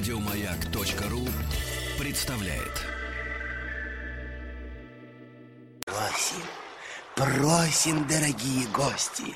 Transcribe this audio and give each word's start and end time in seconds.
Радиомаяк.ру 0.00 1.28
представляет. 1.98 2.86
Просим, 5.84 6.42
просим, 7.14 8.08
дорогие 8.08 8.66
гости. 8.68 9.34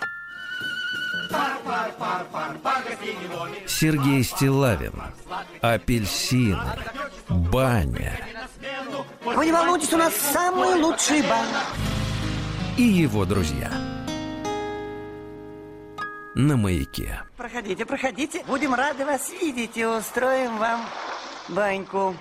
Сергей 3.66 4.24
Стилавин 4.24 4.94
Апельсин 5.60 6.58
Баня 7.28 8.18
Вы 9.22 9.44
не 9.44 9.52
волнуйтесь, 9.52 9.92
у 9.92 9.98
нас 9.98 10.14
самый 10.14 10.80
лучший 10.80 11.20
бар. 11.24 11.44
и 12.78 12.84
его 12.84 13.26
друзья 13.26 13.70
на 16.34 16.56
маяке. 16.56 17.22
Проходите, 17.36 17.84
проходите. 17.84 18.44
Будем 18.46 18.74
рады 18.74 19.04
вас 19.04 19.30
видеть 19.40 19.76
и 19.76 19.86
устроим 19.86 20.58
вам 20.58 20.80
баньку. 21.48 22.14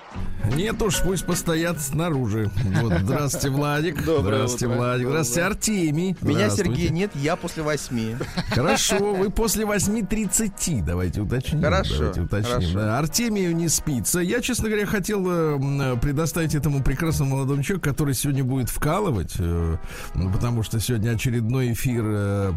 Нет 0.56 0.82
уж, 0.82 1.02
пусть 1.02 1.26
постоят 1.26 1.80
снаружи. 1.80 2.52
Вот, 2.82 2.94
здравствуйте, 3.02 3.50
Владик. 3.50 4.04
Доброе 4.04 4.36
здравствуйте, 4.40 4.66
утро. 4.68 4.76
Владик. 4.78 5.08
Здравствуйте, 5.08 5.44
Артемий. 5.44 6.18
Меня. 6.22 6.50
Сергей, 6.50 6.90
нет, 6.90 7.12
я 7.16 7.36
после 7.38 7.64
восьми. 7.64 8.16
Хорошо, 8.50 9.14
вы 9.16 9.30
после 9.30 9.64
8.30, 9.66 10.84
давайте 10.84 11.22
уточним. 11.22 11.62
Хорошо, 11.62 11.98
Давайте 11.98 12.22
уточним. 12.22 12.52
хорошо. 12.52 12.74
Да, 12.74 13.00
Артемию 13.00 13.56
не 13.56 13.70
спится. 13.70 14.20
Я, 14.20 14.42
честно 14.42 14.68
говоря, 14.68 14.86
хотел 14.86 15.26
э, 15.32 15.56
м, 15.56 16.00
предоставить 16.02 16.56
этому 16.56 16.84
прекрасному 16.84 17.38
молодому 17.38 17.64
человеку, 17.64 17.90
который 17.90 18.14
сегодня 18.14 18.44
будет 18.44 18.70
вкалывать, 18.70 19.34
э, 19.40 19.78
ну, 20.14 20.32
потому 20.32 20.62
что 20.64 20.80
сегодня 20.82 21.12
очередной 21.12 21.72
эфир 21.72 22.04
э, 22.06 22.54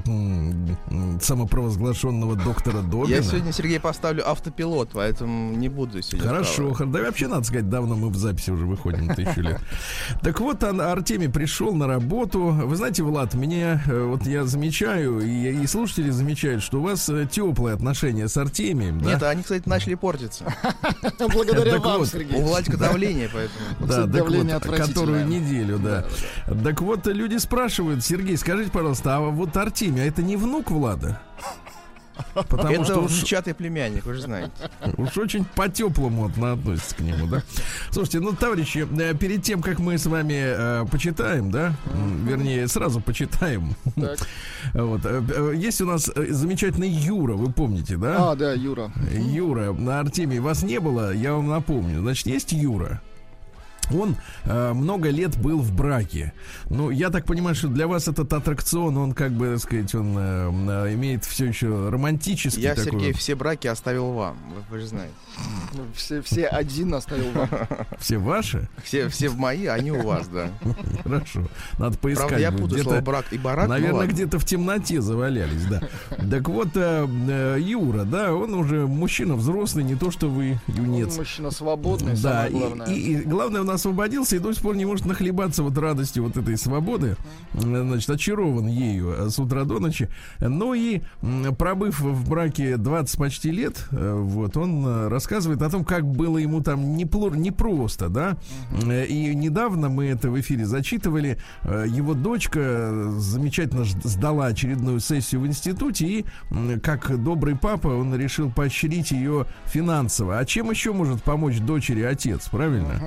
самопровозглашенного 1.22 2.34
доктора 2.36 2.82
Добина. 2.82 3.06
Я 3.06 3.22
сегодня, 3.22 3.52
Сергей, 3.52 3.78
поставлю 3.80 4.28
автопилот, 4.28 4.90
поэтому 4.92 5.54
не 5.54 5.68
буду 5.68 6.02
сегодня. 6.02 6.28
Хорошо, 6.28 6.55
хор- 6.56 6.86
да 6.86 7.02
вообще, 7.02 7.28
надо 7.28 7.44
сказать, 7.44 7.68
давно 7.68 7.96
мы 7.96 8.08
в 8.08 8.16
записи 8.16 8.50
уже 8.50 8.66
выходим 8.66 9.14
тысячу 9.14 9.40
лет. 9.40 9.60
Так 10.22 10.40
вот, 10.40 10.62
Артемий 10.62 11.28
пришел 11.28 11.74
на 11.74 11.86
работу. 11.86 12.40
Вы 12.40 12.76
знаете, 12.76 13.02
Влад, 13.02 13.34
мне, 13.34 13.80
э, 13.86 14.02
вот 14.02 14.26
я 14.26 14.44
замечаю, 14.44 15.20
и, 15.20 15.62
и 15.62 15.66
слушатели 15.66 16.10
замечают, 16.10 16.62
что 16.62 16.78
у 16.78 16.82
вас 16.82 17.08
э, 17.08 17.26
теплые 17.30 17.74
отношения 17.74 18.28
с 18.28 18.36
Артемием, 18.36 19.00
да? 19.00 19.12
Нет, 19.12 19.22
они, 19.22 19.42
кстати, 19.42 19.68
начали 19.68 19.94
портиться. 19.94 20.44
Благодаря 21.18 21.72
Так 21.72 21.84
вам, 21.84 21.98
вот, 21.98 22.08
Сергей. 22.08 22.38
У 22.38 22.42
Владика 22.42 22.76
давление, 22.76 23.28
поэтому. 23.32 23.88
Да, 23.88 24.06
давление 24.06 24.60
которую 24.60 25.26
неделю, 25.26 25.78
да. 25.78 26.04
Так 26.62 26.80
вот, 26.80 27.06
люди 27.06 27.36
спрашивают, 27.36 28.04
Сергей, 28.04 28.36
скажите, 28.36 28.70
пожалуйста, 28.70 29.16
а 29.16 29.20
вот 29.20 29.56
Артемий, 29.56 30.02
а 30.02 30.06
это 30.06 30.22
не 30.22 30.36
внук 30.36 30.70
Влада? 30.70 31.20
Потому 32.34 32.70
Это 32.74 32.84
что 32.84 33.00
уж, 33.00 33.12
внучатый 33.12 33.54
племянник, 33.54 34.04
вы 34.06 34.14
же 34.14 34.22
знаете. 34.22 34.50
уж 34.96 35.16
очень 35.16 35.44
по-теплому 35.44 36.26
от- 36.26 36.38
относится 36.38 36.94
к 36.96 37.00
нему, 37.00 37.26
да? 37.26 37.42
Слушайте, 37.90 38.20
ну, 38.20 38.32
товарищи, 38.32 38.86
э, 39.00 39.14
перед 39.14 39.42
тем, 39.42 39.62
как 39.62 39.78
мы 39.78 39.98
с 39.98 40.06
вами 40.06 40.34
э, 40.36 40.84
почитаем, 40.90 41.50
да, 41.50 41.74
вернее, 42.24 42.68
сразу 42.68 43.00
почитаем, 43.00 43.74
Так. 43.96 44.18
вот, 44.74 45.00
э, 45.04 45.22
э, 45.28 45.52
есть 45.56 45.80
у 45.80 45.86
нас 45.86 46.10
замечательный 46.28 46.88
Юра, 46.90 47.34
вы 47.34 47.52
помните, 47.52 47.96
да? 47.96 48.32
А, 48.32 48.36
да, 48.36 48.52
Юра. 48.52 48.90
Юра, 49.12 49.72
на 49.72 50.00
Артемии 50.00 50.38
вас 50.38 50.62
не 50.62 50.80
было, 50.80 51.12
я 51.14 51.34
вам 51.34 51.48
напомню. 51.48 52.00
Значит, 52.00 52.26
есть 52.26 52.52
Юра. 52.52 53.00
Он 53.92 54.16
э, 54.44 54.72
много 54.72 55.10
лет 55.10 55.36
был 55.38 55.60
в 55.60 55.72
браке. 55.72 56.32
Ну, 56.70 56.90
я 56.90 57.10
так 57.10 57.24
понимаю, 57.24 57.54
что 57.54 57.68
для 57.68 57.86
вас 57.86 58.08
этот 58.08 58.32
аттракцион, 58.32 58.96
он 58.96 59.12
как 59.12 59.32
бы, 59.32 59.52
так 59.52 59.58
сказать, 59.60 59.94
он 59.94 60.14
э, 60.18 60.50
э, 60.88 60.94
имеет 60.94 61.24
все 61.24 61.46
еще 61.46 61.88
романтический 61.88 62.62
Я, 62.62 62.74
такой. 62.74 62.84
Сергей, 62.92 63.12
вот- 63.12 63.20
все 63.20 63.34
браки 63.34 63.66
оставил 63.66 64.12
вам, 64.12 64.36
вы, 64.54 64.62
вы 64.70 64.80
же 64.80 64.86
знаете. 64.86 65.12
Ну, 65.74 65.82
Все, 65.94 66.22
все 66.22 66.46
один 66.46 66.94
оставил 66.94 67.30
вам. 67.32 67.48
Все 67.98 68.16
ваши? 68.18 68.68
Все, 68.82 69.08
все 69.08 69.28
в 69.28 69.36
мои, 69.36 69.66
они 69.66 69.90
у 69.92 70.02
вас, 70.02 70.28
да. 70.28 70.48
Хорошо. 71.02 71.42
Надо 71.78 71.98
поискать. 71.98 72.28
Правда, 72.28 72.42
я 72.42 72.50
путаю 72.52 72.68
Где-то- 72.68 72.84
слово 72.84 73.00
брак 73.02 73.26
и 73.32 73.38
барак. 73.38 73.64
ну 73.68 73.74
Наверное, 73.74 74.06
где-то 74.06 74.38
в 74.38 74.44
темноте 74.44 75.00
завалялись, 75.00 75.64
да. 75.66 75.82
Так 76.30 76.48
вот, 76.48 76.68
э, 76.76 77.06
э, 77.28 77.58
Юра, 77.60 78.04
да, 78.04 78.32
он 78.34 78.54
уже 78.54 78.86
мужчина 78.86 79.34
взрослый, 79.36 79.84
не 79.84 79.94
то 79.94 80.10
что 80.10 80.28
вы, 80.28 80.58
юнец. 80.68 81.12
Он 81.12 81.16
мужчина 81.18 81.50
свободный, 81.50 82.12
Да, 82.12 82.46
самое 82.46 82.48
и, 82.48 82.58
главное. 82.58 82.86
и- 82.86 83.00
и 83.12 83.16
главное, 83.22 83.60
он 83.60 83.70
освободился 83.76 84.36
и 84.36 84.38
до 84.38 84.52
сих 84.52 84.62
пор 84.62 84.76
не 84.76 84.84
может 84.84 85.06
нахлебаться 85.06 85.62
вот 85.62 85.78
радостью 85.78 86.24
вот 86.24 86.36
этой 86.36 86.56
свободы. 86.58 87.16
Значит, 87.54 88.10
очарован 88.10 88.66
ею 88.66 89.14
э, 89.16 89.30
с 89.30 89.38
утра 89.38 89.64
до 89.64 89.78
ночи. 89.78 90.08
Ну 90.40 90.74
и 90.74 91.00
пробыв 91.58 92.00
в 92.00 92.28
браке 92.28 92.76
20 92.76 93.18
почти 93.18 93.50
лет, 93.50 93.86
э, 93.92 94.14
вот, 94.14 94.56
он 94.56 94.84
э, 94.86 95.08
рассказывает 95.08 95.62
о 95.62 95.70
том, 95.70 95.84
как 95.84 96.04
было 96.06 96.38
ему 96.38 96.62
там 96.62 96.96
непло- 96.96 97.36
непросто, 97.36 98.08
да. 98.08 98.36
И 99.08 99.34
недавно 99.34 99.88
мы 99.88 100.06
это 100.06 100.30
в 100.30 100.40
эфире 100.40 100.66
зачитывали. 100.66 101.38
Его 101.64 102.14
дочка 102.14 103.12
замечательно 103.18 103.84
сдала 103.84 104.46
очередную 104.46 105.00
сессию 105.00 105.42
в 105.42 105.46
институте 105.46 106.06
и, 106.06 106.24
как 106.82 107.22
добрый 107.22 107.56
папа, 107.56 107.88
он 107.88 108.14
решил 108.16 108.50
поощрить 108.50 109.10
ее 109.10 109.46
финансово. 109.66 110.38
А 110.38 110.44
чем 110.44 110.70
еще 110.70 110.92
может 110.92 111.22
помочь 111.22 111.58
дочери 111.58 112.02
отец, 112.02 112.48
правильно? 112.48 113.00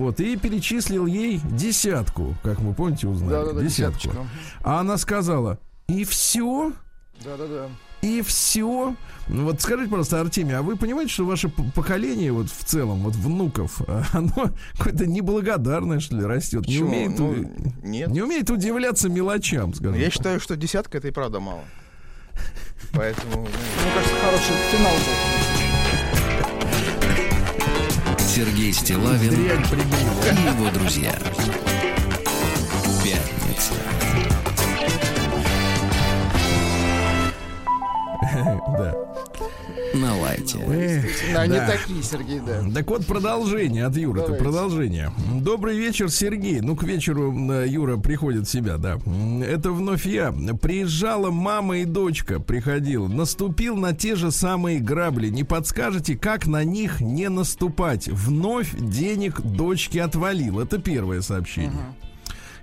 Вот, 0.00 0.18
и 0.18 0.36
перечислил 0.36 1.04
ей 1.06 1.40
десятку, 1.44 2.34
как 2.42 2.58
вы 2.60 2.72
помните, 2.72 3.06
узнали. 3.06 3.32
Да-да-да, 3.32 3.60
десятку. 3.62 3.98
десяточка. 4.08 4.26
А 4.62 4.80
она 4.80 4.96
сказала, 4.96 5.58
и 5.88 6.04
все? 6.04 6.72
Да-да-да. 7.22 7.68
И 8.00 8.22
все. 8.22 8.96
Ну 9.28 9.44
вот 9.44 9.60
скажите, 9.60 9.90
пожалуйста, 9.90 10.20
Артемий, 10.22 10.56
а 10.56 10.62
вы 10.62 10.76
понимаете, 10.76 11.12
что 11.12 11.26
ваше 11.26 11.50
поколение 11.50 12.32
вот 12.32 12.48
в 12.50 12.64
целом, 12.64 13.00
вот 13.00 13.14
внуков, 13.14 13.82
оно 14.12 14.52
какое-то 14.78 15.06
неблагодарное, 15.06 16.00
что 16.00 16.16
ли, 16.16 16.24
растет? 16.24 16.66
Не 16.66 16.78
умеет, 16.78 17.18
Ну, 17.18 17.28
у- 17.30 17.86
нет. 17.86 18.08
не 18.08 18.22
умеет 18.22 18.48
удивляться 18.48 19.10
мелочам, 19.10 19.74
скажем. 19.74 19.96
Я 19.98 20.04
так. 20.06 20.14
считаю, 20.14 20.40
что 20.40 20.56
десятка 20.56 20.96
это 20.96 21.08
и 21.08 21.10
правда 21.10 21.40
мало. 21.40 21.60
Поэтому, 22.94 23.32
ну, 23.34 23.40
Мне 23.42 23.92
кажется, 23.94 24.16
хороший 24.16 24.54
финал 24.72 24.94
был. 24.94 25.39
Сергей 28.30 28.72
Стилавин 28.72 29.32
и 29.32 29.48
его 29.48 30.70
друзья. 30.70 31.12
Пятница. 33.02 33.74
Да. 38.78 38.94
На 39.94 40.16
лайте. 40.16 40.58
Эх, 40.58 41.04
Да, 41.32 41.66
такие, 41.66 42.02
Сергей, 42.02 42.40
да. 42.40 42.62
Так 42.74 42.88
вот, 42.88 43.06
продолжение 43.06 43.86
от 43.86 43.96
Юры. 43.96 44.20
Это 44.20 44.34
продолжение. 44.34 45.12
Добрый 45.40 45.76
вечер, 45.76 46.10
Сергей. 46.10 46.60
Ну, 46.60 46.76
к 46.76 46.82
вечеру 46.82 47.34
э, 47.52 47.66
Юра 47.68 47.96
приходит 47.96 48.46
в 48.46 48.50
себя, 48.50 48.76
да. 48.76 48.98
Это 49.44 49.72
вновь 49.72 50.06
я. 50.06 50.32
Приезжала 50.60 51.30
мама 51.30 51.78
и 51.78 51.84
дочка, 51.84 52.40
приходила. 52.40 53.08
Наступил 53.08 53.76
на 53.76 53.92
те 53.94 54.16
же 54.16 54.30
самые 54.30 54.78
грабли. 54.80 55.28
Не 55.28 55.44
подскажете, 55.44 56.16
как 56.16 56.46
на 56.46 56.64
них 56.64 57.00
не 57.00 57.28
наступать? 57.28 58.08
Вновь 58.08 58.74
денег 58.78 59.40
дочки 59.40 59.98
отвалил. 59.98 60.60
Это 60.60 60.78
первое 60.78 61.20
сообщение. 61.20 61.94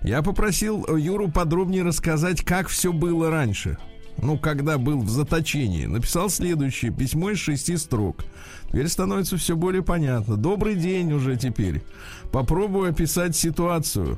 Я 0.01 0.22
попросил 0.22 0.85
э, 0.88 1.00
Юру 1.00 1.29
подробнее 1.29 1.84
рассказать, 1.84 2.41
как 2.41 2.67
все 2.67 2.94
было 2.94 3.29
раньше. 3.29 3.78
Ну, 4.22 4.38
когда 4.38 4.78
был 4.78 5.01
в 5.01 5.09
заточении. 5.09 5.85
Написал 5.85 6.29
следующее 6.29 6.91
письмо 6.91 7.31
из 7.31 7.38
шести 7.38 7.78
строк. 7.78 8.23
Теперь 8.67 8.88
становится 8.88 9.38
все 9.38 9.55
более 9.55 9.83
понятно. 9.83 10.38
Добрый 10.38 10.75
день 10.75 11.13
уже 11.13 11.38
теперь. 11.38 11.83
Попробую 12.31 12.89
описать 12.89 13.35
ситуацию. 13.35 14.17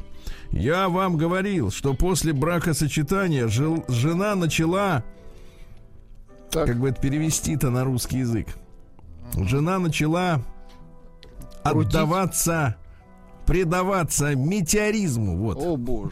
Я 0.52 0.90
вам 0.90 1.18
говорил, 1.18 1.70
что 1.70 1.94
после 1.94 2.34
бракосочетания 2.34 3.48
жил- 3.48 3.84
жена 3.88 4.36
начала, 4.36 5.04
Так. 6.50 6.68
как 6.68 6.80
бы 6.80 6.90
это 6.90 7.02
перевести-то 7.02 7.70
на 7.70 7.84
русский 7.84 8.20
язык, 8.20 8.48
жена 9.38 9.78
начала 9.80 10.42
Крутить. 11.64 11.88
отдаваться, 11.90 12.78
предаваться 13.50 14.36
метеоризму, 14.36 15.36
вот. 15.36 15.58
О, 15.58 15.76
боже. 15.76 16.12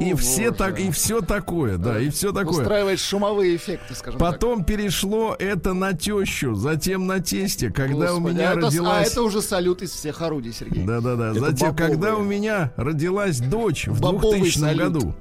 И 0.00 0.12
О, 0.12 0.16
все 0.16 0.50
боже. 0.50 0.54
так, 0.54 0.78
и 0.78 0.90
все 0.92 1.20
такое, 1.20 1.78
да, 1.78 2.00
и 2.00 2.10
все 2.10 2.32
такое. 2.32 2.60
Устраивает 2.60 3.00
шумовые 3.00 3.56
эффекты, 3.56 3.92
скажем 3.96 4.20
Потом 4.20 4.62
перешло 4.64 5.34
это 5.36 5.74
на 5.74 5.94
тещу, 5.94 6.54
затем 6.54 7.08
на 7.08 7.18
тесте, 7.18 7.68
так. 7.68 7.76
когда 7.76 8.14
у 8.14 8.20
Господи, 8.20 8.34
меня 8.36 8.50
а 8.50 8.52
это, 8.52 8.60
а 8.60 8.70
родилась. 8.70 9.10
это 9.10 9.22
уже 9.22 9.42
салют 9.42 9.82
из 9.82 9.90
всех 9.90 10.22
орудий, 10.22 10.52
Сергей. 10.52 10.84
Да-да-да. 10.84 11.32
Это 11.32 11.40
Затем, 11.40 11.70
бобовые. 11.70 11.90
когда 11.90 12.14
у 12.14 12.22
меня 12.22 12.72
родилась 12.76 13.40
дочь 13.40 13.88
в 13.88 14.00
Бобовый 14.00 14.38
2000 14.42 14.58
салют. 14.60 14.78
году, 14.80 15.14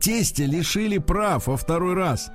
тесте 0.00 0.46
лишили 0.46 0.96
прав 0.96 1.48
во 1.48 1.58
второй 1.58 1.92
раз. 1.94 2.30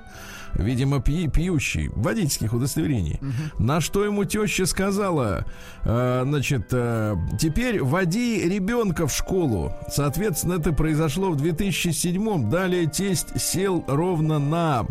Видимо, 0.56 1.00
пьи- 1.00 1.28
пьющий, 1.28 1.88
водительских 1.88 2.52
удостоверений. 2.52 3.20
На 3.58 3.80
что 3.80 4.04
ему 4.04 4.24
теща 4.24 4.66
сказала, 4.66 5.44
э, 5.84 6.22
значит, 6.24 6.68
э, 6.72 7.16
теперь 7.40 7.82
води 7.82 8.48
ребенка 8.48 9.06
в 9.06 9.12
школу. 9.12 9.72
Соответственно, 9.90 10.54
это 10.54 10.72
произошло 10.72 11.30
в 11.30 11.36
2007-м. 11.36 12.50
Далее 12.50 12.86
тесть 12.86 13.40
сел 13.40 13.84
ровно 13.88 14.38
на 14.38 14.86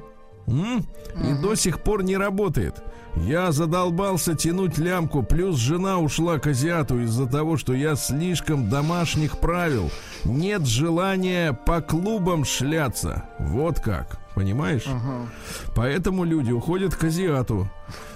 М? 0.48 0.86
И 1.16 1.42
до 1.42 1.56
сих 1.56 1.80
пор 1.80 2.04
не 2.04 2.18
работает. 2.18 2.84
Я 3.16 3.52
задолбался 3.52 4.36
тянуть 4.36 4.78
лямку, 4.78 5.22
плюс 5.24 5.58
жена 5.58 6.00
ушла 6.00 6.40
к 6.40 6.48
азиату 6.48 7.00
из-за 7.02 7.28
того, 7.28 7.58
что 7.58 7.74
я 7.74 7.96
слишком 7.96 8.70
домашних 8.70 9.40
правил. 9.40 9.92
Нет 10.24 10.66
желания 10.66 11.54
по 11.54 11.80
клубам 11.82 12.44
шляться. 12.44 13.26
Вот 13.40 13.80
как. 13.80 14.20
Понимаешь? 14.34 14.86
Поэтому 15.76 16.24
люди 16.24 16.52
уходят 16.52 16.96
к 16.96 17.04
азиату. 17.04 17.70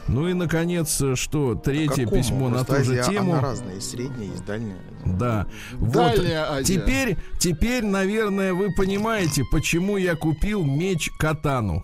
Ну 0.07 0.27
и, 0.27 0.33
наконец, 0.33 0.99
что, 1.13 1.53
третье 1.53 2.05
Какому? 2.05 2.21
письмо 2.21 2.49
на 2.49 2.63
Просто 2.63 2.75
ту 2.77 2.83
же 2.83 2.99
Азия, 2.99 3.11
тему. 3.11 3.33
Она 3.33 3.41
разная, 3.41 3.75
есть 3.75 3.91
средняя, 3.91 4.31
есть 4.31 4.45
дальняя. 4.45 4.77
Да. 5.05 5.45
Вот. 5.73 5.93
Дальняя 5.93 6.51
Азия. 6.51 6.75
Теперь, 6.75 7.17
теперь, 7.39 7.85
наверное, 7.85 8.53
вы 8.53 8.73
понимаете, 8.75 9.43
почему 9.51 9.97
я 9.97 10.15
купил 10.15 10.63
меч 10.63 11.11
катану. 11.19 11.83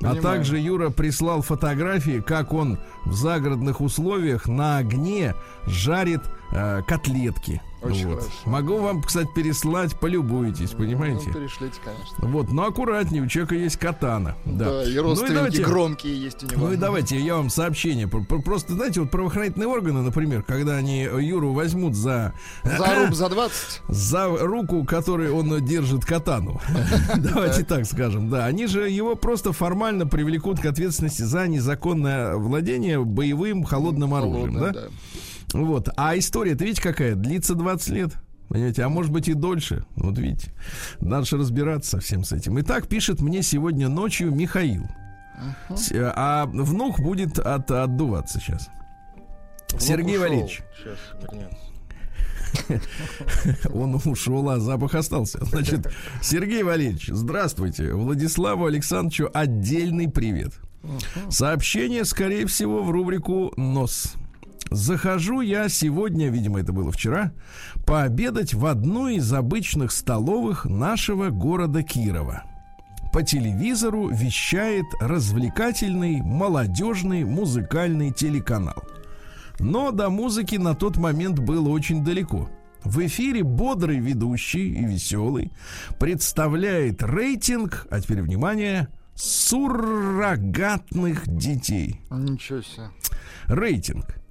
А 0.00 0.10
Понимаю. 0.10 0.22
также 0.22 0.58
Юра 0.58 0.90
прислал 0.90 1.42
фотографии, 1.42 2.20
как 2.20 2.52
он 2.52 2.78
в 3.04 3.14
загородных 3.14 3.80
условиях 3.80 4.46
на 4.46 4.78
огне 4.78 5.34
жарит 5.66 6.22
э, 6.52 6.82
котлетки. 6.86 7.62
Очень 7.86 8.08
Вот. 8.08 8.18
хорошо. 8.20 8.30
Могу 8.44 8.78
вам, 8.78 9.02
кстати, 9.02 9.28
переслать, 9.34 9.98
полюбуйтесь, 9.98 10.70
понимаете? 10.70 11.24
Ну, 11.28 11.32
перешлите, 11.34 11.78
конечно. 11.84 12.28
Вот, 12.28 12.52
но 12.52 12.66
аккуратнее, 12.66 13.22
у 13.22 13.26
человека 13.26 13.54
есть 13.54 13.76
катана. 13.76 14.36
Да, 14.44 14.64
Да, 14.66 14.84
и 14.84 14.94
Ну 14.96 15.02
родственники 15.02 15.34
давайте- 15.34 15.64
громкие 15.64 16.20
есть 16.22 16.42
у 16.42 16.46
него. 16.46 16.66
ну 16.66 16.72
и 16.72 16.76
давайте 16.76 17.18
я 17.18 17.36
вам 17.36 17.50
сообщение. 17.50 18.06
Про- 18.08 18.22
про- 18.24 18.40
Просто, 18.40 18.74
знаете, 18.74 19.00
вот 19.00 19.10
правоохранительные 19.10 19.68
органы, 19.68 20.02
например, 20.02 20.42
когда 20.42 20.76
они 20.76 21.02
Юру 21.02 21.52
возьмут 21.52 21.94
за 21.94 22.32
За 22.64 22.94
руб 23.06 23.14
за 23.14 23.28
20. 23.28 23.82
за 23.88 24.26
руку, 24.28 24.84
которой 24.84 25.30
он 25.30 25.64
держит 25.64 26.04
катану. 26.04 26.60
Давайте 27.16 27.64
так 27.64 27.84
скажем. 27.86 28.30
Да, 28.30 28.44
они 28.46 28.66
же 28.66 28.88
его 28.88 29.14
просто 29.16 29.52
формально 29.52 30.06
привлекут 30.06 30.60
к 30.60 30.66
ответственности 30.66 31.22
за 31.22 31.46
незаконное 31.48 32.36
владение 32.36 33.02
боевым 33.04 33.64
холодным 33.64 34.14
оружием, 34.14 34.54
да? 34.60 34.74
Вот. 35.52 35.88
А 35.96 36.16
история-то 36.18 36.64
видите 36.64 36.82
какая? 36.82 37.14
Длится 37.14 37.54
20 37.54 37.88
лет. 37.90 38.12
Понимаете, 38.48 38.82
а 38.84 38.88
может 38.88 39.10
быть 39.10 39.28
и 39.28 39.34
дольше. 39.34 39.84
Вот 39.96 40.16
видите, 40.18 40.52
надо 41.00 41.26
же 41.26 41.36
разбираться 41.36 41.92
со 41.92 42.00
всем 42.00 42.22
с 42.24 42.32
этим. 42.32 42.60
Итак, 42.60 42.86
пишет 42.86 43.20
мне 43.20 43.42
сегодня 43.42 43.88
ночью 43.88 44.30
Михаил. 44.32 44.84
С- 45.74 45.92
А 45.94 46.46
внук 46.46 47.00
будет 47.00 47.38
от, 47.38 47.70
отдуваться 47.70 48.38
сейчас. 48.40 48.68
Сергей 49.78 50.16
Внук 50.16 50.28
ушел. 50.28 50.30
Валерьевич. 50.30 50.62
Сейчас. 50.78 50.98
Он 53.74 53.94
ушел, 54.04 54.48
а 54.48 54.60
запах 54.60 54.94
остался. 54.94 55.44
Значит, 55.44 55.88
Сергей 56.22 56.62
Валерьевич, 56.62 57.08
здравствуйте. 57.08 57.92
Владиславу 57.92 58.66
Александровичу 58.66 59.28
отдельный 59.34 60.08
привет. 60.08 60.52
Сообщение, 61.30 62.04
скорее 62.04 62.46
всего, 62.46 62.82
в 62.84 62.90
рубрику 62.90 63.52
«Нос». 63.56 64.14
Захожу 64.70 65.40
я 65.40 65.68
сегодня, 65.68 66.28
видимо, 66.28 66.60
это 66.60 66.72
было 66.72 66.90
вчера, 66.90 67.32
пообедать 67.86 68.54
в 68.54 68.66
одну 68.66 69.08
из 69.08 69.32
обычных 69.32 69.92
столовых 69.92 70.64
нашего 70.64 71.30
города 71.30 71.82
Кирова. 71.82 72.42
По 73.12 73.22
телевизору 73.22 74.08
вещает 74.08 74.84
развлекательный, 75.00 76.20
молодежный, 76.20 77.24
музыкальный 77.24 78.12
телеканал. 78.12 78.82
Но 79.58 79.90
до 79.90 80.10
музыки 80.10 80.56
на 80.56 80.74
тот 80.74 80.98
момент 80.98 81.38
было 81.38 81.70
очень 81.70 82.04
далеко. 82.04 82.50
В 82.84 83.04
эфире 83.06 83.42
бодрый 83.42 83.98
ведущий 83.98 84.74
и 84.74 84.84
веселый 84.84 85.50
представляет 85.98 87.02
рейтинг, 87.02 87.86
а 87.90 87.98
теперь 88.00 88.20
внимание, 88.20 88.88
суррогатных 89.14 91.26
детей. 91.26 92.02
Ничего 92.10 92.60
себе. 92.60 92.90
Рейтинг. 93.46 94.25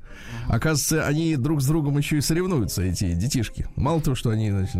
Оказывается, 0.47 1.07
они 1.07 1.35
друг 1.35 1.61
с 1.61 1.67
другом 1.67 1.97
еще 1.97 2.17
и 2.17 2.21
соревнуются, 2.21 2.83
эти 2.83 3.13
детишки. 3.13 3.67
Мало 3.75 4.01
того, 4.01 4.15
что 4.15 4.29
они... 4.29 4.51
значит, 4.51 4.75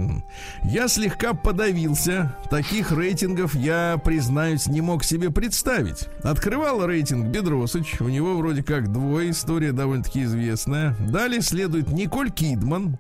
я 0.64 0.88
слегка 0.88 1.34
подавился. 1.34 2.36
Таких 2.50 2.92
рейтингов 2.92 3.56
я, 3.56 4.00
признаюсь, 4.04 4.68
не 4.68 4.82
мог 4.82 5.04
себе 5.04 5.32
представить. 5.32 6.08
Открывал 6.24 6.86
рейтинг 6.86 7.28
Бедросыч. 7.28 8.00
У 8.00 8.10
него 8.10 8.38
вроде 8.38 8.64
как 8.64 8.92
двое. 8.92 9.32
История 9.32 9.72
довольно-таки 9.72 10.24
известная. 10.24 10.96
Далее 11.10 11.42
следует 11.42 11.90
Николь 11.90 12.32
Кидман 12.32 12.98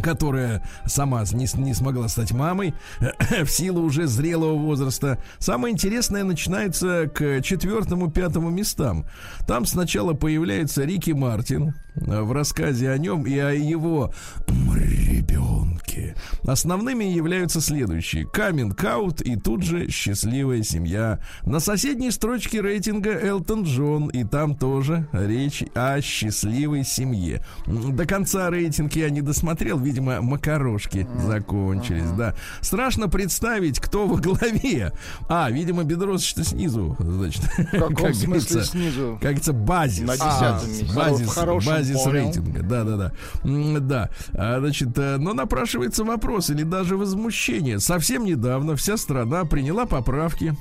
которая 0.00 0.62
сама 0.86 1.24
не, 1.32 1.46
не 1.60 1.74
смогла 1.74 2.08
стать 2.08 2.32
мамой 2.32 2.74
в 3.44 3.48
силу 3.48 3.82
уже 3.82 4.06
зрелого 4.06 4.56
возраста. 4.56 5.18
Самое 5.38 5.72
интересное 5.72 6.24
начинается 6.24 7.10
к 7.12 7.42
четвертому-пятому 7.42 8.50
местам. 8.50 9.06
Там 9.46 9.66
сначала 9.66 10.14
появляется 10.14 10.84
Рики 10.84 11.12
Мартин 11.12 11.74
э, 11.94 12.20
в 12.20 12.32
рассказе 12.32 12.90
о 12.90 12.98
нем 12.98 13.26
и 13.26 13.36
о 13.38 13.52
его 13.52 14.12
ребенке. 14.74 16.14
Основными 16.44 17.04
являются 17.04 17.60
следующие. 17.60 18.26
Каминг 18.26 18.82
аут 18.84 19.20
и 19.20 19.36
тут 19.36 19.62
же 19.62 19.90
счастливая 19.90 20.62
семья. 20.62 21.20
На 21.44 21.60
соседней 21.60 22.10
строчке 22.10 22.60
рейтинга 22.60 23.12
Элтон 23.12 23.64
Джон, 23.64 24.08
и 24.08 24.24
там 24.24 24.56
тоже 24.56 25.08
речь 25.12 25.64
о 25.74 26.00
счастливой 26.00 26.84
семье. 26.84 27.44
До 27.66 28.06
конца 28.06 28.50
рейтинг 28.50 28.94
я 28.94 29.10
не 29.10 29.20
досмотрел, 29.20 29.78
видимо, 29.88 30.20
макарошки 30.22 31.06
закончились, 31.26 32.10
да. 32.16 32.34
Страшно 32.60 33.08
представить, 33.08 33.80
кто 33.80 34.06
во 34.06 34.16
главе. 34.16 34.92
А, 35.28 35.50
видимо, 35.50 35.84
Бедросыч-то 35.84 36.44
снизу, 36.44 36.96
значит. 36.98 37.42
В 37.42 37.70
каком 37.72 37.94
как 37.96 38.14
смысле 38.14 38.26
говорится, 38.26 38.64
снизу? 38.64 39.12
как 39.14 39.20
говорится, 39.22 39.52
базис. 39.52 40.06
На 40.06 40.14
А. 40.20 40.60
Базис, 40.94 41.34
базис 41.66 42.00
понял. 42.02 42.10
рейтинга. 42.12 42.62
Да, 42.62 42.84
да. 43.80 44.10
А, 44.34 44.58
Значит, 44.60 44.96
э, 44.98 45.16
но 45.18 45.32
напрашивается 45.34 46.04
вопрос 46.04 46.50
или 46.50 46.62
даже 46.62 46.96
возмущение. 46.96 47.78
Совсем 47.80 48.24
недавно 48.24 48.76
вся 48.76 48.96
страна 48.96 49.44
приняла 49.44 49.86
поправки 49.86 50.54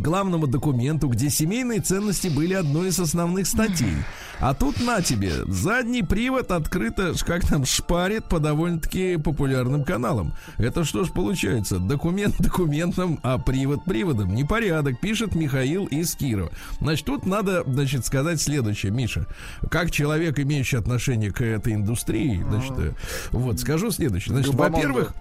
главному 0.00 0.46
документу, 0.46 1.08
где 1.08 1.30
семейные 1.30 1.80
ценности 1.80 2.28
были 2.28 2.54
одной 2.54 2.88
из 2.88 2.98
основных 2.98 3.46
статей. 3.46 3.94
А 4.40 4.54
тут 4.54 4.80
на 4.80 5.02
тебе, 5.02 5.44
задний 5.46 6.02
привод 6.02 6.50
открыто, 6.50 7.12
как 7.24 7.46
там, 7.46 7.64
шпарит 7.64 8.24
по 8.24 8.40
довольно-таки 8.40 9.16
популярным 9.16 9.84
каналам. 9.84 10.34
Это 10.58 10.84
что 10.84 11.04
ж 11.04 11.12
получается? 11.12 11.78
Документ 11.78 12.34
документом, 12.40 13.20
а 13.22 13.38
привод 13.38 13.84
приводом. 13.84 14.34
Непорядок, 14.34 14.98
пишет 15.00 15.34
Михаил 15.34 15.86
из 15.86 16.16
Кирова. 16.16 16.50
Значит, 16.80 17.06
тут 17.06 17.26
надо, 17.26 17.62
значит, 17.66 18.04
сказать 18.04 18.40
следующее, 18.40 18.90
Миша. 18.90 19.26
Как 19.70 19.90
человек, 19.90 20.38
имеющий 20.40 20.76
отношение 20.76 21.30
к 21.30 21.40
этой 21.40 21.74
индустрии, 21.74 22.42
значит, 22.48 22.78
э, 22.78 22.92
вот, 23.30 23.60
скажу 23.60 23.90
следующее. 23.90 24.34
Значит, 24.34 24.54
во-первых. 24.54 25.14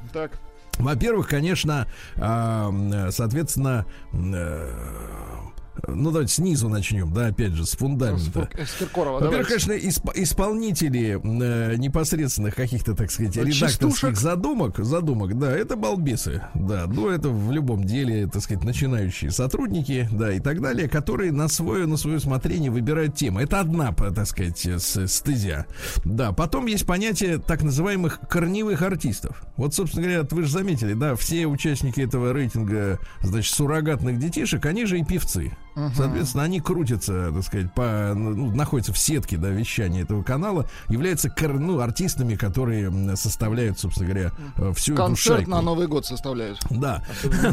Во-первых, 0.81 1.27
конечно, 1.29 1.87
соответственно, 2.15 3.85
э, 4.13 5.50
ну 5.87 6.11
давайте 6.11 6.33
снизу 6.33 6.69
начнем, 6.69 7.13
да, 7.13 7.27
опять 7.27 7.53
же, 7.53 7.65
с 7.65 7.71
фундамента. 7.75 8.49
С 8.57 8.77
Киркорова, 8.79 9.19
Во-первых, 9.19 9.47
конечно, 9.47 9.71
исп- 9.73 10.11
исполнители 10.15 11.19
э, 11.21 11.75
непосредственных 11.77 12.55
каких-то, 12.55 12.93
так 12.95 13.11
сказать, 13.11 13.35
редакторских 13.35 13.69
Частушек. 13.69 14.17
задумок, 14.17 14.77
задумок, 14.79 15.37
да, 15.37 15.51
это 15.55 15.75
балбесы, 15.75 16.41
да, 16.53 16.85
ну 16.87 17.09
это 17.09 17.29
в 17.29 17.51
любом 17.51 17.83
деле, 17.83 18.27
так 18.27 18.41
сказать, 18.43 18.63
начинающие 18.63 19.31
сотрудники, 19.31 20.07
да, 20.11 20.31
и 20.33 20.39
так 20.39 20.61
далее, 20.61 20.89
которые 20.89 21.31
на 21.31 21.47
свое, 21.47 21.85
на 21.85 21.97
свое 21.97 22.17
усмотрение 22.17 22.71
выбирают 22.71 23.15
темы. 23.15 23.41
Это 23.43 23.59
одна, 23.59 23.91
так 23.93 24.25
сказать, 24.27 24.65
с- 24.65 25.07
стезя. 25.07 25.65
Да, 26.05 26.31
потом 26.31 26.65
есть 26.65 26.85
понятие 26.85 27.37
так 27.39 27.63
называемых 27.63 28.19
корневых 28.29 28.81
артистов. 28.81 29.43
Вот, 29.57 29.73
собственно 29.73 30.03
говоря, 30.07 30.27
вы 30.31 30.43
же 30.43 30.51
заметили, 30.51 30.93
да, 30.93 31.15
все 31.15 31.45
участники 31.47 32.01
этого 32.01 32.33
рейтинга, 32.33 32.99
значит, 33.21 33.53
суррогатных 33.53 34.17
детишек, 34.19 34.65
они 34.65 34.85
же 34.85 34.99
и 34.99 35.03
певцы. 35.03 35.51
Соответственно, 35.95 36.43
они 36.43 36.59
крутятся, 36.59 37.31
так 37.33 37.43
сказать, 37.43 37.73
по, 37.73 38.13
ну, 38.15 38.53
находятся 38.53 38.93
в 38.93 38.97
сетке 38.97 39.37
да, 39.37 39.49
вещания 39.49 40.03
этого 40.03 40.23
канала, 40.23 40.67
являются 40.89 41.33
ну, 41.41 41.79
артистами, 41.79 42.35
которые 42.35 43.15
составляют, 43.15 43.79
собственно 43.79 44.09
говоря, 44.09 44.31
э, 44.57 44.73
всю 44.73 44.93
эту 44.93 45.03
Концерт 45.03 45.37
шайку. 45.37 45.51
на 45.51 45.61
Новый 45.61 45.87
год 45.87 46.05
составляют. 46.05 46.59
Да. 46.69 47.03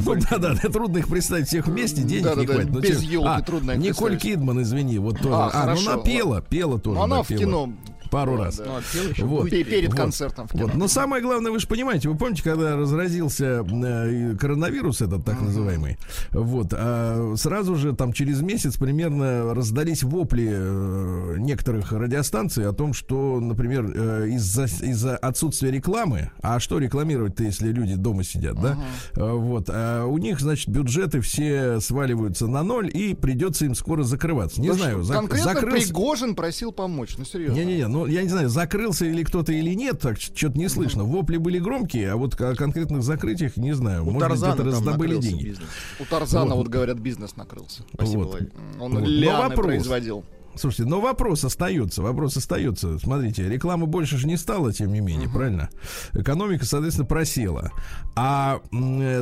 Ну 0.05 0.15
да, 0.31 0.39
да, 0.39 0.55
да, 0.55 0.69
трудно 0.69 0.99
их 0.99 1.09
представить 1.09 1.49
всех 1.49 1.67
вместе, 1.67 2.03
денег 2.03 2.37
не 2.37 2.47
хватит. 2.47 2.71
Но 2.71 2.81
без 2.81 3.03
елки 3.03 3.29
А, 3.29 3.43
трудно 3.43 3.73
их 3.73 3.79
Николь. 3.79 4.19
Кидман, 4.19 4.63
извини, 4.63 4.99
вот 4.99 5.19
тоже. 5.19 5.35
А, 5.35 5.51
А, 5.53 5.75
ну 5.75 5.81
она 5.93 6.03
пела, 6.03 6.41
пела 6.41 6.79
тоже. 6.79 6.97
Но 6.99 7.05
она 7.05 7.23
в 7.23 7.29
кино 7.29 7.73
пару 8.09 8.37
раз. 8.37 8.59
Ну, 8.65 8.77
а 8.77 8.81
еще 8.81 9.25
Вот. 9.25 9.51
Пе- 9.51 9.65
Перед 9.65 9.91
Вот. 9.91 9.97
концертом. 9.97 10.49
Вот. 10.53 10.75
Но 10.75 10.89
самое 10.89 11.23
главное, 11.23 11.53
вы 11.53 11.59
же 11.61 11.67
понимаете, 11.67 12.09
вы 12.09 12.17
помните, 12.17 12.43
когда 12.43 12.77
разразился 12.77 13.65
э, 13.69 14.37
коронавирус 14.39 15.01
этот 15.01 15.25
так 15.25 15.41
называемый, 15.41 15.99
вот, 16.33 16.69
а 16.73 17.35
сразу 17.37 17.75
же 17.77 17.95
там 17.95 18.13
через 18.13 18.41
месяц 18.41 18.77
примерно 18.77 19.55
раздались 19.55 20.03
вопли 20.03 20.49
э, 20.51 21.35
некоторых 21.39 21.93
радиостанций 21.93 22.67
о 22.67 22.73
том, 22.73 22.93
что, 22.93 23.41
например, 23.41 23.91
э, 23.95 24.29
из-за 24.31 24.65
из-за 24.65 25.17
отсутствия 25.17 25.71
рекламы, 25.71 26.31
а 26.43 26.61
что 26.61 26.79
рекламировать-то, 26.79 27.45
если 27.45 27.69
люди 27.73 27.95
дома 27.95 28.25
сидят, 28.25 28.61
да? 28.61 28.79
Э, 29.17 29.33
Вот, 29.33 29.69
а 29.71 30.05
у 30.07 30.19
них, 30.19 30.41
значит, 30.41 30.69
бюджеты 30.69 31.21
все 31.21 31.81
сваливаются 31.81 32.47
на 32.47 32.63
ноль 32.63 32.91
и 32.93 33.15
придется 33.15 33.65
им 33.65 33.75
скоро 33.75 34.03
закрываться. 34.03 34.61
Не 34.61 34.69
Да 34.69 34.75
знаю, 34.75 35.05
что, 35.05 35.13
Конкретно 35.13 35.53
закрылся- 35.55 35.87
Пригожин 35.89 36.35
просил 36.35 36.73
помочь. 36.73 37.15
Ну, 37.19 37.25
серьезно. 37.25 37.55
не-не-не, 37.55 37.87
ну 37.99 38.07
я 38.07 38.23
не 38.23 38.29
знаю, 38.29 38.49
закрылся 38.49 39.05
или 39.07 39.23
кто-то 39.25 39.53
или 39.53 39.75
нет, 39.75 40.01
так 40.01 40.21
что-то 40.21 40.59
не 40.59 40.69
слышно. 40.69 41.05
Вопли 41.05 41.37
были 41.37 41.59
громкие, 41.59 42.13
а 42.13 42.17
вот 42.17 42.41
о 42.41 42.55
конкретных 42.55 43.03
закрытиях 43.03 43.57
не 43.57 43.73
знаю. 43.73 44.03
У 44.03 44.11
Может 44.11 44.19
быть, 44.21 44.29
Тарзана 44.29 44.57
там 44.57 44.67
раздобыли 44.67 45.17
деньги. 45.19 45.45
бизнес. 45.45 45.69
У 46.01 46.05
Тарзана, 46.05 46.51
Вот. 46.55 46.65
вот 46.65 46.69
говорят, 46.69 46.99
бизнес 46.99 47.37
накрылся. 47.37 47.83
Спасибо, 47.95 48.21
Вот. 48.23 48.43
Он 48.81 48.95
Вот. 48.95 49.07
Лианы 49.09 49.49
вопрос. 49.51 49.67
производил. 49.67 50.25
Слушайте, 50.59 50.91
но 50.91 51.01
вопрос 51.01 51.45
остается, 51.45 52.03
вопрос 52.03 52.37
остается. 52.37 52.99
Смотрите, 52.99 53.49
рекламы 53.49 53.87
больше 53.87 54.19
же 54.19 54.27
не 54.27 54.37
стало, 54.37 54.73
тем 54.73 54.93
не 54.93 55.01
менее, 55.01 55.29
правильно? 55.29 55.69
Экономика, 56.15 56.65
соответственно, 56.65 57.07
просела. 57.07 57.71
А 58.17 58.61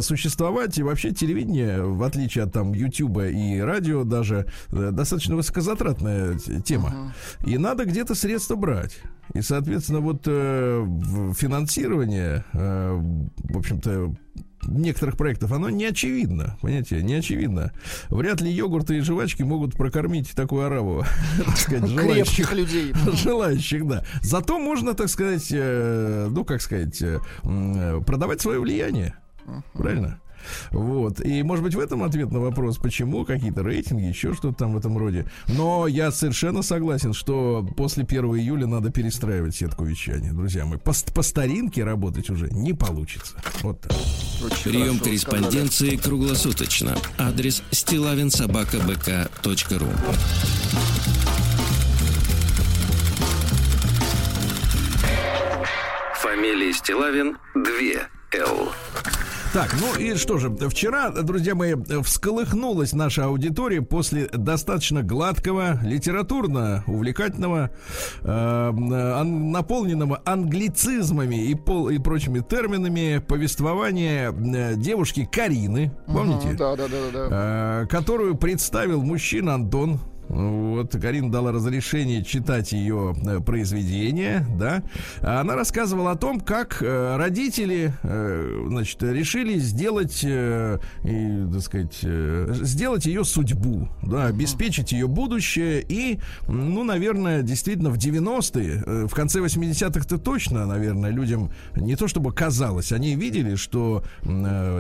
существовать 0.01 0.79
и 0.79 0.83
вообще 0.83 1.13
телевидение, 1.13 1.83
в 1.83 2.03
отличие 2.03 2.45
от 2.45 2.53
там 2.53 2.73
Ютуба 2.73 3.29
и 3.29 3.59
радио 3.59 4.05
даже, 4.05 4.47
э, 4.69 4.91
достаточно 4.93 5.37
высокозатратная 5.37 6.39
тема. 6.65 7.15
И 7.45 7.59
надо 7.59 7.85
где-то 7.85 8.15
средства 8.15 8.57
брать. 8.57 8.99
И, 9.35 9.43
соответственно, 9.43 10.01
вот 10.01 10.23
э, 10.27 10.87
финансирование, 11.37 12.45
э, 12.53 13.01
в 13.51 13.59
общем-то, 13.59 14.15
некоторых 14.69 15.17
проектов, 15.17 15.53
оно 15.53 15.71
не 15.71 15.85
очевидно, 15.87 16.57
понимаете, 16.61 17.03
не 17.03 17.15
очевидно. 17.15 17.73
Вряд 18.09 18.41
ли 18.41 18.51
йогурты 18.51 18.99
и 18.99 19.01
жвачки 19.01 19.43
могут 19.43 19.75
прокормить 19.75 20.33
такую 20.35 20.67
ораву, 20.67 21.05
так 21.45 21.57
сказать, 21.57 21.89
желающих. 21.89 22.53
Людей. 22.53 22.93
Желающих, 23.13 23.87
да. 23.87 24.05
Зато 24.23 24.59
можно, 24.59 24.95
так 24.95 25.09
сказать, 25.09 25.49
э, 25.51 26.29
ну, 26.31 26.45
как 26.45 26.63
сказать, 26.63 27.01
э, 27.03 27.19
э, 27.45 28.01
продавать 28.07 28.41
свое 28.41 28.61
влияние. 28.61 29.15
Правильно? 29.75 30.21
Вот. 30.71 31.25
И, 31.25 31.43
может 31.43 31.65
быть, 31.65 31.75
в 31.75 31.81
этом 31.81 32.03
ответ 32.03 32.31
на 32.33 32.41
вопрос, 32.41 32.79
почему 32.79 33.25
какие-то 33.25 33.63
рейтинги, 33.63 34.05
еще 34.05 34.35
что-то 34.35 34.59
там 34.59 34.75
в 34.75 34.77
этом 34.77 34.99
роде. 34.99 35.27
Но 35.49 35.87
я 35.87 36.11
совершенно 36.11 36.63
согласен, 36.63 37.13
что 37.13 37.67
после 37.77 38.05
1 38.05 38.25
июля 38.37 38.67
надо 38.67 38.91
перестраивать 38.91 39.55
сетку 39.57 39.85
вещания, 39.85 40.33
друзья 40.33 40.65
мои. 40.65 40.79
По, 40.79 40.93
по 41.15 41.23
старинке 41.23 41.85
работать 41.85 42.31
уже 42.31 42.49
не 42.51 42.73
получится. 42.73 43.37
Вот 43.63 43.81
так. 43.81 43.93
Очень 43.93 44.65
Прием 44.65 44.99
хорошо 44.99 45.05
корреспонденции 45.05 45.97
круглосуточно. 45.97 46.97
Адрес 47.19 47.63
стилавинсобакабк.ру 47.71 49.89
Фамилия 56.21 56.73
Стилавин 56.73 57.37
2 57.55 57.63
Л. 58.33 58.73
Так, 59.57 59.75
ну 59.81 59.99
и 59.99 60.17
что 60.17 60.37
же, 60.37 60.51
вчера, 60.69 61.09
друзья 61.09 61.55
мои, 61.55 61.77
всколыхнулась 62.03 62.93
наша 62.93 63.25
аудитория 63.25 63.81
после 63.81 64.27
достаточно 64.27 65.03
гладкого, 65.03 65.81
литературно 65.83 66.85
увлекательного, 66.87 67.71
э, 68.21 68.29
ан- 68.29 69.51
наполненного 69.53 70.21
англицизмами 70.27 71.37
и, 71.47 71.55
пол, 71.55 71.89
и 71.89 71.97
прочими 71.97 72.41
терминами 72.41 73.25
повествования 73.27 74.31
э, 74.31 74.75
девушки 74.75 75.27
Карины, 75.33 75.91
помните? 76.07 76.53
Да, 76.53 76.77
да, 76.77 76.87
да, 76.87 76.97
да, 77.11 77.29
да. 77.29 77.29
э, 77.31 77.87
которую 77.87 78.37
представил 78.37 79.03
мужчина 79.03 79.55
Антон. 79.55 80.01
Вот, 80.29 80.93
Карина 81.01 81.31
дала 81.31 81.53
разрешение 81.53 82.25
читать 82.25 82.73
ее 82.73 83.15
э, 83.25 83.41
произведение, 83.41 84.45
да. 84.59 84.83
А 85.21 85.41
Она 85.41 85.55
рассказывала 85.55 86.13
о 86.13 86.17
том, 86.17 86.41
как 86.41 86.83
э, 86.83 87.17
родители, 87.17 87.93
э, 88.03 88.65
значит, 88.67 89.03
решили 89.03 89.59
сделать, 89.59 90.25
и, 90.25 91.47
так 91.53 91.63
сказать, 91.63 91.99
сделать 92.67 93.07
ее 93.07 93.25
судьбу, 93.25 93.89
да, 94.03 94.27
обеспечить 94.27 94.93
ее 94.93 95.07
будущее. 95.07 95.85
И, 95.89 96.19
ну, 96.49 96.83
наверное, 96.83 97.43
действительно 97.43 97.91
в 97.91 97.99
90-е, 97.99 98.83
э, 98.85 99.07
в 99.07 99.15
конце 99.15 99.41
80-х-то 99.41 100.19
точно, 100.19 100.67
наверное, 100.67 101.11
людям 101.11 101.51
не 101.77 101.95
то 101.95 102.09
чтобы 102.09 102.33
казалось, 102.33 102.93
они 102.93 103.15
видели, 103.15 103.55
что 103.55 104.03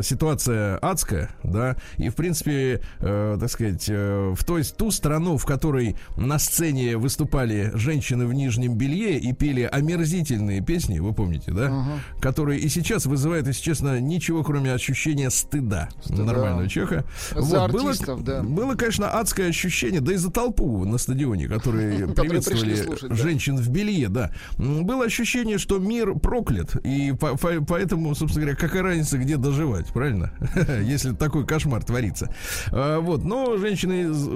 ситуация 0.02 0.78
адская, 0.78 1.30
да, 1.42 1.76
и, 1.98 2.08
в 2.08 2.14
принципе, 2.14 2.80
так 2.98 3.50
сказать, 3.50 3.88
в 3.88 4.44
той, 4.44 4.64
ту 4.64 4.90
страну, 4.90 5.35
в 5.36 5.44
которой 5.46 5.96
на 6.16 6.38
сцене 6.38 6.96
выступали 6.96 7.70
женщины 7.74 8.26
в 8.26 8.32
нижнем 8.34 8.74
белье 8.76 9.18
и 9.18 9.32
пели 9.32 9.68
омерзительные 9.70 10.60
песни, 10.60 10.98
вы 10.98 11.12
помните, 11.12 11.52
да, 11.52 11.84
которые 12.20 12.60
и 12.60 12.68
сейчас 12.68 13.06
вызывают, 13.06 13.46
если 13.46 13.62
честно, 13.62 14.00
ничего, 14.00 14.42
кроме 14.42 14.72
ощущения 14.72 15.30
стыда, 15.30 15.88
нормального 16.08 16.68
человека. 16.68 17.04
За 17.34 17.68
было, 17.68 17.84
артистов, 17.90 18.24
да. 18.24 18.42
было, 18.42 18.74
конечно, 18.74 19.08
адское 19.10 19.48
ощущение, 19.48 20.00
да 20.00 20.12
и 20.12 20.16
за 20.16 20.30
толпу 20.30 20.84
на 20.84 20.98
стадионе, 20.98 21.48
которые 21.48 22.06
приветствовали 22.14 23.14
женщин 23.14 23.56
в 23.56 23.68
белье, 23.68 24.08
да. 24.08 24.30
Было 24.58 25.04
ощущение, 25.04 25.58
что 25.58 25.78
мир 25.78 26.14
проклят, 26.18 26.76
и 26.84 27.12
по- 27.12 27.36
по- 27.36 27.64
поэтому, 27.66 28.14
собственно 28.14 28.46
говоря, 28.46 28.56
какая 28.58 28.82
разница, 28.82 29.18
где 29.18 29.36
доживать, 29.36 29.86
правильно? 29.92 30.32
Если 30.82 31.12
такой 31.12 31.46
кошмар 31.46 31.84
творится. 31.84 32.34
А, 32.72 33.00
Вот, 33.00 33.24
но 33.24 33.56
женщины, 33.56 34.12
з- 34.12 34.30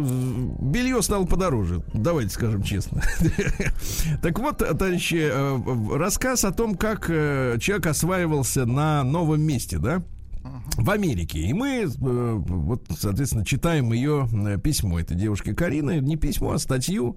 белье 0.91 1.03
стало 1.03 1.25
подороже, 1.25 1.83
давайте 1.95 2.33
скажем 2.33 2.63
честно. 2.63 3.03
Так 4.23 4.39
вот, 4.39 4.59
товарищи, 4.59 5.31
э, 5.31 5.97
рассказ 5.97 6.45
о 6.45 6.53
том, 6.53 6.75
как 6.75 7.07
э, 7.09 7.59
человек 7.61 7.87
осваивался 7.87 8.67
на 8.67 9.05
новом 9.05 9.41
месте, 9.41 9.79
да? 9.79 10.03
В 10.77 10.91
Америке. 10.91 11.39
И 11.41 11.53
мы, 11.53 11.85
э, 11.85 11.87
вот, 12.39 12.85
соответственно, 12.99 13.45
читаем 13.45 13.93
ее 13.93 14.29
э, 14.33 14.59
письмо 14.59 14.99
этой 14.99 15.17
девушки 15.17 15.53
Карины. 15.53 16.01
Не 16.01 16.17
письмо, 16.17 16.53
а 16.53 16.59
статью. 16.59 17.17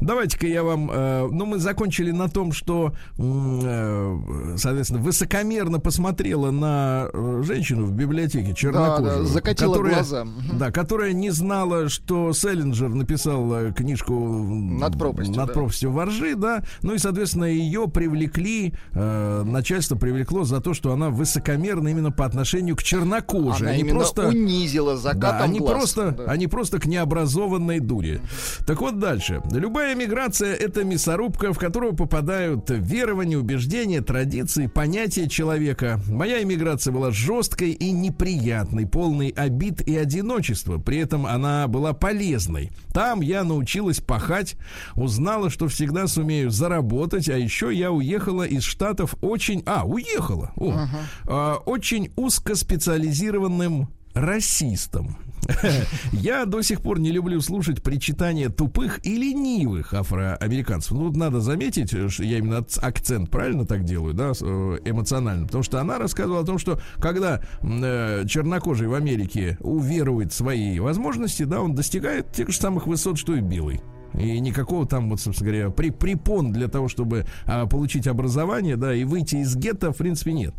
Давайте-ка 0.00 0.46
я 0.46 0.62
вам... 0.62 0.90
э, 0.90 1.28
ну, 1.30 1.46
мы 1.46 1.58
закончили 1.58 2.10
на 2.10 2.28
том, 2.28 2.52
что, 2.52 2.92
соответственно, 3.16 5.00
высокомерно 5.00 5.78
посмотрела 5.78 6.50
на 6.50 7.08
женщину 7.42 7.84
в 7.86 7.92
библиотеке 7.92 8.54
чернокожую. 8.54 9.04
Да, 9.04 9.18
да, 9.18 9.24
закатила 9.24 9.72
которая- 9.72 9.94
глаза. 9.94 10.26
Да, 10.58 10.70
которая 10.70 11.12
не 11.12 11.30
знала, 11.30 11.88
что 11.88 12.32
Селлинджер 12.32 12.88
написал 12.88 13.72
книжку 13.72 14.14
Над 14.14 14.98
пропастью, 14.98 15.36
Над 15.36 15.48
да. 15.48 15.52
пропастью 15.52 15.92
воржи, 15.92 16.34
да. 16.34 16.64
Ну 16.82 16.94
и, 16.94 16.98
соответственно, 16.98 17.44
ее 17.44 17.88
привлекли, 17.88 18.74
начальство 18.92 19.96
привлекло 19.96 20.44
за 20.44 20.60
то, 20.60 20.74
что 20.74 20.92
она 20.92 21.10
высокомерна 21.10 21.88
именно 21.88 22.10
по 22.10 22.24
отношению 22.24 22.39
к 22.44 22.82
чернокожей. 22.82 23.68
Она 23.68 23.76
они 23.76 23.84
просто 23.84 24.28
унизила 24.28 24.96
закатом 24.96 25.38
да, 25.38 25.44
они 25.44 25.58
глаз. 25.58 25.72
просто, 25.72 26.10
Да. 26.12 26.24
они 26.24 26.46
просто 26.46 26.78
к 26.78 26.86
необразованной 26.86 27.80
дуре. 27.80 28.20
Так 28.66 28.80
вот 28.80 28.98
дальше. 28.98 29.42
Любая 29.50 29.94
миграция 29.94 30.54
это 30.54 30.84
мясорубка, 30.84 31.52
в 31.52 31.58
которую 31.58 31.94
попадают 31.94 32.70
верования, 32.70 33.38
убеждения, 33.38 34.00
традиции, 34.00 34.66
понятия 34.66 35.28
человека. 35.28 36.00
Моя 36.08 36.42
иммиграция 36.42 36.92
была 36.92 37.10
жесткой 37.10 37.70
и 37.70 37.90
неприятной, 37.90 38.86
полной 38.86 39.28
обид 39.28 39.80
и 39.82 39.96
одиночества. 39.96 40.78
При 40.78 40.98
этом 40.98 41.26
она 41.26 41.66
была 41.68 41.92
полезной. 41.92 42.70
Там 42.92 43.20
я 43.20 43.44
научилась 43.44 44.00
пахать, 44.00 44.56
узнала, 44.96 45.50
что 45.50 45.68
всегда 45.68 46.06
сумею 46.06 46.50
заработать, 46.50 47.28
а 47.28 47.36
еще 47.38 47.72
я 47.72 47.92
уехала 47.92 48.44
из 48.44 48.62
штатов 48.64 49.14
очень... 49.20 49.62
А, 49.66 49.84
уехала! 49.84 50.52
О, 50.56 50.86
а, 51.26 51.56
очень 51.66 52.10
узкоспециализированным 52.30 53.88
расистом. 54.14 55.16
Я 56.12 56.44
до 56.44 56.62
сих 56.62 56.80
пор 56.80 57.00
не 57.00 57.10
люблю 57.10 57.40
слушать 57.40 57.82
причитания 57.82 58.48
тупых 58.50 59.04
и 59.04 59.16
ленивых 59.16 59.94
афроамериканцев. 59.94 60.92
Ну, 60.92 61.06
вот 61.08 61.16
надо 61.16 61.40
заметить, 61.40 61.90
что 61.90 62.22
я 62.22 62.38
именно 62.38 62.58
ак- 62.58 62.78
акцент 62.82 63.30
правильно 63.30 63.66
так 63.66 63.84
делаю, 63.84 64.14
да, 64.14 64.32
э, 64.40 64.78
эмоционально. 64.84 65.46
Потому 65.46 65.64
что 65.64 65.80
она 65.80 65.98
рассказывала 65.98 66.42
о 66.42 66.44
том, 66.46 66.58
что 66.58 66.80
когда 66.98 67.42
э, 67.62 68.24
чернокожий 68.28 68.86
в 68.86 68.94
Америке 68.94 69.56
уверует 69.60 70.32
в 70.32 70.36
свои 70.36 70.78
возможности, 70.78 71.42
да, 71.42 71.60
он 71.60 71.74
достигает 71.74 72.32
тех 72.32 72.50
же 72.50 72.56
самых 72.56 72.86
высот, 72.86 73.18
что 73.18 73.34
и 73.34 73.40
белый. 73.40 73.80
И 74.14 74.40
никакого 74.40 74.86
там, 74.86 75.10
вот, 75.10 75.20
собственно 75.20 75.50
говоря, 75.50 75.70
при, 75.70 75.90
препон 75.90 76.52
для 76.52 76.68
того, 76.68 76.88
чтобы 76.88 77.26
а, 77.46 77.66
получить 77.66 78.06
образование, 78.06 78.76
да, 78.76 78.94
и 78.94 79.04
выйти 79.04 79.36
из 79.36 79.54
гетто, 79.56 79.92
в 79.92 79.96
принципе, 79.96 80.32
нет. 80.32 80.54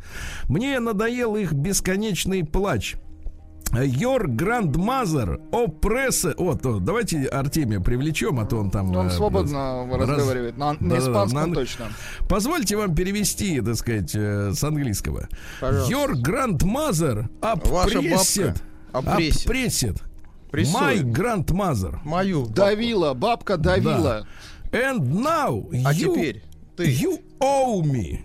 Мне 0.48 0.80
надоел 0.80 1.36
их 1.36 1.54
бесконечный 1.54 2.44
плач. 2.44 2.96
Your 3.74 4.26
grandmother 4.26 5.40
oppress... 5.52 6.34
Вот, 6.38 6.66
о, 6.66 6.80
давайте 6.80 7.26
Артемия 7.28 7.80
привлечем, 7.80 8.38
а 8.40 8.46
то 8.46 8.58
он 8.58 8.70
там... 8.70 8.94
Он 8.96 9.08
э, 9.08 9.10
свободно 9.12 9.88
раз- 9.90 10.10
разговаривает. 10.10 10.58
На, 10.58 10.74
на 10.74 10.80
Да-да-да, 10.80 10.98
испанском 11.00 11.50
на- 11.50 11.56
точно. 11.56 11.86
Позвольте 12.28 12.76
вам 12.76 12.94
перевести, 12.94 13.62
так 13.62 13.76
сказать, 13.76 14.12
э, 14.14 14.52
с 14.54 14.62
английского. 14.64 15.30
Пожалуйста. 15.62 15.94
Your 15.94 16.12
grandmother 16.22 17.30
Ваша 17.42 18.00
oppressed... 18.00 18.56
бабка 18.94 19.14
опрессит. 19.14 19.48
oppressed 19.50 20.02
My 20.52 20.96
Прессует. 20.98 21.06
grandmother. 21.06 22.00
Мою. 22.04 22.42
бабку. 22.42 22.54
Давила, 22.56 23.14
бабка 23.14 23.58
давила. 23.58 24.28
And 24.72 25.00
now 25.12 25.70
А 25.86 25.94
you, 25.94 26.14
теперь 26.14 26.44
ты. 26.76 26.86
you 26.86 27.22
owe 27.40 27.82
me. 27.82 28.20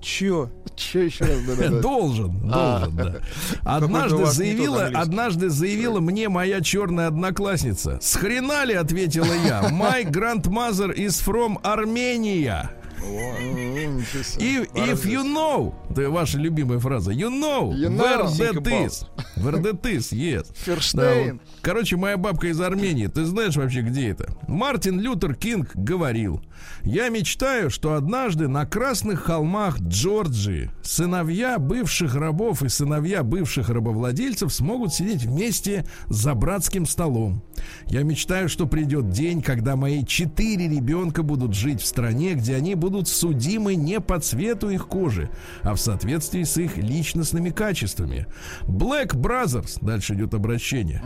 Чё? 0.00 0.50
Че 0.76 1.06
еще 1.06 1.24
раз? 1.24 1.40
Да-да-да. 1.46 1.80
Должен, 1.80 2.50
А. 2.52 2.78
должен, 2.86 2.96
да. 2.96 3.20
Однажды 3.64 4.26
заявила, 4.26 4.86
однажды 4.94 5.48
заявила 5.50 5.98
мне 5.98 6.28
моя 6.28 6.60
черная 6.60 7.08
одноклассница. 7.08 7.98
С 8.00 8.14
хрена 8.14 8.64
ли, 8.64 8.74
ответила 8.74 9.32
я. 9.44 9.62
My 9.72 10.04
grandmother 10.08 10.94
is 10.94 11.20
from 11.20 11.60
Armenia. 11.64 12.70
If, 13.00 14.68
if 14.74 15.04
you 15.06 15.22
know, 15.24 15.74
это 15.90 16.10
ваша 16.10 16.38
любимая 16.38 16.78
фраза, 16.78 17.10
you 17.12 17.28
know, 17.30 17.72
You 17.72 17.88
where 17.90 18.22
know. 18.22 18.28
that 18.28 18.36
Think 18.36 18.56
about. 18.58 18.86
is. 18.86 19.04
Where 19.36 19.62
that 19.62 19.82
is, 19.82 20.12
yes. 20.12 20.46
Ферштейн. 20.64 21.40
Короче, 21.62 21.96
моя 21.96 22.16
бабка 22.16 22.48
из 22.48 22.60
Армении. 22.60 23.06
Ты 23.06 23.24
знаешь 23.24 23.56
вообще, 23.56 23.82
где 23.82 24.10
это? 24.10 24.28
Мартин 24.46 25.00
Лютер 25.00 25.34
Кинг 25.34 25.70
говорил. 25.74 26.40
Я 26.82 27.08
мечтаю, 27.08 27.70
что 27.70 27.94
однажды 27.94 28.48
на 28.48 28.66
красных 28.66 29.24
холмах 29.24 29.78
Джорджии 29.80 30.70
сыновья 30.82 31.58
бывших 31.58 32.14
рабов 32.14 32.62
и 32.62 32.68
сыновья 32.68 33.22
бывших 33.22 33.68
рабовладельцев 33.68 34.52
смогут 34.52 34.92
сидеть 34.94 35.24
вместе 35.24 35.84
за 36.08 36.34
братским 36.34 36.86
столом. 36.86 37.42
Я 37.86 38.02
мечтаю, 38.02 38.48
что 38.48 38.66
придет 38.66 39.10
день, 39.10 39.42
когда 39.42 39.76
мои 39.76 40.04
четыре 40.04 40.68
ребенка 40.68 41.22
будут 41.22 41.54
жить 41.54 41.80
в 41.80 41.86
стране, 41.86 42.34
где 42.34 42.56
они 42.56 42.74
будут 42.74 43.08
судимы 43.08 43.74
не 43.74 44.00
по 44.00 44.20
цвету 44.20 44.70
их 44.70 44.88
кожи, 44.88 45.30
а 45.62 45.74
в 45.74 45.80
соответствии 45.80 46.42
с 46.42 46.56
их 46.56 46.76
личностными 46.76 47.50
качествами. 47.50 48.26
Black 48.62 49.14
Brothers, 49.14 49.78
дальше 49.80 50.14
идет 50.14 50.34
обращение. 50.34 51.02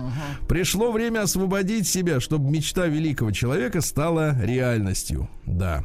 Пришло 0.48 0.92
время 0.92 1.22
освободить 1.22 1.86
себя, 1.86 2.20
чтобы 2.20 2.50
мечта 2.50 2.86
великого 2.86 3.30
человека 3.30 3.80
стала 3.80 4.36
реальностью. 4.42 5.28
Да. 5.46 5.84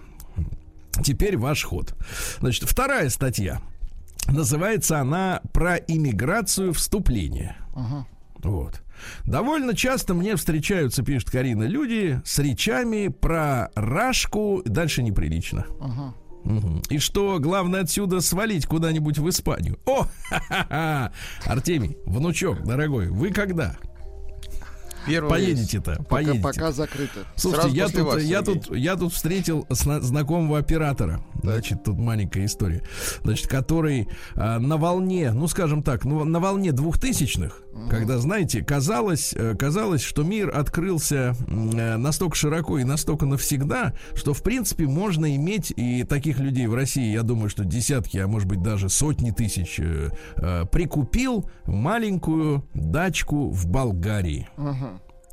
Теперь 1.04 1.38
ваш 1.38 1.64
ход. 1.64 1.96
Значит, 2.40 2.70
вторая 2.70 3.10
статья. 3.10 3.62
Называется 4.28 5.00
она 5.00 5.42
про 5.54 5.78
иммиграцию 5.78 6.74
вступление. 6.74 7.56
Вот. 8.44 8.82
Довольно 9.26 9.76
часто 9.76 10.14
мне 10.14 10.36
встречаются, 10.36 11.04
пишет 11.04 11.30
Карина, 11.30 11.64
люди 11.64 12.22
с 12.26 12.40
речами 12.40 13.08
про 13.08 13.70
рашку, 13.76 14.62
дальше 14.66 15.04
неприлично. 15.04 15.66
Мгм. 16.44 16.82
И 16.90 16.98
что 17.00 17.40
главное 17.40 17.82
отсюда 17.82 18.22
свалить 18.22 18.66
куда-нибудь 18.66 19.18
в 19.18 19.28
Испанию. 19.30 19.80
О, 19.86 20.08
ха-ха-ха! 20.30 21.12
Артемий, 21.46 21.98
внучок, 22.06 22.64
дорогой, 22.64 23.10
вы 23.10 23.32
когда 23.32 23.78
Первый 25.08 25.30
поедете-то? 25.30 25.96
Пока, 25.98 26.06
Поедете. 26.10 26.42
пока 26.42 26.72
закрыто. 26.72 27.26
Слушайте, 27.36 27.78
я 27.78 27.88
тут, 27.88 28.02
вас, 28.02 28.24
я, 28.24 28.44
Сергей. 28.44 28.62
тут, 28.62 28.76
я 28.76 28.96
тут 28.98 29.14
встретил 29.14 29.66
сна- 29.72 30.02
знакомого 30.02 30.58
оператора. 30.60 31.22
Значит, 31.42 31.84
тут 31.86 31.98
маленькая 31.98 32.46
история. 32.46 32.84
Значит, 33.24 33.48
который 33.48 34.10
а, 34.36 34.60
на 34.60 34.76
волне, 34.78 35.32
ну, 35.32 35.48
скажем 35.48 35.82
так, 35.82 36.04
ну, 36.04 36.26
на 36.26 36.40
волне 36.40 36.74
двухтысячных, 36.74 37.62
когда, 37.90 38.18
знаете, 38.18 38.64
казалось, 38.64 39.34
э, 39.36 39.56
казалось, 39.56 40.02
что 40.02 40.24
мир 40.24 40.56
открылся 40.56 41.36
э, 41.48 41.98
настолько 41.98 42.36
широко 42.36 42.80
и 42.80 42.84
настолько 42.84 43.26
навсегда, 43.26 43.94
что, 44.14 44.34
в 44.34 44.44
принципе, 44.44 44.86
можно 44.86 45.36
иметь 45.36 45.72
и 45.76 46.04
таких 46.04 46.40
людей 46.40 46.68
в 46.68 46.76
России, 46.76 47.12
я 47.12 47.24
думаю, 47.24 47.50
что 47.50 47.64
десятки, 47.66 48.18
а 48.18 48.28
может 48.28 48.48
быть 48.48 48.62
даже 48.62 48.90
сотни 48.90 49.32
тысяч, 49.32 49.80
э, 49.80 50.10
прикупил 50.72 51.50
маленькую 51.66 52.66
дачку 52.74 53.50
в 53.50 53.68
Болгарии. 53.68 54.48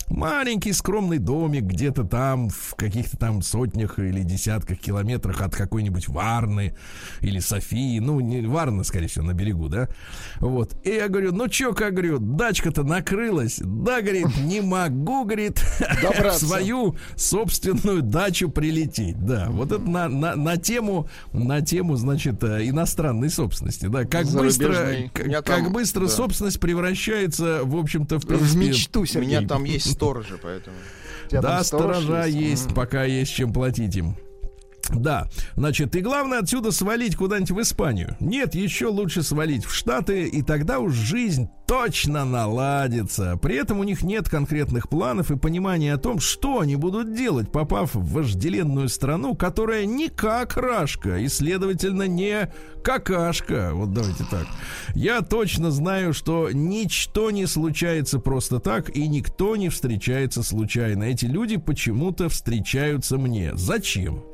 Маленький 0.09 0.73
скромный 0.73 1.19
домик 1.19 1.65
где-то 1.65 2.05
там 2.05 2.49
в 2.51 2.75
каких-то 2.77 3.17
там 3.17 3.43
сотнях 3.43 3.99
или 3.99 4.23
десятках 4.23 4.79
километрах 4.79 5.41
от 5.41 5.55
какой-нибудь 5.55 6.09
Варны 6.09 6.77
или 7.21 7.39
Софии. 7.39 7.99
Ну, 7.99 8.21
не 8.21 8.47
Варна, 8.47 8.85
скорее 8.85 9.09
всего, 9.09 9.25
на 9.25 9.33
берегу, 9.33 9.69
да? 9.69 9.89
Вот. 10.41 10.75
И 10.85 10.91
я 10.91 11.09
говорю, 11.09 11.33
ну 11.33 11.49
чё, 11.49 11.73
как 11.75 11.93
говорю, 11.95 12.19
дачка-то 12.19 12.83
накрылась. 12.85 13.59
Да, 13.61 14.01
говорит, 14.03 14.27
не 14.45 14.61
могу, 14.61 15.25
говорит, 15.25 15.59
в 16.03 16.33
свою 16.33 16.97
собственную 17.17 18.03
дачу 18.03 18.51
прилететь. 18.51 19.25
Да, 19.25 19.49
вот 19.51 19.73
это 19.73 19.83
на, 19.89 20.09
на, 20.09 20.37
на 20.37 20.57
тему, 20.57 21.09
на 21.33 21.61
тему, 21.63 21.97
значит, 21.97 22.43
э, 22.45 22.69
иностранной 22.69 23.31
собственности. 23.31 23.87
Да, 23.87 24.05
как 24.05 24.27
быстро, 24.27 24.73
Зарубежной. 24.73 25.11
как, 25.15 25.25
У 25.25 25.29
меня 25.29 25.43
как 25.43 25.65
там, 25.65 25.73
быстро 25.73 26.03
да. 26.03 26.09
собственность 26.09 26.61
превращается, 26.61 27.61
в 27.65 27.77
общем-то, 27.77 28.19
в 28.19 28.25
В 28.25 28.27
принципе, 28.27 28.59
мечту, 28.59 29.01
У 29.01 29.07
Сергей. 29.07 29.39
меня 29.39 29.49
там 29.49 29.65
есть 29.65 29.95
сторожи, 30.11 30.39
поэтому. 30.43 30.77
Да, 31.31 31.65
сторожа 31.65 32.25
есть, 32.27 32.75
пока 32.75 33.05
есть 33.05 33.33
чем 33.33 33.53
платить 33.53 33.97
им. 33.97 34.17
Да, 34.91 35.29
значит, 35.57 35.97
и 35.97 36.01
главное 36.01 36.41
отсюда 36.41 36.71
свалить 36.71 37.17
куда-нибудь 37.17 37.51
в 37.51 37.61
Испанию. 37.61 38.17
Нет, 38.21 38.55
еще 38.55 38.87
лучше 38.87 39.23
свалить 39.23 39.65
в 39.65 39.75
Штаты, 39.75 40.25
и 40.25 40.43
тогда 40.43 40.79
уж 40.79 40.93
жизнь 40.93 41.49
точно 41.67 42.25
наладится. 42.25 43.39
При 43.41 43.57
этом 43.57 43.81
у 43.81 43.85
них 43.85 44.03
нет 44.03 44.29
конкретных 44.29 44.89
планов 44.89 45.31
и 45.31 45.37
понимания 45.37 45.95
о 45.95 45.99
том, 45.99 46.21
что 46.21 46.61
они 46.61 46.77
будут 46.77 47.15
делать, 47.15 47.51
попав 47.51 47.95
в 47.95 48.13
вожделенную 48.13 48.89
страну, 48.89 49.35
которая 49.35 49.87
не 49.87 50.09
как 50.09 50.57
Рашка, 50.57 51.19
и, 51.19 51.29
следовательно, 51.29 52.07
не 52.07 52.51
какашка. 52.83 53.71
Вот 53.73 53.93
давайте 53.93 54.25
так. 54.31 54.47
Я 54.95 55.23
точно 55.23 55.71
знаю, 55.71 56.13
что 56.13 56.51
ничто 56.53 57.31
не 57.31 57.47
случается 57.47 58.19
просто 58.19 58.61
так, 58.61 58.95
и 58.95 59.09
никто 59.09 59.57
не 59.57 59.71
встречается 59.71 60.43
случайно. 60.43 61.05
Эти 61.05 61.25
люди 61.25 61.57
почему-то 61.57 62.29
встречаются 62.29 63.17
мне. 63.17 63.53
Зачем? 63.55 64.34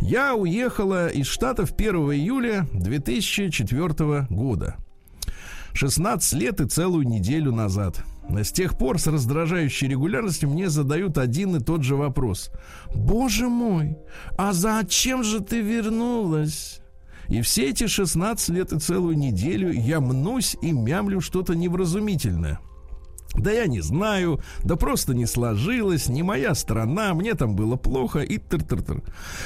Я 0.00 0.34
уехала 0.34 1.08
из 1.08 1.26
Штатов 1.26 1.72
1 1.76 1.94
июля 2.12 2.66
2004 2.72 4.26
года. 4.30 4.76
16 5.72 6.32
лет 6.34 6.60
и 6.60 6.66
целую 6.66 7.06
неделю 7.06 7.52
назад. 7.52 8.04
С 8.28 8.52
тех 8.52 8.76
пор 8.76 8.98
с 8.98 9.06
раздражающей 9.06 9.88
регулярностью 9.88 10.50
мне 10.50 10.68
задают 10.68 11.18
один 11.18 11.56
и 11.56 11.60
тот 11.60 11.82
же 11.82 11.96
вопрос. 11.96 12.50
Боже 12.94 13.48
мой, 13.48 13.96
а 14.36 14.52
зачем 14.52 15.22
же 15.22 15.40
ты 15.40 15.60
вернулась? 15.60 16.80
И 17.28 17.42
все 17.42 17.68
эти 17.70 17.86
16 17.86 18.48
лет 18.50 18.72
и 18.72 18.78
целую 18.78 19.16
неделю 19.16 19.70
я 19.70 20.00
мнусь 20.00 20.56
и 20.62 20.72
мямлю 20.72 21.20
что-то 21.20 21.54
невразумительное. 21.54 22.58
Да 23.38 23.52
я 23.52 23.66
не 23.66 23.80
знаю, 23.80 24.40
да 24.64 24.76
просто 24.76 25.14
не 25.14 25.26
сложилось, 25.26 26.08
не 26.08 26.22
моя 26.22 26.54
страна, 26.54 27.14
мне 27.14 27.34
там 27.34 27.54
было 27.54 27.76
плохо 27.76 28.20
и 28.20 28.38
тыр-тыр-тыр. 28.38 29.02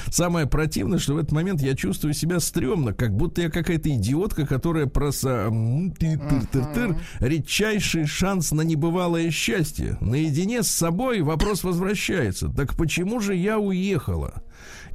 Самое 0.08 0.46
противное, 0.46 0.98
что 0.98 1.14
в 1.14 1.18
этот 1.18 1.32
момент 1.32 1.60
я 1.62 1.74
чувствую 1.74 2.14
себя 2.14 2.40
стрёмно, 2.40 2.94
как 2.94 3.14
будто 3.14 3.42
я 3.42 3.50
какая-то 3.50 3.90
идиотка, 3.90 4.46
которая 4.46 4.86
просто 4.86 5.46
м, 5.48 5.92
тыр-тыр-тыр-тыр, 5.92 6.98
редчайший 7.20 8.06
шанс 8.06 8.52
на 8.52 8.62
небывалое 8.62 9.30
счастье. 9.30 9.98
Наедине 10.00 10.62
с 10.62 10.68
собой 10.68 11.20
вопрос 11.22 11.64
возвращается. 11.64 12.48
Так 12.48 12.74
почему 12.76 13.20
же 13.20 13.34
я 13.34 13.58
уехала? 13.58 14.42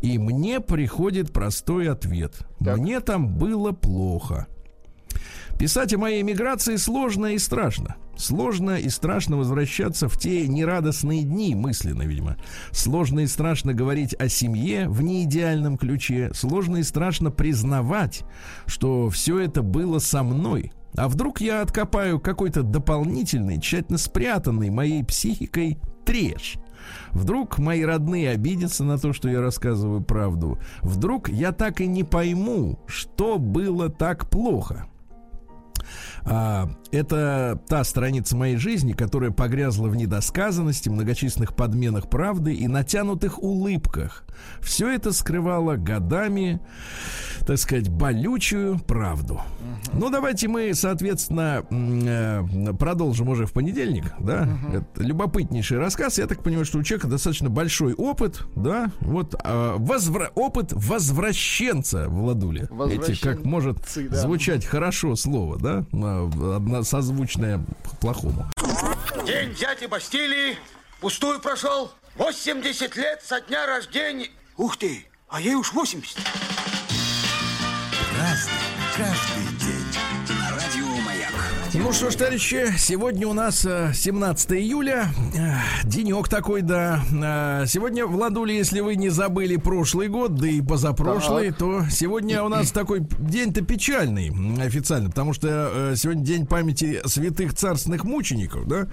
И 0.02 0.18
мне 0.18 0.60
приходит 0.60 1.32
простой 1.32 1.90
ответ. 1.90 2.34
Мне 2.60 3.00
там 3.00 3.38
было 3.38 3.72
плохо. 3.72 4.48
Писать 5.60 5.94
о 5.94 5.98
моей 5.98 6.22
эмиграции 6.22 6.76
сложно 6.76 7.28
и 7.28 7.40
страшно. 7.40 7.96
Сложно 8.18 8.72
и 8.78 8.90
страшно 8.90 9.38
возвращаться 9.38 10.10
в 10.10 10.18
те 10.18 10.48
нерадостные 10.48 11.24
дни, 11.24 11.56
мысленно, 11.56 12.04
видимо. 12.04 12.38
Сложно 12.72 13.22
и 13.22 13.28
страшно 13.28 13.74
говорить 13.74 14.14
о 14.16 14.28
семье 14.28 14.90
в 14.90 15.02
неидеальном 15.02 15.78
ключе. 15.78 16.32
Сложно 16.34 16.78
и 16.78 16.84
страшно 16.84 17.32
признавать, 17.32 18.24
что 18.66 19.10
все 19.10 19.40
это 19.40 19.62
было 19.62 20.00
со 20.00 20.24
мной. 20.24 20.72
А 20.96 21.08
вдруг 21.08 21.42
я 21.42 21.62
откопаю 21.62 22.20
какой-то 22.20 22.64
дополнительный, 22.64 23.62
тщательно 23.62 24.00
спрятанный 24.00 24.72
моей 24.72 25.04
психикой 25.04 25.78
треш? 26.06 26.56
Вдруг 27.12 27.58
мои 27.60 27.84
родные 27.84 28.32
обидятся 28.32 28.84
на 28.84 28.98
то, 28.98 29.14
что 29.14 29.30
я 29.30 29.42
рассказываю 29.42 30.02
правду. 30.02 30.58
Вдруг 30.82 31.30
я 31.30 31.52
так 31.52 31.82
и 31.82 31.88
не 31.88 32.04
пойму, 32.04 32.80
что 32.88 33.38
было 33.38 33.90
так 33.90 34.30
плохо. 34.30 34.88
А, 36.24 36.70
это 36.92 37.60
та 37.68 37.84
страница 37.84 38.36
моей 38.36 38.58
жизни, 38.58 38.94
которая 38.94 39.32
погрязла 39.32 39.88
в 39.88 39.96
недосказанности, 39.96 40.90
многочисленных 40.90 41.56
подменах 41.56 42.10
правды 42.10 42.54
и 42.54 42.68
натянутых 42.68 43.42
улыбках. 43.42 44.26
Все 44.62 44.90
это 44.90 45.14
скрывало 45.14 45.76
годами, 45.76 46.60
так 47.46 47.58
сказать, 47.58 47.90
болючую 47.90 48.80
правду. 48.80 49.42
Ну, 49.94 50.10
давайте 50.10 50.48
мы, 50.48 50.74
соответственно, 50.74 51.66
э, 51.70 52.74
продолжим 52.78 53.30
уже 53.30 53.46
в 53.46 53.54
понедельник, 53.54 54.06
да? 54.20 54.48
Это 54.74 55.04
любопытнейший 55.04 55.80
рассказ. 55.80 56.18
Я 56.18 56.28
так 56.28 56.44
понимаю, 56.44 56.66
что 56.66 56.78
у 56.78 56.84
человека 56.84 57.08
достаточно 57.08 57.50
большой 57.50 57.94
опыт, 57.94 58.42
да? 58.56 58.92
Вот 59.00 59.36
а, 59.44 59.78
возвра- 59.78 60.32
опыт 60.36 60.72
возвращенца, 60.72 62.08
Владуля. 62.10 62.70
Эти, 62.90 63.20
как 63.20 63.44
может 63.44 63.78
да. 63.96 64.18
звучать 64.18 64.66
хорошо 64.66 65.16
слово, 65.16 65.58
да? 65.58 65.86
А, 65.94 66.58
Одно 66.58 66.84
созвучное 66.84 67.64
плохому. 68.02 68.46
День 69.26 69.54
дяди 69.56 69.88
Бастилии 69.88 70.58
пустую 71.02 71.40
прошел. 71.40 71.92
80 72.18 72.96
лет 72.96 73.22
со 73.24 73.42
дня 73.42 73.66
рождения. 73.66 74.30
Ух 74.58 74.78
ты, 74.78 75.06
а 75.30 75.40
ей 75.40 75.56
уж 75.56 75.72
80. 75.74 76.18
Ну 81.88 81.94
что 81.94 82.12
ж, 82.12 82.16
товарищи, 82.16 82.66
сегодня 82.78 83.30
у 83.30 83.34
нас 83.34 83.64
э, 83.64 83.94
17 83.94 84.52
июля. 84.52 85.08
Э, 85.34 85.88
Денек 85.88 86.28
такой, 86.28 86.62
да. 86.62 87.00
Э, 87.14 87.66
Сегодня, 87.66 88.06
Владуля, 88.06 88.54
если 88.54 88.82
вы 88.82 88.98
не 88.98 89.08
забыли 89.08 89.56
прошлый 89.56 90.10
год, 90.10 90.36
да 90.36 90.50
и 90.50 90.60
позапрошлый, 90.60 91.54
то 91.54 91.86
сегодня 91.90 92.44
у 92.44 92.50
нас 92.50 92.72
такой 92.72 93.08
день-то 93.20 93.62
печальный 93.62 94.34
официально, 94.62 95.10
потому 95.10 95.32
что 95.32 95.72
э, 95.74 95.94
сегодня 95.96 96.26
день 96.26 96.46
памяти 96.46 97.00
святых 97.06 97.54
царственных 97.54 98.04
мучеников, 98.04 98.68
да. 98.68 98.90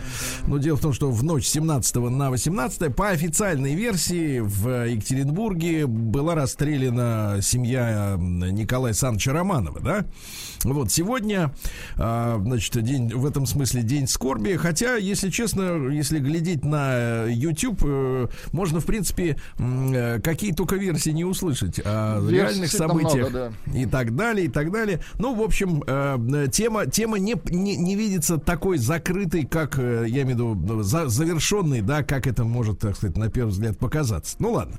Но 0.46 0.58
дело 0.58 0.76
в 0.76 0.80
том, 0.80 0.92
что 0.92 1.10
в 1.10 1.24
ночь 1.24 1.48
с 1.48 1.50
17 1.50 1.96
на 1.96 2.30
18 2.30 2.94
по 2.94 3.08
официальной 3.08 3.74
версии 3.74 4.38
в 4.38 4.86
Екатеринбурге 4.86 5.88
была 5.88 6.36
расстреляна 6.36 7.40
семья 7.42 8.14
Николая 8.20 8.92
Саныча 8.92 9.32
Романова, 9.32 9.80
да. 9.80 10.04
Вот 10.62 10.92
сегодня, 10.92 11.52
значит, 11.96 12.83
день 12.84 13.14
в 13.14 13.26
этом 13.26 13.46
смысле 13.46 13.82
день 13.82 14.06
скорби. 14.06 14.56
Хотя, 14.56 14.96
если 14.96 15.30
честно, 15.30 15.88
если 15.88 16.18
глядеть 16.18 16.64
на 16.64 17.26
э, 17.26 17.30
YouTube, 17.32 17.82
э, 17.84 18.28
можно, 18.52 18.80
в 18.80 18.86
принципе, 18.86 19.36
э, 19.58 20.20
какие 20.20 20.52
только 20.52 20.76
версии 20.76 21.10
не 21.10 21.24
услышать 21.24 21.80
о 21.84 22.20
Версий 22.20 22.36
реальных 22.36 22.70
событиях 22.70 23.30
много, 23.30 23.52
и 23.74 23.86
так 23.86 24.14
далее, 24.14 24.46
и 24.46 24.48
так 24.48 24.70
далее. 24.70 25.00
Ну, 25.18 25.34
в 25.34 25.42
общем, 25.42 25.82
тема, 26.50 26.86
тема 26.86 27.18
не, 27.18 27.34
не, 27.50 27.76
не 27.76 27.96
видится 27.96 28.38
такой 28.38 28.78
закрытой, 28.78 29.44
как, 29.44 29.78
я 29.78 30.22
имею 30.22 30.26
в 30.26 30.30
виду, 30.30 30.82
за- 30.82 31.08
завершенной, 31.08 31.80
да, 31.80 32.02
как 32.02 32.26
это 32.26 32.44
может, 32.44 32.80
так 32.80 32.96
сказать, 32.96 33.16
на 33.16 33.30
первый 33.30 33.50
взгляд 33.50 33.78
показаться. 33.78 34.36
Ну, 34.38 34.52
ладно. 34.52 34.76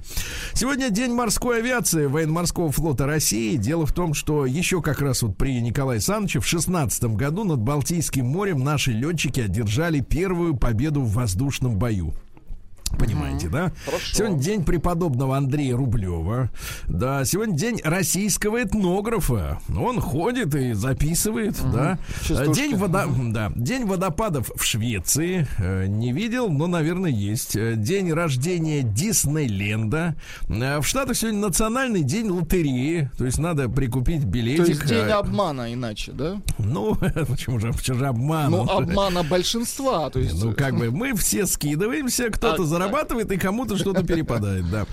Сегодня 0.54 0.90
день 0.90 1.14
морской 1.14 1.60
авиации 1.60 2.06
военно-морского 2.06 2.72
флота 2.72 3.06
России. 3.06 3.58
Дело 3.58 3.86
в 3.86 3.94
том, 3.94 4.14
что 4.14 4.46
еще 4.46 4.82
как 4.82 5.02
раз 5.02 5.22
вот 5.24 5.38
при 5.38 5.60
Николае 5.62 6.00
Саныче 6.00 6.40
в 6.40 6.48
16 6.48 7.04
году 7.16 7.44
над 7.44 7.60
Балтийским 7.96 8.26
морем 8.26 8.62
наши 8.62 8.92
летчики 8.92 9.40
одержали 9.40 10.02
первую 10.02 10.58
победу 10.58 11.02
в 11.02 11.14
воздушном 11.14 11.78
бою. 11.78 12.14
Понимаете, 12.98 13.50
да? 13.50 13.72
Сегодня 14.14 14.40
день 14.40 14.64
преподобного 14.64 15.36
Андрея 15.38 15.76
Рублева. 15.76 16.50
Да, 16.88 17.26
сегодня 17.26 17.56
день 17.58 17.82
российского 17.84 18.64
этнографа. 18.64 19.60
Он 19.76 20.00
ходит 20.00 20.56
и 20.56 20.74
записывает, 20.74 21.56
да. 21.74 21.98
Частушки. 22.26 22.54
День, 22.54 22.76
водо... 22.76 23.06
да. 23.32 23.52
день 23.56 23.86
водопадов 23.86 24.50
в 24.56 24.64
Швеции. 24.64 25.48
Э, 25.58 25.88
Не 25.88 26.14
видел, 26.14 26.50
но, 26.50 26.68
наверное, 26.68 27.12
есть. 27.12 27.56
Э, 27.56 27.76
День 27.76 28.14
рождения 28.14 28.82
Диснейленда. 28.82 30.16
Э, 30.48 30.80
В 30.80 30.86
Штатах 30.88 31.18
сегодня 31.18 31.40
национальный 31.42 32.02
день 32.04 32.30
лотереи. 32.30 33.10
То 33.18 33.26
есть 33.26 33.40
надо 33.40 33.68
прикупить 33.68 34.24
билетик. 34.24 34.64
То 34.66 34.72
есть 34.72 34.86
день 34.86 35.10
обмана 35.10 35.74
иначе, 35.74 36.12
да? 36.14 36.42
Ну, 36.60 36.96
почему 37.28 37.60
же, 37.60 37.74
почему 37.74 37.98
же 37.98 38.08
обман? 38.08 38.52
Ну, 38.52 38.70
обмана 38.70 39.24
большинства, 39.24 40.10
то 40.10 40.20
есть... 40.20 40.42
Ну, 40.42 40.54
как 40.54 40.78
бы 40.78 40.92
мы 40.92 41.14
все 41.16 41.46
скидываемся, 41.46 42.30
кто-то 42.30 42.64
А, 42.64 42.66
зарабатывает 42.86 43.32
и 43.32 43.38
кому-то 43.38 43.78
что-то 43.78 44.04
перепадает, 44.04 44.70
да. 44.70 44.86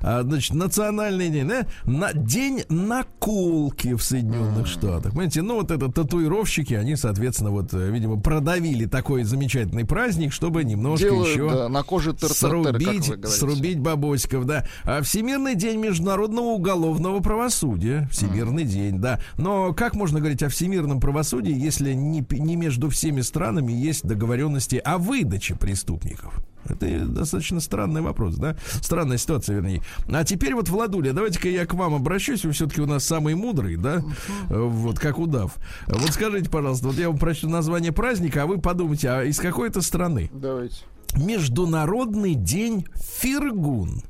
А, 0.00 0.22
значит, 0.22 0.54
национальный 0.54 1.28
день, 1.28 1.48
да? 1.48 1.66
На, 1.84 2.12
день 2.12 2.64
наколки 2.68 3.94
в 3.94 4.02
Соединенных 4.02 4.66
Штатах. 4.66 5.12
Понимаете, 5.12 5.42
ну 5.42 5.54
вот 5.54 5.70
это 5.70 5.90
татуировщики, 5.90 6.74
они, 6.74 6.96
соответственно, 6.96 7.50
вот, 7.50 7.72
э, 7.72 7.90
видимо, 7.90 8.20
продавили 8.20 8.86
такой 8.86 9.24
замечательный 9.24 9.84
праздник, 9.84 10.32
чтобы 10.32 10.64
немножко 10.64 11.08
Делают, 11.08 11.28
еще 11.28 11.48
да, 11.48 11.68
на 11.68 11.82
коже 11.82 12.12
тыр 12.12 12.30
срубить, 12.30 13.12
срубить 13.26 13.80
бабосиков, 13.80 14.44
да. 14.44 14.66
А 14.84 15.02
Всемирный 15.02 15.54
день 15.54 15.78
международного 15.78 16.46
уголовного 16.46 17.20
правосудия. 17.20 18.08
Всемирный 18.10 18.64
день, 18.64 18.98
да. 18.98 19.20
Но 19.36 19.72
как 19.72 19.94
можно 19.94 20.18
говорить 20.20 20.42
о 20.42 20.48
всемирном 20.48 21.00
правосудии, 21.00 21.52
если 21.52 21.92
не, 21.92 22.24
не 22.30 22.56
между 22.56 22.90
всеми 22.90 23.20
странами 23.20 23.72
есть 23.72 24.06
договоренности 24.06 24.76
о 24.76 24.98
выдаче 24.98 25.54
преступников? 25.54 26.42
Это 26.70 27.06
достаточно 27.06 27.60
странный 27.60 28.00
вопрос, 28.00 28.36
да? 28.36 28.56
Странная 28.82 29.18
ситуация, 29.18 29.56
вернее. 29.56 29.82
А 30.08 30.24
теперь 30.24 30.54
вот, 30.54 30.68
Владуля, 30.68 31.12
давайте-ка 31.12 31.48
я 31.48 31.66
к 31.66 31.74
вам 31.74 31.94
обращусь. 31.94 32.44
Вы 32.44 32.52
все-таки 32.52 32.80
у 32.80 32.86
нас 32.86 33.04
самый 33.04 33.34
мудрый, 33.34 33.76
да? 33.76 34.02
Вот, 34.48 34.98
как 34.98 35.18
удав. 35.18 35.56
Вот 35.86 36.10
скажите, 36.10 36.50
пожалуйста, 36.50 36.88
вот 36.88 36.96
я 36.96 37.08
вам 37.08 37.18
прочту 37.18 37.48
название 37.48 37.92
праздника, 37.92 38.42
а 38.42 38.46
вы 38.46 38.58
подумайте, 38.58 39.08
а 39.08 39.24
из 39.24 39.38
какой 39.38 39.68
это 39.68 39.80
страны? 39.82 40.30
Давайте. 40.32 40.76
Международный 41.16 42.34
день 42.34 42.86
Фиргун. 42.94 44.02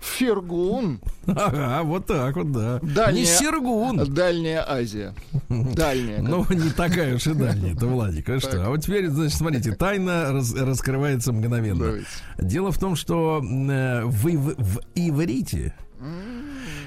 Фергун. 0.00 1.00
Ага, 1.26 1.82
вот 1.82 2.06
так 2.06 2.36
вот, 2.36 2.52
да. 2.52 2.78
Дальняя- 2.82 3.12
Не 3.12 3.24
Сергун. 3.24 4.12
Дальняя 4.12 4.64
Азия. 4.68 5.14
Дальняя. 5.48 6.20
Ну, 6.22 6.46
не 6.50 6.70
такая 6.70 7.16
уж 7.16 7.26
и 7.26 7.34
дальняя, 7.34 7.74
это 7.74 7.86
Владик, 7.86 8.28
а 8.28 8.38
что? 8.40 8.64
А 8.64 8.68
вот 8.68 8.82
теперь, 8.82 9.08
значит, 9.08 9.36
смотрите, 9.36 9.72
тайна 9.72 10.32
раз- 10.32 10.54
раскрывается 10.54 11.32
мгновенно. 11.32 11.84
Давайте. 11.86 12.06
Дело 12.38 12.70
в 12.72 12.78
том, 12.78 12.94
что 12.96 13.42
э, 13.42 14.04
в, 14.04 14.28
в 14.28 14.80
иврите 14.94 15.74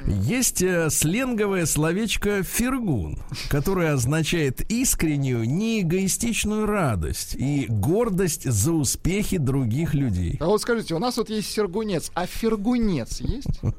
есть 0.09 0.61
э, 0.61 0.89
сленговое 0.89 1.65
словечко 1.65 2.43
«фергун», 2.43 3.19
которое 3.49 3.93
означает 3.93 4.61
искреннюю, 4.71 5.47
неэгоистичную 5.47 6.65
радость 6.65 7.35
и 7.35 7.67
гордость 7.69 8.49
за 8.49 8.73
успехи 8.73 9.37
других 9.37 9.93
людей. 9.93 10.37
А 10.39 10.47
вот 10.47 10.61
скажите, 10.61 10.95
у 10.95 10.99
нас 10.99 11.17
вот 11.17 11.29
есть 11.29 11.51
сергунец, 11.51 12.11
а 12.15 12.25
фергунец 12.25 13.19
есть? 13.21 13.47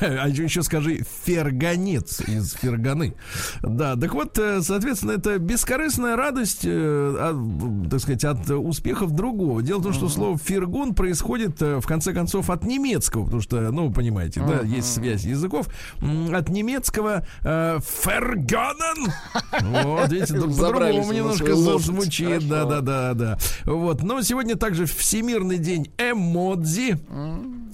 А 0.00 0.28
еще 0.28 0.62
скажи 0.62 1.04
фергонец 1.24 2.20
из 2.20 2.52
ферганы. 2.52 3.14
Да, 3.62 3.96
так 3.96 4.14
вот, 4.14 4.38
э, 4.38 4.62
соответственно, 4.62 5.12
это 5.12 5.38
бескорыстная 5.38 6.16
радость, 6.16 6.60
э, 6.64 7.16
от, 7.18 7.90
так 7.90 8.00
сказать, 8.00 8.24
от 8.24 8.50
успехов 8.50 9.12
другого. 9.12 9.62
Дело 9.62 9.78
в 9.78 9.82
том, 9.82 9.92
что 9.92 10.08
слово 10.08 10.38
фергун 10.38 10.94
происходит, 10.94 11.60
в 11.60 11.82
конце 11.86 12.12
концов, 12.12 12.50
от 12.50 12.64
немецкого, 12.64 13.24
потому 13.24 13.42
что, 13.42 13.60
ну, 13.72 13.88
вы 13.88 13.92
понимаете, 13.92 14.40
да, 14.40 14.60
есть 14.62 14.92
связь 14.92 15.24
языков. 15.24 15.63
М, 16.00 16.34
От 16.34 16.48
немецкого 16.48 17.26
э, 17.42 17.78
фергонен. 17.82 19.12
Вот, 19.62 20.10
видите, 20.10 20.34
по-другому 20.34 21.12
немножко 21.12 21.54
звучит. 21.78 22.48
Да, 22.48 22.64
да, 22.64 22.80
да, 22.80 23.14
да. 23.14 23.38
Вот, 23.64 24.02
но 24.02 24.22
сегодня 24.22 24.56
также 24.56 24.86
Всемирный 24.86 25.58
день 25.58 25.92
эмодзи. 25.98 26.98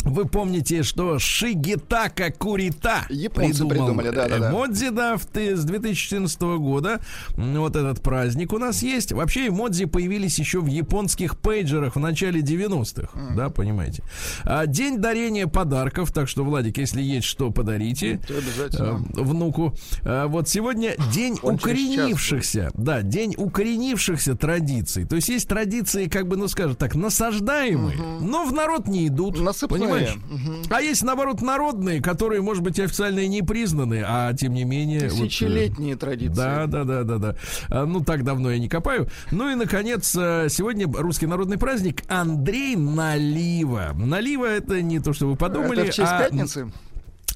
Вы 0.04 0.24
помните, 0.26 0.82
что 0.82 1.18
Шигитака 1.18 2.30
Курита 2.32 3.06
Японцы 3.08 3.66
придумали, 3.66 4.10
да-да-да. 4.10 4.50
эмодзи, 4.50 4.90
да, 4.90 5.16
в, 5.16 5.26
ты- 5.26 5.56
с 5.56 5.64
2014 5.64 6.40
года. 6.58 7.00
Вот 7.36 7.76
этот 7.76 8.02
праздник 8.02 8.52
у 8.52 8.58
нас 8.58 8.82
есть. 8.82 9.12
Вообще 9.12 9.48
эмодзи 9.48 9.86
появились 9.86 10.38
еще 10.38 10.60
в 10.60 10.66
японских 10.66 11.38
пейджерах 11.38 11.96
в 11.96 12.00
начале 12.00 12.40
90-х. 12.40 13.08
Да, 13.36 13.50
понимаете. 13.50 14.02
А, 14.44 14.66
день 14.66 14.98
дарения 14.98 15.46
подарков. 15.46 16.12
Так 16.12 16.28
что, 16.28 16.44
Владик, 16.44 16.78
если 16.78 17.02
есть 17.02 17.26
что, 17.26 17.50
подарите 17.50 18.18
То 18.26 18.34
обязательно. 18.38 19.04
э, 19.16 19.22
внуку. 19.22 19.74
А, 20.04 20.26
Вот 20.28 20.48
сегодня 20.48 20.94
день 21.12 21.38
Он 21.42 21.54
укоренившихся, 21.56 22.70
да, 22.74 23.02
день 23.02 23.34
укоренившихся 23.36 24.34
традиций. 24.36 25.04
То 25.04 25.16
есть 25.16 25.28
есть 25.28 25.48
традиции, 25.48 26.06
как 26.06 26.26
бы, 26.28 26.36
ну 26.36 26.48
скажем 26.48 26.76
так, 26.76 26.94
насаждаемые, 26.94 27.96
но 28.20 28.44
в 28.44 28.52
народ 28.52 28.86
не 28.88 29.06
идут. 29.08 29.38
Насыпные. 29.40 29.80
Понимаешь? 29.90 30.66
А 30.70 30.80
есть, 30.80 31.02
наоборот, 31.02 31.42
народные, 31.42 32.00
которые, 32.00 32.42
может 32.42 32.62
быть, 32.62 32.78
официально 32.78 33.20
и 33.20 33.28
не 33.28 33.42
признаны, 33.42 34.02
а 34.06 34.32
тем 34.34 34.54
не 34.54 34.64
менее... 34.64 35.08
вот, 35.08 35.20
э, 35.20 35.24
Тысячелетние 35.24 35.96
традиции. 35.96 36.34
да, 36.34 36.66
да, 36.66 36.84
да, 36.84 37.02
да, 37.04 37.18
да. 37.18 37.36
А, 37.68 37.86
Ну, 37.86 38.00
так 38.04 38.24
давно 38.24 38.50
я 38.50 38.58
не 38.58 38.68
копаю. 38.68 39.08
Ну 39.30 39.50
и, 39.50 39.54
наконец, 39.54 40.14
э, 40.16 40.48
сегодня 40.48 40.86
русский 40.92 41.26
народный 41.26 41.58
праздник 41.58 42.02
Андрей 42.08 42.76
Налива. 42.76 43.92
Налива 43.94 44.46
это 44.46 44.82
не 44.82 45.00
то, 45.00 45.12
что 45.12 45.26
вы 45.26 45.36
подумали. 45.36 45.82
Это 45.82 45.92
в 45.92 45.94
честь 45.94 46.12
а 46.12 46.22
пятницы? 46.22 46.70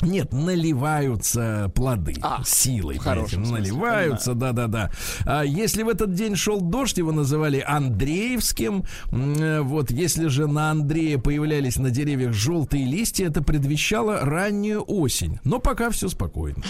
Нет, 0.02 0.32
наливаются 0.32 1.70
плоды 1.74 2.14
А, 2.22 2.42
силой. 2.44 2.98
смысле, 2.98 3.38
наливаются, 3.38 4.34
да-да-да. 4.34 4.90
А 5.24 5.42
если 5.42 5.82
в 5.82 5.88
этот 5.88 6.14
день 6.14 6.36
шел 6.36 6.60
дождь, 6.60 6.98
его 6.98 7.12
называли 7.12 7.64
Андреевским. 7.66 8.84
Э, 9.12 9.60
Вот 9.62 9.90
если 9.90 10.26
же 10.28 10.46
на 10.46 10.70
Андрея 10.70 11.18
появлялись 11.18 11.76
на 11.76 11.90
деревьях 11.90 12.32
желтые 12.32 12.84
листья, 12.84 13.26
это 13.26 13.42
предвещало 13.42 14.20
раннюю 14.20 14.82
осень. 14.82 15.38
Но 15.44 15.58
пока 15.58 15.90
все 15.90 16.08
спокойно. 16.08 16.62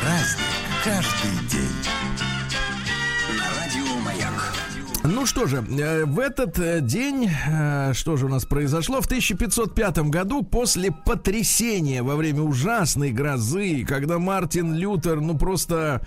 Праздник 0.00 0.44
каждый 0.84 1.48
день. 1.50 1.97
Что 5.28 5.46
же, 5.46 5.58
э, 5.68 6.04
в 6.04 6.18
этот 6.18 6.58
э, 6.58 6.80
день, 6.80 7.30
э, 7.48 7.92
что 7.94 8.16
же 8.16 8.26
у 8.26 8.28
нас 8.28 8.44
произошло? 8.44 9.00
В 9.00 9.06
1505 9.06 9.98
году, 10.10 10.42
после 10.42 10.90
потрясения 10.90 12.02
во 12.02 12.16
время 12.16 12.42
ужасной 12.42 13.10
грозы, 13.12 13.84
когда 13.84 14.18
Мартин 14.18 14.74
Лютер, 14.74 15.20
ну 15.20 15.36
просто 15.36 16.00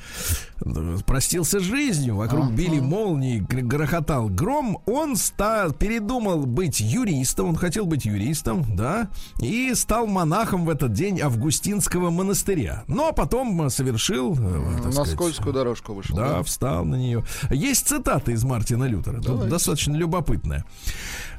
простился 1.05 1.59
с 1.59 1.63
жизнью, 1.63 2.15
вокруг 2.15 2.51
били 2.51 2.79
молнии, 2.79 3.39
гр- 3.39 3.61
грохотал 3.63 4.29
гром, 4.29 4.79
он 4.85 5.15
стал, 5.15 5.71
передумал 5.71 6.45
быть 6.45 6.79
юристом, 6.79 7.49
он 7.49 7.55
хотел 7.55 7.85
быть 7.85 8.05
юристом, 8.05 8.63
да, 8.75 9.09
и 9.41 9.73
стал 9.75 10.05
монахом 10.07 10.65
в 10.65 10.69
этот 10.69 10.93
день 10.93 11.19
Августинского 11.21 12.09
монастыря. 12.09 12.83
А 12.87 13.13
потом 13.13 13.69
совершил, 13.69 14.35
На 14.35 14.91
сказать, 14.91 15.13
скользкую 15.13 15.53
дорожку 15.53 15.93
вышел. 15.93 16.15
да, 16.15 16.41
встал 16.43 16.85
на 16.85 16.95
нее. 16.95 17.23
Есть 17.49 17.87
цитата 17.87 18.31
из 18.31 18.43
Мартина 18.43 18.85
Лютера, 18.85 19.10
тут 19.19 19.49
достаточно 19.49 19.95
любопытная. 19.95 20.65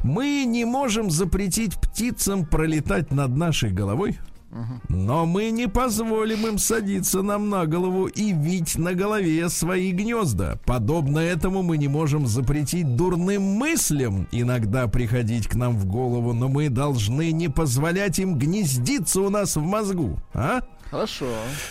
Мы 0.03 0.45
не 0.45 0.65
можем 0.65 1.11
запретить 1.11 1.77
птицам 1.77 2.45
пролетать 2.45 3.13
над 3.13 3.37
нашей 3.37 3.71
головой, 3.71 4.19
но 4.89 5.27
мы 5.27 5.51
не 5.51 5.69
позволим 5.69 6.47
им 6.47 6.59
садиться 6.59 7.23
нам 7.23 7.49
на 7.49 7.67
голову 7.67 8.07
и 8.07 8.33
вить 8.33 8.77
на 8.77 8.95
голове 8.95 9.49
свои 9.49 9.93
гнезда. 9.93 10.59
Подобно 10.65 11.19
этому 11.19 11.63
мы 11.63 11.79
не 11.79 11.89
можем 11.89 12.27
запретить 12.27 12.97
дурным 12.97 13.43
мыслям 13.43 14.29
иногда 14.31 14.89
приходить 14.89 15.47
к 15.49 15.55
нам 15.55 15.77
в 15.77 15.87
голову, 15.87 16.33
но 16.33 16.49
мы 16.49 16.69
должны 16.69 17.33
не 17.33 17.49
позволять 17.49 18.19
им 18.19 18.39
гнездиться 18.39 19.21
у 19.21 19.31
нас 19.31 19.57
в 19.57 19.63
мозгу. 19.63 20.19
А? 20.35 20.61
Хорошо. 20.91 21.27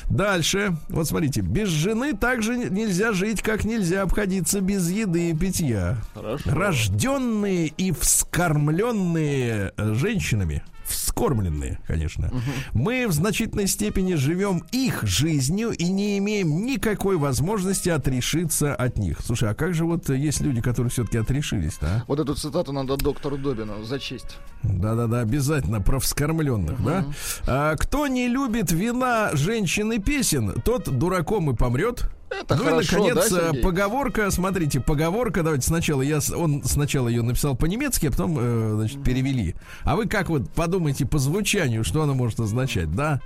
Дальше. 0.09 0.75
Вот 0.89 1.07
смотрите, 1.07 1.41
без 1.41 1.69
жены 1.69 2.13
также 2.17 2.57
нельзя 2.57 3.13
жить, 3.13 3.43
как 3.43 3.65
нельзя 3.65 4.01
обходиться 4.01 4.61
без 4.61 4.89
еды 4.89 5.29
и 5.29 5.35
питья. 5.35 5.97
Хорошо. 6.15 6.49
Рожденные 6.49 7.67
и 7.67 7.91
вскормленные 7.91 9.73
э, 9.77 9.93
женщинами, 9.93 10.63
вскормленные, 11.11 11.79
конечно, 11.85 12.31
мы 12.73 13.05
в 13.07 13.11
значительной 13.11 13.67
степени 13.67 14.15
живем 14.15 14.63
их 14.71 15.03
жизнью 15.03 15.71
и 15.71 15.89
не 15.89 16.17
имеем 16.17 16.65
никакой 16.65 17.17
возможности 17.17 17.89
отрешиться 17.89 18.73
от 18.73 18.97
них. 18.97 19.19
Слушай, 19.21 19.49
а 19.49 19.53
как 19.53 19.73
же 19.73 19.85
вот 19.85 20.09
есть 20.09 20.41
люди, 20.41 20.61
которые 20.61 20.89
все-таки 20.89 21.17
отрешились, 21.17 21.77
да? 21.81 22.05
Вот 22.07 22.19
эту 22.19 22.35
цитату 22.35 22.71
надо 22.71 22.95
доктору 22.95 23.37
Добину 23.37 23.83
зачесть. 23.83 24.37
Да-да-да, 24.63 25.19
обязательно 25.19 25.81
про 25.81 25.99
вскормленных, 25.99 26.83
да? 26.83 27.05
А, 27.45 27.75
кто 27.75 28.07
не 28.07 28.27
любит 28.27 28.71
вина, 28.71 29.31
женщин 29.33 29.91
и 29.91 29.99
песен, 29.99 30.61
тот 30.63 30.97
дураком 30.97 31.51
и 31.51 31.55
помрет. 31.55 32.09
Это 32.31 32.55
ну 32.55 32.63
хорошо, 32.63 32.97
и, 32.97 33.09
наконец, 33.09 33.29
да, 33.29 33.37
э, 33.37 33.41
Сергей? 33.47 33.61
поговорка, 33.61 34.31
смотрите, 34.31 34.79
поговорка, 34.79 35.43
давайте 35.43 35.67
сначала 35.67 36.01
я, 36.01 36.19
он 36.33 36.63
сначала 36.63 37.09
ее 37.09 37.23
написал 37.23 37.55
по-немецки, 37.55 38.07
а 38.07 38.11
потом, 38.11 38.37
э, 38.39 38.71
значит, 38.75 39.03
перевели. 39.03 39.55
А 39.83 39.97
вы 39.97 40.07
как 40.07 40.29
вот 40.29 40.49
подумайте 40.51 41.00
по 41.05 41.17
звучанию, 41.19 41.83
что 41.83 42.01
она 42.03 42.13
может 42.13 42.39
означать, 42.39 42.91
да? 42.93 43.21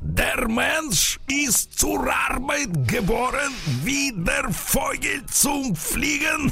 Der 0.00 0.46
Mensch 0.48 1.18
ist 1.26 1.78
zur 1.78 2.08
Arbeit 2.08 2.70
geboren, 2.88 3.52
wie 3.84 4.12
der 4.16 4.48
Vogel 4.48 5.20
zum 5.26 5.74
Fliegen. 5.74 6.50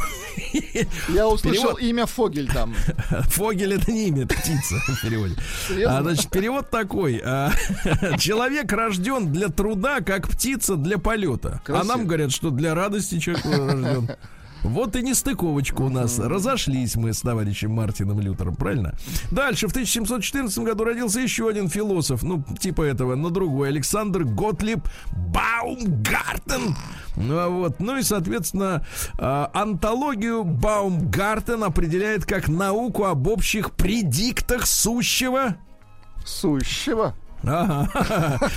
Я 1.08 1.26
услышал 1.28 1.76
Перевод. 1.76 1.80
имя 1.80 2.06
Фогель 2.06 2.48
там. 2.52 2.74
Фогель 3.28 3.74
это 3.74 3.90
не 3.92 4.08
имя, 4.08 4.26
птица 4.26 4.74
в 4.88 5.00
переводе. 5.02 5.36
Серьезно? 5.68 5.98
А, 5.98 6.02
значит, 6.02 6.30
перевод 6.30 6.68
такой. 6.68 7.22
а, 7.24 7.50
человек 8.18 8.70
рожден 8.72 9.32
для 9.32 9.48
труда, 9.48 10.00
как 10.00 10.28
птица 10.28 10.74
для 10.76 10.98
полета. 10.98 11.62
Красиво. 11.64 11.80
А 11.94 11.96
нам 11.96 12.06
говорят, 12.06 12.32
что 12.32 12.50
для 12.50 12.74
радости 12.74 13.18
человек 13.18 13.44
рожден. 13.46 14.10
Вот 14.62 14.96
и 14.96 15.02
нестыковочка 15.02 15.82
у 15.82 15.88
нас. 15.88 16.18
Разошлись 16.18 16.96
мы 16.96 17.12
с 17.12 17.20
товарищем 17.20 17.72
Мартином 17.72 18.20
Лютером, 18.20 18.56
правильно? 18.56 18.94
Дальше, 19.30 19.68
в 19.68 19.70
1714 19.70 20.58
году 20.58 20.84
родился 20.84 21.20
еще 21.20 21.48
один 21.48 21.68
философ, 21.68 22.22
ну, 22.22 22.44
типа 22.58 22.82
этого, 22.82 23.14
но 23.14 23.30
другой, 23.30 23.68
Александр 23.68 24.24
Готлиб 24.24 24.80
Баумгартен. 25.32 26.76
Ну, 27.16 27.38
а 27.38 27.48
вот, 27.48 27.80
ну 27.80 27.96
и, 27.98 28.02
соответственно, 28.02 28.86
а, 29.18 29.50
антологию 29.52 30.44
Баумгартен 30.44 31.64
определяет 31.64 32.24
как 32.24 32.48
науку 32.48 33.04
об 33.04 33.26
общих 33.26 33.72
предиктах 33.72 34.66
сущего 34.66 35.56
Сущего. 36.24 37.14
Ага. 37.42 37.88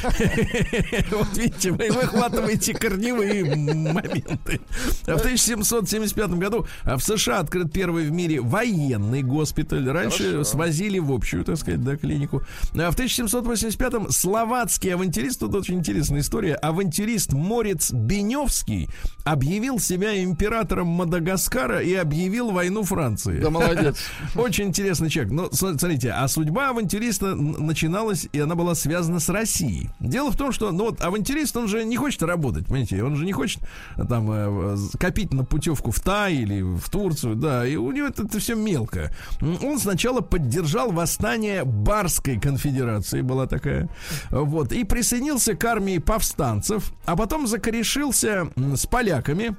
Вот 1.12 1.38
видите, 1.38 1.72
вы 1.72 1.90
выхватываете 1.92 2.74
корневые 2.74 3.44
моменты. 3.44 4.60
В 5.04 5.10
1775 5.18 6.30
году 6.32 6.66
в 6.84 7.00
США 7.00 7.40
открыт 7.40 7.72
первый 7.72 8.06
в 8.06 8.12
мире 8.12 8.42
военный 8.42 9.22
госпиталь. 9.24 9.88
Раньше 9.90 10.24
Хорошо. 10.32 10.44
свозили 10.44 11.00
в 11.00 11.12
общую, 11.12 11.44
так 11.44 11.58
сказать, 11.58 11.84
да, 11.84 11.96
клинику. 11.98 12.42
А 12.76 12.92
В 12.92 12.96
1785-м 12.96 14.10
словацкий 14.12 14.90
авантюрист, 14.94 15.40
тут 15.40 15.56
очень 15.56 15.76
интересная 15.80 16.22
история, 16.22 16.56
авантюрист 16.56 17.34
Морец 17.34 17.92
Беневский 17.92 18.90
объявил 19.24 19.80
себя 19.80 20.24
императором 20.24 20.88
Мадагаскара 20.88 21.80
и 21.82 21.94
объявил 21.94 22.52
войну 22.52 22.84
Франции. 22.84 23.40
Да 23.40 23.50
молодец. 23.50 23.98
Очень 24.36 24.70
интересный 24.70 25.10
человек. 25.10 25.32
Но 25.34 25.50
см- 25.52 25.80
смотрите, 25.80 26.12
а 26.12 26.28
судьба 26.28 26.70
авантюриста 26.70 27.36
начиналась, 27.36 28.28
и 28.32 28.40
она 28.40 28.56
была 28.56 28.71
связана 28.74 29.20
с 29.20 29.30
Россией. 29.30 29.90
Дело 30.00 30.32
в 30.32 30.36
том, 30.36 30.52
что, 30.52 30.72
ну 30.72 30.86
вот, 30.86 31.02
авантюрист, 31.02 31.56
он 31.58 31.68
же 31.68 31.84
не 31.84 31.98
хочет 31.98 32.24
работать, 32.24 32.66
понимаете, 32.66 33.04
он 33.04 33.16
же 33.16 33.26
не 33.26 33.32
хочет 33.34 33.62
э, 33.98 34.04
там 34.08 34.30
э, 34.32 34.76
з- 34.76 34.98
копить 34.98 35.34
на 35.34 35.44
путевку 35.44 35.92
в 35.92 36.00
Тай 36.00 36.36
или 36.36 36.62
в 36.62 36.90
Турцию, 36.90 37.36
да, 37.36 37.66
и 37.66 37.76
у 37.76 37.92
него 37.92 38.08
это, 38.08 38.40
все 38.40 38.56
мелко. 38.56 39.12
Он 39.42 39.80
сначала 39.80 40.22
поддержал 40.22 40.92
восстание 40.92 41.64
Барской 41.64 42.40
конфедерации, 42.40 43.22
была 43.22 43.48
такая, 43.48 43.90
вот, 44.30 44.72
и 44.72 44.84
присоединился 44.84 45.56
к 45.56 45.64
армии 45.66 45.98
повстанцев, 45.98 46.92
а 47.06 47.16
потом 47.16 47.48
закорешился 47.48 48.48
с 48.76 48.86
поляками, 48.86 49.56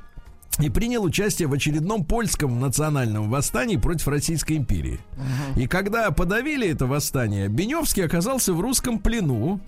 и 0.58 0.68
принял 0.68 1.02
участие 1.02 1.48
в 1.48 1.52
очередном 1.52 2.04
польском 2.04 2.60
национальном 2.60 3.30
восстании 3.30 3.76
против 3.76 4.08
Российской 4.08 4.56
империи. 4.56 5.00
И 5.56 5.66
когда 5.66 6.10
подавили 6.10 6.68
это 6.68 6.86
восстание, 6.86 7.48
Беневский 7.48 8.04
оказался 8.04 8.52
в 8.52 8.60
русском 8.60 8.98
плену. 8.98 9.60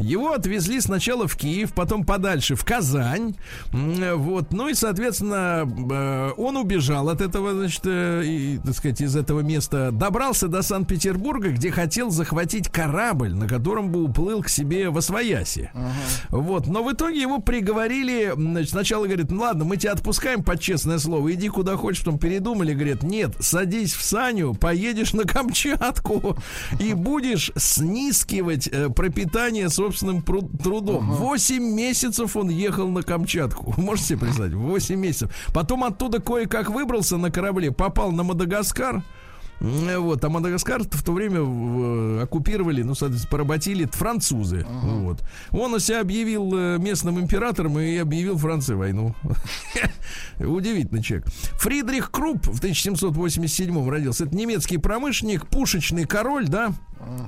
Его 0.00 0.32
отвезли 0.32 0.80
сначала 0.80 1.26
в 1.26 1.36
Киев, 1.36 1.72
потом 1.72 2.04
подальше 2.04 2.54
в 2.54 2.64
Казань. 2.64 3.34
Вот. 3.72 4.52
Ну 4.52 4.68
и, 4.68 4.74
соответственно, 4.74 5.68
э, 5.90 6.30
он 6.36 6.56
убежал 6.56 7.08
от 7.08 7.20
этого, 7.20 7.52
значит, 7.52 7.82
э, 7.84 8.22
и, 8.24 8.58
так 8.58 8.74
сказать, 8.74 9.00
из 9.00 9.16
этого 9.16 9.40
места. 9.40 9.90
Добрался 9.92 10.48
до 10.48 10.62
Санкт-Петербурга, 10.62 11.50
где 11.50 11.70
хотел 11.70 12.10
захватить 12.10 12.68
корабль, 12.68 13.34
на 13.34 13.48
котором 13.48 13.90
бы 13.90 14.02
уплыл 14.02 14.42
к 14.42 14.48
себе 14.48 14.90
во 14.90 15.00
Свояси. 15.00 15.70
Вот. 16.30 16.66
Но 16.66 16.84
в 16.84 16.92
итоге 16.92 17.20
его 17.20 17.38
приговорили. 17.38 18.32
Значит, 18.36 18.70
сначала 18.70 19.06
говорит, 19.06 19.30
ну 19.30 19.40
ладно, 19.40 19.64
мы 19.64 19.76
тебя 19.76 19.92
отпускаем 19.92 20.42
под 20.42 20.60
честное 20.60 20.98
слово, 20.98 21.32
иди 21.34 21.48
куда 21.48 21.76
хочешь. 21.76 22.04
Потом 22.04 22.18
передумали, 22.18 22.74
говорят, 22.74 23.02
нет, 23.02 23.34
садись 23.40 23.94
в 23.94 24.02
Саню, 24.02 24.54
поедешь 24.54 25.12
на 25.12 25.24
Камчатку 25.24 26.36
и 26.78 26.94
будешь 26.94 27.50
снискивать 27.56 28.68
э, 28.68 28.88
пропитание 28.88 29.68
собственным 29.88 30.22
трудом. 30.22 31.10
Восемь 31.12 31.74
месяцев 31.74 32.36
он 32.36 32.50
ехал 32.50 32.88
на 32.88 33.02
Камчатку. 33.02 33.74
Можете 33.80 34.08
себе 34.08 34.18
представить? 34.18 34.54
Восемь 34.54 34.98
месяцев. 34.98 35.30
Потом 35.52 35.84
оттуда 35.84 36.20
кое-как 36.20 36.70
выбрался 36.70 37.16
на 37.16 37.30
корабле, 37.30 37.72
попал 37.72 38.12
на 38.12 38.22
Мадагаскар. 38.22 39.02
Вот, 39.60 40.24
а 40.24 40.28
Мадагаскар 40.28 40.82
в 40.82 41.02
то 41.02 41.12
время 41.12 42.22
оккупировали, 42.22 42.82
ну, 42.82 42.94
соответственно, 42.94 43.30
поработили 43.30 43.86
французы. 43.86 44.64
Вот. 44.68 45.22
Он 45.50 45.78
себя 45.80 46.00
объявил 46.00 46.50
э, 46.54 46.78
местным 46.78 47.18
императором 47.20 47.78
и 47.78 47.96
объявил 47.96 48.36
Франции 48.38 48.74
войну. 48.74 49.14
Удивительный 50.38 51.02
человек. 51.02 51.26
Фридрих 51.58 52.10
Крупп 52.10 52.46
в 52.46 52.58
1787 52.58 53.88
родился. 53.88 54.24
Это 54.24 54.36
немецкий 54.36 54.78
промышленник, 54.78 55.46
пушечный 55.46 56.04
король, 56.04 56.48
да? 56.48 56.72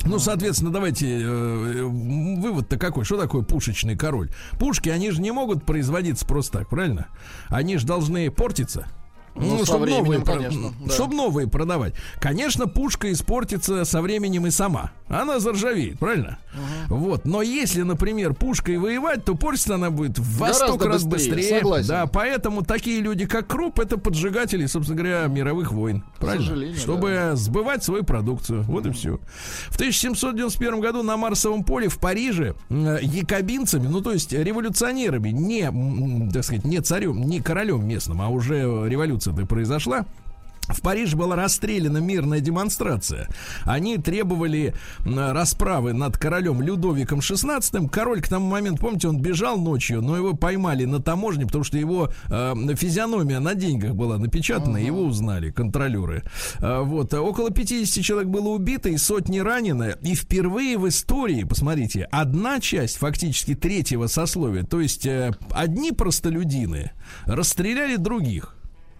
Ну, 0.05 0.19
соответственно, 0.19 0.73
давайте 0.73 1.07
э, 1.07 1.23
э, 1.23 1.83
вывод-то 1.85 2.77
какой? 2.79 3.05
Что 3.05 3.19
такое 3.19 3.43
пушечный 3.43 3.97
король? 3.97 4.31
Пушки, 4.59 4.89
они 4.89 5.11
же 5.11 5.21
не 5.21 5.31
могут 5.31 5.65
производиться 5.65 6.27
просто 6.27 6.59
так, 6.59 6.69
правильно? 6.69 7.07
Они 7.49 7.77
же 7.77 7.87
должны 7.87 8.31
портиться. 8.31 8.87
Ну, 9.35 9.59
со 9.61 9.67
чтоб 9.67 9.81
временем, 9.83 10.05
новые, 10.05 10.25
конечно, 10.25 10.73
да. 10.85 10.93
чтоб 10.93 11.13
новые 11.13 11.49
продавать. 11.49 11.95
Конечно, 12.21 12.67
пушка 12.67 13.13
испортится 13.13 13.85
со 13.85 14.03
временем 14.03 14.47
и 14.47 14.51
сама. 14.51 14.93
Она 15.09 15.41
заржавеет, 15.41 15.99
правильно? 15.99 16.39
Вот. 16.89 17.25
Но 17.25 17.43
если, 17.43 17.83
например, 17.83 18.35
пушкой 18.35 18.79
воевать, 18.79 19.25
то 19.25 19.35
портится 19.35 19.75
она 19.75 19.91
будет 19.91 20.19
в 20.19 20.39
во 20.39 20.53
столько 20.53 20.89
раз 20.89 21.05
быстрее, 21.05 21.35
быстрее. 21.37 21.59
согласен. 21.59 21.89
Да, 21.89 22.07
поэтому 22.07 22.63
такие 22.65 23.01
люди, 23.01 23.27
как 23.27 23.47
Круп, 23.47 23.81
это 23.81 23.99
поджигатели, 23.99 24.67
собственно 24.67 24.99
говоря, 24.99 25.27
мировых 25.27 25.73
войн. 25.73 26.05
Правильно? 26.19 26.77
Чтобы 26.77 27.33
сбывать 27.35 27.85
свою 27.85 28.05
продукцию. 28.05 28.63
Вот 28.65 28.87
и 28.87 28.91
все. 28.91 29.19
В 29.69 29.77
1791 29.77 30.81
году 30.81 31.03
на 31.03 31.17
Марсовом 31.17 31.65
поле 31.65 31.89
в 31.89 31.99
Париже 31.99 32.55
якобинцами, 32.69 33.87
ну 33.87 34.01
то 34.01 34.13
есть 34.13 34.33
революционерами, 34.33 35.31
не, 35.31 36.31
так 36.33 36.45
сказать, 36.45 36.65
не 36.65 36.81
царем, 36.81 37.23
не 37.23 37.41
королем 37.41 37.87
местным, 37.87 38.23
а 38.23 38.29
уже 38.29 38.89
революция-то 39.21 39.47
произошла. 39.47 40.07
В 40.69 40.83
Париже 40.83 41.17
была 41.17 41.35
расстреляна 41.35 41.99
мирная 41.99 42.39
демонстрация. 42.39 43.29
Они 43.65 43.99
требовали 43.99 44.73
расправы 45.05 45.93
над 45.93 46.17
королем 46.17 46.63
Людовиком 46.63 47.19
XVI. 47.19 47.89
Король 47.89 48.23
к 48.23 48.29
тому 48.29 48.49
моменту, 48.49 48.83
помните, 48.83 49.09
он 49.09 49.21
бежал 49.21 49.59
ночью, 49.59 50.01
но 50.01 50.17
его 50.17 50.35
поймали 50.35 50.85
на 50.85 51.01
таможне, 51.01 51.45
потому 51.47 51.65
что 51.65 51.77
его 51.77 52.11
э, 52.29 52.55
физиономия 52.77 53.41
на 53.41 53.55
деньгах 53.55 53.95
была 53.95 54.17
напечатана, 54.19 54.77
его 54.77 55.03
узнали 55.03 55.51
контролеры. 55.51 56.23
Э, 56.61 56.83
вот, 56.83 57.13
около 57.15 57.51
50 57.51 58.05
человек 58.05 58.29
было 58.29 58.51
убито 58.51 58.91
и 58.91 58.97
сотни 58.97 59.41
ранены. 59.41 59.97
И 60.03 60.15
впервые 60.15 60.79
в 60.79 60.87
истории, 60.87 61.43
посмотрите, 61.43 62.05
одна 62.13 62.61
часть 62.61 62.99
фактически 62.99 63.57
третьего 63.57 64.07
сословия, 64.07 64.63
то 64.63 64.81
есть 64.81 65.05
э, 65.05 65.33
одни 65.51 65.91
простолюдины 65.91 66.93
расстреляли 67.27 67.97
других. 67.97 68.55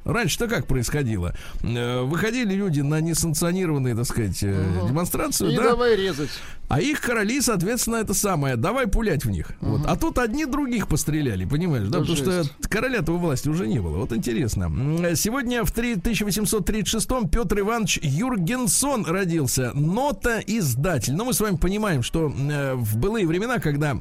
Раньше-то 0.05 0.49
как 0.49 0.67
происходило? 0.67 1.35
Э, 1.63 2.03
Выходили 2.03 2.55
люди 2.55 2.81
на 2.81 3.01
несанкционированные, 3.01 3.95
так 3.95 4.07
сказать, 4.07 4.39
э, 4.43 4.65
демонстрацию, 4.89 5.51
И 5.53 5.57
да? 5.57 5.63
давай 5.71 5.97
резать. 5.97 6.31
А 6.69 6.81
их 6.81 7.01
короли, 7.01 7.41
соответственно, 7.41 7.97
это 7.97 8.15
самое. 8.15 8.57
Давай 8.57 8.87
пулять 8.87 9.25
в 9.25 9.31
них. 9.31 9.51
Вот. 9.61 9.83
А 9.87 9.97
тут 9.97 10.19
одни 10.19 10.47
других 10.47 10.87
постреляли, 10.89 11.45
понимаешь, 11.45 11.85
да? 11.89 11.99
Да 11.99 11.99
Потому 12.01 12.17
что 12.17 12.31
жесть. 12.45 12.53
короля-то 12.69 13.13
у 13.13 13.19
власти 13.19 13.49
уже 13.49 13.67
не 13.67 13.81
было. 13.81 13.99
Вот 13.99 14.13
интересно. 14.13 14.65
М, 14.65 15.17
Сегодня 15.17 15.65
в 15.65 15.73
3 15.73 15.97
1836-м 15.97 17.29
Петр 17.29 17.59
Иванович 17.61 17.99
Юргенсон 18.03 19.05
родился. 19.05 19.73
Нота-издатель. 19.75 21.15
Но 21.15 21.25
мы 21.25 21.33
с 21.35 21.41
вами 21.41 21.57
понимаем, 21.57 22.03
что 22.03 22.33
э, 22.33 22.75
в 22.75 22.97
былые 22.97 23.27
времена, 23.27 23.59
когда 23.59 24.01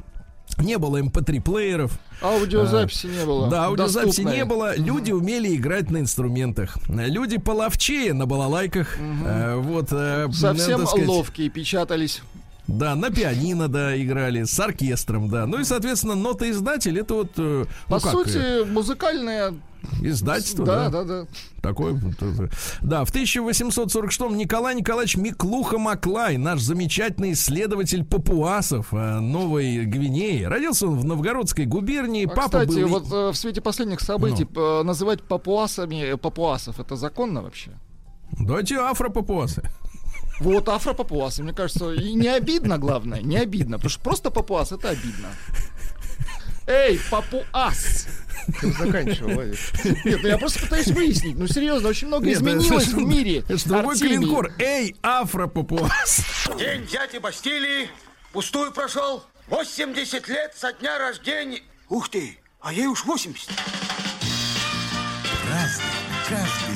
не 0.62 0.78
было 0.78 0.98
mp3-плееров, 0.98 1.92
Аудиозаписи 2.22 3.06
не 3.06 3.24
было. 3.24 3.48
да, 3.48 3.64
аудиозаписи 3.64 4.22
Доступной. 4.22 4.36
не 4.36 4.44
было. 4.44 4.76
Люди 4.76 5.12
умели 5.12 5.54
играть 5.54 5.90
на 5.90 5.98
инструментах. 5.98 6.76
Люди 6.88 7.38
половчее 7.38 8.12
на 8.12 8.26
балалайках. 8.26 8.96
Э, 9.24 9.56
вот, 9.56 9.88
э, 9.90 10.28
Совсем 10.32 10.86
сказать, 10.86 11.08
ловкие 11.08 11.48
печатались. 11.48 12.22
Да, 12.66 12.94
на 12.94 13.10
пианино, 13.10 13.66
да, 13.68 14.00
играли, 14.00 14.44
с 14.44 14.58
оркестром, 14.60 15.28
да. 15.28 15.46
Ну 15.46 15.58
и, 15.60 15.64
соответственно, 15.64 16.14
нотоиздатель 16.14 16.98
это 16.98 17.14
вот, 17.14 17.32
э, 17.36 17.64
По 17.88 17.96
ну 17.96 18.00
как, 18.00 18.12
сути, 18.12 18.36
э, 18.36 18.64
музыкальное... 18.64 19.54
издательство, 20.02 20.64
Да, 20.64 20.88
да. 20.88 21.04
да, 21.04 21.24
да. 21.24 21.26
Это. 21.62 22.48
да, 22.80 23.04
в 23.04 23.12
1846-м 23.14 24.36
Николай 24.36 24.74
Николаевич 24.74 25.16
Миклуха 25.16 25.78
Маклай, 25.78 26.36
наш 26.38 26.60
замечательный 26.60 27.32
исследователь 27.32 28.04
папуасов 28.04 28.92
э, 28.92 29.18
Новой 29.20 29.84
Гвинеи. 29.84 30.44
Родился 30.44 30.86
он 30.86 30.98
в 30.98 31.04
Новгородской 31.04 31.66
губернии. 31.66 32.24
А, 32.24 32.28
Папа 32.28 32.42
кстати, 32.60 32.82
был... 32.82 32.88
вот 32.88 33.12
э, 33.12 33.30
в 33.32 33.34
свете 33.36 33.60
последних 33.60 34.00
событий 34.00 34.46
Ну. 34.54 34.80
э, 34.80 34.82
называть 34.82 35.22
папуасами 35.22 36.14
папуасов 36.16 36.80
это 36.80 36.96
законно 36.96 37.42
вообще? 37.42 37.72
Давайте 38.38 38.76
афро-папуасы. 38.76 39.62
Вот 40.40 40.68
афро-папуасы, 40.70 41.42
мне 41.42 41.52
кажется, 41.52 41.92
и 41.92 42.14
не 42.14 42.28
обидно, 42.28 42.78
главное, 42.78 43.20
не 43.20 43.36
обидно, 43.36 43.76
потому 43.76 43.90
что 43.90 44.00
просто 44.02 44.30
папуас 44.30 44.72
это 44.72 44.88
обидно. 44.88 45.28
Эй, 46.66 46.98
папуас! 47.10 48.06
Заканчивал, 48.62 49.30
Владик. 49.34 49.58
Нет, 50.04 50.20
ну 50.22 50.28
я 50.28 50.38
просто 50.38 50.60
пытаюсь 50.60 50.88
выяснить. 50.88 51.36
Ну 51.36 51.46
серьезно, 51.46 51.88
очень 51.88 52.06
много 52.08 52.26
Нет, 52.26 52.36
изменилось 52.38 52.88
это- 52.88 52.96
в 52.96 53.02
мире. 53.02 53.44
Это 53.48 53.68
другой 53.68 53.98
клинкор. 53.98 54.52
Эй, 54.58 54.96
афро-папуас. 55.02 56.20
День 56.58 56.86
дяди 56.86 57.18
Бастилии 57.18 57.88
пустую 58.32 58.72
прошел. 58.72 59.24
80 59.48 60.28
лет 60.28 60.52
со 60.56 60.72
дня 60.72 60.98
рождения. 60.98 61.60
Ух 61.88 62.08
ты, 62.08 62.38
а 62.60 62.72
ей 62.72 62.86
уж 62.86 63.04
80. 63.04 63.48
Разный, 65.48 65.84
каждый 66.28 66.69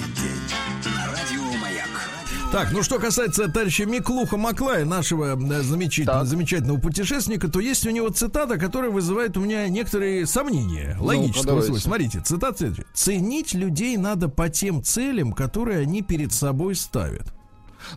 Так, 2.55 2.71
ну 2.71 2.85
что 2.85 3.01
касается 3.01 3.49
товарища 3.49 3.85
Миклуха 3.85 4.37
Маклая, 4.37 4.85
нашего 4.85 5.35
э, 5.35 5.63
замечательного, 5.63 6.25
замечательного 6.25 6.79
путешественника, 6.79 7.49
то 7.49 7.59
есть 7.59 7.85
у 7.85 7.91
него 7.91 8.11
цитата, 8.11 8.59
которая 8.59 8.93
вызывает 8.93 9.37
у 9.37 9.41
меня 9.41 9.69
некоторые 9.69 10.25
сомнения 10.25 10.97
логического 11.01 11.47
давайте. 11.47 11.67
свойства. 11.67 11.89
Смотрите, 11.89 12.21
цитата 12.21 12.57
следующая. 12.57 12.87
Ценить 12.95 13.55
людей 13.55 13.97
надо 13.97 14.29
по 14.29 14.49
тем 14.49 14.85
целям, 14.85 15.33
которые 15.33 15.81
они 15.81 16.03
перед 16.03 16.33
собой 16.33 16.77
ставят. 16.77 17.35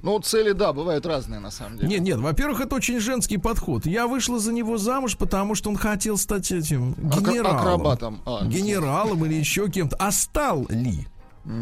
Ну, 0.01 0.17
цели, 0.21 0.53
да, 0.53 0.73
бывают 0.73 1.05
разные 1.05 1.39
на 1.39 1.51
самом 1.51 1.77
деле. 1.77 1.89
Нет, 1.89 2.01
нет, 2.01 2.17
во-первых, 2.17 2.59
это 2.59 2.77
очень 2.77 2.99
женский 2.99 3.37
подход. 3.37 3.85
Я 3.85 4.07
вышла 4.07 4.39
за 4.39 4.51
него 4.51 4.79
замуж, 4.79 5.17
потому 5.17 5.53
что 5.53 5.69
он 5.69 5.75
хотел 5.75 6.17
стать 6.17 6.51
этим 6.51 6.95
генералом. 6.95 7.57
акробатом. 7.57 8.21
А, 8.25 8.43
генералом 8.43 9.23
или 9.23 9.35
еще 9.35 9.69
кем-то. 9.69 9.95
А 9.97 10.11
стал 10.11 10.65
ли? 10.69 11.05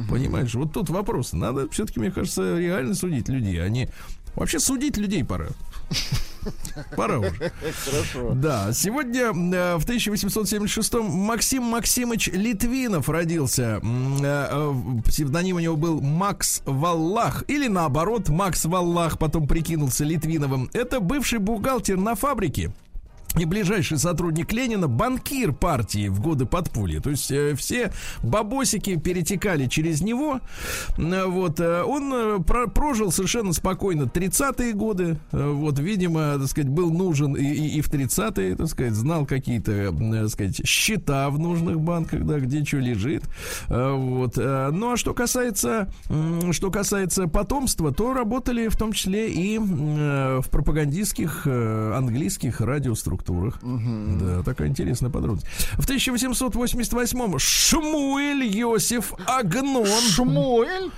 Понимаешь, 0.10 0.54
вот 0.56 0.74
тут 0.74 0.90
вопрос. 0.90 1.34
Надо 1.34 1.70
все-таки, 1.70 2.00
мне 2.00 2.12
кажется, 2.12 2.58
реально 2.58 2.96
судить 2.96 3.30
людей. 3.30 3.64
Они 3.64 3.88
вообще 4.36 4.60
судить 4.60 4.98
людей 4.98 5.24
пора. 5.24 5.48
Пора 6.96 7.20
уже. 7.20 7.52
Хорошо. 7.86 8.34
Да, 8.36 8.74
сегодня 8.74 9.26
э, 9.26 9.78
в 9.78 9.86
1876-м 9.86 11.06
Максим 11.06 11.64
Максимович 11.64 12.30
Литвинов 12.34 13.10
родился. 13.10 13.82
Э, 13.84 14.48
э, 14.52 14.74
Псевдоним 15.06 15.58
у 15.58 15.60
него 15.60 15.76
был 15.76 16.02
Макс 16.02 16.62
Валлах. 16.66 17.44
Или 17.48 17.68
наоборот, 17.68 18.30
Макс 18.30 18.66
Валлах 18.66 19.18
потом 19.18 19.48
прикинулся 19.48 20.04
Литвиновым. 20.04 20.70
Это 20.74 21.00
бывший 21.00 21.40
бухгалтер 21.40 21.98
на 21.98 22.16
фабрике. 22.16 22.72
И 23.38 23.44
ближайший 23.44 23.98
сотрудник 23.98 24.54
Ленина, 24.54 24.88
банкир 24.88 25.52
партии 25.52 26.08
в 26.08 26.22
годы 26.22 26.46
подполья. 26.46 27.02
То 27.02 27.10
есть 27.10 27.30
э, 27.32 27.54
все 27.56 27.92
бабосики 28.24 28.96
перетекали 28.98 29.66
через 29.68 30.02
него. 30.02 30.40
Э, 30.98 31.26
Вот, 31.26 31.60
э, 31.60 31.84
он 31.84 32.14
э, 32.14 32.40
про- 32.44 32.68
прожил 32.68 33.12
совершенно 33.12 33.52
спокойно 33.52 34.04
30-е 34.04 34.72
годы. 34.74 35.18
Э, 35.34 35.50
Вот, 35.52 35.80
видимо, 35.80 36.38
так 36.40 36.48
сказать, 36.48 36.70
был 36.70 36.92
нужен 36.94 37.34
и, 37.36 37.44
и- 37.44 37.78
и 37.78 37.82
в 37.82 37.90
30-е, 37.90 38.56
так 38.56 38.68
сказать, 38.68 38.94
знал 38.94 39.26
какие-то, 39.26 39.72
э, 39.72 39.92
так 39.92 40.30
сказать, 40.30 40.62
счета 40.66 41.30
в 41.30 41.38
нужных 41.38 41.80
банках, 41.82 42.24
да, 42.26 42.40
где 42.40 42.64
что 42.64 42.78
лежит. 42.78 43.24
Э, 43.68 43.92
Вот. 43.92 44.38
э, 44.38 44.70
Ну, 44.72 44.94
а 44.94 44.98
что 44.98 45.14
касается, 45.14 45.90
м, 46.10 46.54
что 46.54 46.72
касается 46.72 47.28
потомства, 47.28 47.94
то 47.94 48.14
работали 48.14 48.70
в 48.70 48.78
том 48.78 48.94
числе 48.94 49.30
и 49.30 49.58
э, 49.60 50.40
в 50.42 50.50
пропагандистских 50.50 51.42
э, 51.46 51.94
английских 51.98 52.62
радиоструктурах. 52.62 53.25
Да, 54.20 54.44
такая 54.44 54.68
интересная 54.70 55.10
подробность. 55.10 55.46
В 55.74 55.86
1888-м 55.88 57.38
Шмуэль 57.40 58.46
Йосиф 58.46 59.14
Агнон. 59.28 59.86
Шмуэль? 59.86 60.92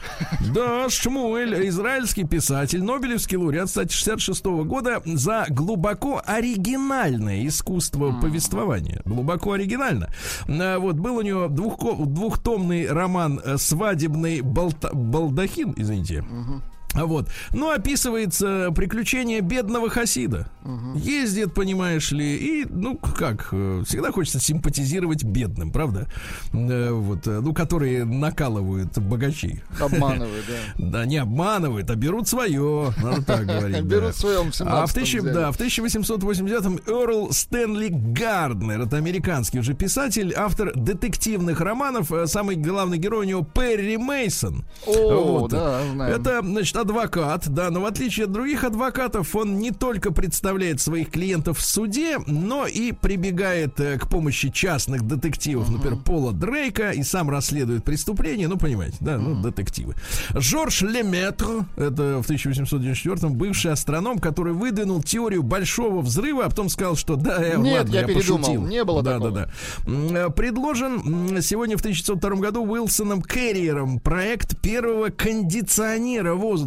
Да, 0.53 0.89
Шмуэль, 0.89 1.67
израильский 1.69 2.23
писатель, 2.23 2.83
Нобелевский 2.83 3.37
лауреат, 3.37 3.67
кстати, 3.67 3.93
66 3.93 4.45
года 4.45 5.01
за 5.05 5.45
глубоко 5.49 6.21
оригинальное 6.25 7.45
искусство 7.47 8.11
повествования. 8.19 9.01
Глубоко 9.05 9.53
оригинально. 9.53 10.09
А, 10.47 10.79
Вот, 10.79 10.95
был 10.95 11.17
у 11.17 11.21
него 11.21 11.45
двухко- 11.47 12.05
двухтомный 12.05 12.87
роман 12.91 13.39
э, 13.43 13.57
«Свадебный 13.57 14.41
балта- 14.41 14.93
балдахин», 14.93 15.73
извините. 15.77 16.23
А 16.29 16.76
Вот. 16.97 17.29
Ну, 17.53 17.71
описывается 17.71 18.71
приключение 18.75 19.41
бедного 19.41 19.89
Хасида. 19.89 20.49
Ездит, 20.95 21.53
понимаешь 21.53 22.11
ли, 22.11 22.35
и, 22.35 22.65
ну, 22.69 22.97
как, 22.97 23.49
э, 23.53 23.83
всегда 23.87 24.11
хочется 24.11 24.39
симпатизировать 24.39 25.23
бедным, 25.23 25.71
правда? 25.71 26.07
Э, 26.53 26.91
Вот, 26.91 27.25
э, 27.27 27.39
ну, 27.41 27.53
которые 27.53 28.03
накалывают 28.03 28.97
богачей. 28.97 29.61
Обманывает, 29.79 30.43
да. 30.47 30.83
Да, 30.97 31.05
не 31.05 31.17
обманывают, 31.17 31.89
а 31.89 31.95
берут 31.95 32.27
свое, 32.27 32.93
надо 33.01 33.23
так 33.23 33.45
говорить. 33.45 33.81
Берут 33.83 34.15
свое, 34.15 34.39
А 34.39 34.43
в, 34.43 34.47
17-м 34.49 34.87
тысячи- 34.89 35.17
взяли. 35.19 35.33
да, 35.33 35.51
в 35.51 35.59
1889-м 35.59 36.79
Эрл 36.87 37.31
Стэнли 37.31 37.87
Гарднер, 37.89 38.81
это 38.81 38.97
американский 38.97 39.59
уже 39.59 39.73
писатель, 39.73 40.33
автор 40.35 40.73
детективных 40.75 41.61
романов. 41.61 42.11
Э, 42.11 42.27
Самый 42.27 42.55
главный 42.57 42.97
герой 42.97 43.25
у 43.25 43.29
него 43.29 43.43
Перри 43.43 43.97
Мейсон. 43.97 44.65
О, 44.85 45.47
да. 45.47 45.81
Это, 46.07 46.41
значит, 46.43 46.75
адвокат, 46.87 47.49
да, 47.49 47.69
но 47.69 47.81
в 47.81 47.85
отличие 47.85 48.25
от 48.25 48.31
других 48.31 48.63
адвокатов, 48.63 49.35
он 49.35 49.57
не 49.59 49.71
только 49.71 50.11
представляет 50.11 50.79
своих 50.79 51.11
клиентов 51.11 51.59
в 51.59 51.65
суде, 51.65 52.17
но 52.25 52.65
и 52.65 52.93
прибегает 52.93 53.79
э, 53.79 53.97
к 53.97 54.07
помощи 54.07 54.49
частных 54.49 55.03
детективов, 55.03 55.69
например, 55.69 55.99
Пола 55.99 56.31
Дрейка, 56.31 56.91
и 56.91 57.03
сам 57.03 57.29
расследует 57.29 57.83
преступления, 57.83 58.47
ну, 58.47 58.57
понимаете, 58.57 58.97
да, 59.01 59.17
ну, 59.17 59.41
детективы. 59.41 59.95
Жорж 60.33 60.81
Леметр, 60.81 61.65
это 61.75 62.21
в 62.23 62.29
1894-м, 62.29 63.33
бывший 63.33 63.73
астроном, 63.73 64.19
который 64.19 64.53
выдвинул 64.53 65.03
теорию 65.03 65.43
большого 65.43 66.01
взрыва, 66.01 66.45
а 66.45 66.49
потом 66.49 66.69
сказал, 66.69 66.95
что 66.95 67.15
да, 67.17 67.43
э, 67.43 67.57
Нет, 67.57 67.79
ладно, 67.79 67.93
я 67.93 68.01
я 68.01 68.07
передумал, 68.07 68.39
пошутил. 68.39 68.65
не 68.65 68.83
было 68.83 69.03
да, 69.03 69.13
такого. 69.13 69.31
Да, 69.31 69.49
да, 69.85 70.27
э, 70.27 70.29
Предложен 70.29 71.41
сегодня 71.41 71.75
в 71.77 71.81
1902 71.81 72.29
году 72.37 72.63
Уилсоном 72.63 73.21
Керриером 73.21 73.99
проект 73.99 74.59
первого 74.61 75.09
кондиционера 75.09 76.33
воздуха. 76.33 76.66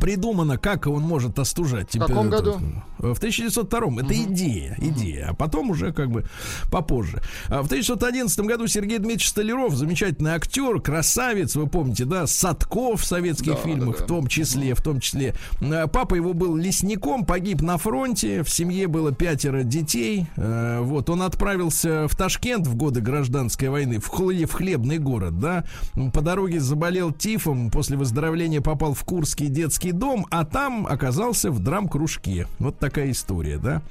Придумано, 0.00 0.58
как 0.58 0.86
он 0.86 1.02
может 1.02 1.38
остужать 1.38 1.94
В 1.94 1.98
каком 1.98 2.24
температуру. 2.24 2.58
году? 2.58 2.82
В 3.12 3.18
1902 3.18 4.02
Это 4.02 4.14
идея, 4.14 4.76
идея. 4.80 5.26
А 5.30 5.34
потом 5.34 5.70
уже 5.70 5.92
как 5.92 6.10
бы 6.10 6.24
попозже. 6.70 7.20
А 7.48 7.62
В 7.62 7.66
1911 7.66 8.40
году 8.40 8.66
Сергей 8.66 8.98
Дмитриевич 8.98 9.28
Столяров, 9.28 9.74
замечательный 9.74 10.30
актер, 10.32 10.80
красавец, 10.80 11.54
вы 11.56 11.66
помните, 11.66 12.04
да, 12.04 12.26
Садков 12.26 13.02
в 13.02 13.04
советских 13.04 13.52
Да, 13.52 13.56
фильмах, 13.58 13.96
да, 13.96 13.98
да. 13.98 14.04
в 14.04 14.06
том 14.06 14.26
числе, 14.26 14.74
в 14.74 14.80
том 14.82 15.00
числе. 15.00 15.34
А, 15.60 15.86
Папа 15.86 16.14
его 16.14 16.32
был 16.32 16.56
лесником, 16.56 17.24
погиб 17.26 17.60
на 17.60 17.76
фронте, 17.78 18.42
в 18.42 18.50
семье 18.50 18.86
было 18.88 19.12
пятеро 19.12 19.62
детей. 19.62 20.26
Э, 20.36 20.80
Вот, 20.80 21.10
он 21.10 21.22
отправился 21.22 22.08
в 22.08 22.16
Ташкент 22.16 22.66
в 22.66 22.74
годы 22.76 23.00
гражданской 23.00 23.68
войны, 23.68 23.98
в, 24.00 24.08
хле- 24.10 24.46
в 24.46 24.52
хлебный 24.52 24.98
город, 24.98 25.38
да. 25.38 25.64
По 26.12 26.20
дороге 26.20 26.60
заболел 26.60 27.12
тифом, 27.12 27.70
после 27.70 27.96
выздоровления 27.96 28.60
попал 28.60 28.94
в 28.94 29.04
Курский 29.04 29.48
детский 29.48 29.92
дом, 29.92 30.26
а 30.30 30.44
там 30.44 30.86
оказался 30.86 31.50
в 31.50 31.58
драм-кружке. 31.60 32.46
Вот 32.58 32.78
такая 32.94 33.10
история, 33.10 33.58
да. 33.58 33.82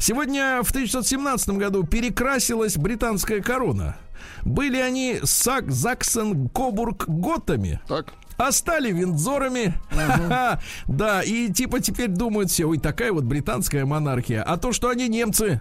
Сегодня 0.00 0.62
в 0.64 0.70
1917 0.70 1.50
году 1.50 1.84
перекрасилась 1.84 2.76
британская 2.76 3.40
корона. 3.40 3.96
Были 4.42 4.78
они 4.78 5.20
Сак, 5.22 5.70
Заксен, 5.70 6.48
Кобург, 6.48 7.04
Готами. 7.06 7.80
Так. 7.86 8.12
А 8.36 8.50
стали 8.50 8.90
Виндзорами. 8.90 9.74
Ха-ха. 9.90 10.60
Да, 10.88 11.22
и 11.22 11.52
типа 11.52 11.78
теперь 11.78 12.08
думают 12.08 12.50
все, 12.50 12.64
ой, 12.66 12.78
такая 12.78 13.12
вот 13.12 13.24
британская 13.24 13.84
монархия. 13.84 14.42
А 14.42 14.56
то, 14.56 14.72
что 14.72 14.88
они 14.88 15.06
немцы, 15.06 15.60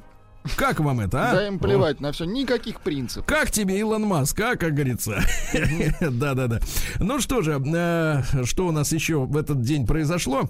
как 0.56 0.80
вам 0.80 1.02
это, 1.02 1.30
а? 1.30 1.34
Да 1.34 1.48
им 1.48 1.60
плевать 1.60 2.00
на 2.00 2.12
все, 2.12 2.26
никаких 2.26 2.82
принципов. 2.82 3.26
Как 3.28 3.52
тебе 3.52 3.80
Илон 3.80 4.04
Маск, 4.04 4.40
а, 4.40 4.56
как 4.56 4.74
говорится? 4.74 5.20
Да-да-да. 6.00 6.60
Ну 7.00 7.20
что 7.20 7.42
же, 7.42 7.62
э, 7.64 8.44
что 8.44 8.68
у 8.68 8.72
нас 8.72 8.92
еще 8.92 9.26
в 9.26 9.38
этот 9.38 9.62
день 9.62 9.86
произошло? 9.86 10.50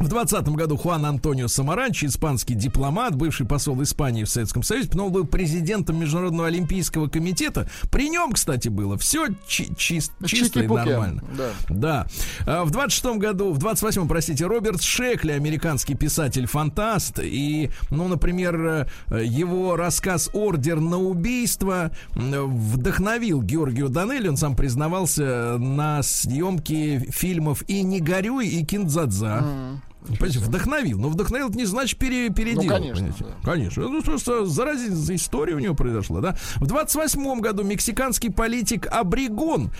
В 0.00 0.08
20 0.08 0.48
году 0.48 0.76
Хуан 0.76 1.06
Антонио 1.06 1.46
Самаранчи, 1.46 2.06
испанский 2.06 2.54
дипломат, 2.54 3.14
бывший 3.14 3.46
посол 3.46 3.80
Испании 3.84 4.24
в 4.24 4.28
Советском 4.28 4.64
Союзе, 4.64 4.88
потом 4.88 5.12
был 5.12 5.24
президентом 5.24 6.00
Международного 6.00 6.48
олимпийского 6.48 7.06
комитета. 7.06 7.68
При 7.92 8.10
нем, 8.10 8.32
кстати, 8.32 8.68
было 8.68 8.98
все 8.98 9.28
чисто 9.46 10.60
и 10.60 10.66
нормально. 10.66 11.22
Да. 11.38 11.50
Да. 11.68 12.06
А 12.44 12.64
В 12.64 12.72
26 12.72 13.18
году, 13.18 13.52
в 13.52 13.58
28-м, 13.58 14.08
простите, 14.08 14.46
Роберт 14.46 14.82
Шекли, 14.82 15.30
американский 15.30 15.94
писатель-фантаст. 15.94 17.20
И, 17.22 17.70
ну, 17.90 18.08
например, 18.08 18.88
э, 19.10 19.24
его 19.24 19.76
рассказ 19.76 20.28
«Ордер 20.32 20.80
на 20.80 20.98
убийство» 20.98 21.92
вдохновил 22.14 23.42
Георгию 23.42 23.88
Данелли. 23.90 24.26
Он 24.26 24.36
сам 24.36 24.56
признавался 24.56 25.56
на 25.56 26.02
съемке 26.02 26.98
фильмов 27.10 27.62
«И 27.68 27.82
не 27.82 28.00
горюй», 28.00 28.48
и 28.48 28.64
«Киндзадза». 28.64 29.44
Понимаете, 30.06 30.38
вдохновил. 30.38 30.98
Но 30.98 31.08
вдохновил 31.08 31.48
это 31.48 31.56
не 31.56 31.64
значит 31.64 31.98
пере, 31.98 32.28
переделал. 32.30 32.64
Ну, 32.64 32.70
конечно, 32.70 32.94
понимаете? 32.94 33.24
да. 33.24 33.50
Конечно. 33.50 33.88
Ну, 33.88 34.02
просто 34.02 34.44
заразительная 34.44 35.16
история 35.16 35.54
у 35.54 35.58
него 35.58 35.74
произошла, 35.74 36.20
да. 36.20 36.36
В 36.56 36.66
28 36.66 37.40
году 37.40 37.64
мексиканский 37.64 38.30
политик 38.30 38.86
Абригон, 38.90 39.70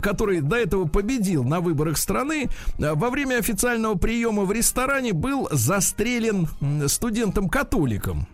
который 0.00 0.40
до 0.40 0.56
этого 0.56 0.86
победил 0.86 1.44
на 1.44 1.60
выборах 1.60 1.98
страны, 1.98 2.48
э, 2.78 2.94
во 2.94 3.10
время 3.10 3.38
официального 3.38 3.94
приема 3.94 4.44
в 4.44 4.52
ресторане 4.52 5.12
был 5.12 5.48
застрелен 5.50 6.48
студентом-католиком. 6.88 8.26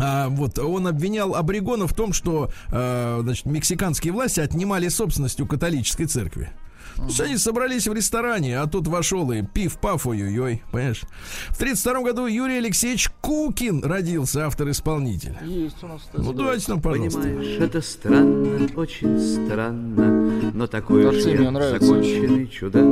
А, 0.00 0.28
вот 0.28 0.58
он 0.58 0.86
обвинял 0.86 1.34
Абригона 1.34 1.86
в 1.86 1.92
том, 1.92 2.12
что 2.12 2.50
э, 2.70 3.18
значит, 3.22 3.46
мексиканские 3.46 4.12
власти 4.12 4.40
отнимали 4.40 4.88
собственность 4.88 5.40
у 5.40 5.46
католической 5.46 6.06
церкви. 6.06 6.50
То 6.98 7.04
есть 7.04 7.20
они 7.20 7.36
собрались 7.36 7.86
в 7.86 7.92
ресторане, 7.92 8.58
а 8.58 8.66
тут 8.66 8.88
вошел 8.88 9.30
и 9.30 9.42
пиф-паф, 9.42 10.06
ой-ой-ой, 10.06 10.62
понимаешь? 10.72 11.02
В 11.50 11.58
32 11.58 12.02
году 12.02 12.26
Юрий 12.26 12.58
Алексеевич 12.58 13.08
Кукин 13.20 13.84
родился, 13.84 14.46
автор-исполнитель. 14.46 15.36
Есть 15.44 15.82
у 15.82 15.86
нас 15.86 16.02
Ну, 16.12 16.32
давайте 16.32 16.70
нам, 16.72 16.82
пожалуйста. 16.82 17.20
Понимаешь, 17.20 17.60
это 17.60 17.80
странно, 17.80 18.68
очень 18.76 19.18
странно, 19.18 20.52
но 20.52 20.66
такой 20.66 21.06
уж 21.06 21.24
я 21.24 21.50
нравится 21.50 21.86
законченный 21.86 22.48
чудак. 22.48 22.84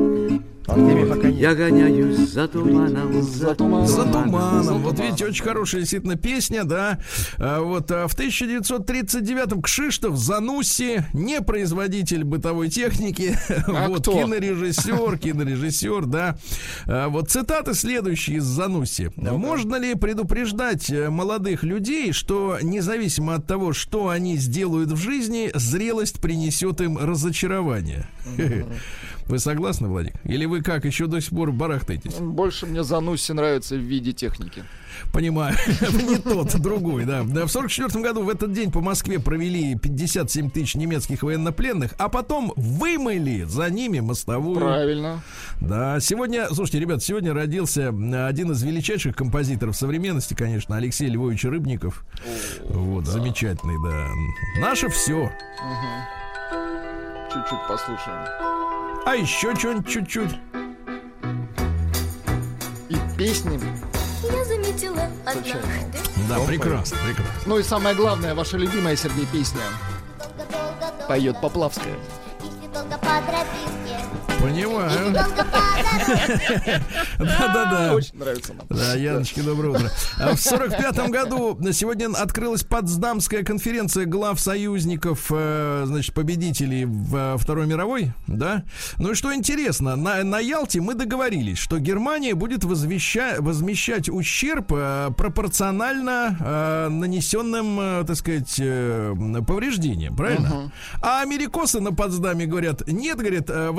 Я 0.69 1.55
гоняюсь 1.55 2.31
за 2.31 2.49
туманом, 2.49 3.23
за 3.23 3.55
туманом. 3.55 3.87
За 3.87 4.05
туманом. 4.05 4.83
Вот 4.83 4.99
видите, 4.99 5.27
очень 5.27 5.45
хорошая 5.45 5.83
действительно 5.83 6.17
песня, 6.17 6.65
да. 6.65 6.99
А, 7.39 7.61
вот 7.61 7.91
а, 7.93 8.09
в 8.09 8.17
1939-м 8.17 9.63
Кшиштов 9.63 10.17
Занусси, 10.17 11.05
не 11.13 11.41
производитель 11.41 12.25
бытовой 12.25 12.69
техники, 12.69 13.39
А 13.69 13.89
вот 13.89 14.03
кто? 14.03 14.13
кинорежиссер, 14.13 15.19
кинорежиссер, 15.23 16.07
да. 16.07 16.37
А, 16.87 17.09
вот 17.09 17.31
цитаты 17.31 17.75
следующие 17.75 18.39
из 18.39 18.45
Занусси. 18.45 19.11
Можно 19.17 19.77
ли 19.77 19.95
предупреждать 19.95 20.91
э, 20.91 21.11
молодых 21.11 21.63
людей, 21.63 22.13
что 22.13 22.59
независимо 22.61 23.35
от 23.35 23.47
того, 23.47 23.73
что 23.73 24.09
они 24.09 24.37
сделают 24.37 24.91
в 24.91 24.97
жизни, 24.97 25.51
зрелость 25.55 26.21
принесет 26.21 26.81
им 26.81 26.99
разочарование? 26.99 28.09
Вы 29.27 29.41
согласны, 29.41 29.89
Владик? 29.89 30.15
Или 30.25 30.45
вы 30.45 30.63
как, 30.63 30.85
еще 30.85 31.07
до 31.07 31.21
сих 31.21 31.31
пор 31.31 31.51
барахтаетесь? 31.51 32.15
Больше 32.15 32.67
мне 32.67 32.85
Занусси 32.85 33.33
нравится 33.33 33.75
в 33.75 33.81
виде 33.81 34.13
техники. 34.13 34.63
Понимаю, 35.13 35.57
не 35.93 36.17
тот, 36.19 36.55
другой, 36.61 37.05
да. 37.05 37.23
Да, 37.25 37.45
В 37.47 37.51
44 37.51 38.03
году 38.03 38.23
в 38.23 38.29
этот 38.29 38.53
день 38.53 38.71
по 38.71 38.81
Москве 38.81 39.19
провели 39.19 39.75
57 39.75 40.51
тысяч 40.51 40.75
немецких 40.75 41.23
военнопленных, 41.23 41.95
а 41.99 42.09
потом 42.09 42.53
вымыли 42.57 43.43
за 43.43 43.69
ними 43.69 44.01
мостовую. 44.01 44.61
Правильно. 44.61 45.23
Да, 45.61 45.99
сегодня, 46.01 46.47
слушайте, 46.53 46.81
ребят, 46.81 47.03
сегодня 47.03 47.35
родился 47.35 47.89
один 47.89 48.53
из 48.53 48.63
величайших 48.63 49.17
композиторов 49.17 49.77
современности, 49.77 50.35
конечно, 50.35 50.77
Алексей 50.77 51.09
Львович 51.09 51.45
Рыбников. 51.45 52.05
вот, 52.69 53.07
замечательный, 53.07 53.77
да. 53.85 54.09
Наше 54.61 54.89
все. 54.89 55.31
Чуть-чуть 57.33 57.67
послушаем. 57.69 58.27
А 59.05 59.15
еще 59.15 59.55
что-нибудь 59.55 59.89
чуть-чуть. 59.89 60.39
И 62.89 62.97
песни. 63.17 63.61
Я 64.23 64.45
заметила 64.45 65.09
однажды. 65.25 65.61
Да, 66.29 66.39
прекрасно, 66.41 66.99
прекрасно. 67.05 67.43
Ну 67.47 67.59
и 67.59 67.63
самое 67.63 67.95
главное, 67.95 68.35
ваша 68.35 68.57
любимая, 68.57 68.97
Сергей, 68.97 69.27
песня. 69.27 69.61
Долго-долго 70.19 71.07
Поет 71.07 71.41
Поплавская. 71.41 71.95
Если 72.41 72.73
долго 72.73 72.99
по 72.99 73.23
тропинке. 73.23 73.86
Понимаю. 74.41 75.13
Да-да-да. 77.19 77.95
Очень 77.95 78.19
нравится 78.19 78.53
нам. 78.55 78.67
Да, 78.69 78.95
Яночки, 78.95 79.41
доброе 79.41 79.71
утро. 79.71 79.91
А 80.21 80.35
В 80.35 80.41
сорок 80.41 80.77
пятом 80.77 81.11
году 81.11 81.59
сегодня 81.73 82.09
открылась 82.15 82.63
Потсдамская 82.63 83.43
конференция 83.43 84.05
глав 84.05 84.39
союзников, 84.39 85.27
э, 85.31 85.85
значит, 85.87 86.15
победителей 86.15 86.85
в 86.85 87.37
Второй 87.39 87.67
мировой, 87.67 88.13
да. 88.27 88.65
Ну 88.99 89.13
и 89.13 89.15
что 89.15 89.35
интересно, 89.35 89.97
на, 89.97 90.23
на 90.23 90.39
Ялте 90.39 90.81
мы 90.81 90.95
договорились, 90.95 91.59
что 91.59 91.79
Германия 91.79 92.35
будет 92.35 92.65
возвеща- 92.65 93.41
возмещать 93.41 94.09
ущерб 94.09 94.73
э, 94.73 95.11
пропорционально 95.17 96.37
э, 96.39 96.89
нанесенным, 96.89 97.81
э, 97.81 98.05
так 98.07 98.17
сказать, 98.17 98.57
э, 98.59 99.15
повреждениям, 99.47 100.15
правильно? 100.17 100.71
А 101.01 101.23
америкосы 101.23 101.81
на 101.81 101.93
Потсдаме 101.93 102.47
говорят, 102.47 102.87
нет, 102.87 103.17
говорят, 103.19 103.49
э, 103.51 103.71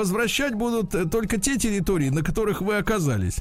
возвращать 0.48 0.56
будут 0.56 0.96
э, 0.96 1.06
только 1.06 1.38
те 1.38 1.58
территории, 1.58 2.10
на 2.10 2.24
которых 2.24 2.62
вы 2.62 2.78
оказались. 2.78 3.38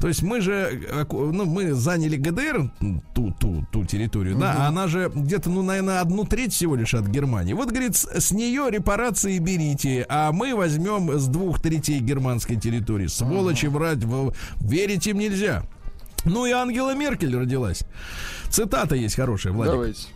То 0.00 0.08
есть 0.08 0.22
мы 0.22 0.40
же, 0.40 0.52
э, 0.52 1.04
ну, 1.10 1.44
мы 1.44 1.72
заняли 1.74 2.16
ГДР, 2.16 2.70
ту, 3.14 3.32
ту, 3.38 3.64
ту 3.70 3.84
территорию, 3.84 4.36
да, 4.36 4.54
а 4.58 4.68
она 4.68 4.88
же 4.88 5.10
где-то, 5.14 5.48
ну, 5.50 5.62
наверное, 5.62 6.00
одну 6.00 6.24
треть 6.24 6.52
всего 6.52 6.74
лишь 6.74 6.94
от 6.94 7.06
Германии. 7.06 7.52
Вот, 7.52 7.68
говорит, 7.70 7.94
с, 7.96 8.04
с 8.20 8.32
нее 8.32 8.68
репарации 8.70 9.38
берите, 9.38 10.04
а 10.08 10.32
мы 10.32 10.54
возьмем 10.56 11.18
с 11.18 11.26
двух 11.28 11.60
третей 11.60 12.00
германской 12.00 12.56
территории. 12.56 13.06
Сволочи 13.06 13.66
врать, 13.66 14.04
в- 14.04 14.32
верить 14.60 15.06
им 15.06 15.18
нельзя. 15.18 15.62
Ну 16.24 16.46
и 16.46 16.50
Ангела 16.52 16.94
Меркель 16.94 17.36
родилась. 17.36 17.82
Цитата 18.48 18.94
есть 18.94 19.14
хорошая, 19.16 19.52
Владик. 19.52 19.72
Давайте. 19.72 20.06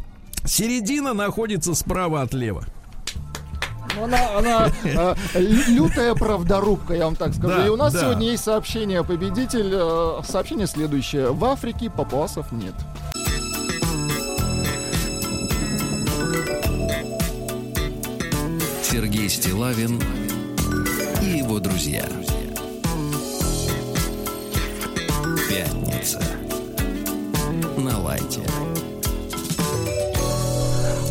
Середина 0.45 1.15
находится 1.15 1.75
справа 1.75 2.23
от 2.23 2.33
лева. 2.35 2.65
Ну, 3.95 4.05
Она, 4.05 4.37
она 4.39 4.71
э, 4.85 5.15
лютая 5.69 6.15
правдорубка, 6.15 6.95
я 6.95 7.05
вам 7.07 7.17
так 7.17 7.33
скажу. 7.35 7.49
Да, 7.49 7.67
И 7.67 7.69
у 7.69 7.77
нас 7.77 7.93
да. 7.93 8.01
сегодня 8.01 8.31
есть 8.31 8.45
сообщение 8.45 9.03
победитель. 9.05 9.71
э, 9.73 10.23
Сообщение 10.27 10.67
следующее. 10.67 11.31
В 11.33 11.45
Африке 11.45 11.91
папуасов 11.91 12.53
нет. 12.53 12.75
Сергей 18.83 19.29
Стилавин 19.29 20.01
и 21.23 21.39
его 21.39 21.59
друзья. 21.59 22.05
Пятница. 25.49 26.21
На 27.77 27.99
лайте. 28.01 28.41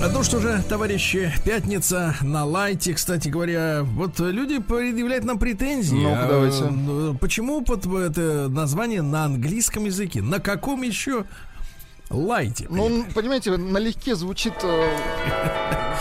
Ну 0.02 0.24
что 0.24 0.40
же, 0.40 0.64
товарищи, 0.70 1.32
пятница 1.44 2.16
на 2.22 2.46
лайте. 2.46 2.94
Кстати 2.94 3.28
говоря, 3.30 3.82
вот 3.84 4.20
люди 4.20 4.60
предъявляют 4.60 5.26
нам 5.26 5.38
претензии. 5.40 5.96
Ну-ка, 5.96 6.24
А, 6.24 6.28
давайте. 6.28 6.64
ну, 6.66 7.16
Почему 7.16 7.62
под 7.64 7.86
это 7.86 8.48
название 8.50 9.02
на 9.02 9.26
английском 9.26 9.86
языке? 9.86 10.22
На 10.22 10.40
каком 10.40 10.84
еще 10.84 11.26
лайте? 12.10 12.68
Ну, 12.70 12.86
он, 12.86 13.06
понимаете, 13.14 13.58
налегке 13.58 14.16
звучит 14.16 14.54
э, 14.64 14.90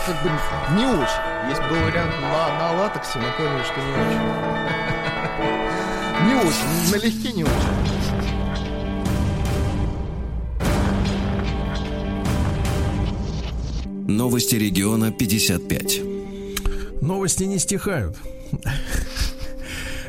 как 0.07 0.23
бы 0.23 0.31
не 0.79 0.87
очень. 0.87 1.49
Есть 1.49 1.63
был 1.63 1.77
вариант 1.85 2.13
на, 2.21 2.59
на 2.59 2.73
латексе, 2.83 3.19
но 3.19 3.25
поняли, 3.37 3.63
что 3.65 3.81
не 3.81 3.93
очень. 3.93 4.21
Не 6.25 6.35
очень. 6.37 6.91
Налегке 6.93 7.33
не 7.33 7.43
очень. 7.45 7.53
Новости 14.15 14.55
региона 14.55 15.11
55. 15.11 16.01
Новости 17.01 17.43
не 17.45 17.59
стихают. 17.59 18.17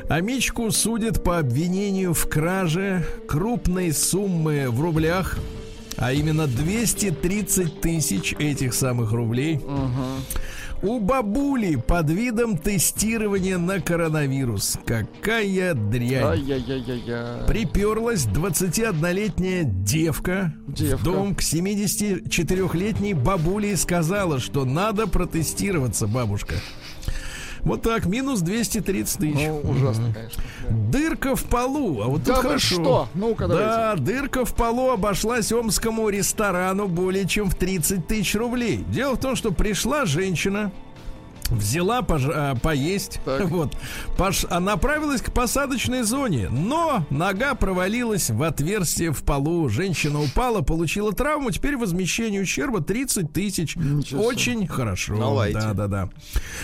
Амичку 0.07 0.69
судят 0.69 1.23
по 1.23 1.39
обвинению 1.39 2.13
в 2.13 2.27
краже 2.29 3.03
крупной 3.27 3.91
суммы 3.91 4.69
в 4.69 4.79
рублях, 4.79 5.39
а 5.97 6.13
именно 6.13 6.45
230 6.45 7.81
тысяч 7.81 8.35
этих 8.37 8.75
самых 8.75 9.11
рублей. 9.11 9.59
У 10.85 10.99
бабули 10.99 11.77
под 11.77 12.11
видом 12.11 12.59
тестирования 12.59 13.57
на 13.57 13.81
коронавирус. 13.81 14.77
Какая 14.85 15.73
дрянь. 15.73 16.45
Приперлась 17.47 18.27
21-летняя 18.27 19.63
девка, 19.63 20.53
Девка. 20.67 20.97
в 20.97 21.03
дом 21.03 21.33
к 21.33 21.41
74-летней 21.41 23.15
бабуле 23.15 23.71
и 23.71 23.75
сказала, 23.75 24.39
что 24.39 24.63
надо 24.63 25.07
протестироваться, 25.07 26.05
бабушка. 26.05 26.53
Вот 27.65 27.81
так, 27.81 28.05
минус 28.05 28.41
230 28.41 29.17
тысяч. 29.19 29.47
Ну, 29.47 29.59
ужасно, 29.71 30.13
конечно. 30.13 30.43
Дырка 30.69 31.35
в 31.35 31.43
полу, 31.43 32.01
а 32.01 32.05
вот 32.07 32.23
Да 32.23 32.35
тут 32.35 32.43
хорошо. 32.43 32.75
что? 32.75 33.09
Ну-ка, 33.15 33.47
Да, 33.47 33.95
дырка 33.97 34.45
в 34.45 34.53
полу 34.53 34.91
обошлась 34.91 35.51
омскому 35.51 36.07
ресторану 36.09 36.87
более 36.87 37.27
чем 37.27 37.49
в 37.49 37.55
30 37.55 38.07
тысяч 38.07 38.35
рублей. 38.35 38.85
Дело 38.89 39.15
в 39.15 39.19
том, 39.19 39.35
что 39.35 39.51
пришла 39.51 40.05
женщина, 40.05 40.71
взяла 41.49 42.01
пож- 42.01 42.31
а, 42.33 42.55
поесть, 42.55 43.19
вот, 43.25 43.75
пош- 44.17 44.47
а 44.49 44.59
направилась 44.59 45.21
к 45.21 45.31
посадочной 45.31 46.03
зоне, 46.03 46.49
но 46.49 47.05
нога 47.09 47.55
провалилась 47.55 48.29
в 48.29 48.41
отверстие 48.43 49.11
в 49.11 49.23
полу. 49.23 49.69
Женщина 49.69 50.21
упала, 50.21 50.61
получила 50.61 51.11
травму, 51.13 51.51
теперь 51.51 51.77
возмещение 51.77 52.41
ущерба 52.41 52.81
30 52.81 53.31
тысяч. 53.33 53.75
Ничего 53.75 54.19
себе. 54.21 54.27
Очень 54.27 54.67
хорошо. 54.67 55.15
На 55.15 55.29
лайте. 55.29 55.59
Да, 55.59 55.73
да, 55.73 55.87
да. 55.87 56.09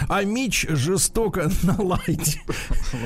А 0.07 0.23
Мич 0.23 0.65
жестоко 0.69 1.49
на 1.63 1.75
лайте. 1.81 2.41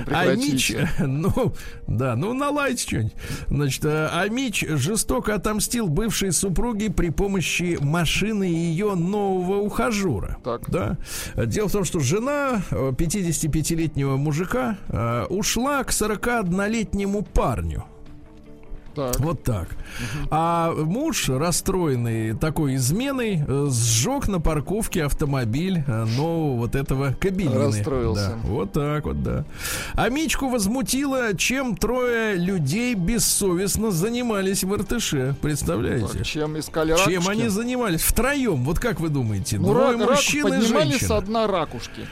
А 0.07 0.33
Мич, 0.35 0.71
прекратите. 0.71 0.89
ну, 0.99 1.53
да, 1.87 2.15
ну 2.15 2.33
на 2.33 2.49
лайте 2.49 2.81
что-нибудь. 2.87 3.13
Значит, 3.47 3.85
э, 3.85 4.09
а 4.11 4.27
Мич 4.29 4.63
жестоко 4.67 5.35
отомстил 5.35 5.87
бывшей 5.87 6.31
супруге 6.31 6.89
при 6.91 7.09
помощи 7.09 7.77
машины 7.81 8.43
ее 8.45 8.95
нового 8.95 9.57
ухажера. 9.61 10.37
Так. 10.43 10.69
Да. 10.69 10.97
Дело 11.35 11.64
в 11.67 11.71
том, 11.71 11.83
что 11.83 11.99
жена 11.99 12.61
э, 12.71 12.91
55-летнего 12.91 14.17
мужика 14.17 14.77
э, 14.89 15.25
ушла 15.29 15.83
к 15.83 15.91
41-летнему 15.91 17.23
парню. 17.23 17.85
Так. 18.95 19.19
Вот 19.19 19.43
так. 19.43 19.67
А 20.31 20.73
муж, 20.73 21.29
расстроенный 21.29 22.33
такой 22.35 22.75
изменой, 22.75 23.43
э, 23.45 23.67
сжег 23.69 24.27
на 24.27 24.39
парковке 24.39 25.03
автомобиль 25.03 25.83
э, 25.85 26.05
нового 26.05 26.55
вот 26.57 26.75
этого 26.75 27.13
кабелины. 27.19 27.55
Расстроился. 27.65 28.29
Да, 28.41 28.47
вот 28.47 28.71
так 28.71 29.05
вот, 29.05 29.21
да. 29.21 29.43
А 29.95 30.09
Мичку 30.09 30.49
возмутило, 30.49 31.35
чем 31.35 31.75
трое 31.75 32.35
людей 32.35 32.93
бессовестно 32.95 33.91
занимались 33.91 34.63
в 34.63 34.73
РТШ. 34.73 35.37
Представляете? 35.41 36.07
Так, 36.19 36.23
чем 36.25 36.57
искали 36.57 36.95
Чем 36.95 37.21
ракушки? 37.23 37.31
они 37.31 37.47
занимались? 37.49 38.01
Втроем, 38.01 38.63
вот 38.63 38.79
как 38.79 38.99
вы 38.99 39.09
думаете? 39.09 39.57
Ну, 39.57 39.73
Двое 39.73 39.91
рак, 39.91 39.99
рак 39.99 40.09
мужчин 40.11 40.47
и 40.47 40.51
поднимали 40.59 40.89
женщина. 40.91 41.07
со 41.09 41.21
дна 41.21 41.47
ракушки. 41.47 42.07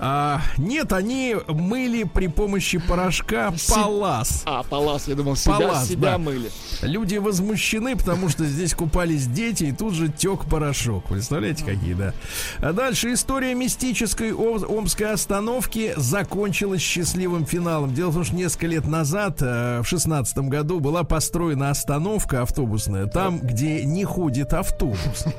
А, 0.00 0.40
нет, 0.56 0.92
они 0.92 1.36
мыли 1.48 2.04
при 2.04 2.28
помощи 2.28 2.78
порошка 2.78 3.52
Си- 3.56 3.72
палас. 3.72 4.42
А, 4.46 4.62
палас, 4.62 5.08
я 5.08 5.14
думал, 5.14 5.34
себя, 5.36 5.56
Палас, 5.58 5.88
себя 5.88 6.12
да. 6.12 6.18
мыли. 6.18 6.50
Люди 6.82 7.16
возмущены, 7.16 7.96
потому 7.96 8.28
что 8.28 8.44
здесь 8.44 8.74
купались 8.74 9.26
дети, 9.26 9.64
и 9.64 9.72
тут 9.72 9.94
же 9.94 10.08
тек 10.08 10.44
порошок. 10.44 11.04
Представляете, 11.08 11.64
какие, 11.64 11.94
да? 11.94 12.12
А 12.58 12.72
дальше 12.72 13.12
история 13.12 13.54
мистической 13.54 14.32
Ом- 14.32 14.64
омской 14.68 15.10
остановки 15.12 15.92
закончилась 15.96 16.80
счастливым 16.80 17.44
финалом. 17.46 17.92
Дело 17.94 18.10
в 18.10 18.14
том, 18.14 18.24
что 18.24 18.36
несколько 18.36 18.66
лет 18.68 18.86
назад, 18.86 19.38
э, 19.40 19.80
в 19.82 19.84
шестнадцатом 19.86 20.48
году, 20.48 20.78
была 20.80 21.02
построена 21.02 21.70
остановка 21.70 22.42
автобусная, 22.42 23.06
там, 23.06 23.40
где 23.40 23.84
не 23.84 24.04
ходит 24.04 24.52
автобус. 24.52 24.98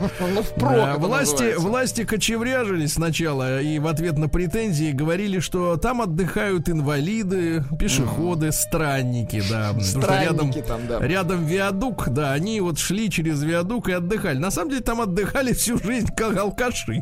Ну, 0.59 0.97
власти, 0.99 1.55
власти 1.57 2.03
кочевряжились 2.03 2.93
сначала 2.93 3.61
и 3.61 3.79
в 3.79 3.87
ответ 3.87 4.17
на 4.17 4.27
претензии 4.49 4.91
говорили, 4.91 5.39
что 5.39 5.77
там 5.77 6.01
отдыхают 6.01 6.69
инвалиды, 6.69 7.63
пешеходы, 7.77 8.51
странники, 8.51 9.43
да. 9.47 9.79
Странники 9.79 10.63
там, 10.67 10.87
да. 10.87 10.99
Рядом 11.05 11.45
виадук, 11.45 12.09
да, 12.09 12.33
они 12.33 12.59
вот 12.59 12.79
шли 12.79 13.11
через 13.11 13.43
виадук 13.43 13.89
и 13.89 13.91
отдыхали. 13.91 14.39
На 14.39 14.49
самом 14.49 14.71
деле 14.71 14.81
там 14.81 15.01
отдыхали 15.01 15.53
всю 15.53 15.77
жизнь 15.77 16.07
как 16.17 16.35
алкаши, 16.35 16.99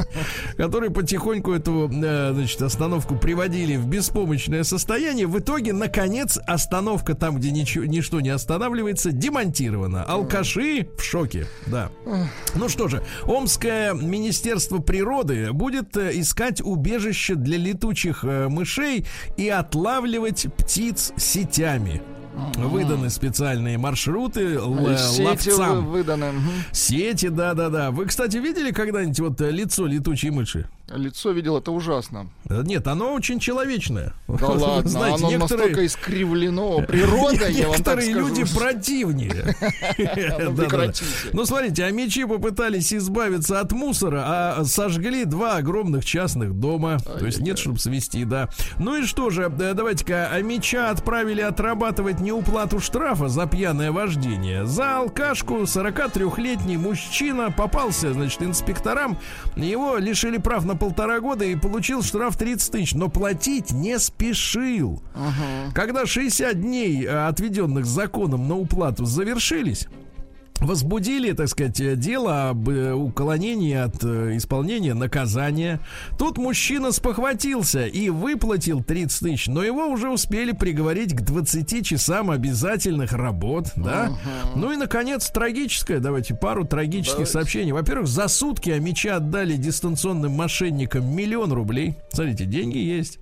которые 0.56 0.90
потихоньку 0.90 1.52
эту, 1.52 1.90
э, 1.92 2.32
значит, 2.32 2.62
остановку 2.62 3.16
приводили 3.16 3.76
в 3.76 3.86
беспомощное 3.86 4.64
состояние. 4.64 5.26
В 5.26 5.38
итоге, 5.38 5.74
наконец, 5.74 6.38
остановка 6.46 7.14
там, 7.14 7.36
где 7.36 7.50
ничего, 7.50 7.84
ничто 7.84 8.22
не 8.22 8.30
останавливается, 8.30 9.12
демонтирована. 9.12 10.02
Алкаши 10.02 10.88
в 10.96 11.02
шоке, 11.02 11.46
да. 11.66 11.90
Ну 12.54 12.70
что 12.70 12.88
же, 12.88 13.02
Омское 13.26 13.92
Министерство 13.92 14.78
природы 14.78 15.52
будет 15.52 15.94
э, 15.98 16.12
искать 16.14 16.62
убежище 16.86 17.34
для 17.34 17.58
летучих 17.58 18.24
э, 18.24 18.48
мышей 18.48 19.04
и 19.36 19.48
отлавливать 19.48 20.46
птиц 20.56 21.12
сетями. 21.16 22.00
Выданы 22.56 23.08
специальные 23.10 23.78
маршруты 23.78 24.58
А 24.60 24.96
Сети 24.98 25.22
ловцам. 25.50 25.86
выданы. 25.86 26.32
Сети, 26.70 27.28
да-да-да. 27.28 27.90
Вы, 27.90 28.04
кстати, 28.06 28.36
видели 28.36 28.70
когда-нибудь 28.70 29.20
вот 29.20 29.40
э, 29.40 29.50
лицо 29.50 29.86
летучей 29.86 30.30
мыши? 30.30 30.68
Лицо 30.88 31.32
видел, 31.32 31.56
это 31.58 31.72
ужасно. 31.72 32.28
Э, 32.48 32.62
Нет, 32.64 32.86
оно 32.86 33.12
очень 33.12 33.40
человечное. 33.40 34.12
Да 34.28 34.46
ладно, 34.48 34.88
Знаете, 34.88 35.18
оно 35.24 35.30
некоторые- 35.32 35.38
настолько 35.66 35.86
искривлено 35.86 36.80
природой, 36.82 37.52
я 37.52 37.68
вам 37.68 37.82
так 37.82 38.00
скажу. 38.00 38.12
люди 38.28 38.44
противнее. 38.54 39.56
Ну, 41.32 41.44
смотрите, 41.44 41.84
а 41.84 41.90
мечи 41.90 42.24
попытались 42.24 42.92
избавиться 42.92 43.60
от 43.60 43.72
мусора, 43.72 44.22
а 44.26 44.64
сожгли 44.64 45.24
два 45.24 45.56
огромных 45.56 46.04
частных 46.04 46.54
дома. 46.54 46.98
То 47.18 47.26
есть 47.26 47.40
нет, 47.40 47.58
чтобы 47.58 47.78
свести, 47.78 48.24
да. 48.24 48.48
Ну 48.78 48.96
и 48.96 49.04
что 49.06 49.30
же, 49.30 49.42
э, 49.58 49.74
давайте-ка, 49.74 50.30
а 50.32 50.40
меча 50.42 50.90
отправили 50.90 51.40
отрабатывать 51.40 52.20
неуплату 52.20 52.80
штрафа 52.80 53.28
за 53.28 53.46
пьяное 53.46 53.92
вождение. 53.92 54.66
За 54.66 54.98
алкашку 54.98 55.62
43-летний 55.62 56.76
мужчина 56.76 57.50
попался, 57.50 58.12
значит, 58.12 58.42
инспекторам. 58.42 59.18
Его 59.56 59.96
лишили 59.98 60.38
прав 60.38 60.64
на 60.64 60.75
полтора 60.76 61.20
года 61.20 61.44
и 61.44 61.56
получил 61.56 62.02
штраф 62.02 62.36
30 62.36 62.72
тысяч, 62.72 62.94
но 62.94 63.08
платить 63.08 63.72
не 63.72 63.98
спешил. 63.98 65.02
Когда 65.74 66.06
60 66.06 66.60
дней, 66.60 67.04
э, 67.04 67.26
отведенных 67.26 67.84
законом 67.86 68.48
на 68.48 68.56
уплату, 68.56 69.04
завершились, 69.04 69.88
возбудили, 70.60 71.32
так 71.32 71.48
сказать, 71.48 71.98
дело 71.98 72.50
об 72.50 72.68
э, 72.68 72.92
уклонении 72.92 73.74
от 73.74 74.02
э, 74.02 74.36
исполнения 74.36 74.94
наказания. 74.94 75.80
Тут 76.18 76.38
мужчина 76.38 76.92
спохватился 76.92 77.86
и 77.86 78.08
выплатил 78.10 78.82
30 78.82 79.20
тысяч, 79.20 79.46
но 79.48 79.62
его 79.62 79.86
уже 79.86 80.10
успели 80.10 80.52
приговорить 80.52 81.14
к 81.14 81.22
20 81.22 81.86
часам 81.86 82.30
обязательных 82.30 83.12
работ, 83.12 83.72
да. 83.76 84.12
Ну 84.54 84.72
и, 84.72 84.76
наконец, 84.76 85.30
трагическое, 85.30 86.00
давайте 86.00 86.34
пару 86.34 86.64
трагических 86.64 87.12
Давайте. 87.16 87.32
сообщений. 87.32 87.72
Во-первых, 87.72 88.08
за 88.08 88.28
сутки 88.28 88.70
Амича 88.70 89.16
отдали 89.16 89.56
дистанционным 89.56 90.32
мошенникам 90.32 91.14
миллион 91.14 91.52
рублей. 91.52 91.96
Смотрите, 92.12 92.44
деньги 92.44 92.78
есть. 92.78 93.18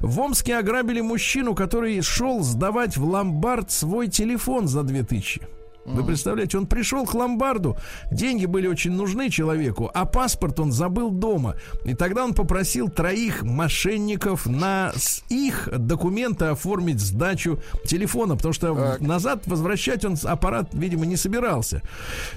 В 0.00 0.20
Омске 0.20 0.56
ограбили 0.56 1.00
мужчину, 1.00 1.54
который 1.54 2.00
шел 2.02 2.42
сдавать 2.42 2.96
в 2.96 3.04
ломбард 3.04 3.70
свой 3.70 4.08
телефон 4.08 4.68
за 4.68 4.82
2000. 4.82 5.55
Вы 5.86 6.04
представляете, 6.04 6.58
он 6.58 6.66
пришел 6.66 7.04
к 7.06 7.14
ломбарду, 7.14 7.76
деньги 8.10 8.46
были 8.46 8.66
очень 8.66 8.92
нужны 8.92 9.30
человеку, 9.30 9.90
а 9.94 10.04
паспорт 10.04 10.60
он 10.60 10.72
забыл 10.72 11.10
дома. 11.10 11.56
И 11.84 11.94
тогда 11.94 12.24
он 12.24 12.34
попросил 12.34 12.88
троих 12.88 13.42
мошенников 13.42 14.46
на 14.46 14.92
с- 14.96 15.22
их 15.28 15.68
документы 15.72 16.46
оформить 16.46 17.00
сдачу 17.00 17.60
телефона, 17.86 18.36
потому 18.36 18.52
что 18.54 18.74
Так. 18.74 19.00
назад 19.00 19.42
возвращать 19.46 20.04
он 20.04 20.16
аппарат, 20.24 20.70
видимо, 20.72 21.06
не 21.06 21.16
собирался. 21.16 21.82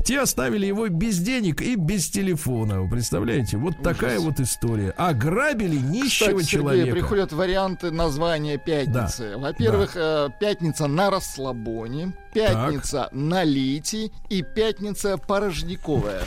Те 0.04 0.22
оставили 0.22 0.66
его 0.66 0.88
без 0.88 1.20
денег 1.20 1.62
и 1.62 1.76
без 1.76 2.10
телефона. 2.10 2.82
Вы 2.82 2.90
представляете? 2.90 3.58
Вот 3.58 3.82
такая 3.84 4.20
вот 4.20 4.40
история. 4.40 4.92
Ограбили 4.92 5.76
нищего 5.78 6.30
Кстати, 6.30 6.44
Сергей, 6.44 6.46
человека. 6.60 6.92
приходят 6.96 7.32
варианты 7.34 7.92
названия 7.92 8.58
пятницы. 8.58 9.38
Во-первых, 9.38 9.92
э, 9.96 10.30
пятница 10.40 10.88
на 10.88 11.10
расслабоне, 11.10 12.14
пятница 12.34 13.10
на 13.12 13.44
лите 13.44 14.12
и 14.30 14.42
пятница 14.44 15.18
порожниковая. 15.18 16.24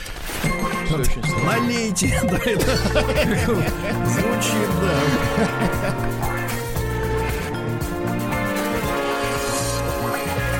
Налейте. 1.45 2.19
Да, 2.29 2.37
это 2.37 2.77
звучит, 4.05 4.69
да. 4.81 4.99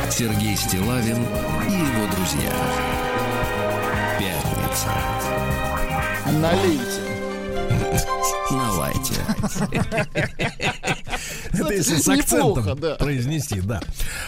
Сергей 0.09 0.55
Стилавин 0.55 1.25
и 1.67 1.73
его 1.73 2.07
друзья. 2.15 2.51
Пятница. 4.19 4.91
Налейте. 6.39 7.12
На 8.51 8.71
лайте. 8.73 9.13
Это 11.53 11.73
если 11.73 11.97
с 11.97 12.07
акцентом 12.07 12.79
да. 12.79 12.95
произнести, 12.95 13.61
да. 13.61 13.81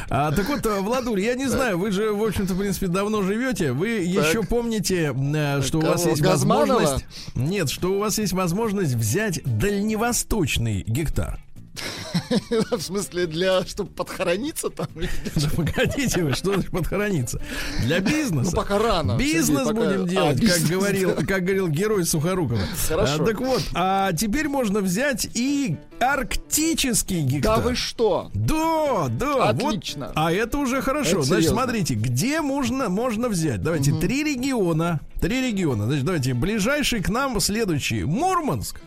А, 0.09 0.31
так 0.31 0.47
вот, 0.47 0.65
э, 0.65 0.79
Владуль, 0.79 1.21
я 1.21 1.35
не 1.35 1.47
знаю, 1.47 1.77
вы 1.77 1.91
же, 1.91 2.13
в 2.13 2.23
общем-то, 2.23 2.53
в 2.53 2.59
принципе, 2.59 2.87
давно 2.87 3.23
живете. 3.23 3.71
Вы 3.71 3.89
еще 3.89 4.43
помните, 4.43 5.13
э, 5.15 5.61
что 5.61 5.79
у 5.79 5.81
вас 5.81 6.05
есть 6.05 6.21
Газманова? 6.21 6.79
возможность... 6.79 7.05
Нет, 7.35 7.69
что 7.69 7.93
у 7.93 7.99
вас 7.99 8.17
есть 8.17 8.33
возможность 8.33 8.93
взять 8.93 9.41
дальневосточный 9.43 10.83
гектар. 10.87 11.39
В 12.71 12.81
смысле, 12.81 13.27
для 13.27 13.65
чтобы 13.65 13.89
подхорониться 13.91 14.69
там? 14.69 14.87
Да 15.35 15.49
погодите 15.55 16.23
вы, 16.23 16.33
что 16.33 16.53
значит 16.53 16.71
подхорониться? 16.71 17.41
Для 17.83 17.99
бизнеса. 17.99 18.51
Ну, 18.51 18.57
пока 18.57 18.79
рано, 18.79 19.17
Бизнес 19.17 19.69
будем 19.71 20.07
делать, 20.07 20.39
как 20.45 20.61
говорил, 20.61 21.15
как 21.15 21.43
говорил 21.43 21.67
герой 21.67 22.05
Сухорукова. 22.05 22.61
Хорошо. 22.87 23.23
А, 23.23 23.25
так 23.25 23.39
вот, 23.39 23.61
а 23.73 24.13
теперь 24.13 24.47
можно 24.47 24.81
взять 24.81 25.27
и 25.33 25.77
арктический 25.99 27.21
гектар. 27.21 27.57
Да 27.57 27.61
вы 27.61 27.75
что? 27.75 28.29
Да, 28.33 29.07
да. 29.09 29.49
Отлично. 29.49 30.11
а 30.15 30.31
это 30.31 30.57
уже 30.57 30.81
хорошо. 30.81 31.21
Значит, 31.21 31.49
смотрите, 31.49 31.95
где 31.95 32.41
можно, 32.41 32.89
можно 32.89 33.29
взять? 33.29 33.61
Давайте, 33.61 33.93
три 33.93 34.23
региона. 34.23 34.99
Три 35.21 35.41
региона. 35.41 35.85
Значит, 35.85 36.05
давайте, 36.05 36.33
ближайший 36.33 37.01
к 37.01 37.09
нам 37.09 37.39
следующий. 37.39 38.03
Мурманск. 38.03 38.79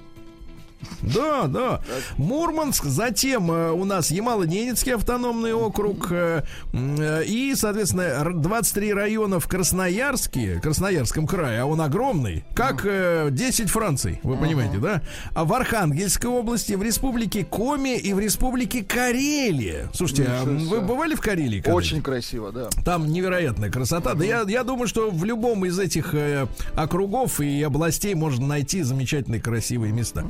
Да, 1.02 1.46
да. 1.46 1.80
Мурманск, 2.16 2.84
затем 2.84 3.50
э, 3.50 3.70
у 3.72 3.84
нас 3.84 4.10
Ямало-Ненецкий 4.10 4.94
автономный 4.94 5.52
округ 5.52 6.08
э, 6.10 6.42
э, 6.72 7.24
и, 7.24 7.54
соответственно, 7.56 8.02
р- 8.02 8.34
23 8.34 8.92
района 8.92 9.40
в 9.40 9.48
Красноярске, 9.48 10.60
Красноярском 10.60 11.26
крае, 11.26 11.62
а 11.62 11.66
он 11.66 11.80
огромный, 11.80 12.44
как 12.54 12.82
э, 12.84 13.28
10 13.30 13.70
Франций, 13.70 14.20
вы 14.22 14.36
понимаете, 14.36 14.78
да? 14.78 15.02
А 15.34 15.44
в 15.44 15.52
Архангельской 15.52 16.30
области, 16.30 16.74
в 16.74 16.82
республике 16.82 17.44
Коми 17.44 17.96
и 17.98 18.12
в 18.12 18.20
республике 18.20 18.82
Карелия. 18.84 19.90
Слушайте, 19.92 20.26
а 20.28 20.44
вы 20.44 20.80
бывали 20.80 21.14
в 21.14 21.20
Карелии? 21.20 21.62
Очень 21.66 22.02
красиво, 22.02 22.52
да. 22.52 22.68
Там 22.84 23.08
невероятная 23.08 23.70
красота. 23.70 24.14
Да 24.14 24.24
я, 24.24 24.42
я 24.46 24.64
думаю, 24.64 24.86
что 24.88 25.10
в 25.10 25.24
любом 25.24 25.64
из 25.64 25.78
этих 25.78 26.14
округов 26.76 27.40
и 27.40 27.62
областей 27.62 28.14
можно 28.14 28.46
найти 28.46 28.82
замечательные 28.82 29.40
красивые 29.40 29.92
места. 29.92 30.24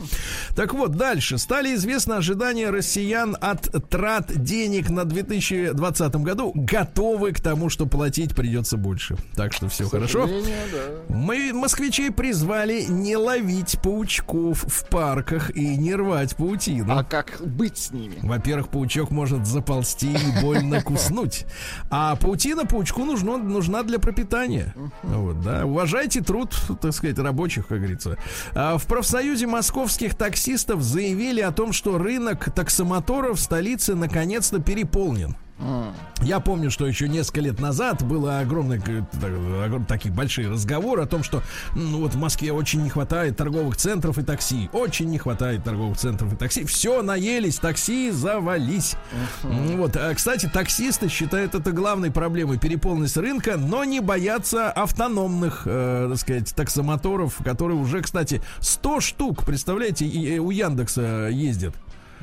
Так 0.55 0.75
вот, 0.75 0.93
дальше. 0.93 1.39
Стали 1.39 1.75
известны 1.75 2.15
ожидания 2.15 2.71
россиян 2.71 3.37
от 3.41 3.69
трат 3.89 4.33
денег 4.43 4.91
на 4.91 5.05
2020 5.05 6.15
году. 6.17 6.53
Готовы 6.55 7.33
к 7.33 7.41
тому, 7.41 7.71
что 7.71 7.87
платить 7.87 8.35
придется 8.35 8.77
больше. 8.77 9.17
Так 9.35 9.53
что 9.53 9.69
все 9.69 9.89
хорошо. 9.89 10.27
да. 10.27 11.15
Мы 11.15 11.53
москвичей 11.53 12.11
призвали 12.11 12.83
не 12.89 13.17
ловить 13.17 13.79
паучков 13.83 14.65
в 14.67 14.89
парках 14.89 15.51
и 15.57 15.77
не 15.77 15.95
рвать 15.95 16.37
паутину. 16.37 16.97
А 16.99 17.05
как 17.05 17.41
быть 17.45 17.79
с 17.79 17.91
ними? 17.93 18.17
Во-первых, 18.23 18.69
паучок 18.69 19.11
может 19.11 19.47
заползти 19.47 20.13
и 20.13 20.43
больно 20.43 20.83
куснуть. 20.89 21.47
А 21.91 22.17
паутина 22.17 22.65
паучку 22.67 23.05
нужно, 23.05 23.37
нужна 23.39 23.83
для 23.83 23.99
пропитания. 23.99 24.75
Вот, 25.03 25.41
да. 25.43 25.65
Уважайте 25.67 26.21
труд, 26.21 26.55
так 26.81 26.93
сказать, 26.93 27.19
рабочих, 27.19 27.67
как 27.67 27.79
говорится. 27.79 28.17
А 28.55 28.79
в 28.79 28.87
профсоюзе 28.87 29.47
московских 29.47 30.15
таксистов 30.29 30.83
заявили 30.83 31.41
о 31.41 31.53
том, 31.53 31.73
что 31.73 31.97
рынок 31.97 32.53
таксомоторов 32.55 33.39
в 33.39 33.41
столице 33.41 33.95
наконец-то 33.95 34.59
переполнен. 34.59 35.37
Я 36.23 36.41
помню, 36.41 36.71
что 36.71 36.87
еще 36.87 37.09
несколько 37.09 37.41
лет 37.41 37.61
назад 37.61 38.03
было 38.03 38.41
огромное, 38.41 38.79
огром- 38.81 39.85
такие 39.87 40.13
большие 40.15 40.49
разговоры 40.49 41.03
о 41.03 41.07
том, 41.07 41.23
что 41.23 41.43
ну, 41.75 41.99
вот 42.01 42.15
в 42.15 42.19
Москве 42.19 42.53
очень 42.53 42.83
не 42.83 42.91
хватает 42.91 43.37
торговых 43.37 43.77
центров 43.77 44.19
и 44.19 44.23
такси. 44.23 44.69
Очень 44.73 45.11
не 45.11 45.19
хватает 45.19 45.65
торговых 45.65 45.97
центров 45.97 46.33
и 46.33 46.37
такси. 46.37 46.65
Все, 46.65 47.03
наелись, 47.03 47.57
такси 47.59 48.11
завались. 48.11 48.97
М, 49.45 49.77
Вот. 49.79 49.97
А, 49.97 50.15
Кстати, 50.15 50.47
таксисты 50.53 51.09
считают 51.09 51.55
это 51.55 51.73
главной 51.73 52.11
проблемой 52.11 52.59
переполненность 52.59 53.17
рынка, 53.17 53.57
но 53.57 53.85
не 53.85 54.01
боятся 54.01 54.71
автономных, 54.71 55.63
э, 55.67 56.07
так 56.11 56.19
сказать, 56.19 56.55
таксомоторов, 56.55 57.37
которые 57.45 57.79
уже, 57.79 58.01
кстати, 58.03 58.43
100 58.61 59.01
штук, 59.01 59.45
представляете, 59.45 60.05
и- 60.07 60.35
и 60.35 60.39
у 60.39 60.51
Яндекса 60.51 61.29
ездят. 61.31 61.75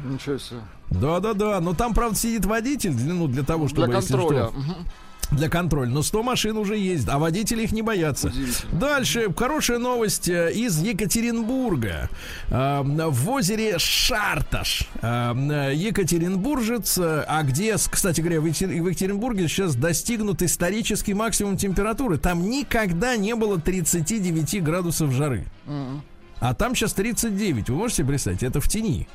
Ничего 0.04 0.38
себе. 0.38 0.60
Да-да-да, 0.90 1.60
но 1.62 1.74
там, 1.74 1.94
правда, 1.94 2.18
сидит 2.18 2.46
водитель, 2.46 2.92
ну, 2.96 3.28
для 3.28 3.44
того, 3.44 3.68
чтобы... 3.68 3.88
Для 3.88 3.96
если 3.98 4.14
контроля. 4.14 4.48
что, 4.50 4.60
Мгм. 4.60 4.76
для 5.32 5.50
контроля. 5.50 5.90
Но 5.90 6.04
100 6.04 6.22
машин 6.24 6.58
уже 6.58 6.78
есть, 6.78 7.08
а 7.10 7.18
водители 7.18 7.64
их 7.64 7.72
не 7.72 7.82
боятся. 7.82 8.32
Дальше 8.72 9.34
хорошая 9.36 9.80
новость 9.80 10.30
э, 10.30 10.52
из 10.54 10.80
Екатеринбурга. 10.80 12.10
Э, 12.50 12.82
В 12.84 13.30
озере 13.32 13.80
Шарташ. 13.80 14.88
э, 15.02 15.72
Екатеринбуржец, 15.76 16.98
а 17.00 17.42
где, 17.44 17.76
кстати 17.90 18.22
говоря, 18.22 18.40
в 18.42 18.46
Екатер- 18.46 18.68
в 18.82 18.88
Екатеринбурге 18.88 19.48
сейчас 19.48 19.76
достигнут 19.76 20.42
исторический 20.44 21.14
максимум 21.14 21.58
температуры. 21.58 22.18
Там 22.18 22.48
никогда 22.50 23.16
не 23.18 23.36
было 23.36 23.60
39 23.60 24.62
градусов 24.64 25.12
жары. 25.12 25.46
А 26.40 26.54
там 26.54 26.76
сейчас 26.76 26.94
39. 26.94 27.70
Вы 27.70 27.76
можете 27.76 28.04
представить? 28.04 28.44
Это 28.44 28.60
в 28.60 28.68
тени. 28.68 29.08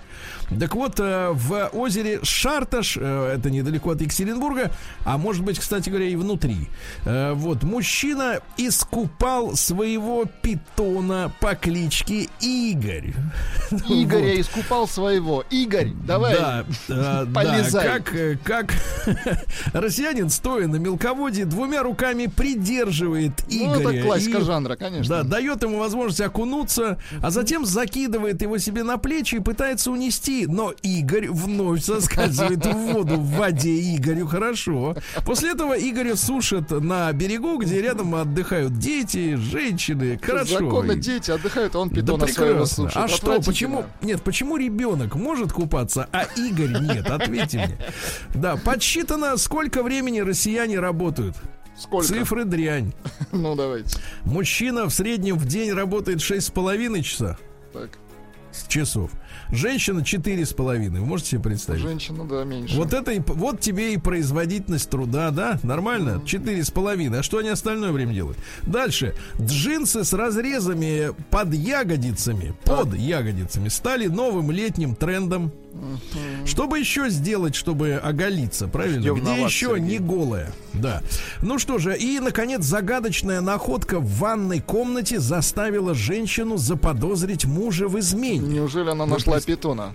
Так 0.58 0.74
вот, 0.74 0.98
э, 1.00 1.30
в 1.32 1.70
озере 1.72 2.20
Шарташ, 2.22 2.96
э, 3.00 3.34
это 3.36 3.50
недалеко 3.50 3.90
от 3.90 4.00
Екатеринбурга, 4.00 4.70
а 5.04 5.16
может 5.18 5.42
быть, 5.44 5.58
кстати 5.58 5.88
говоря, 5.90 6.06
и 6.06 6.16
внутри. 6.16 6.68
э, 7.04 7.32
Вот, 7.34 7.62
мужчина 7.62 8.40
искупал 8.56 9.54
своего 9.56 10.24
питона 10.42 11.32
по 11.40 11.54
кличке 11.54 12.28
Игорь. 12.40 13.14
Игоря 13.88 14.32
Вот. 14.32 14.40
искупал 14.40 14.88
своего. 14.88 15.44
Игорь, 15.50 15.90
давай. 16.04 16.34
Да, 16.34 16.64
э, 16.88 16.88
да, 16.88 17.26
полезай. 17.32 17.86
как, 17.86 18.42
как 18.42 18.74
россиянин, 19.72 20.30
стоя 20.30 20.66
на 20.66 20.76
мелководье, 20.76 21.44
двумя 21.44 21.82
руками 21.82 22.26
придерживает 22.26 23.32
Ну, 23.50 23.80
Игоря. 23.80 23.96
это 23.98 24.06
классика 24.06 24.38
и- 24.38 24.44
жанра, 24.44 24.76
конечно. 24.76 25.16
да, 25.16 25.22
дает 25.22 25.62
ему 25.62 25.78
возможность 25.78 26.20
окунуться, 26.20 26.98
а 27.22 27.30
затем 27.30 27.64
закидывает 27.64 28.42
его 28.42 28.58
себе 28.58 28.82
на 28.82 28.98
плечи 28.98 29.36
и 29.36 29.40
пытается 29.40 29.90
унести. 29.90 30.09
Но 30.46 30.72
Игорь 30.82 31.28
вновь 31.28 31.84
соскальзывает 31.84 32.64
в 32.64 32.72
воду. 32.92 33.16
В 33.16 33.36
воде 33.36 33.94
Игорю 33.96 34.26
хорошо. 34.26 34.96
После 35.24 35.50
этого 35.52 35.74
Игоря 35.74 36.16
сушат 36.16 36.70
на 36.70 37.12
берегу, 37.12 37.58
где 37.58 37.80
рядом 37.80 38.14
отдыхают 38.14 38.78
дети, 38.78 39.36
женщины. 39.36 40.18
Хорошо. 40.22 40.58
Законно 40.58 40.94
дети 40.94 41.30
отдыхают, 41.30 41.74
а 41.74 41.80
он 41.80 41.88
Да 41.90 41.94
питона 41.96 42.26
своего 42.26 42.52
прекрасно. 42.54 42.74
слушает. 42.74 43.04
А 43.04 43.08
что, 43.08 43.40
почему? 43.42 43.84
Нет, 44.02 44.22
почему 44.22 44.56
ребенок 44.56 45.14
может 45.14 45.52
купаться, 45.52 46.08
а 46.12 46.24
Игорь 46.36 46.80
нет? 46.80 47.08
Ответьте 47.10 47.58
мне. 47.66 47.78
Да, 48.34 48.56
подсчитано, 48.56 49.36
сколько 49.36 49.82
времени 49.82 50.20
россияне 50.20 50.78
работают. 50.78 51.36
Сколько? 51.78 52.06
Цифры 52.08 52.44
дрянь. 52.44 52.92
Ну, 53.32 53.54
давайте. 53.54 53.96
Мужчина 54.24 54.86
в 54.86 54.90
среднем 54.92 55.38
в 55.38 55.46
день 55.46 55.72
работает 55.72 56.18
6,5 56.18 57.02
часа. 57.02 57.38
Так. 57.72 57.90
Часов. 58.68 59.10
Женщина 59.50 60.00
4,5. 60.00 60.90
Вы 60.90 61.00
можете 61.00 61.30
себе 61.30 61.40
представить? 61.42 61.82
Женщина, 61.82 62.24
да, 62.24 62.44
меньше. 62.44 62.76
Вот 62.76 62.92
это 62.92 63.12
и, 63.12 63.20
вот 63.20 63.60
тебе 63.60 63.94
и 63.94 63.96
производительность 63.96 64.88
труда, 64.88 65.30
да? 65.30 65.58
Нормально? 65.62 66.22
Четыре 66.24 66.64
с 66.64 66.70
половиной. 66.70 67.20
А 67.20 67.22
что 67.22 67.38
они 67.38 67.48
остальное 67.48 67.92
время 67.92 68.14
делают? 68.14 68.38
Дальше. 68.62 69.14
Джинсы 69.40 70.04
с 70.04 70.12
разрезами 70.12 71.10
под 71.30 71.52
ягодицами, 71.54 72.54
под 72.64 72.94
ягодицами 72.94 73.68
стали 73.68 74.06
новым 74.06 74.50
летним 74.50 74.94
трендом. 74.94 75.52
Что 76.44 76.66
бы 76.66 76.78
еще 76.78 77.08
сделать, 77.10 77.54
чтобы 77.54 77.94
оголиться, 77.94 78.66
правильно? 78.66 79.00
Ждем 79.00 79.14
Где 79.16 79.42
еще 79.42 79.66
Сергей. 79.68 79.82
не 79.82 79.98
голая? 79.98 80.52
Да. 80.74 81.00
Ну 81.42 81.58
что 81.58 81.78
же, 81.78 81.96
и, 81.96 82.18
наконец, 82.18 82.64
загадочная 82.64 83.40
находка 83.40 84.00
в 84.00 84.18
ванной 84.18 84.60
комнате 84.60 85.20
заставила 85.20 85.94
женщину 85.94 86.56
заподозрить 86.56 87.44
мужа 87.44 87.88
в 87.88 87.98
измене. 87.98 88.40
Неужели 88.48 88.90
она 88.90 89.06
нашла 89.06 89.16
питона? 89.46 89.92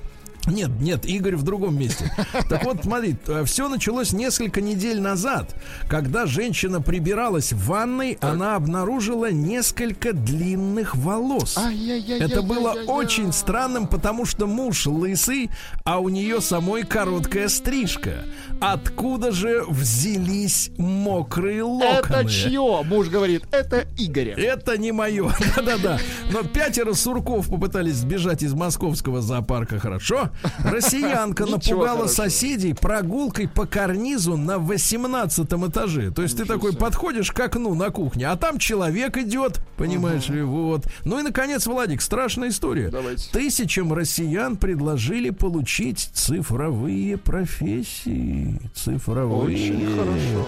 Нет, 0.47 0.69
нет, 0.79 1.05
Игорь 1.05 1.35
в 1.35 1.43
другом 1.43 1.77
месте. 1.77 2.11
Так 2.49 2.63
вот, 2.65 2.83
смотри, 2.83 3.15
все 3.45 3.67
началось 3.67 4.13
несколько 4.13 4.61
недель 4.61 5.01
назад, 5.01 5.55
когда 5.87 6.25
женщина 6.25 6.81
прибиралась 6.81 7.53
в 7.53 7.65
ванной, 7.65 8.17
она 8.21 8.55
обнаружила 8.55 9.31
несколько 9.31 10.13
длинных 10.13 10.95
волос. 10.95 11.57
Это 11.57 12.41
было 12.41 12.75
очень 12.87 13.33
странным, 13.33 13.87
потому 13.87 14.25
что 14.25 14.47
муж 14.47 14.85
лысый, 14.85 15.49
а 15.83 15.99
у 15.99 16.09
нее 16.09 16.41
самой 16.41 16.83
короткая 16.83 17.47
стрижка. 17.47 18.25
Откуда 18.61 19.31
же 19.31 19.63
взялись 19.67 20.71
мокрые 20.77 21.63
локоны? 21.63 22.21
Это 22.21 22.29
чье? 22.29 22.83
Муж 22.85 23.09
говорит, 23.09 23.43
это 23.51 23.85
Игоря. 23.97 24.33
Это 24.35 24.77
не 24.77 24.91
мое. 24.91 25.33
Да-да-да. 25.55 25.99
Но 26.31 26.43
пятеро 26.43 26.93
сурков 26.93 27.49
попытались 27.49 27.95
сбежать 27.95 28.43
из 28.43 28.53
московского 28.53 29.21
зоопарка. 29.21 29.79
Хорошо. 29.79 30.29
Россиянка 30.63 31.45
напугала 31.49 32.07
соседей 32.07 32.73
прогулкой 32.73 33.47
по 33.47 33.65
карнизу 33.65 34.37
на 34.37 34.59
18 34.59 35.45
этаже. 35.45 36.11
То 36.11 36.21
есть 36.21 36.37
ты 36.37 36.45
такой 36.45 36.73
подходишь 36.73 37.31
к 37.31 37.39
окну 37.39 37.73
на 37.75 37.89
кухне, 37.89 38.27
а 38.27 38.35
там 38.35 38.59
человек 38.59 39.17
идет, 39.17 39.59
понимаешь 39.77 40.29
ли, 40.29 40.41
вот. 40.41 40.85
Ну 41.03 41.19
и, 41.19 41.23
наконец, 41.23 41.65
Владик, 41.67 42.01
страшная 42.01 42.49
история. 42.49 42.91
Тысячам 43.31 43.93
россиян 43.93 44.57
предложили 44.57 45.29
получить 45.29 46.09
цифровые 46.13 47.17
профессии. 47.17 48.59
Цифровые. 48.73 49.55
Очень 49.55 49.95
хорошо. 49.95 50.47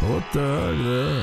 Вот 0.00 0.22
так, 0.32 0.76
да. 0.84 1.22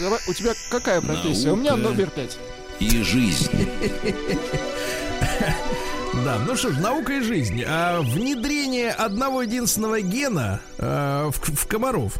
Давай, 0.00 0.18
у 0.28 0.32
тебя 0.32 0.52
какая 0.70 1.00
профессия? 1.00 1.52
У 1.52 1.56
меня 1.56 1.76
номер 1.76 2.10
пять. 2.10 2.38
И 2.80 3.02
жизнь. 3.02 3.50
Да, 6.22 6.38
ну 6.46 6.56
что 6.56 6.70
ж, 6.70 6.78
наука 6.78 7.14
и 7.14 7.20
жизнь. 7.20 7.62
А, 7.66 8.00
внедрение 8.00 8.90
одного 8.90 9.42
единственного 9.42 10.00
гена 10.00 10.60
а, 10.78 11.30
в, 11.30 11.36
в 11.36 11.66
комаров 11.66 12.14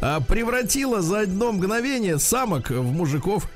а, 0.00 0.20
превратило 0.20 1.02
за 1.02 1.20
одно 1.20 1.52
мгновение 1.52 2.18
самок 2.18 2.70
в 2.70 2.92
мужиков. 2.92 3.48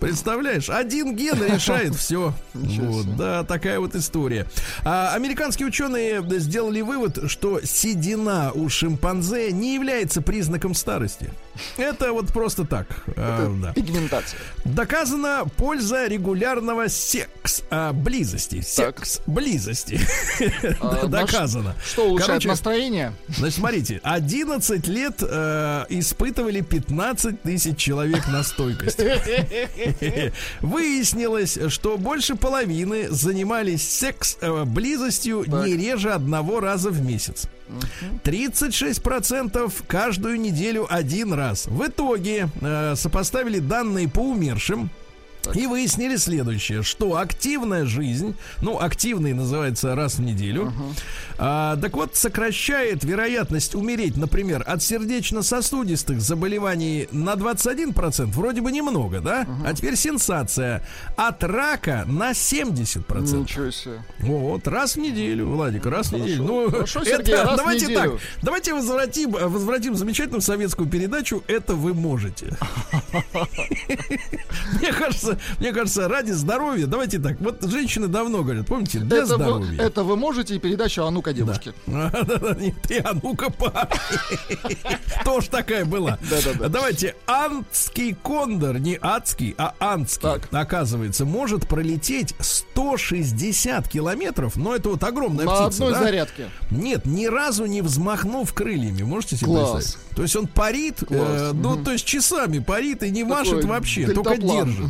Представляешь, 0.00 0.70
один 0.70 1.16
ген 1.16 1.42
решает 1.42 1.94
все. 1.96 2.32
Вот, 2.54 3.16
да, 3.16 3.44
такая 3.44 3.80
вот 3.80 3.94
история. 3.94 4.46
А, 4.84 5.12
американские 5.14 5.66
ученые 5.66 6.24
сделали 6.38 6.80
вывод, 6.80 7.30
что 7.30 7.60
седина 7.64 8.52
у 8.54 8.68
шимпанзе 8.68 9.52
не 9.52 9.74
является 9.74 10.22
признаком 10.22 10.74
старости. 10.74 11.30
Это 11.76 12.12
вот 12.12 12.32
просто 12.32 12.64
так. 12.64 12.86
а, 13.16 13.52
да. 13.60 13.72
Пигментация. 13.72 14.38
Доказана 14.64 15.44
польза 15.56 16.06
регулярного 16.06 16.88
секс 16.88 17.62
а, 17.70 17.92
близости. 17.92 18.60
Секс 18.60 19.20
близости. 19.26 20.00
А, 20.80 21.06
Доказано. 21.08 21.74
Что 21.84 22.06
улучшает 22.06 22.28
Короче, 22.28 22.48
настроение? 22.48 23.12
Значит, 23.28 23.56
смотрите, 23.56 24.00
11 24.02 24.86
лет 24.88 25.22
э, 25.22 25.84
испытывали 25.88 26.60
15 26.60 27.42
тысяч 27.42 27.76
человек 27.76 28.28
на 28.28 28.42
стойкость. 28.42 29.00
Выяснилось, 30.60 31.58
что 31.68 31.96
больше 31.96 32.34
половины 32.34 33.08
занимались 33.10 33.88
секс 33.88 34.36
э, 34.40 34.64
близостью 34.64 35.44
не 35.46 35.76
реже 35.76 36.10
одного 36.10 36.60
раза 36.60 36.90
в 36.90 37.00
месяц. 37.02 37.48
36% 38.24 39.72
каждую 39.86 40.40
неделю 40.40 40.86
один 40.88 41.32
раз. 41.32 41.66
В 41.66 41.86
итоге 41.86 42.48
э, 42.60 42.94
сопоставили 42.96 43.58
данные 43.58 44.08
по 44.08 44.20
умершим. 44.20 44.90
И 45.54 45.66
выяснили 45.66 46.16
следующее, 46.16 46.82
что 46.82 47.16
активная 47.16 47.84
жизнь, 47.84 48.34
ну, 48.62 48.78
активный 48.80 49.32
называется 49.32 49.94
раз 49.94 50.16
в 50.16 50.22
неделю, 50.22 50.72
а, 51.38 51.76
так 51.76 51.94
вот, 51.94 52.16
сокращает 52.16 53.04
вероятность 53.04 53.74
умереть, 53.74 54.16
например, 54.16 54.64
от 54.66 54.82
сердечно-сосудистых 54.82 56.20
заболеваний 56.20 57.08
на 57.12 57.34
21%, 57.34 58.26
вроде 58.26 58.60
бы 58.60 58.72
немного, 58.72 59.20
да? 59.20 59.46
А 59.64 59.72
теперь 59.74 59.96
сенсация. 59.96 60.84
От 61.16 61.42
рака 61.44 62.04
на 62.06 62.32
70%. 62.32 63.40
Ничего 63.40 63.70
себе. 63.70 64.02
Вот, 64.20 64.66
раз 64.68 64.96
в 64.96 64.98
неделю, 64.98 65.46
Владик, 65.48 65.86
раз 65.86 66.08
в 66.08 66.12
неделю. 66.12 66.42
Ну, 66.44 66.70
Хорошо, 66.70 67.04
Сергей, 67.04 67.34
раз 67.36 67.54
в 67.54 67.56
давайте 67.56 67.86
неделю. 67.86 68.12
так, 68.12 68.20
давайте 68.42 68.74
возвратим, 68.74 69.30
возвратим 69.30 69.94
замечательную 69.94 70.42
советскую 70.42 70.88
передачу 70.88 71.42
«Это 71.46 71.74
вы 71.74 71.94
можете». 71.94 72.56
Мне 74.80 74.92
кажется, 74.92 75.37
мне 75.58 75.72
кажется, 75.72 76.08
ради 76.08 76.32
здоровья, 76.32 76.86
давайте 76.86 77.18
так, 77.18 77.40
вот 77.40 77.62
женщины 77.62 78.08
давно 78.08 78.42
говорят, 78.42 78.66
помните, 78.66 78.98
для 79.00 79.18
Это 79.18 79.26
вы, 79.26 79.34
здоровья. 79.44 79.82
это 79.82 80.04
вы 80.04 80.16
можете 80.16 80.56
и 80.56 80.58
передачу 80.58 81.04
«А 81.04 81.10
ну-ка, 81.10 81.32
девушки». 81.32 81.72
Да-да-да, 81.86 82.54
Нет, 82.58 82.90
и 82.90 82.98
а 82.98 83.12
ну-ка. 83.22 83.48
Тоже 85.24 85.48
такая 85.48 85.84
была. 85.84 86.18
Давайте, 86.68 87.14
антский 87.26 88.14
кондор, 88.14 88.78
не 88.78 88.98
адский, 89.00 89.54
а 89.58 89.74
антский, 89.80 90.28
оказывается, 90.50 91.24
может 91.24 91.66
пролететь 91.68 92.34
160 92.40 93.88
километров, 93.88 94.56
но 94.56 94.74
это 94.74 94.90
вот 94.90 95.02
огромная 95.04 95.44
На 95.46 95.66
птица, 95.66 95.84
одной 95.84 95.92
да? 95.92 96.00
зарядке. 96.04 96.50
Нет, 96.70 97.06
ни 97.06 97.26
разу 97.26 97.66
не 97.66 97.82
взмахнув 97.82 98.52
крыльями, 98.52 99.02
можете 99.02 99.36
себе 99.36 99.52
представить? 99.54 99.98
То 100.18 100.22
есть 100.22 100.34
он 100.34 100.48
парит, 100.48 101.04
э, 101.08 101.52
ну, 101.54 101.76
то 101.76 101.92
есть 101.92 102.04
часами 102.04 102.58
парит 102.58 103.04
и 103.04 103.10
не 103.10 103.22
машет 103.22 103.62
вообще, 103.64 104.08
только 104.08 104.36
держит. 104.36 104.84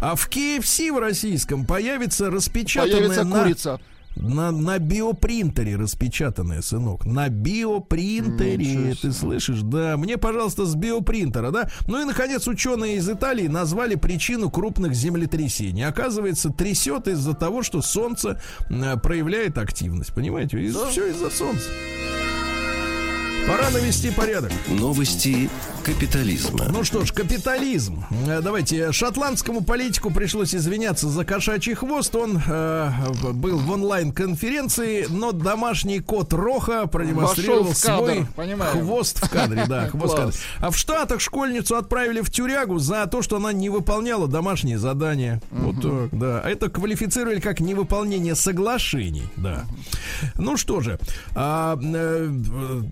А 0.00 0.16
в 0.16 0.28
KFC 0.28 0.90
в 0.92 0.98
российском 0.98 1.64
появится 1.64 2.28
распечатанная 2.28 2.96
Появится 2.96 3.24
на- 3.24 3.42
курица. 3.44 3.80
на, 4.16 4.50
на 4.50 4.78
биопринтере 4.80 5.76
распечатанная, 5.76 6.60
сынок. 6.60 7.04
На 7.04 7.28
биопринтере. 7.28 8.96
Ты 9.00 9.12
слышишь? 9.12 9.60
Да. 9.62 9.96
Мне, 9.96 10.18
пожалуйста, 10.18 10.66
с 10.66 10.74
биопринтера, 10.74 11.52
да. 11.52 11.70
Ну 11.86 12.00
и, 12.00 12.04
наконец, 12.04 12.48
ученые 12.48 12.96
из 12.96 13.08
Италии 13.08 13.46
назвали 13.46 13.94
причину 13.94 14.50
крупных 14.50 14.92
землетрясений. 14.94 15.86
Оказывается, 15.86 16.50
трясет 16.50 17.06
из-за 17.06 17.34
того, 17.34 17.62
что 17.62 17.80
Солнце 17.80 18.40
проявляет 18.68 19.56
активность. 19.56 20.12
Понимаете? 20.14 20.60
Из- 20.60 20.74
Все 20.90 21.10
из-за 21.10 21.30
Солнца. 21.30 21.68
Пора 23.46 23.68
навести 23.70 24.10
порядок. 24.10 24.50
Новости 24.68 25.50
капитализма. 25.84 26.64
Ну 26.70 26.82
что 26.82 27.04
ж, 27.04 27.12
капитализм. 27.12 28.02
Э, 28.26 28.40
Давайте, 28.42 28.90
шотландскому 28.90 29.60
политику 29.62 30.10
пришлось 30.10 30.54
извиняться 30.54 31.10
за 31.10 31.26
кошачий 31.26 31.74
хвост. 31.74 32.16
Он 32.16 32.40
э, 32.46 32.90
был 33.34 33.58
в 33.58 33.70
онлайн-конференции, 33.70 35.06
но 35.10 35.32
домашний 35.32 36.00
кот 36.00 36.32
Роха 36.32 36.86
продемонстрировал 36.86 37.64
в 37.64 37.82
кадр, 37.82 37.96
свой 38.12 38.26
понимаем. 38.34 38.80
хвост 38.80 39.22
в 39.22 39.28
кадре. 39.28 39.66
Да, 39.68 39.88
хвост 39.90 40.14
в 40.14 40.16
кадре. 40.16 40.38
А 40.60 40.70
в 40.70 40.76
Штатах 40.78 41.20
школьницу 41.20 41.76
отправили 41.76 42.22
в 42.22 42.30
тюрягу 42.30 42.78
за 42.78 43.04
то, 43.06 43.20
что 43.20 43.36
она 43.36 43.52
не 43.52 43.68
выполняла 43.68 44.26
домашние 44.26 44.78
задания. 44.78 45.42
Вот 45.50 45.82
так, 45.82 46.18
да. 46.18 46.40
Это 46.48 46.70
квалифицировали 46.70 47.40
как 47.40 47.60
невыполнение 47.60 48.36
соглашений, 48.36 49.24
да. 49.36 49.64
Ну 50.36 50.56
что 50.56 50.80
же, 50.80 50.98
а, 51.34 51.78
э, 51.82 52.30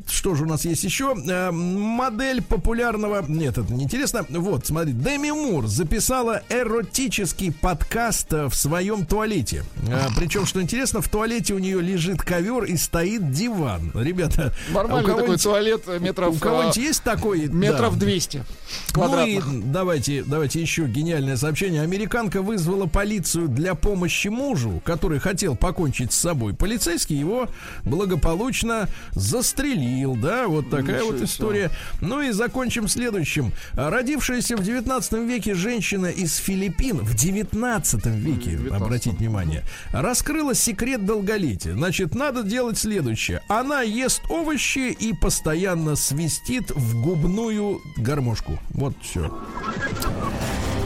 что 0.07 0.35
же 0.35 0.42
у 0.45 0.49
нас 0.49 0.65
есть 0.65 0.85
еще? 0.85 1.15
Э, 1.29 1.51
модель 1.51 2.43
популярного... 2.43 3.25
Нет, 3.27 3.59
это 3.59 3.73
неинтересно. 3.73 4.25
Вот, 4.31 4.67
смотри, 4.67 4.93
Деми 4.93 5.31
Мур 5.31 5.67
записала 5.67 6.43
эротический 6.49 7.53
подкаст 7.53 8.33
э, 8.33 8.47
в 8.47 8.55
своем 8.55 9.05
туалете. 9.05 9.65
Э, 9.89 10.07
причем, 10.17 10.47
что 10.47 10.63
интересно, 10.63 11.01
в 11.01 11.09
туалете 11.09 11.55
у 11.55 11.59
нее 11.59 11.81
лежит 11.81 12.23
ковер 12.23 12.65
и 12.65 12.77
стоит 12.77 13.33
диван. 13.33 13.91
Ребята, 13.95 14.53
а 14.71 14.73
Нормальный 14.75 15.03
такой 15.07 15.15
кого-нибудь- 15.17 15.43
туалет 15.43 16.01
метров... 16.01 16.37
у 16.37 16.39
кого-нибудь 16.39 16.79
а, 16.79 16.81
есть 16.81 17.03
такой? 17.03 17.47
Метров 17.49 17.95
Да. 17.99 18.07
200 18.07 18.37
Ну 18.37 18.43
и 18.45 18.93
квадратных. 18.93 19.73
давайте, 19.73 20.23
давайте 20.25 20.61
еще 20.61 20.87
гениальное 20.87 21.37
сообщение. 21.37 21.83
Американка 21.83 22.43
вызвала 22.43 22.87
полицию 22.87 23.49
для 23.49 23.75
помощи 23.75 24.29
мужу, 24.29 24.81
который 24.85 25.19
хотел 25.19 25.57
покончить 25.57 26.13
с 26.13 26.17
собой. 26.17 26.55
Полицейский 26.55 27.17
его 27.17 27.49
благополучно 27.85 28.89
застрелил. 29.13 30.13
жил, 30.13 30.17
да, 30.33 30.49
вот 30.49 30.71
такая 30.71 30.97
Ничего 30.97 31.13
вот 31.13 31.21
история. 31.21 31.71
Ну 32.01 32.23
и 32.23 32.31
закончим 32.31 32.89
следующим. 32.89 33.53
Родившаяся 33.75 34.57
в 34.57 34.63
19 34.63 35.13
веке 35.29 35.55
женщина 35.55 36.07
из 36.07 36.37
Филиппин 36.37 36.99
в 36.99 37.15
19 37.15 38.07
веке, 38.07 38.51
19. 38.53 38.73
обратите 38.73 39.17
внимание, 39.17 39.63
раскрыла 39.93 40.55
секрет 40.55 41.05
долголетия. 41.05 41.75
Значит, 41.75 42.15
надо 42.15 42.43
делать 42.45 42.79
следующее. 42.79 43.43
Она 43.49 43.83
ест 43.83 44.23
овощи 44.31 44.97
и 44.99 45.13
постоянно 45.13 45.97
свистит 45.97 46.71
в 46.71 47.03
губную 47.03 47.83
гармошку. 47.99 48.59
Вот 48.71 48.95
все. 49.03 49.31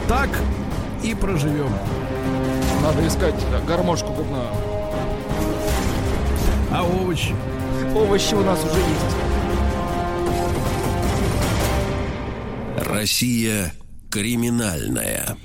Так 0.09 0.29
и 1.05 1.15
проживем. 1.15 1.71
Надо 2.83 3.07
искать 3.07 3.35
гармошку 3.65 4.11
губную. 4.11 4.49
А 6.69 6.83
овощи? 6.83 7.33
Овощи 7.95 8.35
у 8.35 8.43
нас 8.43 8.59
уже 8.59 8.79
есть. 8.79 9.36
Россия 12.77 13.73
криминальная. 14.09 15.37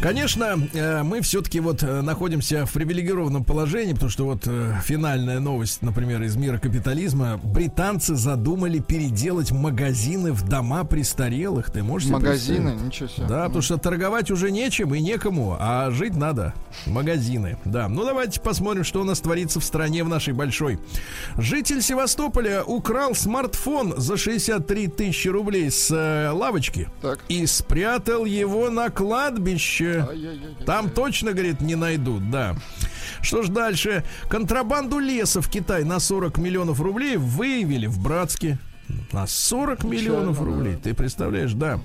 Конечно, 0.00 0.56
э, 0.74 1.02
мы 1.02 1.20
все-таки 1.22 1.58
вот 1.58 1.82
э, 1.82 2.02
находимся 2.02 2.64
в 2.66 2.72
привилегированном 2.72 3.42
положении, 3.44 3.94
потому 3.94 4.10
что 4.10 4.26
вот 4.26 4.44
э, 4.46 4.74
финальная 4.84 5.40
новость, 5.40 5.82
например, 5.82 6.22
из 6.22 6.36
мира 6.36 6.58
капитализма. 6.58 7.40
Британцы 7.42 8.14
задумали 8.14 8.78
переделать 8.78 9.50
магазины 9.50 10.32
в 10.32 10.48
дома 10.48 10.84
престарелых. 10.84 11.72
Ты 11.72 11.82
можешь 11.82 12.10
Магазины, 12.10 12.76
ничего 12.80 13.08
себе. 13.08 13.26
Да, 13.26 13.46
потому 13.46 13.60
что 13.62 13.76
торговать 13.76 14.30
уже 14.30 14.52
нечем 14.52 14.94
и 14.94 15.00
некому, 15.00 15.56
а 15.58 15.90
жить 15.90 16.14
надо. 16.14 16.54
Магазины, 16.86 17.58
да. 17.64 17.88
Ну, 17.88 18.04
давайте 18.04 18.40
посмотрим, 18.40 18.84
что 18.84 19.00
у 19.00 19.04
нас 19.04 19.18
творится 19.18 19.58
в 19.58 19.64
стране 19.64 20.04
в 20.04 20.08
нашей 20.08 20.32
большой. 20.32 20.78
Житель 21.36 21.82
Севастополя 21.82 22.62
украл 22.62 23.16
смартфон 23.16 23.94
за 23.96 24.16
63 24.16 24.86
тысячи 24.86 25.26
рублей 25.26 25.72
с 25.72 25.90
лавочки 26.32 26.88
Так. 27.02 27.18
и 27.28 27.44
спрятал 27.46 28.24
его 28.26 28.70
на 28.70 28.90
кладбище. 28.90 29.87
Там 30.66 30.90
точно, 30.90 31.32
говорит, 31.32 31.60
не 31.60 31.74
найдут, 31.74 32.30
да. 32.30 32.56
Что 33.20 33.42
ж 33.42 33.48
дальше? 33.48 34.04
Контрабанду 34.28 34.98
леса 34.98 35.40
в 35.40 35.48
Китай 35.50 35.84
на 35.84 35.98
40 35.98 36.38
миллионов 36.38 36.80
рублей 36.80 37.16
выявили 37.16 37.86
в 37.86 37.98
Братске. 38.00 38.58
На 39.12 39.26
40 39.26 39.84
миллионов 39.84 40.40
рублей. 40.40 40.76
Ты 40.82 40.94
представляешь, 40.94 41.52
да. 41.52 41.80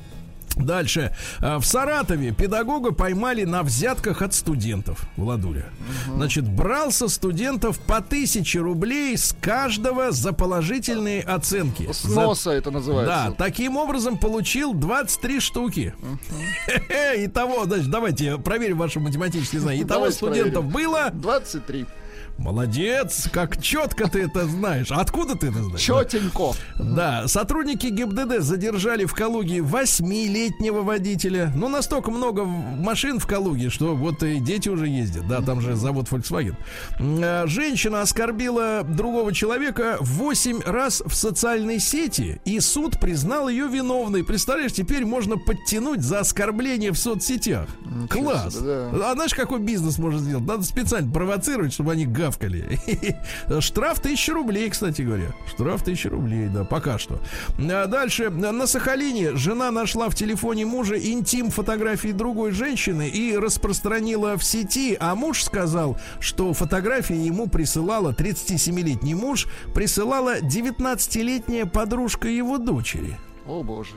Дальше. 0.56 1.16
А, 1.40 1.60
В 1.60 1.66
Саратове 1.66 2.32
педагога 2.32 2.92
поймали 2.92 3.44
на 3.44 3.64
взятках 3.64 4.22
от 4.22 4.34
студентов. 4.34 5.02
Владуля. 5.18 5.66
Значит, 6.14 6.48
брал 6.48 6.92
со 6.92 7.08
студентов 7.08 7.80
по 7.80 8.02
тысяче 8.02 8.60
рублей 8.60 9.18
с 9.18 9.36
каждого 9.42 10.12
за 10.12 10.34
положительные 10.34 11.22
оценки. 11.22 11.90
С 11.92 12.04
За- 12.04 12.52
это 12.52 12.70
Да, 12.70 12.72
называется. 12.72 13.36
таким 13.38 13.78
образом 13.78 14.18
получил 14.18 14.74
23 14.74 15.40
штуки. 15.40 15.94
Итого, 17.16 17.66
значит, 17.66 17.90
давайте 17.90 18.38
проверим 18.38 18.78
ваши 18.78 19.00
математические 19.00 19.62
знания. 19.62 19.84
Итого 19.84 20.12
студентов 20.12 20.66
было. 20.66 21.10
23. 21.14 21.86
Молодец, 22.38 23.30
как 23.32 23.62
четко 23.62 24.10
ты 24.10 24.24
это 24.24 24.46
знаешь. 24.48 24.92
Откуда 24.92 25.36
ты 25.36 25.48
это 25.48 25.64
знаешь? 25.64 25.82
Четенько. 25.82 26.52
Да, 26.78 27.28
сотрудники 27.28 27.88
ГИБДД 27.88 28.42
задержали 28.42 29.06
в 29.06 29.14
Калуге 29.14 29.62
восьмилетнего 29.62 30.82
водителя. 30.82 31.52
Ну, 31.56 31.70
настолько 31.70 32.12
много 32.12 32.44
машин 32.44 33.20
в 33.20 33.28
Калуге, 33.28 33.70
что 33.70 33.96
вот 33.96 34.24
и 34.24 34.40
дети 34.40 34.68
уже 34.70 34.88
ездят. 34.88 35.28
Да, 35.28 35.42
там 35.42 35.62
же 35.62 35.76
завод 35.76 36.08
Volkswagen. 36.10 36.56
А, 37.00 37.46
Женщина 37.48 38.02
оскорбила 38.02 38.84
другого 38.84 39.34
человека 39.34 39.98
восемь 40.02 40.60
раз 40.66 41.02
в 41.06 41.14
социальной 41.14 41.80
сети, 41.80 42.42
и 42.46 42.60
суд 42.60 43.00
признал 43.00 43.48
ее 43.48 43.68
виновной. 43.68 44.24
Представляешь, 44.24 44.74
теперь 44.74 45.06
можно 45.06 45.38
подтянуть 45.38 46.02
за 46.02 46.20
оскорбление 46.22 46.92
в 46.92 46.98
соцсетях. 46.98 47.68
Класс. 48.10 48.56
себе, 48.56 48.90
да. 48.92 49.12
А 49.12 49.14
знаешь, 49.14 49.34
какой 49.34 49.60
бизнес 49.60 49.98
можно 49.98 50.20
сделать? 50.20 50.46
Надо 50.46 50.64
специально 50.64 51.12
провоцировать, 51.12 51.74
чтобы 51.74 51.92
они 51.94 52.06
гавкали. 52.24 52.80
Штраф 53.60 54.00
тысяча 54.00 54.34
рублей, 54.34 54.70
кстати 54.70 55.02
говоря. 55.02 55.34
Штраф 55.48 55.84
тысяча 55.84 56.10
рублей, 56.10 56.48
да, 56.48 56.64
пока 56.64 56.98
что. 56.98 57.20
А 57.60 57.88
дальше. 57.88 58.30
На 58.30 58.68
Сахалине 58.68 59.36
жена 59.36 59.72
нашла 59.72 60.10
в 60.10 60.16
телефоне 60.16 60.66
мужа 60.66 60.98
интим 60.98 61.50
фотографии 61.50 62.10
другой 62.10 62.52
женщины 62.52 63.10
и 63.10 63.36
распространила 63.38 64.38
в 64.38 64.44
сети, 64.44 64.96
а 65.00 65.16
муж 65.16 65.44
сказал, 65.44 66.00
что 66.20 66.54
фотографии 66.54 67.16
ему 67.16 67.48
присылала 67.48 68.12
37-летний 68.12 69.16
муж, 69.16 69.48
присылала 69.74 70.40
19-летняя 70.40 71.66
подружка 71.66 72.28
его 72.28 72.58
дочери. 72.58 73.18
О 73.46 73.62
боже. 73.62 73.92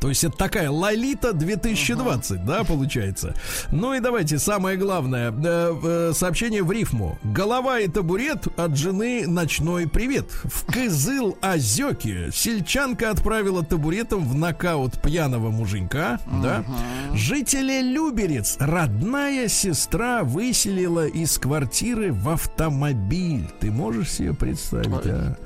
То 0.00 0.08
есть 0.08 0.24
это 0.24 0.36
такая 0.36 0.70
Лолита 0.70 1.32
2020, 1.32 2.44
да, 2.44 2.64
получается. 2.64 3.34
Ну 3.70 3.94
и 3.94 4.00
давайте 4.00 4.38
самое 4.38 4.76
главное 4.76 5.30
э, 5.30 5.74
э, 5.82 6.12
сообщение 6.14 6.62
в 6.62 6.72
рифму. 6.72 7.18
Голова 7.22 7.78
и 7.80 7.88
табурет 7.88 8.46
от 8.58 8.76
жены 8.76 9.26
ночной 9.26 9.86
привет. 9.86 10.30
В 10.44 10.72
Кызыл 10.72 11.36
Озеке 11.40 12.30
сельчанка 12.32 13.10
отправила 13.10 13.64
табуретом 13.64 14.26
в 14.26 14.34
нокаут 14.34 15.00
пьяного 15.00 15.50
муженька, 15.50 16.18
да. 16.42 16.64
Жители 17.12 17.80
Люберец 17.82 18.56
родная 18.58 19.48
сестра 19.48 20.22
выселила 20.22 21.06
из 21.06 21.38
квартиры 21.38 22.12
в 22.12 22.28
автомобиль. 22.28 23.46
Ты 23.60 23.70
можешь 23.70 24.10
себе 24.10 24.34
представить, 24.34 25.06
а? 25.06 25.36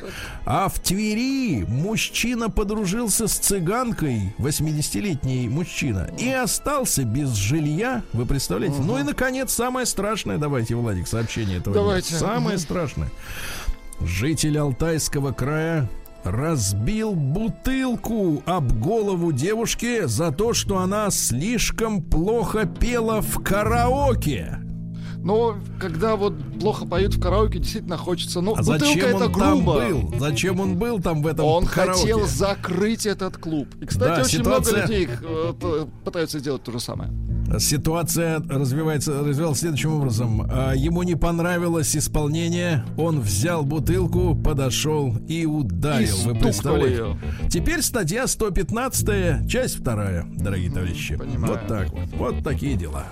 А 0.46 0.68
в 0.68 0.78
Твери 0.78 1.64
мужчина 1.64 2.50
подружился 2.50 3.28
с 3.28 3.33
цыганкой, 3.38 4.34
80-летний 4.38 5.48
мужчина, 5.48 6.08
и 6.18 6.30
остался 6.30 7.04
без 7.04 7.34
жилья. 7.34 8.02
Вы 8.12 8.26
представляете? 8.26 8.76
Ну 8.80 8.98
и, 8.98 9.02
наконец, 9.02 9.52
самое 9.52 9.86
страшное. 9.86 10.38
Давайте, 10.38 10.74
Владик, 10.74 11.06
сообщение 11.06 11.58
этого. 11.58 11.74
дня. 11.74 11.82
Давайте. 11.84 12.14
Самое 12.14 12.56
Мгм. 12.56 12.58
страшное. 12.58 13.10
Житель 14.00 14.58
Алтайского 14.58 15.32
края 15.32 15.88
разбил 16.24 17.12
бутылку 17.14 18.42
об 18.46 18.72
голову 18.80 19.30
девушки 19.32 20.06
за 20.06 20.32
то, 20.32 20.52
что 20.54 20.78
она 20.78 21.10
слишком 21.10 22.02
плохо 22.02 22.64
пела 22.66 23.20
в 23.20 23.42
караоке. 23.42 24.58
Но 25.24 25.56
когда 25.80 26.16
вот 26.16 26.34
плохо 26.60 26.86
поют 26.86 27.14
в 27.14 27.20
караоке, 27.20 27.58
действительно 27.58 27.96
хочется. 27.96 28.40
Ну, 28.42 28.52
А 28.54 28.58
бутылка 28.58 28.78
зачем 28.86 29.04
это 29.06 29.16
он 29.26 29.32
там 29.32 29.32
грубо. 29.32 29.74
был? 29.80 30.14
Зачем 30.18 30.60
он 30.60 30.76
был 30.76 31.00
там 31.00 31.22
в 31.22 31.26
этом 31.26 31.46
Он 31.46 31.66
караоке? 31.66 32.00
хотел 32.02 32.26
закрыть 32.26 33.06
этот 33.06 33.38
клуб. 33.38 33.66
И, 33.80 33.86
кстати, 33.86 34.16
Да, 34.16 34.22
очень 34.22 34.38
ситуация- 34.38 34.72
много 34.76 34.92
людей 34.92 35.08
э, 35.10 35.86
пытаются 36.04 36.38
сделать 36.38 36.62
то 36.62 36.72
же 36.72 36.78
самое. 36.78 37.10
Ситуация 37.58 38.40
развивается, 38.48 39.22
развивалась 39.22 39.60
следующим 39.60 39.94
образом. 39.94 40.42
А, 40.50 40.72
Ему 40.74 41.02
не 41.02 41.14
понравилось 41.14 41.94
исполнение, 41.96 42.84
он 42.96 43.20
взял 43.20 43.62
бутылку, 43.64 44.34
подошел 44.34 45.16
и 45.28 45.46
ударил. 45.46 46.16
И 46.22 46.24
Вы 46.26 46.34
представляете? 46.34 46.94
её. 46.94 47.16
Теперь 47.48 47.82
статья 47.82 48.26
115, 48.26 49.46
часть 49.48 49.78
вторая, 49.80 50.26
дорогие 50.36 50.70
товарищи. 50.70 51.16
понимаю. 51.16 51.54
Вот 51.54 51.66
так 51.66 51.90
вот. 51.90 52.08
Вот 52.34 52.44
такие 52.44 52.76
дела. 52.76 53.04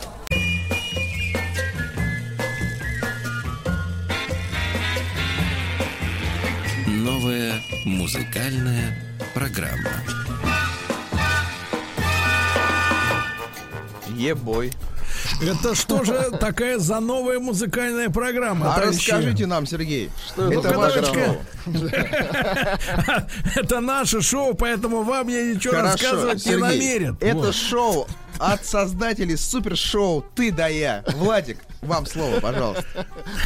Новая 7.02 7.60
музыкальная 7.84 8.96
программа. 9.34 9.90
Ебой. 14.14 14.72
Это 15.42 15.74
что 15.74 16.04
же 16.04 16.30
такая 16.38 16.78
за 16.78 17.00
новая 17.00 17.40
музыкальная 17.40 18.08
программа? 18.08 18.72
А 18.72 18.76
товарищи? 18.76 19.10
расскажите 19.10 19.46
нам, 19.46 19.66
Сергей. 19.66 20.10
Что 20.28 20.52
это 20.52 20.68
это 20.68 20.78
ваше. 20.78 21.40
Это 23.56 23.80
наше 23.80 24.20
шоу, 24.22 24.54
поэтому 24.54 25.02
вам 25.02 25.26
я 25.26 25.42
ничего 25.52 25.74
Хорошо, 25.74 25.92
рассказывать 25.92 26.46
не 26.46 26.56
намерен. 26.56 27.18
Это 27.20 27.34
Вот. 27.36 27.54
шоу 27.56 28.06
от 28.38 28.64
создателей 28.64 29.36
супершоу 29.36 30.24
«Ты 30.36 30.52
да 30.52 30.68
я». 30.68 31.02
Владик, 31.16 31.58
вам 31.82 32.06
слово, 32.06 32.40
пожалуйста. 32.40 32.84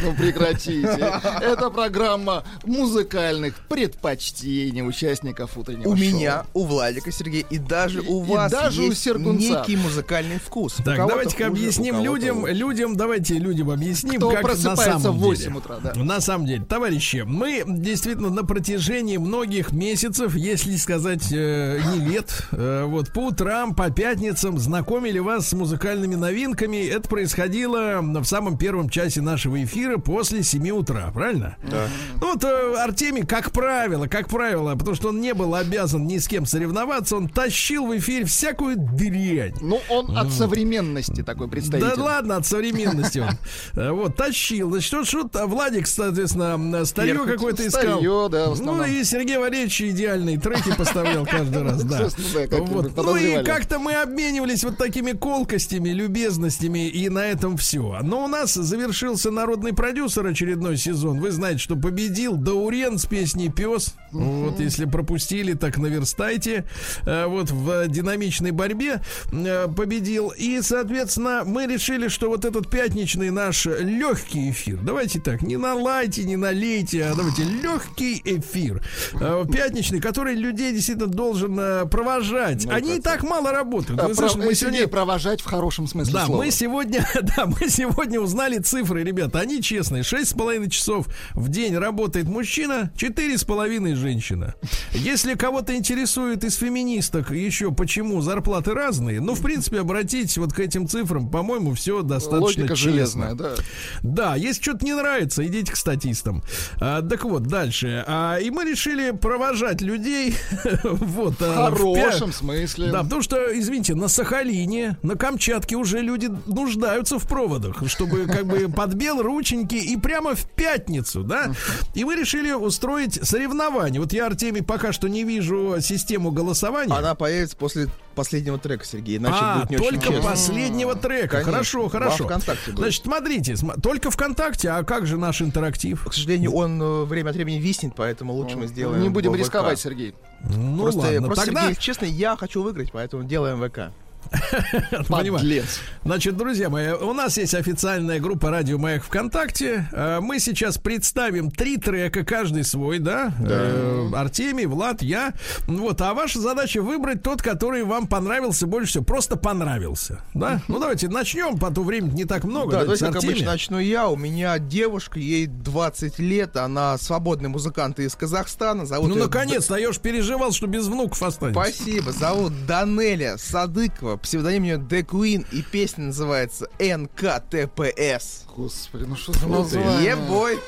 Ну 0.03 0.13
прекратите. 0.15 1.11
Это 1.41 1.69
программа 1.69 2.43
музыкальных 2.65 3.55
предпочтений 3.67 4.81
участников 4.87 5.57
утреннего 5.57 5.89
У 5.89 5.95
шоу. 5.97 6.05
меня, 6.05 6.45
у 6.53 6.65
Владика, 6.65 7.11
Сергей, 7.11 7.45
и 7.49 7.57
даже 7.57 8.01
у 8.01 8.23
И 8.23 8.27
вас 8.27 8.51
даже 8.51 8.81
у 8.81 8.85
есть 8.85 9.01
Сергунца. 9.01 9.43
некий 9.61 9.75
музыкальный 9.75 10.37
вкус. 10.39 10.75
У 10.79 10.83
Так, 10.83 10.97
давайте-ка 10.97 11.43
у 11.43 11.47
объясним 11.47 12.01
людям, 12.03 12.41
лучше. 12.41 12.53
людям, 12.53 12.95
давайте 12.95 13.33
людям 13.39 13.71
объясним, 13.71 14.17
Кто 14.19 14.29
как 14.29 14.43
на 14.43 14.47
просыпается 14.49 14.99
самом 14.99 15.17
в 15.17 15.21
8 15.21 15.43
деле. 15.43 15.55
утра, 15.55 15.77
да. 15.83 15.93
На 15.95 16.21
самом 16.21 16.45
деле, 16.45 16.63
товарищи, 16.63 17.23
мы 17.25 17.63
действительно 17.65 18.29
на 18.29 18.43
протяжении 18.43 19.17
многих 19.17 19.71
месяцев, 19.71 20.35
если 20.35 20.75
сказать 20.75 21.31
э, 21.31 21.81
не 21.95 22.05
лет, 22.05 22.43
э, 22.51 22.83
вот 22.85 23.11
по 23.11 23.27
утрам, 23.27 23.73
по 23.73 23.89
пятницам 23.89 24.59
знакомили 24.59 25.19
вас 25.19 25.49
с 25.49 25.53
музыкальными 25.53 26.15
новинками. 26.15 26.85
Это 26.87 27.09
происходило 27.09 27.99
в 28.01 28.26
самом 28.27 28.57
первом 28.57 28.89
часе 28.89 29.21
нашего 29.21 29.63
эфира 29.63 29.97
после 29.97 30.43
7 30.43 30.69
утра, 30.71 31.09
правильно? 31.13 31.57
Да. 31.63 31.87
Ну, 32.21 32.33
вот 32.33 32.43
э, 32.43 32.75
Артемий, 32.79 33.25
как 33.25 33.51
правило, 33.51 34.07
как 34.07 34.27
правило, 34.27 34.75
потому 34.75 34.95
что 34.95 35.09
он 35.09 35.21
не 35.21 35.33
был 35.33 35.55
обязан 35.55 36.05
ни 36.07 36.17
с 36.17 36.27
кем 36.27 36.45
соревноваться, 36.45 37.15
он 37.17 37.27
тащил 37.29 37.87
в 37.87 37.97
эфир 37.97 38.25
всякую 38.25 38.75
дрянь. 38.77 39.55
Ну, 39.61 39.79
он 39.89 40.17
от 40.17 40.31
современности 40.31 41.23
такой 41.23 41.47
представитель. 41.47 41.95
Да 41.95 42.03
ладно, 42.03 42.35
от 42.37 42.45
современности 42.45 43.19
он. 43.19 43.29
Э, 43.75 43.91
Вот, 43.91 44.15
тащил. 44.15 44.69
Значит, 44.71 44.93
вот 44.93 45.07
что-то 45.07 45.45
Владик, 45.47 45.87
соответственно, 45.87 46.85
старье 46.85 47.13
Перхоть. 47.13 47.31
какое-то 47.33 47.67
искал. 47.67 47.81
Старье, 47.81 48.27
да, 48.29 48.49
в 48.49 48.61
Ну 48.61 48.83
и 48.83 49.03
Сергей 49.03 49.37
Валерьевич 49.37 49.81
идеальные 49.81 50.39
треки 50.39 50.75
поставлял 50.75 51.25
каждый 51.25 51.63
раз, 51.63 51.83
да. 51.83 52.07
Вот. 52.51 52.95
Ну 52.95 53.15
и 53.15 53.43
как-то 53.43 53.79
мы 53.79 53.93
обменивались 53.93 54.63
вот 54.63 54.77
такими 54.77 55.11
колкостями, 55.11 55.89
любезностями, 55.89 56.87
и 56.87 57.09
на 57.09 57.25
этом 57.25 57.57
все. 57.57 57.99
Но 58.01 58.16
у 58.23 58.27
нас 58.27 58.53
завершился 58.53 59.31
народный 59.31 59.73
продюсер 59.73 60.25
очередной 60.25 60.77
сезон. 60.77 61.19
Вы 61.19 61.31
знаете, 61.31 61.59
что 61.59 61.75
победил 61.75 62.35
Даурен 62.37 62.97
с 62.97 63.05
песней 63.05 63.49
Пес. 63.49 63.95
Вот, 64.11 64.59
если 64.59 64.85
пропустили, 64.85 65.53
так 65.53 65.77
наверстайте. 65.77 66.65
Э, 67.05 67.25
Вот 67.27 67.51
в 67.51 67.87
динамичной 67.87 68.51
борьбе 68.51 69.01
э, 69.31 69.67
победил. 69.67 70.29
И, 70.37 70.59
соответственно, 70.61 71.43
мы 71.45 71.65
решили, 71.67 72.07
что 72.07 72.29
вот 72.29 72.45
этот 72.45 72.69
пятничный 72.69 73.29
наш 73.31 73.65
легкий 73.65 74.51
эфир. 74.51 74.79
Давайте 74.81 75.19
так, 75.19 75.41
не 75.41 75.57
налайте, 75.57 76.23
не 76.23 76.35
налейте, 76.35 77.05
а 77.05 77.15
давайте 77.15 77.43
легкий 77.43 78.21
эфир. 78.23 78.81
Э, 79.19 79.43
Пятничный, 79.51 79.99
который 79.99 80.35
людей 80.35 80.71
действительно 80.73 81.07
должен 81.07 81.59
э, 81.59 81.85
провожать. 81.85 82.65
Они 82.67 82.97
и 82.97 83.01
так 83.01 83.23
мало 83.23 83.51
работают. 83.51 83.97
Да, 83.99 84.07
Вы 84.07 84.15
прав- 84.15 84.31
слышите, 84.31 84.47
мы 84.47 84.55
сегодня 84.55 84.87
провожать 84.87 85.41
в 85.41 85.45
хорошем 85.45 85.87
смысле 85.87 86.13
да, 86.13 86.25
слова. 86.25 86.43
мы 86.43 86.51
сегодня, 86.51 87.07
да, 87.35 87.45
мы 87.45 87.69
сегодня 87.69 88.06
узнали 88.15 88.59
цифры, 88.59 89.03
ребята. 89.03 89.39
Они 89.39 89.61
честные. 89.61 90.03
Шесть 90.03 90.31
с 90.31 90.33
половиной 90.33 90.69
часов 90.69 91.07
в 91.33 91.49
день 91.49 91.75
работает 91.75 92.27
мужчина, 92.27 92.91
четыре 92.95 93.37
с 93.37 93.43
половиной 93.43 93.95
женщина. 93.95 94.55
Если 94.93 95.33
кого-то 95.33 95.75
интересует 95.75 96.43
из 96.43 96.55
феминисток 96.55 97.31
еще 97.31 97.71
почему 97.71 98.21
зарплаты 98.21 98.73
разные, 98.73 99.19
ну, 99.19 99.33
в 99.33 99.41
принципе, 99.41 99.81
обратитесь 99.81 100.37
вот 100.37 100.53
к 100.53 100.59
этим 100.59 100.87
цифрам. 100.87 101.29
По-моему, 101.29 101.73
все 101.73 102.01
достаточно 102.01 102.63
Логика 102.63 102.75
честно. 102.75 102.91
железная, 102.91 103.33
да. 103.35 103.55
Да, 104.03 104.35
если 104.35 104.61
что-то 104.61 104.85
не 104.85 104.93
нравится, 104.93 105.45
идите 105.45 105.71
к 105.71 105.75
статистам. 105.75 106.43
А, 106.79 107.01
так 107.01 107.23
вот, 107.25 107.43
дальше. 107.43 108.03
А, 108.07 108.37
и 108.37 108.49
мы 108.49 108.63
решили 108.63 109.11
провожать 109.11 109.81
людей. 109.81 110.35
вот, 110.83 111.39
В 111.39 111.43
а, 111.43 111.71
в 111.71 111.95
хорошем 111.95 112.31
смысле. 112.31 112.91
да, 112.91 113.03
потому 113.03 113.21
что, 113.21 113.57
извините, 113.57 113.95
на 113.95 114.07
Сахалине, 114.07 114.97
на 115.03 115.15
Камчатке 115.15 115.75
уже 115.75 115.99
люди 116.01 116.29
нуждаются 116.45 117.19
в 117.19 117.27
проводах, 117.27 117.81
чтобы 117.87 118.25
как 118.25 118.45
бы 118.45 118.69
подбел 118.69 119.21
рученьки 119.21 119.75
и 119.75 119.97
прямо 119.97 120.35
в 120.35 120.45
пятницу, 120.49 121.23
да? 121.23 121.51
И 121.93 122.03
мы 122.03 122.15
решили 122.15 122.51
устроить 122.51 123.15
соревнование. 123.27 124.01
Вот 124.01 124.13
я, 124.13 124.27
Артемий, 124.27 124.63
пока 124.63 124.91
что 124.91 125.07
не 125.07 125.23
вижу 125.23 125.77
систему 125.81 126.31
голосования. 126.31 126.93
Она 126.93 127.15
появится 127.15 127.55
после 127.57 127.87
последнего 128.15 128.57
трека, 128.57 128.83
Сергей, 128.85 129.17
иначе 129.17 129.37
а, 129.39 129.59
будет 129.59 129.69
не 129.69 129.77
только 129.77 129.95
очень 130.07 130.13
честно. 130.15 130.29
последнего 130.31 130.95
трека. 130.95 131.27
Конечно. 131.27 131.51
Хорошо, 131.51 131.89
хорошо. 131.89 132.23
Во 132.23 132.29
ВКонтакте 132.29 132.71
будет. 132.71 132.79
Значит, 132.79 133.03
смотрите, 133.03 133.55
см- 133.55 133.81
только 133.81 134.09
ВКонтакте, 134.11 134.69
а 134.69 134.83
как 134.83 135.05
же 135.05 135.17
наш 135.17 135.41
интерактив? 135.41 136.03
К 136.03 136.13
сожалению, 136.13 136.51
он 136.53 136.81
э, 136.81 137.03
время 137.03 137.29
от 137.29 137.35
времени 137.35 137.59
виснет, 137.59 137.93
поэтому 137.95 138.33
лучше 138.33 138.57
мы 138.57 138.67
сделаем 138.67 139.01
Не 139.03 139.09
будем 139.09 139.33
ВК. 139.33 139.39
рисковать, 139.39 139.79
Сергей. 139.79 140.15
Ну 140.43 140.81
просто, 140.81 140.99
ладно, 141.01 141.21
просто, 141.27 141.45
тогда... 141.45 141.61
Сергей, 141.63 141.75
честно, 141.79 142.05
я 142.05 142.35
хочу 142.35 142.63
выиграть, 142.63 142.91
поэтому 142.91 143.23
делаем 143.23 143.61
ВК. 143.61 143.91
Понимаю. 145.07 145.39
Подлец. 145.39 145.79
Значит, 146.03 146.37
друзья 146.37 146.69
мои, 146.69 146.91
у 146.91 147.13
нас 147.13 147.37
есть 147.37 147.53
официальная 147.53 148.19
группа 148.19 148.49
Радио 148.49 148.77
Маяк 148.77 149.03
ВКонтакте. 149.03 149.87
Э, 149.91 150.19
Мы 150.21 150.39
сейчас 150.39 150.77
представим 150.77 151.51
три 151.51 151.77
трека, 151.77 152.23
каждый 152.23 152.63
свой, 152.63 152.99
да? 152.99 153.33
Э, 153.39 154.09
Артемий, 154.15 154.65
Влад, 154.65 155.01
я. 155.01 155.33
Вот, 155.67 156.01
а 156.01 156.13
ваша 156.13 156.39
задача 156.39 156.81
выбрать 156.81 157.23
тот, 157.23 157.41
который 157.41 157.83
вам 157.83 158.07
понравился 158.07 158.67
больше 158.67 158.91
всего. 158.91 159.03
Просто 159.03 159.35
понравился. 159.37 160.21
Да? 160.33 160.61
Ну, 160.67 160.79
давайте 160.79 161.07
начнем, 161.09 161.57
по 161.57 161.71
то 161.71 161.83
времени 161.83 162.11
не 162.15 162.25
так 162.25 162.43
много. 162.43 162.71
Да, 162.71 162.81
Давайте 162.81 163.05
как 163.05 163.15
обычно, 163.17 163.45
начну 163.47 163.79
я. 163.79 164.07
У 164.07 164.15
меня 164.15 164.57
девушка, 164.59 165.19
ей 165.19 165.47
20 165.47 166.19
лет, 166.19 166.57
она 166.57 166.97
свободный 166.97 167.49
музыкант 167.49 167.99
из 167.99 168.15
Казахстана. 168.15 168.85
Зовут 168.85 169.09
Ну, 169.09 169.15
наконец-то, 169.15 169.75
я 169.75 169.89
уж 169.89 169.99
переживал, 169.99 170.51
что 170.51 170.67
без 170.67 170.87
внуков 170.87 171.21
останется. 171.23 171.61
Спасибо. 171.61 172.11
Зовут 172.11 172.53
Данеля 172.65 173.37
Садыкова, 173.37 174.16
псевдоним 174.17 174.63
у 174.63 174.65
нее 174.65 174.75
The 174.77 175.03
Queen, 175.03 175.45
и 175.51 175.61
песня 175.61 176.05
называется 176.05 176.67
НКТПС. 176.79 178.45
Господи, 178.55 179.03
ну 179.05 179.15
что 179.15 179.33
за 179.33 179.47
название? 179.47 180.11
Ебой! 180.11 180.59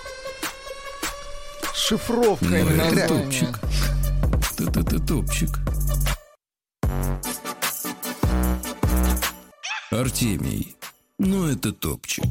Шифровка 1.74 2.46
Ну, 2.46 2.56
именно 2.58 2.82
это 2.82 2.96
название. 2.96 3.08
топчик. 3.08 3.60
Ты-ты-ты 4.58 5.00
топчик. 5.00 5.50
Артемий. 9.92 10.76
Ну, 11.18 11.48
это 11.48 11.74
топчик. 11.74 12.26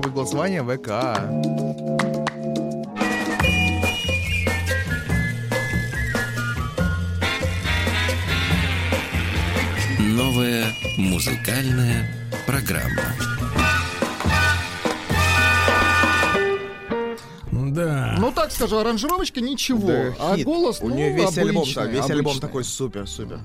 Будет 0.00 0.14
голосование 0.14 0.62
ВК. 0.62 0.88
Новая 9.98 10.72
музыкальная 10.96 12.08
программа. 12.46 13.02
Да. 17.52 18.16
Ну, 18.18 18.32
так 18.32 18.52
скажу, 18.52 18.78
аранжировочка 18.78 19.40
ничего. 19.40 19.86
Да, 19.86 20.14
а 20.18 20.36
хит. 20.36 20.46
голос, 20.46 20.80
У 20.80 20.88
ну, 20.88 20.96
нее 20.96 21.12
весь 21.12 21.36
альбом, 21.36 21.58
обычный, 21.62 21.74
так, 21.74 21.90
весь 21.90 22.10
альбом 22.10 22.30
обычный. 22.32 22.40
такой 22.40 22.64
супер, 22.64 23.06
супер. 23.06 23.38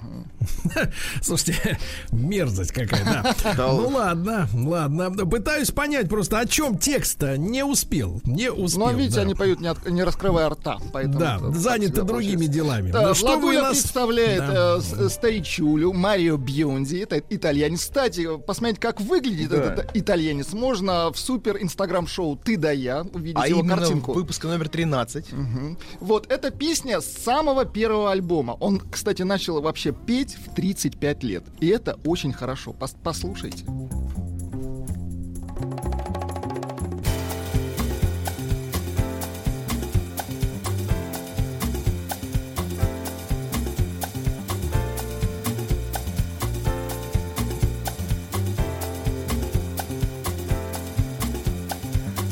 Слушайте, 1.21 1.77
мерзость 2.11 2.71
какая, 2.71 3.03
да. 3.03 3.35
Да 3.55 3.67
Ну 3.73 3.87
ладно, 3.89 4.47
ладно. 4.53 5.11
Пытаюсь 5.25 5.71
понять 5.71 6.09
просто, 6.09 6.39
о 6.39 6.45
чем 6.45 6.77
текст-то 6.77 7.37
не 7.37 7.63
успел. 7.63 8.21
Не 8.25 8.51
успел. 8.51 8.79
Ну, 8.81 8.87
а 8.87 8.93
видите, 8.93 9.15
да. 9.17 9.21
они 9.21 9.35
поют, 9.35 9.59
не, 9.61 9.67
от- 9.67 9.87
не 9.89 10.03
раскрывая 10.03 10.49
рта. 10.49 10.77
Поэтому 10.93 11.19
Да, 11.19 11.39
заняты 11.51 12.03
другими 12.03 12.45
делами. 12.45 12.91
Да, 12.91 13.09
Ну, 13.09 13.13
что 13.13 13.37
вы 13.39 13.53
нас- 13.55 13.77
представляет 13.81 14.39
Да. 14.39 14.77
э, 14.77 14.81
с- 14.81 15.13
старичулю 15.13 15.93
Марио 15.93 16.37
Бьонди. 16.37 16.97
Это 16.97 17.19
итальянец. 17.29 17.81
Кстати, 17.81 18.37
посмотреть, 18.37 18.79
как 18.79 19.01
выглядит 19.01 19.49
Да. 19.49 19.57
этот 19.57 19.91
итальянец, 19.95 20.53
можно 20.53 21.11
в 21.11 21.17
супер 21.17 21.57
инстаграм-шоу 21.61 22.37
«Ты 22.37 22.57
да 22.57 22.71
я» 22.71 23.01
увидеть 23.13 23.37
А 23.41 23.47
его 23.47 23.59
именно 23.61 23.77
картинку. 23.77 24.13
выпуска 24.13 24.47
номер 24.47 24.69
13. 24.69 25.31
Мгм. 25.31 25.77
Вот, 25.99 26.31
эта 26.31 26.51
песня 26.51 27.01
с 27.01 27.05
самого 27.05 27.65
первого 27.65 28.11
альбома. 28.11 28.53
Он, 28.59 28.79
кстати, 28.79 29.21
начал 29.23 29.61
вообще 29.61 29.91
петь 29.93 30.35
в 30.35 30.53
35 30.73 31.23
лет. 31.23 31.43
И 31.59 31.67
это 31.67 31.99
очень 32.05 32.33
хорошо. 32.33 32.71
Пос- 32.77 32.95
послушайте. 33.03 33.65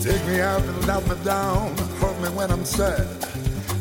Take 0.01 0.25
me 0.27 0.41
out 0.41 0.61
and 0.61 0.85
let 0.85 1.07
me 1.07 1.15
down, 1.23 1.77
hold 1.99 2.21
me 2.21 2.27
when 2.29 2.51
I'm 2.51 2.65
sad. 2.65 3.32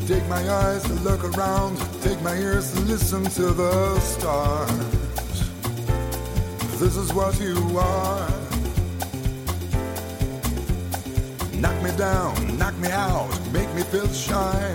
Take 0.06 0.26
my 0.28 0.42
eyes 0.50 0.82
to 0.82 0.94
look 0.94 1.22
around, 1.22 1.78
take 2.02 2.20
my 2.22 2.34
ears 2.34 2.72
to 2.72 2.80
listen 2.80 3.22
to 3.22 3.52
the 3.52 4.00
stars. 4.00 4.70
This 6.80 6.96
is 6.96 7.14
what 7.14 7.40
you 7.40 7.56
are. 7.78 8.28
Knock 11.54 11.80
me 11.84 11.96
down, 11.96 12.58
knock 12.58 12.76
me 12.78 12.90
out, 12.90 13.30
make 13.52 13.72
me 13.74 13.82
feel 13.82 14.08
shy. 14.08 14.74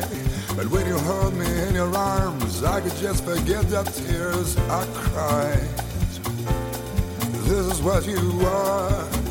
But 0.56 0.68
when 0.70 0.88
you 0.88 0.98
hold 0.98 1.34
me 1.34 1.46
in 1.68 1.76
your 1.76 1.94
arms, 1.94 2.64
I 2.64 2.80
could 2.80 2.96
just 2.96 3.26
forget 3.26 3.70
the 3.70 3.84
tears 3.84 4.56
I 4.70 4.86
cried. 4.94 5.70
This 7.44 7.66
is 7.76 7.82
what 7.82 8.08
you 8.08 8.46
are. 8.46 9.27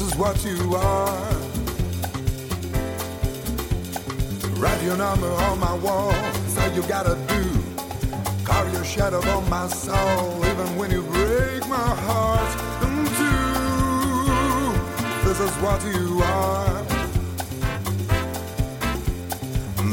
This 0.00 0.12
is 0.12 0.18
what 0.18 0.42
you 0.46 0.76
are. 0.76 1.32
Write 4.58 4.82
your 4.82 4.96
number 4.96 5.26
on 5.28 5.60
my 5.60 5.74
wall. 5.74 6.14
Say 6.48 6.74
you 6.74 6.80
gotta 6.84 7.16
do. 7.28 7.44
Carve 8.42 8.72
your 8.72 8.82
shadow 8.82 9.20
on 9.28 9.50
my 9.50 9.68
soul. 9.68 10.42
Even 10.46 10.74
when 10.78 10.90
you 10.90 11.02
break 11.02 11.68
my 11.68 11.76
heart 11.76 12.50
in 12.82 13.04
two. 13.18 14.72
This 15.28 15.38
is 15.38 15.54
what 15.60 15.84
you 15.84 16.22
are. 16.22 16.82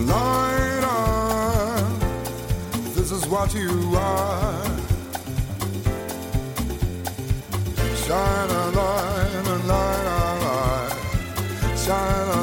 Light 0.06 0.84
on. 0.86 2.00
This 2.96 3.12
is 3.12 3.28
what 3.28 3.54
you 3.54 3.94
are. 3.98 4.64
Shine 8.06 8.50
a 8.50 8.72
light, 8.72 9.27
la 9.68 9.76
la. 11.88 12.37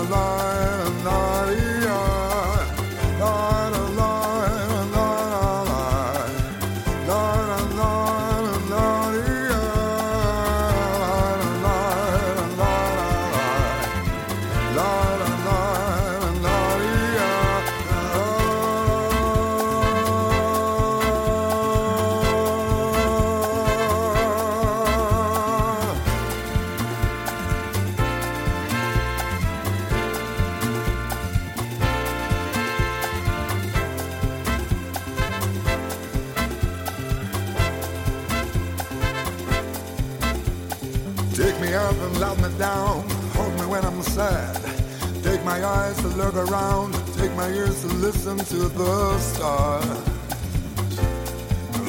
Listen 48.05 48.37
to 48.37 48.69
the 48.69 49.19
stars. 49.19 49.87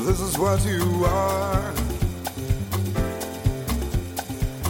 This 0.05 0.21
is 0.21 0.37
what 0.37 0.65
you 0.65 1.03
are. 1.03 1.73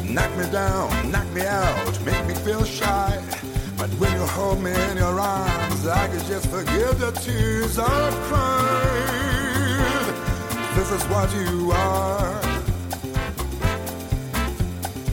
Knock 0.03 0.35
me 0.37 0.49
down, 0.51 1.11
knock 1.11 1.27
me 1.33 1.41
out, 1.41 2.03
make 2.03 2.25
me 2.25 2.33
feel 2.33 2.63
shy. 2.63 3.21
But 3.77 3.91
when 3.99 4.11
you 4.13 4.25
hold 4.25 4.63
me 4.63 4.71
in 4.89 4.97
your 4.97 5.19
arms, 5.19 5.85
I 5.85 6.07
can 6.07 6.25
just 6.25 6.49
forgive 6.49 6.97
the 6.97 7.11
tears 7.11 7.77
I've 7.77 8.15
cried. 8.27 10.15
This 10.73 10.89
is 10.97 11.03
what 11.13 11.31
you 11.35 11.71
are. 11.73 12.41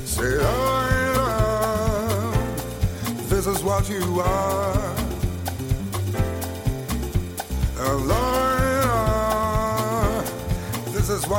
Say, 0.07 0.39
oh, 0.41 0.80
I 0.80 0.83
love. 1.18 2.35
This 3.28 3.47
is 3.47 3.62
what 3.62 3.91
you 3.91 4.20
are. 4.20 4.82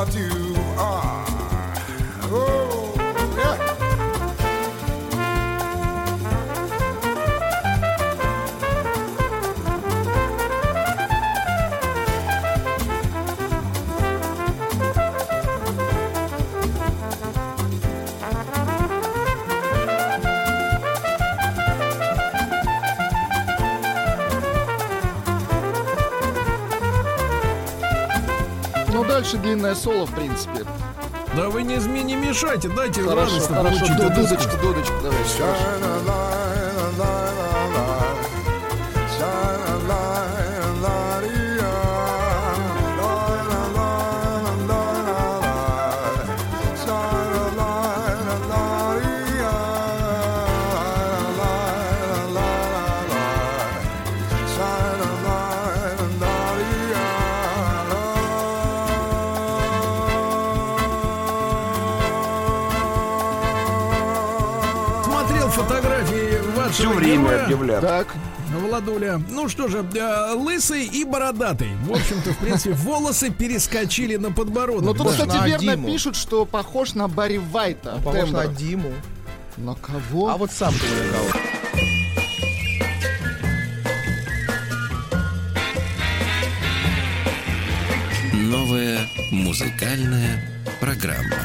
about 0.03 0.15
you. 0.15 0.52
Дальше 29.23 29.37
длинное 29.37 29.73
соло, 29.73 30.05
в 30.05 30.13
принципе. 30.13 30.65
Да 31.33 31.47
вы 31.47 31.63
не, 31.63 31.77
не 31.77 32.17
мешайте, 32.17 32.67
дайте 32.67 33.01
Хорошо, 33.03 33.21
радостно 33.21 33.55
хорошо. 33.55 33.79
получить 33.79 33.97
Дудочку, 33.97 34.57
дудочку, 34.61 34.93
давай. 35.01 35.19
Shine 35.19 36.12
время 67.17 67.29
героя. 67.29 67.43
объявляют. 67.45 67.81
Так. 67.85 68.07
Владуля. 68.53 69.21
Ну 69.29 69.49
что 69.49 69.67
же, 69.67 69.83
э, 69.95 70.33
лысый 70.35 70.85
и 70.85 71.03
бородатый. 71.05 71.69
В 71.85 71.91
общем-то, 71.91 72.33
в 72.33 72.37
принципе, 72.37 72.73
волосы 72.73 73.31
перескочили 73.31 74.15
на 74.17 74.31
подбородок. 74.31 74.83
Но 74.83 74.93
тут, 74.93 75.07
Да. 75.07 75.11
кстати, 75.13 75.37
на 75.37 75.45
верно 75.47 75.71
Диму. 75.75 75.87
пишут, 75.87 76.15
что 76.15 76.45
похож 76.45 76.93
на 76.93 77.07
Барри 77.07 77.37
Вайта. 77.39 77.99
Похож 78.03 78.29
на. 78.29 78.47
Диму. 78.47 78.91
На 79.57 79.73
кого? 79.75 80.29
А 80.29 80.37
вот 80.37 80.51
сам 80.51 80.73
ты 80.73 80.85
на 80.85 81.17
кого? 81.17 81.39
Новая 88.33 89.07
музыкальная 89.31 90.41
программа. 90.79 91.37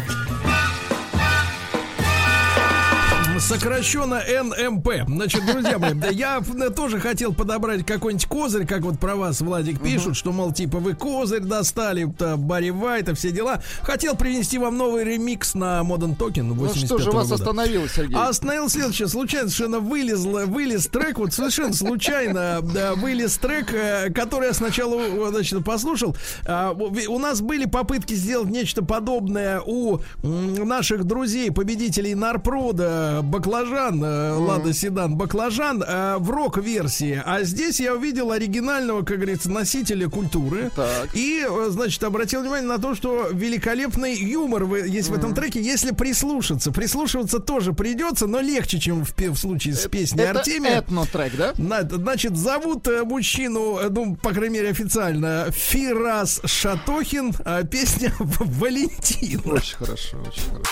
Сокращенно 3.49 4.21
НМП. 4.21 5.09
Значит, 5.09 5.47
друзья 5.47 5.79
мои, 5.79 5.95
я 6.13 6.39
э, 6.39 6.69
тоже 6.69 7.01
хотел 7.01 7.33
подобрать 7.33 7.87
какой-нибудь 7.87 8.27
козырь, 8.27 8.67
как 8.67 8.83
вот 8.83 8.99
про 9.01 9.17
вас, 9.17 9.41
Владик, 9.41 9.81
пишут, 9.81 10.19
что, 10.19 10.33
мол, 10.33 10.53
типа, 10.53 10.81
вы 10.81 10.95
козырь 10.95 11.41
достали, 11.41 12.05
то 12.19 12.37
Барри 12.37 12.69
Вайта, 12.69 13.15
все 13.15 13.31
дела. 13.31 13.63
Хотел 13.81 14.17
принести 14.17 14.59
вам 14.59 14.77
новый 14.77 15.03
ремикс 15.05 15.55
на 15.55 15.81
Modern 15.81 16.15
Token 16.15 16.43
Ну 16.43 16.55
85 16.57 16.87
что 16.87 16.99
же 16.99 17.11
вас 17.11 17.33
остановило, 17.33 17.89
Сергей? 17.89 18.19
А 18.19 18.29
остановил 18.29 18.69
следующее. 18.69 19.09
Случайно 19.09 19.49
совершенно 19.49 19.81
вылезла, 19.81 20.41
вылез 20.45 20.87
трек, 20.87 21.19
вот 21.19 21.33
совершенно 21.33 21.73
случайно 21.73 22.61
да, 22.61 22.97
вылез 22.97 23.39
трек, 23.39 23.73
э, 23.73 24.11
который 24.13 24.49
я 24.49 24.53
сначала 24.53 25.01
э, 25.01 25.31
значит, 25.31 25.65
послушал. 25.65 26.15
А, 26.45 26.73
у- 26.73 27.19
нас 27.19 27.41
были 27.41 27.65
попытки 27.65 28.13
сделать 28.13 28.51
нечто 28.51 28.85
подобное 28.85 29.63
у 29.65 30.01
наших 30.23 31.05
друзей, 31.05 31.51
победителей 31.51 32.15
Нарпрода, 32.15 33.25
Баклажан, 33.39 34.03
э, 34.03 34.33
Лада 34.33 34.73
Седан 34.75 35.15
Баклажан 35.15 35.81
э, 35.87 36.17
в 36.19 36.29
рок-версии. 36.29 37.23
А 37.25 37.45
здесь 37.45 37.79
я 37.79 37.95
увидел 37.95 38.33
оригинального, 38.33 39.03
как 39.03 39.19
говорится, 39.19 39.49
носителя 39.49 40.09
культуры. 40.09 40.73
Так. 40.75 41.15
И, 41.15 41.47
э, 41.49 41.67
значит, 41.71 42.03
обратил 42.03 42.41
внимание 42.41 42.67
на 42.69 42.79
то, 42.79 42.97
что 42.97 43.29
великолепный 43.33 44.17
юмор 44.17 44.65
есть 44.87 45.09
в 45.11 45.15
этом 45.15 45.35
треке, 45.37 45.61
если 45.63 45.93
прислушаться. 45.93 46.73
Прислушиваться 46.73 47.39
тоже 47.39 47.73
придется, 47.73 48.27
но 48.27 48.41
легче, 48.41 48.81
чем 48.81 49.05
в, 49.05 49.15
в 49.17 49.37
случае 49.37 49.75
с 49.75 49.87
песней 49.87 50.25
Это 50.25 50.41
Артемия. 50.41 50.79
этно-трек, 50.79 51.37
да? 51.37 51.53
На- 51.59 51.89
Значит, 51.89 52.37
зовут 52.37 52.89
э, 52.89 53.05
мужчину, 53.05 53.79
э, 53.79 53.89
ну, 53.89 54.17
по 54.17 54.31
крайней 54.33 54.55
мере, 54.57 54.71
официально, 54.71 55.47
Фирас 55.53 56.41
Шатохин, 56.45 57.33
а 57.45 57.63
песня 57.63 58.13
Валентин. 58.19 59.43
Очень 59.45 59.77
хорошо, 59.77 60.19
очень 60.27 60.43
хорошо. 60.51 60.71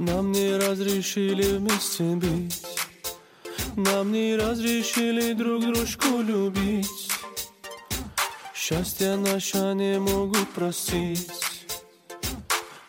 Нам 0.00 0.32
не 0.32 0.56
разрешили 0.56 1.58
вместе 1.58 2.04
быть. 2.04 2.62
Нам 3.76 4.10
не 4.12 4.34
разрешили 4.34 5.34
друг 5.34 5.60
дружку 5.60 6.22
любить. 6.22 7.10
Счастье 8.54 9.16
наше 9.16 9.58
не 9.74 9.98
могут 9.98 10.48
простить. 10.54 11.30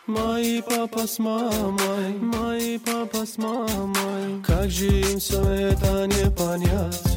Мои 0.06 0.62
папа 0.62 1.06
с 1.06 1.18
мамой, 1.18 2.14
мои 2.18 2.78
папа 2.78 3.26
с 3.26 3.36
мамой. 3.36 4.42
Как 4.46 4.70
же 4.70 4.86
им 4.86 5.20
все 5.20 5.42
это 5.42 6.06
не 6.06 6.30
понять 6.30 7.11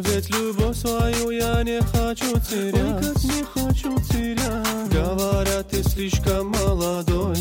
ведь 0.00 0.30
любовь 0.30 0.76
свою 0.76 1.30
я 1.30 1.62
не 1.62 1.80
хочу 1.80 2.38
терять. 2.40 2.74
Ой, 2.76 3.02
как 3.02 3.24
не 3.24 3.44
хочу 3.44 3.98
терять. 4.08 4.88
Говорят, 4.92 5.68
ты 5.68 5.82
слишком 5.82 6.48
молодой 6.48 7.36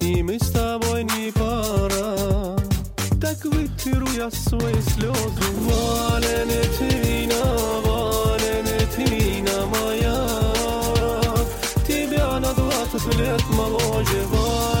И 0.00 0.22
мы 0.22 0.38
с 0.38 0.50
тобой 0.50 1.04
не 1.04 1.32
пора 1.32 2.56
Так 3.20 3.44
вытеру 3.44 4.08
я 4.16 4.30
свои 4.30 4.80
слезы. 4.82 5.42
Валентина, 5.60 7.42
Валентина 7.84 9.66
моя. 9.66 10.28
Тебя 11.86 12.40
на 12.40 12.52
двадцать 12.54 13.14
лет 13.18 13.42
моложе. 13.50 14.22
Валентина, 14.30 14.71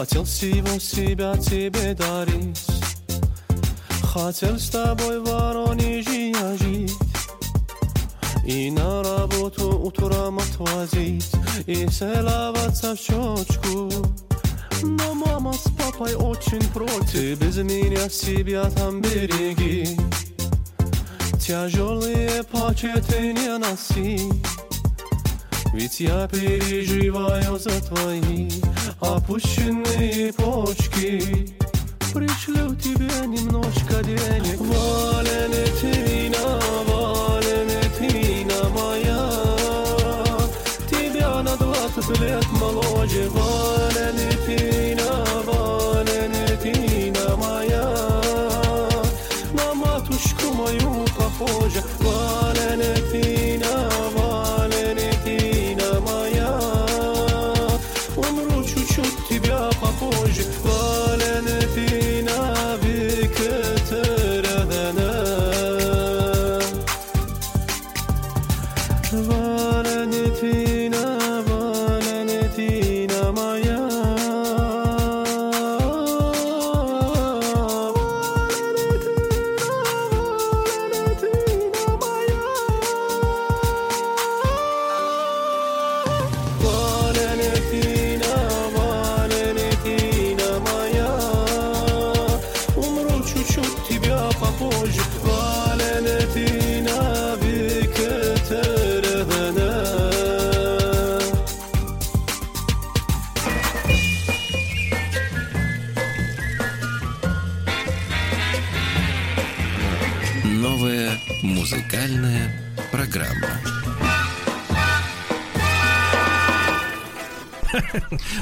хотел 0.00 0.24
всего 0.24 0.78
себя 0.78 1.36
тебе 1.36 1.92
дарить. 1.94 2.66
Хотел 4.02 4.58
с 4.58 4.70
тобой 4.70 5.20
в 5.20 5.24
Воронеже 5.24 6.30
я 6.30 6.56
жить. 6.56 6.96
И 8.46 8.70
на 8.70 9.02
работу 9.02 9.78
утром 9.78 10.38
отвозить. 10.38 11.30
И 11.66 11.86
целоваться 11.86 12.94
в 12.94 12.98
щечку 12.98 13.92
Но 14.82 15.12
мама 15.12 15.52
с 15.52 15.68
папой 15.76 16.14
очень 16.14 16.66
против. 16.72 17.12
Ты 17.12 17.34
без 17.34 17.58
меня 17.58 18.08
себя 18.08 18.70
там 18.70 19.02
береги. 19.02 19.98
Тяжелые 21.38 22.42
пакеты 22.44 23.34
не 23.34 23.58
носи. 23.58 24.18
Ведь 25.74 26.00
я 26.00 26.26
переживаю 26.26 27.58
за 27.58 27.82
твои 27.82 28.48
Опущенные 29.00 30.32
почки 30.34 31.54
Пришлю 32.12 32.74
тебе 32.74 33.08
немножко 33.26 34.02
денег. 34.02 34.58
Валентина, 34.58 36.60
Валентина 36.88 38.68
моя. 38.70 39.30
Тебя 40.90 41.42
на 41.42 41.56
двадцать 41.56 42.20
лет 42.20 42.44
моложе 42.52 43.30
Валентина, 43.30 43.89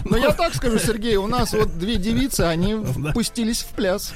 Но 0.04 0.16
я 0.16 0.32
так 0.32 0.54
скажу, 0.54 0.78
Сергей, 0.78 1.16
у 1.16 1.26
нас 1.26 1.52
вот 1.52 1.78
две 1.78 1.96
девицы, 1.96 2.42
они 2.42 2.76
пустились 3.12 3.62
в 3.62 3.68
пляс. 3.68 4.12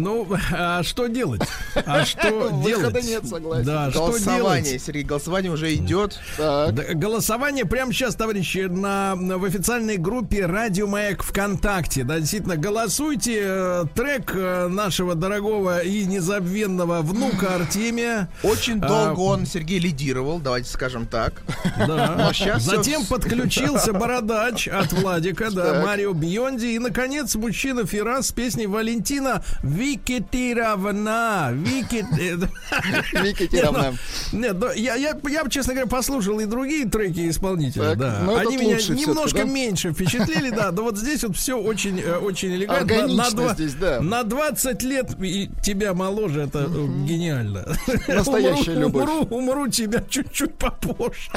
Ну, 0.00 0.26
а 0.52 0.82
что 0.82 1.06
делать? 1.06 1.42
А 1.74 2.04
что 2.04 2.50
делать? 2.64 3.04
нет, 3.04 3.26
согласен. 3.26 3.64
Да, 3.66 3.90
что 3.90 4.06
Голосование, 4.08 4.62
делать? 4.64 4.82
Сергей, 4.82 5.02
голосование 5.04 5.52
уже 5.52 5.74
идет. 5.74 6.18
Да, 6.38 6.70
Голосование 6.72 7.64
прямо 7.64 7.92
сейчас, 7.92 8.14
товарищи, 8.14 8.66
на, 8.68 9.14
на- 9.14 9.38
в 9.38 9.44
официальной 9.44 9.96
группе 9.96 10.46
Радио 10.46 10.86
Маяк 10.86 11.22
ВКонтакте. 11.22 12.04
Да, 12.04 12.18
действительно, 12.18 12.56
голосуйте. 12.56 13.40
Э, 13.42 13.84
Трек 13.94 14.32
э, 14.34 14.68
нашего 14.68 15.14
дорогого 15.14 15.80
и 15.80 16.04
незабвенного 16.04 17.02
внука 17.02 17.54
Артемия. 17.56 18.28
Очень 18.42 18.78
А, 18.80 18.88
долго 18.88 19.20
он, 19.20 19.46
Сергей, 19.46 19.78
лидировал, 19.78 20.38
давайте 20.38 20.70
скажем 20.70 21.06
так. 21.06 21.34
Да. 21.76 22.32
Затем 22.58 23.04
подключился 23.06 23.92
Бородач 23.92 24.68
от 24.68 24.92
Владика, 24.92 25.50
да, 25.50 25.72
Так. 25.74 25.84
Марио 25.86 26.12
Бьонди. 26.12 26.66
И, 26.66 26.78
наконец, 26.78 27.34
мужчина 27.34 27.84
Ферас 27.86 28.28
с 28.28 28.32
песней 28.32 28.66
Валентина 28.66 29.42
Викитировна. 29.90 31.50
Викит... 31.52 32.06
Викитировна. 33.12 33.94
Нет, 34.32 34.56
ну, 34.58 34.72
я, 34.72 34.94
я, 34.94 35.16
я, 35.28 35.48
честно 35.48 35.74
говоря, 35.74 35.88
послушал 35.88 36.38
и 36.40 36.46
другие 36.46 36.88
треки 36.88 37.28
исполнителя, 37.28 37.94
да. 37.94 38.20
но 38.24 38.36
Они 38.36 38.56
меня 38.56 38.76
немножко 38.76 39.44
меньше 39.44 39.92
впечатлили, 39.92 40.50
да. 40.50 40.70
Но 40.72 40.82
вот 40.82 40.96
здесь 40.96 41.24
вот 41.24 41.36
все 41.36 41.58
очень, 41.58 42.00
э, 42.00 42.16
очень 42.16 42.54
элегантно. 42.54 43.06
На- 43.06 43.14
на, 43.24 43.30
два- 43.30 43.54
здесь, 43.54 43.74
да. 43.74 44.00
на 44.00 44.22
20 44.22 44.82
лет 44.82 45.16
и 45.22 45.50
тебя 45.62 45.94
моложе, 45.94 46.42
это 46.42 46.60
э, 46.60 46.86
гениально. 47.06 47.66
Настоящая 48.08 48.74
любовь. 48.74 49.08
Умру, 49.30 49.68
тебя 49.68 50.02
чуть-чуть 50.08 50.54
попозже. 50.54 51.30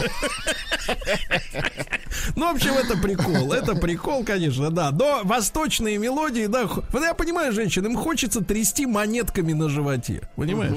Ну, 2.36 2.52
в 2.52 2.56
общем, 2.56 2.74
это 2.74 2.98
прикол. 2.98 3.54
Это 3.54 3.76
прикол, 3.76 4.24
конечно, 4.24 4.70
да. 4.70 4.92
Но 4.92 5.22
восточные 5.24 5.98
мелодии, 5.98 6.46
да. 6.46 6.66
Вот 6.66 7.02
я 7.02 7.14
понимаю, 7.14 7.54
женщин, 7.54 7.86
им 7.86 7.96
хочется 7.96 8.43
трясти 8.44 8.86
монетками 8.86 9.54
на 9.54 9.70
животе. 9.70 10.22
Понимаешь? 10.36 10.76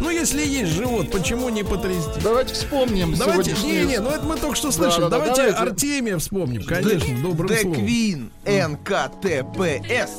Ну, 0.00 0.10
если 0.10 0.44
есть 0.44 0.72
живот, 0.72 1.10
почему 1.10 1.48
не 1.48 1.62
потрясти? 1.62 2.20
Давайте 2.22 2.54
вспомним 2.54 3.14
Давайте, 3.16 3.50
не, 3.52 3.56
сегодняшнюю- 3.56 3.88
не, 3.88 3.98
ну 3.98 4.10
это 4.10 4.24
мы 4.24 4.36
только 4.36 4.56
что 4.56 4.70
слышали. 4.72 5.02
Да-да-да, 5.02 5.18
давайте, 5.26 5.52
давайте. 5.52 5.70
Артемия 5.70 6.18
вспомним, 6.18 6.64
конечно, 6.64 7.22
добрым 7.22 7.50
The 7.50 7.62
словом. 7.62 7.78
Queen, 7.84 8.30
НКТПС. 8.68 10.12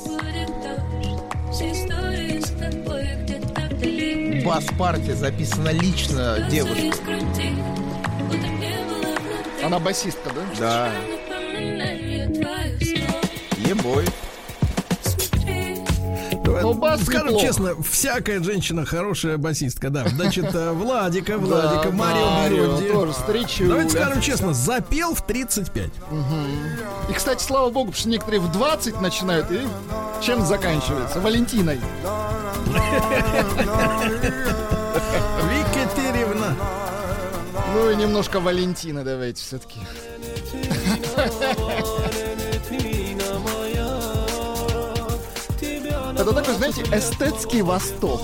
Бас-партия 4.45 5.15
записана 5.15 5.69
лично 5.69 6.47
не 6.51 6.61
внутри. 6.63 6.91
Она 9.63 9.79
басистка, 9.79 10.29
да? 10.29 10.43
Да, 10.59 10.91
ебой. 13.67 14.05
Давай, 14.05 14.05
Ну, 16.61 16.73
бас 16.73 17.03
Скажем 17.03 17.37
честно, 17.39 17.75
всякая 17.83 18.41
женщина 18.41 18.85
хорошая 18.85 19.37
басистка, 19.37 19.89
да. 19.89 20.07
Значит, 20.07 20.53
э, 20.53 20.71
Владика, 20.71 21.37
Владика, 21.37 21.91
Марио 21.91 23.11
встречуля. 23.11 23.69
Давайте 23.69 23.89
скажем 23.97 24.21
честно, 24.21 24.53
запел 24.53 25.13
в 25.15 25.25
35. 25.25 25.89
И, 27.09 27.13
кстати, 27.13 27.43
слава 27.43 27.69
богу, 27.69 27.87
потому 27.87 27.99
что 27.99 28.09
некоторые 28.09 28.41
в 28.41 28.51
20 28.51 29.01
начинают 29.01 29.51
и 29.51 29.61
чем 30.21 30.45
заканчивается? 30.45 31.19
Валентиной. 31.19 31.79
Викатеревна. 35.43 36.55
Ну 37.73 37.89
и 37.91 37.95
немножко 37.95 38.39
Валентины 38.39 39.03
давайте 39.03 39.41
все-таки. 39.43 39.79
Это 46.25 46.33
такой, 46.33 46.55
знаете, 46.55 46.81
эстетский 46.91 47.61
восток. 47.61 48.19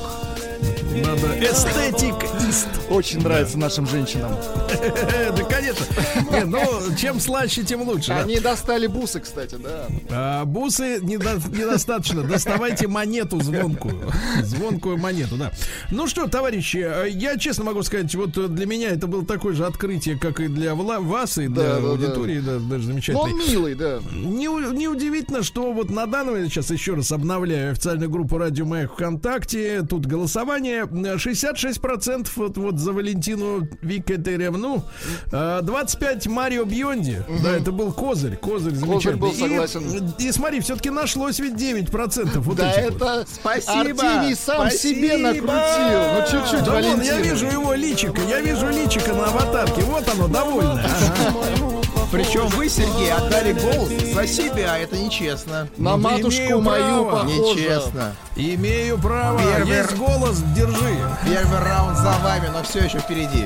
Надо 0.94 1.28
эстетик 1.40 2.16
ист. 2.50 2.68
Очень 2.90 3.22
нравится 3.22 3.58
нашим 3.58 3.88
женщинам. 3.88 4.32
Да, 5.36 5.44
конечно. 5.44 5.86
Не, 6.32 6.44
ну, 6.46 6.60
чем 6.98 7.20
слаще, 7.20 7.64
тем 7.64 7.82
лучше. 7.84 8.08
да. 8.10 8.22
Они 8.24 8.40
достали 8.40 8.88
бусы, 8.88 9.20
кстати, 9.20 9.56
да. 9.56 9.88
А, 10.10 10.46
бусы 10.46 11.00
недо- 11.02 11.40
недостаточно. 11.50 12.24
Доставайте 12.24 12.88
монету 12.88 13.40
звонкую. 13.42 14.12
Звонкую 14.44 14.98
монету, 14.98 15.36
да. 15.36 15.52
Ну 15.92 16.08
что, 16.08 16.28
товарищи, 16.28 16.78
э, 16.78 17.10
я 17.10 17.38
честно 17.38 17.66
могу 17.66 17.84
сказать, 17.84 18.14
вот 18.16 18.32
для 18.54 18.66
меня 18.66 18.90
это 18.90 19.08
было 19.08 19.26
такое 19.26 19.54
же 19.54 19.66
открытие, 19.66 20.18
как 20.18 20.40
и 20.40 20.48
для 20.48 20.72
Вла- 20.72 21.00
вас, 21.00 21.38
и 21.38 21.48
для 21.48 21.64
Да, 21.64 21.76
да, 21.76 21.82
да. 21.82 21.88
аудитории, 21.90 22.40
да, 22.40 22.54
даже 22.60 22.88
Но 22.88 22.94
замечательно. 22.94 23.20
он 23.20 23.38
милый, 23.38 23.76
да. 23.76 24.00
Не, 24.12 24.46
неудивительно, 24.48 25.44
что 25.44 25.72
вот 25.72 25.90
на 25.90 26.08
данный 26.08 26.32
момент, 26.34 26.52
сейчас 26.52 26.72
еще 26.72 26.96
раз 26.96 27.12
обновляю 27.12 27.72
официальную 27.74 28.10
группу 28.10 28.38
Радио 28.38 28.66
Маяк 28.66 28.94
ВКонтакте, 28.94 29.84
тут 29.84 30.06
голосование, 30.08 30.81
э, 30.86 31.16
66% 31.18 32.28
вот, 32.36 32.58
вот 32.58 32.80
за 32.80 32.94
Валентину 32.94 33.68
Викатеревну, 33.82 34.84
э, 35.32 35.60
25 35.64 36.28
Марио 36.28 36.66
Бьонди, 36.66 37.24
да, 37.44 37.58
это 37.58 37.72
был 37.72 37.92
козырь, 37.92 38.36
козырь 38.38 38.74
замечательный. 38.76 39.16
был 39.18 39.32
И- 39.32 39.38
согласен. 39.40 40.14
И, 40.18 40.32
смотри, 40.32 40.60
все-таки 40.62 40.90
нашлось 40.90 41.40
ведь 41.40 41.54
9% 41.56 42.40
вот 42.40 42.58
Да 42.58 42.72
этих 42.72 42.92
вот. 42.94 43.02
это 43.02 43.26
Спасибо, 43.32 43.80
Артемий 43.82 44.36
сам 44.36 44.62
спасибо. 44.70 44.96
себе 45.00 45.18
накрутил. 45.18 45.52
Ну 46.14 46.22
чуть-чуть, 46.32 46.64
Да 46.66 46.72
вон, 46.74 46.84
я 46.84 46.92
Валентина. 46.96 47.20
вижу 47.22 47.46
его 47.48 47.74
личико, 47.74 48.22
я 48.30 48.40
вижу 48.42 48.68
личико 48.70 49.14
на 49.14 49.26
аватарке, 49.26 49.82
вот 49.82 50.08
оно, 50.08 50.28
довольное. 50.28 50.86
Ага. 50.86 51.81
Причем 52.12 52.48
вы, 52.50 52.68
Сергей, 52.68 53.12
отдали 53.12 53.54
голос 53.54 53.90
за 54.14 54.28
себя, 54.28 54.78
это 54.78 54.98
нечестно. 54.98 55.70
На 55.78 55.92
Ну, 55.96 55.98
матушку 56.04 56.60
мою 56.62 57.06
право. 57.06 57.12
похоже. 57.12 57.40
Нечестно. 57.40 58.16
Имею 58.36 58.98
право, 58.98 59.40
Первый 59.42 59.78
есть 59.78 59.96
голос, 59.96 60.40
держи. 60.56 60.98
Первый 61.24 61.60
раунд 61.60 61.98
за 61.98 62.12
вами, 62.24 62.48
но 62.54 62.64
все 62.64 62.80
еще 62.80 63.00
впереди. 63.00 63.46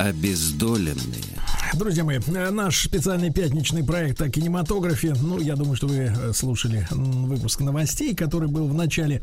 Обездоленные. 0.00 1.29
Друзья 1.74 2.02
мои, 2.02 2.18
э, 2.18 2.50
наш 2.50 2.84
специальный 2.84 3.30
пятничный 3.30 3.84
проект 3.84 4.20
о 4.20 4.28
кинематографе. 4.28 5.14
Ну, 5.22 5.38
я 5.38 5.54
думаю, 5.54 5.76
что 5.76 5.86
вы 5.86 6.12
э, 6.12 6.32
слушали 6.32 6.86
выпуск 6.90 7.60
новостей, 7.60 8.14
который 8.14 8.48
был 8.48 8.66
в 8.66 8.74
начале 8.74 9.22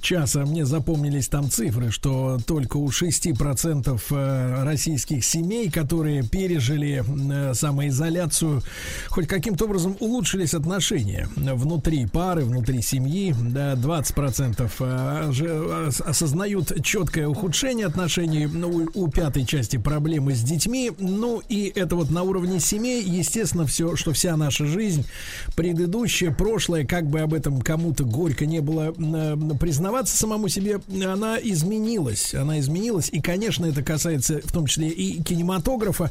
часа. 0.00 0.40
Мне 0.46 0.64
запомнились 0.64 1.28
там 1.28 1.50
цифры, 1.50 1.90
что 1.90 2.38
только 2.46 2.78
у 2.78 2.88
6% 2.88 4.02
э, 4.10 4.64
российских 4.64 5.22
семей, 5.22 5.70
которые 5.70 6.22
пережили 6.22 7.04
самоизоляцию, 7.52 8.62
хоть 9.08 9.26
каким-то 9.26 9.66
образом 9.66 9.96
улучшились 10.00 10.54
отношения 10.54 11.28
внутри 11.36 12.06
пары, 12.06 12.44
внутри 12.44 12.80
семьи. 12.80 13.34
Да, 13.38 13.74
20% 13.74 14.70
э, 14.80 15.32
же, 15.32 15.46
э, 15.46 15.90
осознают 16.06 16.72
четкое 16.82 17.28
ухудшение 17.28 17.86
отношений 17.86 18.46
ну, 18.46 18.88
у 18.94 19.08
пятой 19.08 19.44
части 19.44 19.76
проблемы 19.76 20.34
с 20.34 20.40
детьми. 20.40 20.90
Ну 20.98 21.42
и 21.48 21.81
это 21.82 21.96
вот 21.96 22.10
на 22.10 22.22
уровне 22.22 22.60
семей, 22.60 23.02
естественно, 23.02 23.66
все, 23.66 23.96
что 23.96 24.12
вся 24.12 24.36
наша 24.36 24.66
жизнь, 24.66 25.04
предыдущая, 25.56 26.30
прошлое, 26.30 26.86
как 26.86 27.06
бы 27.06 27.20
об 27.20 27.34
этом 27.34 27.60
кому-то 27.60 28.04
горько 28.04 28.46
не 28.46 28.60
было 28.60 28.94
э, 28.96 29.36
признаваться 29.58 30.16
самому 30.16 30.48
себе, 30.48 30.80
она 31.04 31.38
изменилась. 31.42 32.34
Она 32.34 32.60
изменилась. 32.60 33.08
И, 33.10 33.20
конечно, 33.20 33.66
это 33.66 33.82
касается 33.82 34.40
в 34.44 34.52
том 34.52 34.66
числе 34.66 34.88
и 34.88 35.22
кинематографа. 35.22 36.10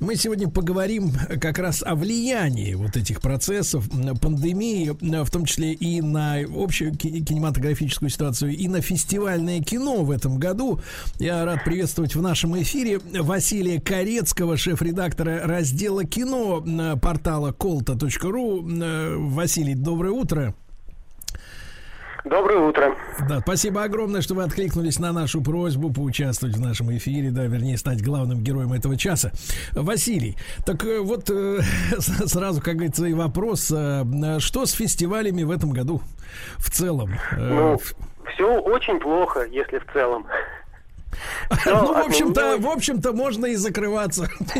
Мы 0.00 0.16
сегодня 0.16 0.48
поговорим 0.48 1.12
как 1.40 1.58
раз 1.58 1.82
о 1.82 1.94
влиянии 1.94 2.74
вот 2.74 2.96
этих 2.96 3.20
процессов, 3.20 3.88
пандемии, 4.20 4.96
в 5.24 5.30
том 5.30 5.44
числе 5.44 5.72
и 5.72 6.00
на 6.00 6.38
общую 6.54 6.94
ки- 6.94 7.24
кинематографическую 7.24 8.10
ситуацию, 8.10 8.56
и 8.56 8.68
на 8.68 8.80
фестивальное 8.80 9.60
кино 9.60 10.02
в 10.04 10.10
этом 10.10 10.38
году. 10.38 10.80
Я 11.18 11.44
рад 11.44 11.64
приветствовать 11.64 12.14
в 12.14 12.22
нашем 12.22 12.60
эфире 12.62 13.00
Василия 13.18 13.80
Корецкого, 13.80 14.56
шеф-редактора 14.56 15.07
раздела 15.16 16.04
кино 16.04 16.64
портала 17.00 17.52
колта.ру. 17.52 18.66
Э, 18.68 19.16
Василий, 19.16 19.74
доброе 19.74 20.10
утро. 20.12 20.54
Доброе 22.24 22.58
утро. 22.58 22.94
Да, 23.28 23.40
спасибо 23.40 23.84
огромное, 23.84 24.20
что 24.20 24.34
вы 24.34 24.42
откликнулись 24.42 24.98
на 24.98 25.12
нашу 25.12 25.40
просьбу 25.42 25.90
поучаствовать 25.90 26.56
в 26.56 26.60
нашем 26.60 26.94
эфире, 26.96 27.30
да, 27.30 27.44
вернее, 27.44 27.78
стать 27.78 28.02
главным 28.02 28.42
героем 28.42 28.72
этого 28.72 28.96
часа. 28.96 29.30
Василий, 29.72 30.36
так 30.66 30.84
э, 30.84 30.98
вот 31.00 31.30
э, 31.30 31.60
сразу, 31.98 32.60
как 32.60 32.74
говорится, 32.74 33.06
и 33.06 33.14
вопрос, 33.14 33.70
э, 33.70 34.04
э, 34.04 34.38
что 34.40 34.66
с 34.66 34.72
фестивалями 34.72 35.42
в 35.44 35.50
этом 35.50 35.70
году 35.70 36.02
в 36.58 36.70
целом? 36.70 37.12
Э, 37.32 37.36
Ну, 37.38 37.80
все 38.34 38.60
очень 38.60 38.98
плохо, 39.00 39.46
если 39.46 39.78
в 39.78 39.86
целом. 39.92 40.26
Ну, 41.66 41.94
в 41.94 42.06
общем-то, 42.06 42.58
в 42.58 42.68
общем-то, 42.68 43.12
можно 43.12 43.46
и 43.46 43.54
закрываться. 43.54 44.28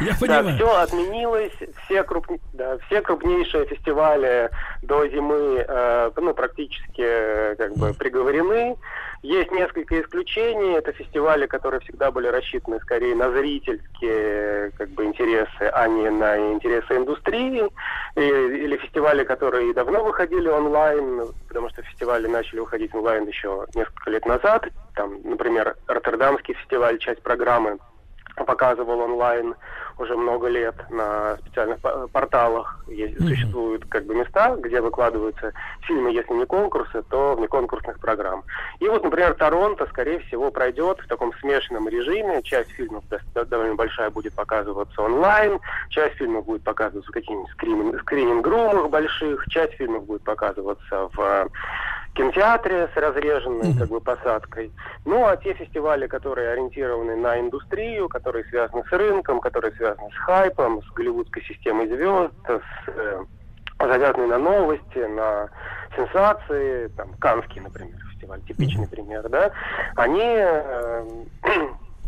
Я 0.00 0.14
понимаю. 0.20 0.56
все 0.56 0.76
отменилось, 0.76 1.52
все, 1.84 2.04
все 2.86 3.00
крупнейшие 3.00 3.66
фестивали 3.66 4.50
до 4.82 5.08
зимы 5.08 5.64
э, 5.66 6.10
ну, 6.16 6.34
практически 6.34 7.02
э, 7.02 7.54
как 7.56 7.76
бы 7.76 7.94
приговорены. 7.94 8.76
Есть 9.24 9.52
несколько 9.52 9.98
исключений. 10.02 10.76
Это 10.76 10.92
фестивали, 10.92 11.46
которые 11.46 11.80
всегда 11.80 12.10
были 12.10 12.26
рассчитаны 12.26 12.78
скорее 12.80 13.14
на 13.14 13.30
зрительские 13.30 14.70
как 14.72 14.90
бы, 14.90 15.06
интересы, 15.06 15.62
а 15.72 15.88
не 15.88 16.10
на 16.10 16.52
интересы 16.52 16.94
индустрии. 16.94 17.64
И- 18.16 18.20
или 18.20 18.76
фестивали, 18.76 19.24
которые 19.24 19.72
давно 19.72 20.04
выходили 20.04 20.46
онлайн, 20.46 21.22
потому 21.48 21.70
что 21.70 21.80
фестивали 21.80 22.26
начали 22.26 22.60
выходить 22.60 22.94
онлайн 22.94 23.26
еще 23.26 23.66
несколько 23.74 24.10
лет 24.10 24.26
назад. 24.26 24.68
Там, 24.94 25.18
например, 25.24 25.74
Роттердамский 25.86 26.52
фестиваль, 26.52 26.98
часть 26.98 27.22
программы 27.22 27.78
показывал 28.36 29.00
онлайн 29.00 29.54
уже 29.98 30.16
много 30.16 30.48
лет 30.48 30.74
на 30.90 31.36
специальных 31.36 31.80
по- 31.80 32.08
порталах. 32.08 32.82
Есть, 32.88 33.14
Существуют 33.26 33.84
как 33.88 34.04
бы 34.06 34.14
места, 34.14 34.56
где 34.56 34.80
выкладываются 34.80 35.52
фильмы, 35.82 36.10
если 36.10 36.34
не 36.34 36.44
конкурсы, 36.46 37.02
то 37.02 37.34
вне 37.34 37.46
конкурсных 37.48 37.98
программ. 38.00 38.42
И 38.80 38.88
вот, 38.88 39.04
например, 39.04 39.34
Торонто, 39.34 39.86
скорее 39.86 40.18
всего, 40.20 40.50
пройдет 40.50 40.98
в 41.00 41.06
таком 41.06 41.32
смешанном 41.34 41.88
режиме. 41.88 42.42
Часть 42.42 42.70
фильмов 42.70 43.04
до- 43.34 43.44
довольно 43.44 43.74
большая 43.76 44.10
будет 44.10 44.34
показываться 44.34 45.00
онлайн, 45.02 45.60
часть 45.90 46.16
фильмов 46.16 46.44
будет 46.44 46.62
показываться 46.64 47.10
в 47.10 47.14
каких-нибудь 47.14 47.50
скрининг- 47.52 48.00
скрининг-румах 48.00 48.90
больших, 48.90 49.46
часть 49.48 49.74
фильмов 49.74 50.04
будет 50.06 50.22
показываться 50.22 51.08
в 51.16 51.48
кинотеатре 52.14 52.88
с 52.94 52.96
разреженной 52.96 53.74
как 53.76 53.88
бы 53.88 54.00
посадкой. 54.00 54.72
Ну 55.04 55.26
а 55.26 55.36
те 55.36 55.54
фестивали, 55.54 56.06
которые 56.06 56.50
ориентированы 56.50 57.16
на 57.16 57.40
индустрию, 57.40 58.08
которые 58.08 58.44
связаны 58.46 58.84
с 58.88 58.92
рынком, 58.92 59.40
которые 59.40 59.72
связаны 59.72 60.10
с 60.10 60.16
хайпом, 60.16 60.82
с 60.82 60.90
голливудской 60.92 61.42
системой 61.42 61.88
звезд, 61.88 62.32
с 62.46 62.88
э, 62.88 63.24
завязаны 63.78 64.26
на 64.26 64.38
новости, 64.38 64.98
на 64.98 65.48
сенсации, 65.96 66.88
там 66.96 67.14
Канский, 67.18 67.60
например, 67.60 67.96
фестиваль, 68.12 68.40
типичный 68.42 68.88
пример, 68.88 69.28
да, 69.28 69.50
они 69.96 70.22
э, 70.22 71.04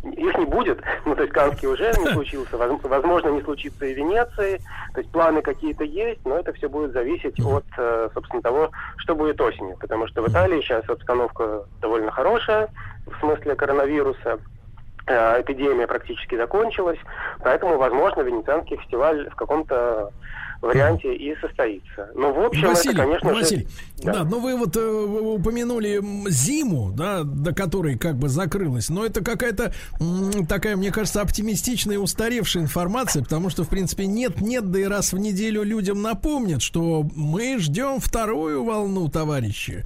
их 0.03 0.39
не 0.39 0.45
будет, 0.45 0.81
ну 1.05 1.15
то 1.15 1.23
есть 1.23 1.33
Канский 1.33 1.69
уже 1.69 1.93
не 1.99 2.07
случился, 2.13 2.57
воз- 2.57 2.83
возможно 2.83 3.31
не 3.31 3.43
случится 3.43 3.87
и 3.87 3.95
Венеции, 3.95 4.61
то 4.95 5.01
есть 5.01 5.11
планы 5.11 5.43
какие-то 5.43 5.85
есть, 5.85 6.21
но 6.25 6.39
это 6.39 6.53
все 6.53 6.69
будет 6.69 6.93
зависеть 6.93 7.41
от, 7.45 7.65
э, 7.77 8.09
собственно, 8.15 8.43
того, 8.43 8.71
что 8.99 9.15
будет 9.15 9.41
осенью, 9.41 9.77
потому 9.79 10.07
что 10.07 10.23
в 10.23 10.29
Италии 10.29 10.61
сейчас 10.61 10.89
обстановка 10.89 11.65
довольно 11.81 12.11
хорошая 12.11 12.69
в 13.07 13.19
смысле 13.21 13.55
коронавируса, 13.55 14.39
Э, 15.09 15.41
эпидемия 15.41 15.87
практически 15.87 16.35
закончилась, 16.35 16.99
поэтому, 17.39 17.79
возможно, 17.79 18.23
Венецианский 18.23 18.77
фестиваль 18.77 19.31
в 19.31 19.37
каком-то 19.37 20.11
варианте 20.61 21.15
и 21.15 21.35
состоится. 21.41 22.11
Но 22.15 22.33
в 22.33 22.41
общем, 22.41 22.69
Василий, 22.69 22.95
это, 22.95 23.03
конечно 23.03 23.33
Василий, 23.33 23.69
же... 23.99 24.05
да. 24.05 24.25
но 24.25 24.41
вы 24.41 24.57
вот 24.57 24.77
э, 24.77 24.81
упомянули 24.81 26.01
зиму, 26.31 26.93
да, 26.93 27.23
до 27.23 27.55
которой 27.55 27.99
как 27.99 28.17
бы 28.17 28.29
закрылась, 28.29 28.89
но 28.89 29.05
это 29.05 29.23
какая-то 29.23 29.73
такая, 30.49 30.77
мне 30.77 30.91
кажется, 30.91 31.21
оптимистичная 31.21 31.99
устаревшая 31.99 32.65
информация, 32.65 33.23
потому 33.23 33.51
что, 33.51 33.65
в 33.65 33.69
принципе, 33.69 34.07
нет-нет, 34.07 34.71
да 34.71 34.81
и 34.81 34.85
раз 34.85 35.13
в 35.13 35.19
неделю 35.19 35.63
людям 35.63 36.03
напомнят, 36.03 36.63
что 36.63 37.09
мы 37.15 37.59
ждем 37.59 38.01
вторую 38.01 38.65
волну, 38.65 39.09
товарищи. 39.09 39.85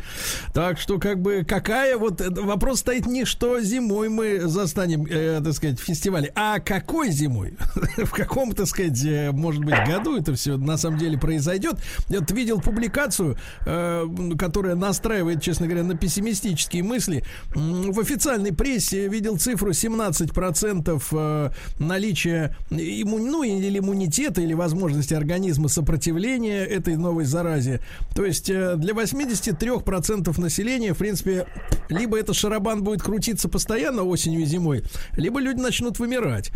Так 0.54 0.78
что, 0.78 0.98
как 0.98 1.20
бы, 1.20 1.44
какая 1.46 1.96
вот, 1.96 2.20
э, 2.20 2.30
вопрос 2.30 2.80
стоит 2.80 3.06
не 3.06 3.24
что 3.24 3.60
зимой 3.60 4.08
мы 4.08 4.40
застанем, 4.40 5.06
э, 5.06 5.40
так 5.42 5.52
сказать, 5.52 5.80
фестивале, 5.80 6.32
а 6.34 6.58
какой 6.60 7.10
зимой? 7.10 7.56
В 7.96 8.10
каком, 8.10 8.52
так 8.52 8.66
сказать, 8.66 9.04
э, 9.04 9.30
может 9.32 9.64
быть, 9.64 9.74
году 9.86 10.16
это 10.16 10.34
все 10.34 10.56
на 10.60 10.76
самом 10.76 10.98
деле 10.98 11.18
произойдет. 11.18 11.76
Я 12.08 12.20
видел 12.30 12.60
публикацию, 12.60 13.36
э, 13.66 14.06
которая 14.38 14.74
настраивает, 14.74 15.42
честно 15.42 15.66
говоря, 15.66 15.84
на 15.84 15.96
пессимистические 15.96 16.82
мысли. 16.82 17.24
В 17.54 17.98
официальной 18.00 18.52
прессе 18.52 19.08
видел 19.08 19.38
цифру 19.38 19.70
17% 19.70 21.02
э, 21.12 21.50
наличия 21.78 22.56
имму- 22.70 23.18
ну, 23.18 23.42
или 23.42 23.78
иммунитета, 23.78 24.40
или 24.40 24.54
возможности 24.54 25.14
организма 25.14 25.68
сопротивления 25.68 26.64
этой 26.64 26.96
новой 26.96 27.24
заразе. 27.24 27.80
То 28.14 28.24
есть 28.24 28.50
э, 28.50 28.76
для 28.76 28.94
83% 28.94 30.40
населения, 30.40 30.94
в 30.94 30.98
принципе, 30.98 31.46
либо 31.88 32.18
это 32.18 32.34
шарабан 32.34 32.82
будет 32.82 33.02
крутиться 33.02 33.48
постоянно 33.48 34.02
осенью 34.04 34.40
и 34.42 34.44
зимой, 34.44 34.82
либо 35.16 35.40
люди 35.40 35.60
начнут 35.60 35.98
вымирать. 35.98 36.50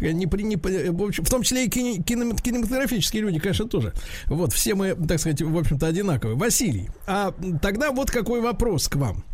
Непри- 0.00 0.42
не- 0.42 0.56
в, 0.56 1.30
том 1.30 1.42
числе 1.42 1.66
и 1.66 1.68
кинематографические 1.68 3.22
люди, 3.22 3.38
конечно, 3.48 3.66
тоже. 3.66 3.92
Вот, 4.26 4.52
все 4.52 4.74
мы, 4.74 4.94
так 4.94 5.18
сказать, 5.18 5.40
в 5.40 5.56
общем-то, 5.56 5.86
одинаковые. 5.86 6.36
Василий, 6.36 6.90
а 7.06 7.32
тогда 7.62 7.90
вот 7.92 8.10
какой 8.10 8.40
вопрос 8.40 8.88
к 8.88 8.96
вам. 8.96 9.24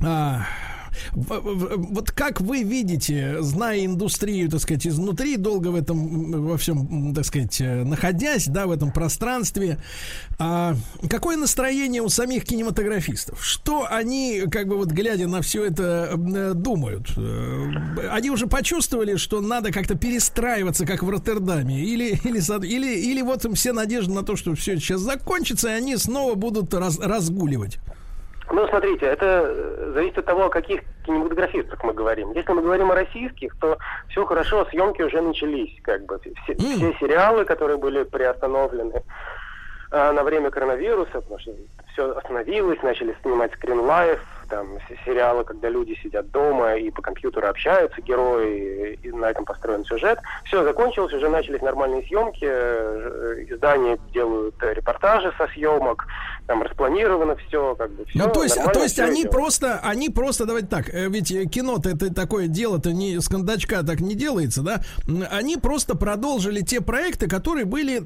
А, 0.00 0.46
вот 1.12 2.10
как 2.10 2.40
вы 2.40 2.62
видите, 2.62 3.42
зная 3.42 3.84
индустрию, 3.84 4.48
так 4.50 4.60
сказать, 4.60 4.86
изнутри, 4.86 5.36
долго 5.36 5.68
в 5.68 5.74
этом, 5.74 6.42
во 6.42 6.56
всем, 6.56 7.14
так 7.14 7.24
сказать, 7.24 7.60
э, 7.60 7.84
находясь, 7.84 8.46
да, 8.46 8.66
в 8.66 8.70
этом 8.70 8.92
пространстве, 8.92 9.78
а, 10.38 10.74
какое 11.08 11.36
настроение 11.36 12.02
у 12.02 12.08
самих 12.08 12.44
кинематографистов? 12.44 13.44
Что 13.44 13.86
они, 13.90 14.44
как 14.50 14.68
бы 14.68 14.76
вот 14.76 14.88
глядя 14.88 15.26
на 15.26 15.42
все 15.42 15.64
это, 15.64 16.10
э, 16.12 16.52
думают? 16.54 17.12
Э, 17.16 17.70
Они 18.10 18.30
уже 18.30 18.46
почувствовали, 18.46 19.16
что 19.16 19.40
надо 19.40 19.72
как-то 19.72 19.94
перестраиваться, 19.94 20.86
как 20.86 21.02
в 21.02 21.08
Роттердаме? 21.08 21.80
Или, 21.84 22.18
или, 22.24 22.66
или, 22.66 22.98
или 22.98 23.22
вот 23.22 23.44
им 23.44 23.54
все 23.54 23.72
надежды 23.72 24.12
на 24.12 24.22
то, 24.22 24.36
что 24.36 24.54
все 24.54 24.76
сейчас 24.78 25.00
закончится, 25.00 25.68
и 25.68 25.72
они 25.72 25.96
снова 25.96 26.34
будут 26.34 26.74
раз- 26.74 26.98
разгуливать? 26.98 27.78
Ну, 28.50 28.66
смотрите, 28.68 29.06
это 29.06 29.44
э, 29.46 29.92
зависит 29.94 30.18
от 30.18 30.26
того, 30.26 30.46
о 30.46 30.50
каких 30.50 30.82
кинематографистах 31.06 31.82
мы 31.84 31.92
говорим. 31.92 32.32
Если 32.32 32.52
мы 32.52 32.62
говорим 32.62 32.90
о 32.90 32.94
российских, 32.94 33.56
то 33.60 33.78
все 34.08 34.24
хорошо, 34.24 34.64
съемки 34.66 35.02
уже 35.02 35.20
начались, 35.20 35.80
как 35.82 36.04
бы. 36.06 36.18
Все, 36.18 36.54
все 36.54 36.94
сериалы, 37.00 37.44
которые 37.44 37.78
были 37.78 38.02
приостановлены 38.02 39.02
э, 39.90 40.12
на 40.12 40.22
время 40.22 40.50
коронавируса, 40.50 41.20
потому 41.20 41.38
что 41.38 41.52
все 41.92 42.10
остановилось, 42.16 42.82
начали 42.82 43.16
снимать 43.22 43.52
скринлайф, 43.54 44.20
там, 44.52 44.68
сериалы, 45.06 45.44
когда 45.44 45.70
люди 45.70 45.98
сидят 46.02 46.30
дома 46.30 46.76
и 46.76 46.90
по 46.90 47.00
компьютеру 47.00 47.48
общаются, 47.48 48.02
герои, 48.02 48.98
и 49.02 49.10
на 49.10 49.30
этом 49.30 49.46
построен 49.46 49.82
сюжет. 49.86 50.18
Все 50.44 50.62
закончилось, 50.62 51.14
уже 51.14 51.30
начались 51.30 51.62
нормальные 51.62 52.02
съемки, 52.02 52.44
э, 52.44 53.44
издания 53.48 53.98
делают 54.12 54.54
э, 54.62 54.74
репортажи 54.74 55.32
со 55.38 55.46
съемок, 55.48 56.06
там 56.46 56.62
распланировано 56.62 57.36
все, 57.36 57.74
как 57.76 57.90
бы 57.92 58.04
все. 58.06 58.18
Ну, 58.18 58.30
то 58.30 58.42
есть, 58.42 58.56
то 58.72 58.82
есть 58.82 58.98
они 58.98 59.24
просто, 59.24 59.78
они 59.82 60.10
просто, 60.10 60.46
давайте 60.46 60.68
так, 60.68 60.92
э, 60.92 61.08
ведь 61.08 61.30
э, 61.30 61.46
кино-то 61.46 61.90
это 61.90 62.12
такое 62.12 62.48
дело-то 62.48 62.92
не 62.92 63.20
с 63.20 63.28
кондачка 63.28 63.82
так 63.82 64.00
не 64.00 64.14
делается, 64.14 64.62
да? 64.62 64.80
Они 65.30 65.56
просто 65.56 65.96
продолжили 65.96 66.60
те 66.60 66.80
проекты, 66.80 67.28
которые 67.28 67.64
были 67.64 68.02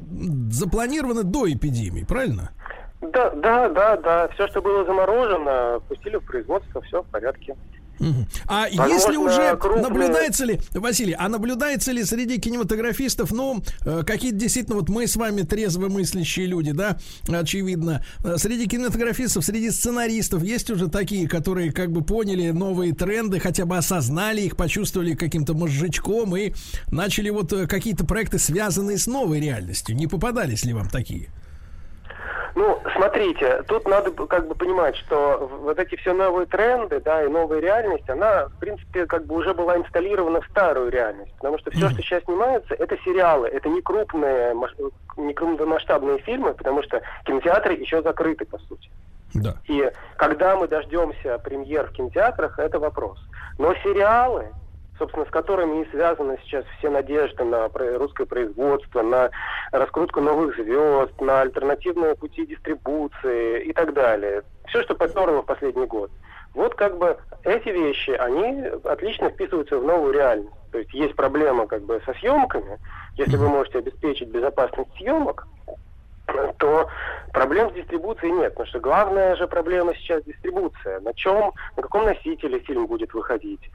запланированы 0.51 1.23
до 1.23 1.51
эпидемии, 1.51 2.05
правильно? 2.05 2.51
Да, 3.01 3.31
да, 3.31 3.69
да, 3.69 3.97
да. 3.97 4.29
Все, 4.35 4.49
что 4.49 4.63
было 4.63 4.85
заморожено, 4.85 5.81
пустили 5.89 6.17
в 6.17 6.25
производство, 6.25 6.81
все 6.83 7.03
в 7.03 7.07
порядке. 7.07 7.57
А 8.47 8.67
Возможно, 8.69 8.95
если 8.95 9.17
уже 9.17 9.57
крупные- 9.57 9.83
наблюдается 9.83 10.45
ли, 10.45 10.61
Василий, 10.73 11.15
а 11.19 11.29
наблюдается 11.29 11.93
ли 11.93 12.05
среди 12.05 12.39
кинематографистов, 12.39 13.33
ну, 13.33 13.63
э, 13.85 14.03
какие-то 14.07 14.37
действительно, 14.39 14.77
вот 14.77 14.89
мы 14.89 15.07
с 15.07 15.17
вами 15.17 15.43
трезвомыслящие 15.43 16.47
люди, 16.47 16.73
да, 16.73 16.99
очевидно, 17.29 18.05
Э, 18.25 18.37
среди 18.39 18.67
кинематографистов, 18.67 19.45
среди 19.45 19.71
сценаристов 19.71 20.43
есть 20.43 20.71
уже 20.71 20.89
такие, 20.89 21.29
которые 21.29 21.73
как 21.73 21.91
бы 21.93 22.03
поняли 22.03 22.51
новые 22.51 22.95
тренды, 22.95 23.41
хотя 23.41 23.65
бы 23.67 23.77
осознали 23.77 24.43
их, 24.43 24.57
почувствовали 24.57 25.15
каким-то 25.15 25.55
мозжечком 25.55 26.37
и 26.37 26.53
начали 26.91 27.31
вот 27.31 27.53
э, 27.53 27.67
какие-то 27.67 28.05
проекты, 28.05 28.39
связанные 28.39 28.99
с 28.99 29.07
новой 29.07 29.41
реальностью. 29.41 29.97
Не 29.97 30.07
попадались 30.07 30.65
ли 30.65 30.73
вам 30.73 30.89
такие? 30.89 31.29
Ну, 32.57 32.81
смотрите, 32.95 33.63
тут 33.69 33.87
надо 33.87 34.11
как 34.13 34.49
бы 34.49 34.55
понимать, 34.55 34.97
что 34.97 35.47
вот 35.61 35.79
эти 35.79 35.95
все 35.97 36.15
новые 36.15 36.47
тренды, 36.47 37.01
да, 37.01 37.23
и 37.23 37.29
новая 37.29 37.61
реальность, 37.61 38.09
она, 38.09 38.47
в 38.47 38.59
принципе, 38.59 39.05
как 39.05 39.27
бы 39.27 39.35
уже 39.37 39.53
была 39.53 39.77
инсталлирована 39.77 40.41
в 40.41 40.47
старую 40.47 40.91
реальность. 40.91 41.35
Потому 41.37 41.59
что 41.59 41.71
все, 41.71 41.91
что 41.91 42.01
сейчас 42.01 42.25
снимается, 42.25 42.73
это 42.73 42.97
сериалы, 43.05 43.49
это 43.49 43.69
не 43.69 43.83
крупные, 43.83 44.57
не 45.19 45.35
крупномасштабные 45.35 46.19
фильмы, 46.21 46.55
потому 46.55 46.83
что 46.83 47.03
кинотеатры 47.27 47.75
еще 47.75 48.01
закрыты, 48.01 48.47
по 48.47 48.59
сути. 48.61 48.91
Да. 49.35 49.57
И 49.69 49.93
когда 50.17 50.57
мы 50.57 50.67
дождемся 50.67 51.39
премьер 51.45 51.89
в 51.89 51.93
кинотеатрах, 51.93 52.59
это 52.59 52.79
вопрос. 52.79 53.19
Но 53.59 53.75
сериалы, 53.85 54.47
собственно, 54.99 55.27
с 55.27 55.31
которыми 55.31 55.83
и 55.83 55.91
связаны 55.91 56.39
сейчас 56.43 56.65
все 56.79 56.91
надежды 56.91 57.45
на 57.45 57.69
русское 57.99 58.27
производство, 58.27 59.03
на 59.03 59.31
раскрутку 59.73 60.21
новых 60.21 60.57
звезд, 60.57 61.21
на 61.21 61.43
альтернативные 61.43 62.15
пути 62.15 62.47
дистрибуции 62.47 63.65
и 63.65 63.73
так 63.73 63.93
далее. 63.93 64.43
Все, 64.69 64.83
что 64.83 64.95
поперло 64.95 65.43
в 65.43 65.47
последний 65.47 65.87
год. 65.87 66.11
Вот 66.55 66.75
как 66.75 66.97
бы 66.97 67.19
эти 67.45 67.69
вещи, 67.69 68.11
они 68.11 68.65
отлично 68.85 69.31
вписываются 69.31 69.79
в 69.79 69.85
новую 69.85 70.15
реальность. 70.15 70.53
То 70.73 70.79
есть 70.79 70.93
есть 70.95 71.15
проблема 71.15 71.67
как 71.67 71.83
бы 71.83 72.01
со 72.07 72.15
съемками. 72.15 72.79
Если 73.17 73.37
вы 73.37 73.49
можете 73.49 73.79
обеспечить 73.79 74.29
безопасность 74.29 74.91
съемок, 74.97 75.47
то 76.59 76.89
проблем 77.33 77.71
с 77.71 77.75
дистрибуцией 77.75 78.33
нет. 78.33 78.53
Потому 78.53 78.69
что 78.69 78.81
главная 78.81 79.37
же 79.37 79.47
проблема 79.47 79.95
сейчас 79.95 80.25
дистрибуция. 80.25 81.01
На 81.01 81.13
чем, 81.15 81.53
на 81.77 81.83
каком 81.83 82.05
носителе 82.05 82.59
фильм 82.61 82.87
будет 82.87 83.13
выходить 83.13 83.71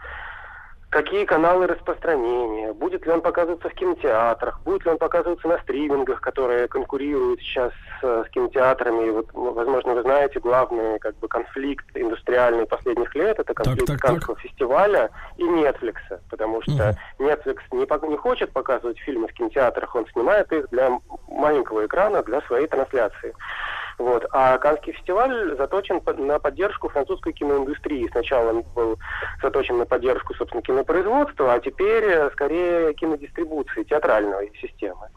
какие 0.91 1.23
каналы 1.23 1.67
распространения, 1.67 2.73
будет 2.73 3.05
ли 3.05 3.11
он 3.13 3.21
показываться 3.21 3.69
в 3.69 3.73
кинотеатрах, 3.73 4.61
будет 4.63 4.85
ли 4.85 4.91
он 4.91 4.97
показываться 4.97 5.47
на 5.47 5.57
стримингах, 5.59 6.19
которые 6.19 6.67
конкурируют 6.67 7.39
сейчас 7.39 7.71
с, 8.01 8.25
с 8.25 8.29
кинотеатрами. 8.29 9.09
Вот, 9.09 9.27
ну, 9.33 9.53
возможно, 9.53 9.93
вы 9.93 10.01
знаете, 10.01 10.39
главный 10.41 10.99
как 10.99 11.17
бы 11.19 11.29
конфликт 11.29 11.85
индустриальный 11.95 12.65
последних 12.65 13.15
лет 13.15 13.39
это 13.39 13.53
конфликт 13.53 13.87
Так, 13.87 13.87
так, 13.87 14.01
так. 14.01 14.09
Каннского 14.09 14.37
фестиваля 14.37 15.09
и 15.37 15.43
Netflix, 15.43 15.95
потому 16.29 16.61
что 16.61 16.97
Netflix 17.19 17.59
не, 17.71 18.09
не 18.09 18.17
хочет 18.17 18.51
показывать 18.51 18.99
фильмы 18.99 19.29
в 19.29 19.33
кинотеатрах, 19.33 19.95
он 19.95 20.05
снимает 20.07 20.51
их 20.51 20.69
для 20.71 20.99
маленького 21.29 21.85
экрана, 21.85 22.21
для 22.23 22.41
своей 22.41 22.67
трансляции. 22.67 23.33
Вот. 23.97 24.25
А 24.31 24.57
Каннский 24.57 24.93
фестиваль 24.93 25.55
заточен 25.57 26.01
на 26.17 26.39
поддержку 26.39 26.89
французской 26.89 27.33
киноиндустрии. 27.33 28.09
Сначала 28.11 28.49
он 28.49 28.63
был 28.75 28.97
заточен 29.41 29.77
на 29.77 29.85
поддержку, 29.85 30.33
собственно, 30.35 30.61
кинопроизводства, 30.61 31.53
а 31.53 31.59
теперь 31.59 32.03
э, 32.05 32.29
скорее 32.31 32.93
кинодистрибуции, 32.93 33.83
театральной 33.83 34.51
системы. 34.59 35.09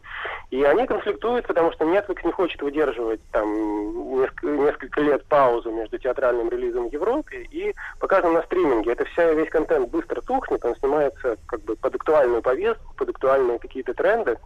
И 0.51 0.63
они 0.63 0.85
конфликтуют, 0.85 1.47
потому 1.47 1.71
что 1.73 1.85
Netflix 1.85 2.19
не 2.23 2.31
хочет 2.31 2.61
выдерживать 2.61 3.21
там 3.31 4.19
несколько, 4.19 4.47
несколько 4.47 5.01
лет 5.01 5.25
паузу 5.25 5.71
между 5.71 5.97
театральным 5.97 6.49
релизом 6.49 6.89
в 6.89 6.93
Европе 6.93 7.47
и 7.51 7.73
показом 7.99 8.33
на 8.33 8.43
стриминге. 8.43 8.91
Это 8.91 9.05
вся, 9.05 9.33
весь 9.33 9.49
контент 9.49 9.89
быстро 9.89 10.21
тухнет, 10.21 10.63
он 10.63 10.75
снимается 10.75 11.37
как 11.47 11.61
бы 11.61 11.75
под 11.75 11.95
актуальную 11.95 12.41
повестку, 12.41 12.93
под 12.95 13.09
актуальные 13.09 13.59
какие-то 13.59 13.93
тренды. 13.93 14.37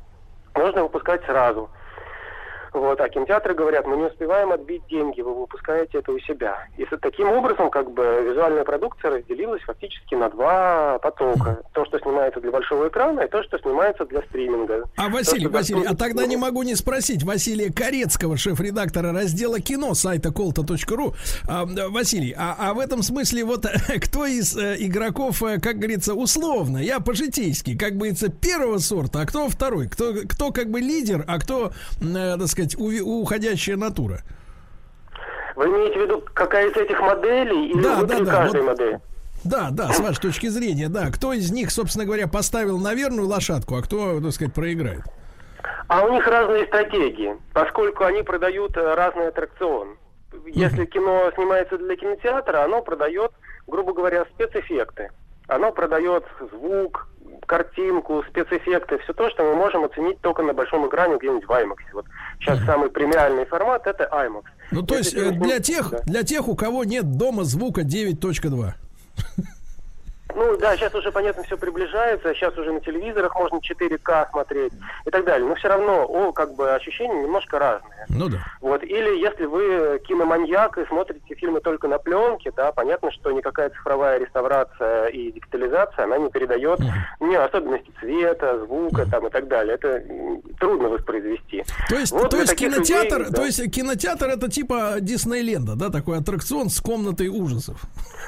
Можно 0.56 0.84
выпускать 0.84 1.23
сразу. 1.26 1.69
Вот, 2.74 3.00
а 3.00 3.10
кинотеатры 3.10 3.54
говорят, 3.54 3.86
мы 3.86 3.98
не 3.98 4.06
успеваем 4.06 4.52
отбить 4.52 4.84
деньги, 4.90 5.22
вы 5.22 5.34
выпускаете 5.34 6.00
это 6.00 6.12
у 6.12 6.20
себя. 6.20 6.68
И 6.78 6.86
таким 7.02 7.30
образом, 7.30 7.70
как 7.70 7.91
бы, 7.91 8.26
визуальная 8.30 8.64
продукция 8.64 9.12
разделилась 9.12 9.62
фактически 9.64 10.16
на 10.16 10.30
два 10.30 11.00
потока. 11.00 11.62
То, 11.74 11.86
что 11.86 12.00
снимается 12.00 12.40
для 12.40 12.52
большого 12.52 12.88
экрана, 12.88 13.22
и 13.22 13.30
то, 13.30 13.44
что 13.44 13.58
снимается 13.60 14.06
для 14.06 14.22
стриминга. 14.24 14.84
А 14.98 15.06
То, 15.06 15.10
Василий, 15.10 15.41
что 15.41 15.50
Василий, 15.50 15.80
а 15.82 15.84
доступно- 15.84 15.98
тогда 15.98 16.26
не 16.28 16.38
могу 16.38 16.64
не 16.64 16.76
спросить 16.76 17.24
Василия 17.24 17.72
Корецкого, 17.72 18.38
шеф-редактора 18.38 19.14
раздела 19.14 19.60
кино 19.60 19.94
сайта 19.94 20.32
колта.ру. 20.32 21.14
А, 21.48 21.66
Василий, 21.90 22.34
а, 22.38 22.56
а 22.60 22.74
в 22.74 22.80
этом 22.80 23.04
смысле 23.04 23.44
вот 23.44 23.66
кто 24.02 24.26
из 24.26 24.56
э, 24.58 24.76
игроков, 24.80 25.41
э, 25.44 25.60
как 25.60 25.78
говорится, 25.78 26.14
условно, 26.14 26.78
я 26.78 27.00
по-житейски, 27.00 27.78
как 27.78 27.94
говорится, 27.96 28.30
первого 28.30 28.78
сорта, 28.80 29.22
а 29.22 29.26
кто 29.26 29.48
второй? 29.50 29.88
Кто, 29.88 30.14
кто 30.28 30.52
как 30.52 30.70
бы 30.70 30.80
лидер, 30.80 31.24
а 31.28 31.40
кто, 31.40 31.72
э, 32.02 32.38
так 32.38 32.48
сказать, 32.48 32.59
уви- 32.61 33.02
уходящая 33.02 33.77
натура? 33.77 34.22
Вы 35.56 35.65
имеете 35.65 35.99
в 35.99 36.02
виду, 36.03 36.23
какая 36.34 36.69
из 36.69 36.76
этих 36.77 36.99
моделей 36.99 37.69
или 37.72 37.81
Да, 37.81 37.95
внутри 37.98 38.19
да, 38.19 38.26
да, 38.26 38.31
каждой 38.31 38.61
вот- 38.61 38.68
модели? 38.80 38.99
Да, 39.44 39.69
да, 39.72 39.90
с 39.94 39.99
вашей 39.99 40.19
точки 40.22 40.48
зрения, 40.48 40.90
да. 40.90 41.10
Кто 41.11 41.31
из 41.34 41.49
них, 41.52 41.72
собственно 41.72 42.06
говоря, 42.06 42.27
поставил 42.27 42.77
на 42.77 42.94
верную 42.94 43.27
лошадку, 43.27 43.76
а 43.76 43.81
кто, 43.81 44.19
так 44.22 44.31
сказать, 44.34 44.53
проиграет? 44.53 45.03
А 45.88 46.03
у 46.06 46.11
них 46.11 46.27
разные 46.27 46.65
стратегии, 46.68 47.36
поскольку 47.53 48.03
они 48.03 48.22
продают 48.22 48.76
э, 48.77 48.94
разный 48.95 49.30
аттракцион. 49.30 49.98
Если 50.45 50.86
кино 50.86 51.31
снимается 51.36 51.77
для 51.77 51.95
кинотеатра, 51.95 52.64
оно 52.64 52.81
продает, 52.81 53.31
грубо 53.65 53.94
говоря, 53.94 54.26
спецэффекты. 54.36 55.10
Оно 55.48 55.72
продает 55.72 56.26
звук, 56.52 57.07
картинку, 57.50 58.24
спецэффекты, 58.30 59.00
все 59.00 59.14
то, 59.14 59.30
что 59.32 59.44
мы 59.44 59.56
можем 59.56 59.84
оценить 59.84 60.22
только 60.22 60.44
на 60.44 60.54
большом 60.54 60.88
экране 60.88 61.18
где-нибудь 61.18 61.46
в 61.46 61.52
IMAX. 61.52 61.78
Вот 61.94 62.06
сейчас 62.40 62.64
самый 62.64 62.92
премиальный 62.92 63.46
формат 63.46 63.88
это 63.88 64.08
IMAX. 64.12 64.44
Ну, 64.72 64.84
то 64.84 64.96
есть 64.96 65.16
э, 65.16 65.32
для 65.32 65.60
тех, 65.60 65.90
да. 65.90 66.00
для 66.06 66.24
тех, 66.24 66.48
у 66.48 66.56
кого 66.56 66.84
нет 66.84 67.18
дома 67.18 67.44
звука 67.44 67.82
9.2. 67.82 68.74
Ну 70.35 70.57
да, 70.57 70.77
сейчас 70.77 70.93
уже, 70.93 71.11
понятно, 71.11 71.43
все 71.43 71.57
приближается, 71.57 72.34
сейчас 72.34 72.56
уже 72.57 72.72
на 72.72 72.80
телевизорах 72.81 73.35
можно 73.35 73.57
4К 73.57 74.30
смотреть 74.31 74.73
и 75.06 75.10
так 75.10 75.26
далее. 75.26 75.47
Но 75.47 75.56
все 75.56 75.68
равно, 75.68 76.06
о, 76.06 76.31
как 76.31 76.53
бы 76.56 76.72
ощущения 76.72 77.23
немножко 77.23 77.57
разные. 77.57 78.06
Ну 78.10 78.30
да. 78.30 78.38
Вот, 78.61 78.84
или 78.84 79.19
если 79.19 79.45
вы 79.45 79.99
киноманьяк 80.07 80.77
и 80.77 80.85
смотрите 80.85 81.35
фильмы 81.35 81.61
только 81.61 81.88
на 81.88 81.97
пленке, 81.97 82.51
да, 82.56 82.72
понятно, 82.72 83.11
что 83.11 83.31
никакая 83.31 83.69
цифровая 83.72 84.19
реставрация 84.19 85.07
и 85.07 85.31
дигитализация, 85.31 86.06
она 86.06 86.18
не 86.18 86.30
передает 86.30 86.80
не 87.19 87.35
особенности 87.35 87.91
цвета, 87.99 88.60
звука 88.60 89.10
там 89.10 89.27
и 89.27 89.30
так 89.30 89.47
далее. 89.47 89.76
Это 89.76 90.03
трудно 90.60 90.89
воспроизвести. 90.89 91.64
То 91.89 91.95
есть, 91.95 92.11
Вот 92.11 92.30
то 92.30 92.38
есть 92.38 92.56
кинотеатр, 92.56 93.18
людей, 93.18 93.31
да. 93.31 93.38
то 93.38 93.45
есть 93.45 93.72
кинотеатр 93.72 94.27
это 94.27 94.49
типа 94.49 94.97
Диснейленда, 94.99 95.76
да, 95.76 95.89
такой 95.89 96.19
аттракцион 96.19 96.69
с 96.69 96.80
комнатой 96.80 97.30
ужасов. 97.30 97.81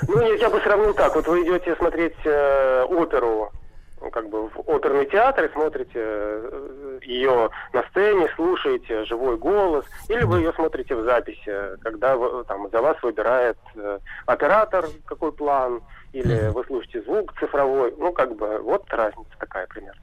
Ну, 0.08 0.20
я, 0.20 0.34
я 0.36 0.50
бы 0.50 0.60
сравнил 0.62 0.94
так. 0.94 1.16
Вот 1.16 1.28
вы 1.28 1.44
идете 1.44 1.76
смотреть 1.76 1.91
э, 1.96 2.84
оперу, 2.90 3.52
ну, 4.02 4.10
как 4.10 4.30
бы 4.30 4.48
в 4.50 4.60
оперный 4.68 5.06
театр 5.06 5.46
и 5.46 5.52
смотрите 5.54 5.92
э, 5.96 7.00
ее 7.04 7.50
на 7.74 7.84
сцене, 7.90 8.28
слушаете 8.36 9.06
живой 9.06 9.38
голос, 9.38 9.86
или 10.10 10.24
вы 10.24 10.40
ее 10.40 10.54
смотрите 10.54 10.96
в 10.96 11.04
записи, 11.04 11.78
когда 11.84 12.16
вы- 12.16 12.44
там 12.46 12.70
за 12.72 12.82
вас 12.82 12.98
выбирает 13.04 13.58
э, 13.76 14.00
оператор 14.26 14.86
какой 15.06 15.32
план, 15.32 15.82
или 16.14 16.50
вы 16.50 16.64
слушаете 16.66 17.02
звук 17.04 17.34
цифровой. 17.40 17.94
Ну, 17.98 18.12
как 18.12 18.36
бы, 18.36 18.60
вот 18.60 18.84
разница 18.90 19.32
такая 19.40 19.68
примерно. 19.68 20.02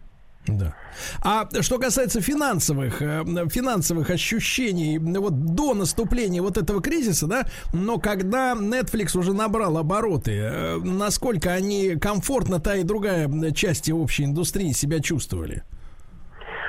Да. 0.49 0.75
А 1.23 1.49
что 1.61 1.79
касается 1.79 2.21
финансовых, 2.21 3.03
э, 3.03 3.25
финансовых 3.51 4.11
ощущений, 4.11 4.97
м, 4.97 5.15
вот 5.15 5.55
до 5.55 5.75
наступления 5.75 6.43
вот 6.43 6.57
этого 6.57 6.81
кризиса, 6.81 7.27
да, 7.27 7.45
но 7.73 7.99
когда 7.99 8.55
Netflix 8.55 9.19
уже 9.19 9.35
набрал 9.35 9.77
обороты, 9.77 10.33
э, 10.33 10.77
насколько 10.79 11.53
они 11.53 11.97
комфортно 11.97 12.61
та 12.61 12.77
и 12.77 12.83
другая 12.83 13.29
части 13.53 13.91
общей 13.91 14.25
индустрии 14.25 14.73
себя 14.73 15.01
чувствовали? 15.01 15.63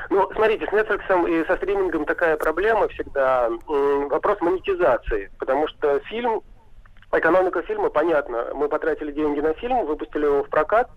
Ну, 0.10 0.28
смотрите, 0.34 0.66
с 0.66 0.70
Netflix 0.70 1.30
и 1.30 1.46
со 1.46 1.56
стримингом 1.58 2.06
такая 2.06 2.36
проблема 2.36 2.88
всегда. 2.90 3.50
Вопрос 3.68 4.42
монетизации. 4.42 5.30
Потому 5.38 5.68
что 5.68 6.00
фильм, 6.10 6.42
экономика 7.12 7.62
фильма, 7.62 7.90
понятно. 7.90 8.48
Мы 8.56 8.70
потратили 8.70 9.12
деньги 9.12 9.40
на 9.40 9.54
фильм, 9.54 9.86
выпустили 9.86 10.26
его 10.26 10.44
в 10.44 10.50
прокат, 10.50 10.90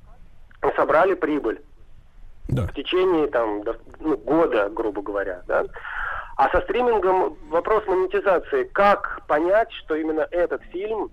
и 0.63 0.77
собрали 0.77 1.15
прибыль. 1.15 1.61
В 2.49 2.75
течение 2.75 3.29
там, 3.29 3.63
до- 3.63 3.77
ну, 4.01 4.17
года, 4.17 4.69
грубо 4.69 5.01
говоря. 5.03 5.43
Да? 5.47 5.65
А 6.37 6.49
со 6.51 6.61
стримингом 6.63 7.37
вопрос 7.49 7.87
монетизации. 7.87 8.65
Как 8.65 9.21
понять, 9.27 9.71
что 9.73 9.95
именно 9.95 10.27
этот 10.31 10.63
фильм 10.65 11.11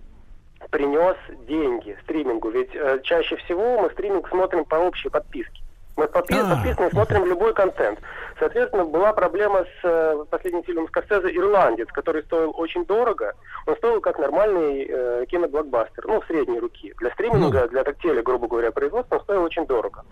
принес 0.72 1.15
деньги 1.47 1.97
стримингу? 2.03 2.49
Ведь 2.49 2.73
э, 2.76 2.99
чаще 3.03 3.35
всего 3.38 3.80
мы 3.80 3.89
стриминг 3.91 4.27
смотрим 4.30 4.65
по 4.65 4.76
общей 4.76 5.10
подписке. 5.10 5.61
Мы 5.95 6.06
подпи- 6.06 6.39
А. 6.41 6.56
подписаны 6.56 6.88
и 6.88 6.91
смотрим 6.91 7.26
любой 7.26 7.53
контент. 7.53 7.99
Соответственно, 8.39 8.85
была 8.85 9.11
проблема 9.11 9.65
с 9.65 9.84
э, 9.84 10.23
последним 10.30 10.64
фильмом 10.64 10.88
Скорсезе 10.88 11.30
«Ирландец», 11.35 11.89
который 11.91 12.23
стоил 12.23 12.53
очень 12.56 12.85
дорого. 12.85 13.34
Он 13.68 13.76
стоил 13.76 13.99
как 13.99 14.18
нормальный 14.18 14.85
э, 14.89 15.26
киноблокбастер, 15.27 16.06
ну, 16.07 16.22
средней 16.23 16.60
руки. 16.60 16.93
Для 16.99 17.11
стриминга, 17.11 17.68
для 17.68 17.84
теле, 17.84 18.22
грубо 18.22 18.47
говоря, 18.47 18.72
производства 18.72 19.18
он 19.18 19.22
стоил 19.23 19.43
очень 19.43 19.65
дорого. 19.65 20.03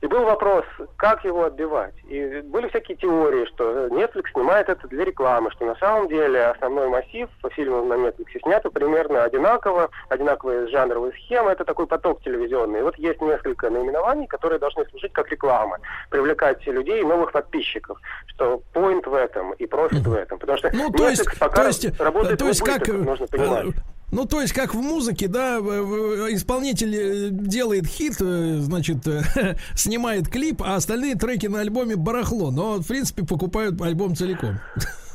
И 0.00 0.06
был 0.06 0.24
вопрос, 0.24 0.64
как 0.96 1.24
его 1.24 1.44
отбивать. 1.44 1.94
И 2.08 2.40
были 2.44 2.68
всякие 2.68 2.96
теории, 2.96 3.44
что 3.46 3.88
Netflix 3.88 4.30
снимает 4.32 4.70
это 4.70 4.88
для 4.88 5.04
рекламы, 5.04 5.50
что 5.50 5.66
на 5.66 5.76
самом 5.76 6.08
деле 6.08 6.46
основной 6.46 6.88
массив 6.88 7.28
фильмов 7.54 7.86
на 7.86 7.94
Netflix 7.94 8.40
снято 8.42 8.70
примерно 8.70 9.24
одинаково, 9.24 9.90
одинаковые 10.08 10.68
жанровые 10.68 11.12
схемы, 11.12 11.50
это 11.50 11.66
такой 11.66 11.86
поток 11.86 12.22
телевизионный. 12.22 12.80
И 12.80 12.82
вот 12.82 12.96
есть 12.96 13.20
несколько 13.20 13.68
наименований, 13.68 14.26
которые 14.26 14.58
должны 14.58 14.86
служить 14.86 15.12
как 15.12 15.28
реклама, 15.30 15.78
привлекать 16.08 16.66
людей, 16.66 17.02
новых 17.04 17.32
подписчиков, 17.32 17.98
что 18.28 18.62
point 18.72 19.06
в 19.06 19.12
этом 19.12 19.52
и 19.52 19.66
профит 19.66 20.06
в 20.06 20.14
этом. 20.14 20.38
Потому 20.38 20.58
что 20.58 20.70
Ну, 20.72 20.90
то 20.90 21.04
Netflix 21.04 21.10
есть, 21.10 21.38
пока 21.38 21.62
то 21.62 21.66
есть, 21.66 22.00
работает 22.00 22.38
то 22.38 22.48
есть 22.48 22.62
как, 22.62 22.88
нужно 22.88 23.24
э, 23.24 23.28
понимать. 23.28 23.66
Ну, 24.12 24.26
то 24.26 24.40
есть, 24.40 24.52
как 24.52 24.74
в 24.74 24.80
музыке, 24.80 25.28
да, 25.28 25.58
исполнитель 25.58 26.94
э, 26.94 27.28
делает 27.30 27.86
хит, 27.86 28.16
э, 28.20 28.58
значит, 28.60 29.06
э, 29.06 29.56
снимает 29.76 30.28
клип, 30.28 30.62
а 30.62 30.76
остальные 30.76 31.14
треки 31.14 31.46
на 31.46 31.60
альбоме 31.60 31.96
барахло, 31.96 32.50
но, 32.50 32.78
в 32.78 32.86
принципе, 32.86 33.24
покупают 33.24 33.80
альбом 33.80 34.16
целиком. 34.16 34.58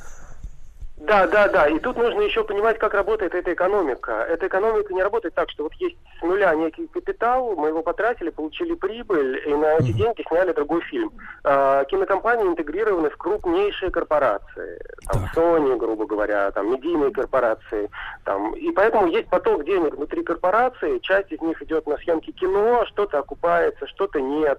Да, 1.05 1.27
да, 1.27 1.47
да. 1.49 1.67
И 1.67 1.79
тут 1.79 1.97
нужно 1.97 2.21
еще 2.21 2.43
понимать, 2.43 2.79
как 2.79 2.93
работает 2.93 3.35
эта 3.35 3.53
экономика. 3.53 4.25
Эта 4.27 4.47
экономика 4.47 4.93
не 4.93 5.03
работает 5.03 5.35
так, 5.35 5.49
что 5.49 5.63
вот 5.63 5.73
есть 5.73 5.97
с 6.19 6.21
нуля 6.23 6.53
некий 6.55 6.87
капитал, 6.87 7.55
мы 7.55 7.67
его 7.67 7.83
потратили, 7.83 8.29
получили 8.31 8.73
прибыль, 8.73 9.41
и 9.45 9.53
на 9.53 9.75
эти 9.75 9.91
деньги 9.91 10.23
сняли 10.27 10.51
другой 10.53 10.81
фильм. 10.81 11.11
А, 11.43 11.83
кинокомпании 11.85 12.47
интегрированы 12.47 13.09
в 13.09 13.17
крупнейшие 13.17 13.91
корпорации. 13.91 14.81
Там 15.11 15.29
Sony, 15.35 15.77
грубо 15.77 16.05
говоря, 16.05 16.49
там 16.51 16.71
медийные 16.71 17.11
корпорации. 17.11 17.89
Там, 18.23 18.55
и 18.55 18.71
поэтому 18.71 19.07
есть 19.07 19.29
поток 19.29 19.63
денег 19.63 19.95
внутри 19.95 20.23
корпорации, 20.23 20.99
часть 20.99 21.31
из 21.31 21.41
них 21.41 21.61
идет 21.61 21.85
на 21.85 21.97
съемки 21.97 22.31
кино, 22.31 22.85
что-то 22.87 23.19
окупается, 23.19 23.85
что-то 23.87 24.19
нет. 24.21 24.57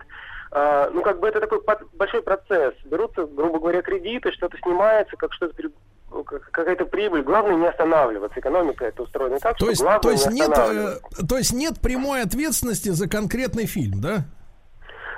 А, 0.52 0.90
ну, 0.92 1.02
как 1.02 1.18
бы 1.18 1.28
это 1.28 1.40
такой 1.40 1.60
под- 1.60 1.92
большой 1.94 2.22
процесс. 2.22 2.74
Берутся, 2.84 3.26
грубо 3.26 3.58
говоря, 3.58 3.82
кредиты, 3.82 4.30
что-то 4.32 4.56
снимается, 4.58 5.16
как 5.16 5.32
что-то 5.32 5.54
какая-то 6.24 6.86
прибыль. 6.86 7.22
Главное 7.22 7.56
не 7.56 7.66
останавливаться. 7.66 8.38
Экономика 8.40 8.84
это 8.84 9.02
устроена 9.02 9.38
так, 9.38 9.56
То 9.56 9.64
что 9.64 9.70
есть, 9.70 9.82
главное 9.82 10.00
то 10.00 10.10
есть 10.10 10.26
не 10.30 10.40
нет, 10.40 10.50
останавливаться. 10.50 11.00
э, 11.22 11.26
то 11.26 11.38
есть 11.38 11.52
нет 11.52 11.80
прямой 11.80 12.22
ответственности 12.22 12.88
за 12.90 13.08
конкретный 13.08 13.66
фильм, 13.66 14.00
да? 14.00 14.24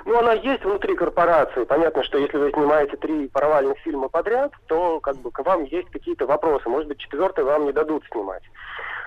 Ну, 0.05 0.17
она 0.17 0.33
есть 0.33 0.63
внутри 0.63 0.95
корпорации. 0.95 1.65
Понятно, 1.65 2.03
что 2.03 2.17
если 2.17 2.37
вы 2.37 2.51
снимаете 2.51 2.97
три 2.97 3.27
провальных 3.27 3.77
фильма 3.79 4.07
подряд, 4.09 4.51
то 4.67 4.99
как 5.01 5.17
бы 5.17 5.29
к 5.31 5.39
вам 5.43 5.65
есть 5.65 5.89
какие-то 5.91 6.25
вопросы. 6.25 6.67
Может 6.69 6.87
быть, 6.87 6.99
четвертый 6.99 7.43
вам 7.43 7.65
не 7.65 7.73
дадут 7.73 8.03
снимать. 8.11 8.43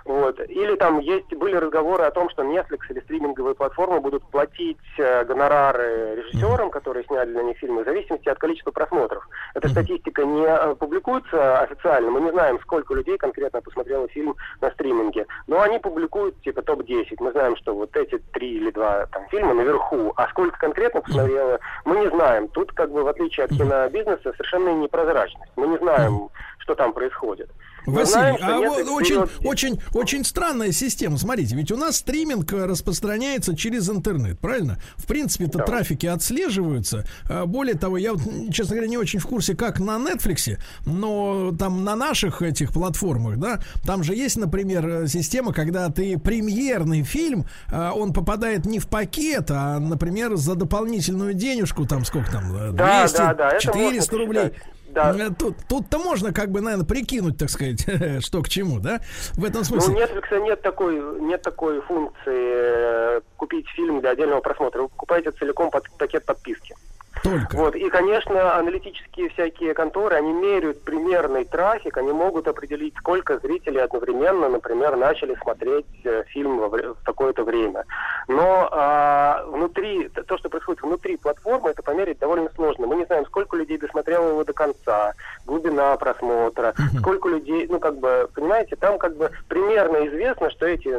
Вот. 0.04 0.40
Или 0.48 0.76
там 0.76 0.98
есть, 1.00 1.32
были 1.34 1.56
разговоры 1.56 2.04
о 2.04 2.10
том, 2.10 2.28
что 2.30 2.42
Netflix 2.42 2.80
или 2.90 3.00
стриминговые 3.00 3.54
платформы 3.54 4.00
будут 4.00 4.24
платить 4.24 4.78
э, 4.98 5.24
гонорары 5.24 6.16
режиссерам, 6.16 6.70
которые 6.70 7.04
сняли 7.04 7.32
на 7.32 7.42
них 7.42 7.58
фильмы, 7.58 7.82
в 7.82 7.84
зависимости 7.84 8.28
от 8.28 8.38
количества 8.38 8.72
просмотров. 8.72 9.28
Эта 9.54 9.68
статистика 9.68 10.24
не 10.24 10.44
э, 10.44 10.74
публикуется 10.74 11.60
официально, 11.60 12.10
мы 12.10 12.20
не 12.20 12.30
знаем, 12.30 12.58
сколько 12.62 12.94
людей 12.94 13.16
конкретно 13.16 13.60
посмотрело 13.60 14.08
фильм 14.08 14.34
на 14.60 14.70
стриминге, 14.72 15.26
но 15.46 15.60
они 15.60 15.78
публикуют 15.78 16.40
типа 16.42 16.62
топ-10. 16.62 17.16
Мы 17.20 17.32
знаем, 17.32 17.56
что 17.56 17.74
вот 17.74 17.96
эти 17.96 18.18
три 18.32 18.56
или 18.56 18.70
два 18.70 19.06
там, 19.06 19.26
фильма 19.28 19.54
наверху, 19.54 20.12
а 20.16 20.28
сколько 20.28 20.58
конкретно 20.58 21.00
посмотрело, 21.00 21.60
мы 21.84 21.96
не 21.98 22.08
знаем. 22.08 22.48
Тут 22.48 22.72
как 22.72 22.90
бы 22.90 23.04
в 23.04 23.08
отличие 23.08 23.44
от 23.44 23.50
кинобизнеса 23.50 24.32
совершенно 24.32 24.70
непрозрачность. 24.70 25.52
Мы 25.56 25.68
не 25.68 25.78
знаем, 25.78 26.28
что 26.58 26.74
там 26.74 26.92
происходит. 26.92 27.50
Василий, 27.86 28.06
знаем, 28.12 28.36
а 28.40 28.58
вот 28.58 28.88
очень, 28.88 29.20
очень, 29.44 29.80
очень 29.92 30.24
странная 30.24 30.72
система. 30.72 31.18
Смотрите, 31.18 31.56
ведь 31.56 31.70
у 31.72 31.76
нас 31.76 31.96
стриминг 31.96 32.52
э, 32.52 32.66
распространяется 32.66 33.56
через 33.56 33.88
интернет, 33.90 34.38
правильно? 34.38 34.78
В 34.96 35.06
принципе-то 35.06 35.60
трафики 35.60 36.06
отслеживаются. 36.06 37.04
А, 37.28 37.46
Более 37.46 37.74
того, 37.74 37.96
я, 37.98 38.12
честно 38.52 38.76
говоря, 38.76 38.88
не 38.88 38.98
очень 38.98 39.18
в 39.18 39.26
курсе, 39.26 39.54
как 39.54 39.80
на 39.80 39.96
Netflix, 39.98 40.58
но 40.86 41.52
там 41.58 41.84
на 41.84 41.96
наших 41.96 42.42
этих 42.42 42.72
платформах, 42.72 43.38
да, 43.38 43.60
там 43.84 44.02
же 44.04 44.14
есть, 44.14 44.36
например, 44.36 44.86
э, 44.88 45.08
система, 45.08 45.52
когда 45.52 45.88
ты 45.90 46.18
премьерный 46.18 47.02
фильм, 47.02 47.46
а, 47.70 47.92
он 47.92 48.12
попадает 48.12 48.64
не 48.66 48.78
в 48.78 48.86
пакет, 48.88 49.50
а, 49.50 49.78
например, 49.78 50.36
за 50.36 50.54
дополнительную 50.54 51.34
денежку, 51.34 51.86
там 51.86 52.04
сколько 52.04 52.30
там, 52.32 52.54
э, 52.56 52.70
200, 52.70 52.76
Да, 52.76 53.08
да, 53.08 53.34
да, 53.34 53.48
это 53.50 53.60
400 53.60 54.12
можно 54.16 54.26
рублей. 54.26 54.42
посчитать. 54.50 54.72
Да. 54.92 55.14
Э, 55.18 55.30
Тут, 55.38 55.56
тут-то 55.68 55.98
можно, 55.98 56.32
как 56.32 56.50
бы, 56.50 56.60
наверное, 56.60 56.86
прикинуть, 56.86 57.38
так 57.38 57.48
сказать, 57.50 57.86
что 58.24 58.42
к 58.42 58.48
чему, 58.48 58.78
да? 58.78 59.00
В 59.34 59.44
этом 59.44 59.60
Ну, 59.60 59.64
смысле. 59.64 59.94
у 59.94 59.98
Netflix 59.98 60.40
нет 60.44 60.62
такой, 60.62 61.20
нет 61.20 61.42
такой 61.42 61.80
функции 61.82 63.16
э, 63.16 63.20
купить 63.36 63.66
фильм 63.74 64.00
для 64.00 64.10
отдельного 64.10 64.40
просмотра. 64.40 64.82
Вы 64.82 64.88
покупаете 64.88 65.30
целиком 65.32 65.70
под, 65.70 65.84
пакет 65.98 66.24
подписки. 66.26 66.74
Только. 67.22 67.56
Вот. 67.56 67.76
И, 67.76 67.88
конечно, 67.88 68.56
аналитические 68.56 69.28
всякие 69.30 69.74
конторы, 69.74 70.16
они 70.16 70.32
меряют 70.32 70.82
примерный 70.82 71.44
трафик, 71.44 71.96
они 71.96 72.12
могут 72.12 72.48
определить, 72.48 72.94
сколько 72.98 73.38
зрителей 73.38 73.80
одновременно, 73.80 74.48
например, 74.48 74.96
начали 74.96 75.36
смотреть 75.42 75.86
э, 76.04 76.24
фильм 76.28 76.58
во 76.58 76.68
в 76.72 77.04
такое-то 77.04 77.44
время. 77.44 77.84
Но 78.26 78.68
а, 78.72 79.44
внутри, 79.46 80.08
то, 80.08 80.38
что 80.38 80.48
происходит 80.48 80.82
внутри 80.82 81.16
платформы, 81.16 81.70
это 81.70 81.82
померить 81.82 82.18
довольно 82.18 82.50
сложно. 82.54 82.86
Мы 82.86 82.96
не 82.96 83.04
знаем, 83.04 83.24
сколько 83.26 83.56
людей 83.56 83.78
досмотрело 83.78 84.28
его 84.28 84.44
до 84.44 84.52
конца, 84.52 85.12
глубина 85.46 85.96
просмотра, 85.96 86.74
сколько 86.98 87.28
людей, 87.28 87.66
ну, 87.68 87.78
как 87.78 87.98
бы, 87.98 88.28
понимаете, 88.34 88.76
там 88.76 88.98
как 88.98 89.16
бы 89.16 89.30
примерно 89.48 90.06
известно, 90.08 90.50
что 90.50 90.66
эти 90.66 90.88
на- 90.88 90.98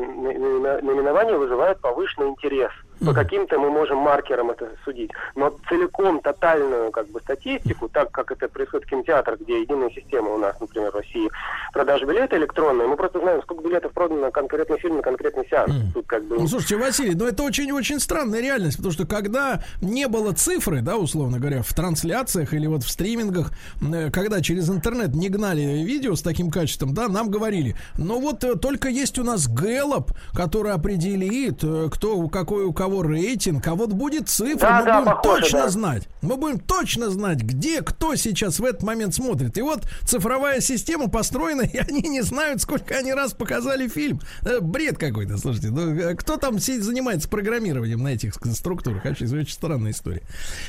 на- 0.59 0.81
наименования 0.81 1.37
вызывают 1.37 1.79
повышенный 1.81 2.29
интерес. 2.29 2.71
По 2.99 3.13
каким-то 3.13 3.59
мы 3.59 3.69
можем 3.69 3.97
маркерам 3.97 4.51
это 4.51 4.69
судить. 4.83 5.11
Но 5.35 5.53
целиком 5.69 6.19
тотальную 6.21 6.91
как 6.91 7.07
бы 7.09 7.19
статистику, 7.21 7.89
так 7.89 8.11
как 8.11 8.31
это 8.31 8.47
происходит 8.47 8.85
в 8.85 8.89
кинотеатрах, 8.89 9.39
где 9.39 9.61
единая 9.61 9.89
система 9.89 10.29
у 10.29 10.37
нас, 10.37 10.55
например, 10.59 10.91
в 10.91 10.95
России, 10.95 11.29
продажи 11.73 12.05
билета 12.05 12.37
электронные, 12.37 12.87
мы 12.87 12.95
просто 12.95 13.19
знаем, 13.19 13.41
сколько 13.41 13.63
билетов 13.63 13.91
продано 13.93 14.21
на 14.21 14.31
конкретный 14.31 14.77
фильм, 14.79 14.97
на 14.97 15.01
конкретный 15.01 15.47
сеанс. 15.49 15.73
Тут 15.93 16.05
как 16.07 16.23
бы... 16.25 16.37
Ну, 16.37 16.47
слушайте, 16.47 16.77
Василий, 16.77 17.15
ну 17.15 17.25
это 17.25 17.43
очень-очень 17.43 17.99
странная 17.99 18.41
реальность, 18.41 18.77
потому 18.77 18.93
что 18.93 19.05
когда 19.05 19.63
не 19.81 20.07
было 20.07 20.33
цифры, 20.33 20.81
да, 20.81 20.97
условно 20.97 21.39
говоря, 21.39 21.61
в 21.61 21.73
трансляциях 21.73 22.53
или 22.53 22.67
вот 22.67 22.83
в 22.83 22.89
стримингах, 22.89 23.51
э, 23.81 24.11
когда 24.11 24.41
через 24.41 24.69
интернет 24.69 25.15
не 25.15 25.29
гнали 25.29 25.61
видео 25.83 26.15
с 26.15 26.21
таким 26.21 26.51
качеством, 26.51 26.93
да, 26.93 27.07
нам 27.07 27.29
говорили, 27.29 27.75
ну 27.97 28.19
вот 28.19 28.43
э, 28.43 28.55
только 28.55 28.89
есть 28.89 29.17
у 29.19 29.23
нас 29.23 29.47
Гэллоп, 29.47 30.11
который 30.33 30.71
определит, 30.73 31.63
э, 31.63 31.89
кто, 31.91 32.27
какой 32.27 32.65
у 32.65 32.73
кого 32.73 32.92
рейтинг, 33.01 33.65
а 33.67 33.75
вот 33.75 33.91
будет 33.93 34.29
цифра, 34.29 34.67
Да, 34.67 34.79
мы 34.79 34.85
да, 34.85 34.99
будем 35.01 35.11
похоже, 35.15 35.41
точно 35.41 35.59
да. 35.63 35.69
знать. 35.69 36.07
Мы 36.21 36.37
будем 36.37 36.59
точно 36.59 37.09
знать, 37.09 37.39
где 37.39 37.81
кто 37.81 38.15
сейчас 38.15 38.59
в 38.59 38.65
этот 38.65 38.83
момент 38.83 39.15
смотрит. 39.15 39.57
И 39.57 39.61
вот 39.61 39.83
цифровая 40.05 40.59
система 40.61 41.09
построена, 41.09 41.61
и 41.73 41.77
они 41.77 42.01
не 42.01 42.21
знают, 42.21 42.61
сколько 42.61 42.95
они 42.95 43.13
раз 43.13 43.33
показали 43.33 43.87
фильм. 43.87 44.19
Э, 44.45 44.59
Бред 44.59 44.97
какой-то, 44.97 45.37
слушайте. 45.37 45.69
Ну, 45.71 45.95
э, 45.95 46.15
кто 46.15 46.37
там 46.37 46.59
занимается 46.59 47.27
программированием 47.29 48.01
на 48.03 48.09
этих 48.09 48.33
структурах? 48.53 49.03
Вообще, 49.05 49.25
очень 49.25 49.53
странная 49.53 49.91
история. 49.91 50.21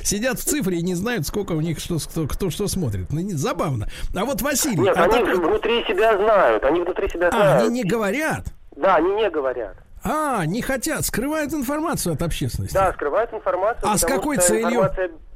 Сидят 0.03 0.39
в 0.39 0.45
цифре 0.45 0.79
и 0.79 0.83
не 0.83 0.95
знают, 0.95 1.27
сколько 1.27 1.53
у 1.53 1.61
них 1.61 1.79
что, 1.81 1.99
кто, 1.99 2.27
кто 2.27 2.51
что 2.51 2.69
смотрит. 2.69 3.13
Ну, 3.13 3.21
не- 3.21 3.35
забавно. 3.35 3.89
А 4.15 4.25
вот 4.25 4.41
Василий... 4.43 4.79
Нет, 4.79 4.97
а 4.97 5.05
они 5.05 5.13
такой- 5.25 5.37
внутри 5.37 5.85
себя 5.85 6.17
знают, 6.17 6.65
они 6.65 6.81
внутри 6.81 7.09
себя 7.09 7.29
А, 7.29 7.31
знают. 7.33 7.63
они 7.65 7.83
не 7.83 7.85
говорят. 7.85 8.47
Да, 8.77 8.97
они 8.97 9.11
не 9.15 9.31
говорят. 9.31 9.77
А, 10.05 10.45
не 10.45 10.61
хотят, 10.61 11.05
скрывают 11.05 11.53
информацию 11.55 12.15
от 12.15 12.23
общественности. 12.23 12.75
Да, 12.75 12.93
скрывают 12.93 13.33
информацию. 13.33 13.91
А 13.91 13.97
с 13.97 14.05
какой 14.05 14.37
целью? 14.37 14.83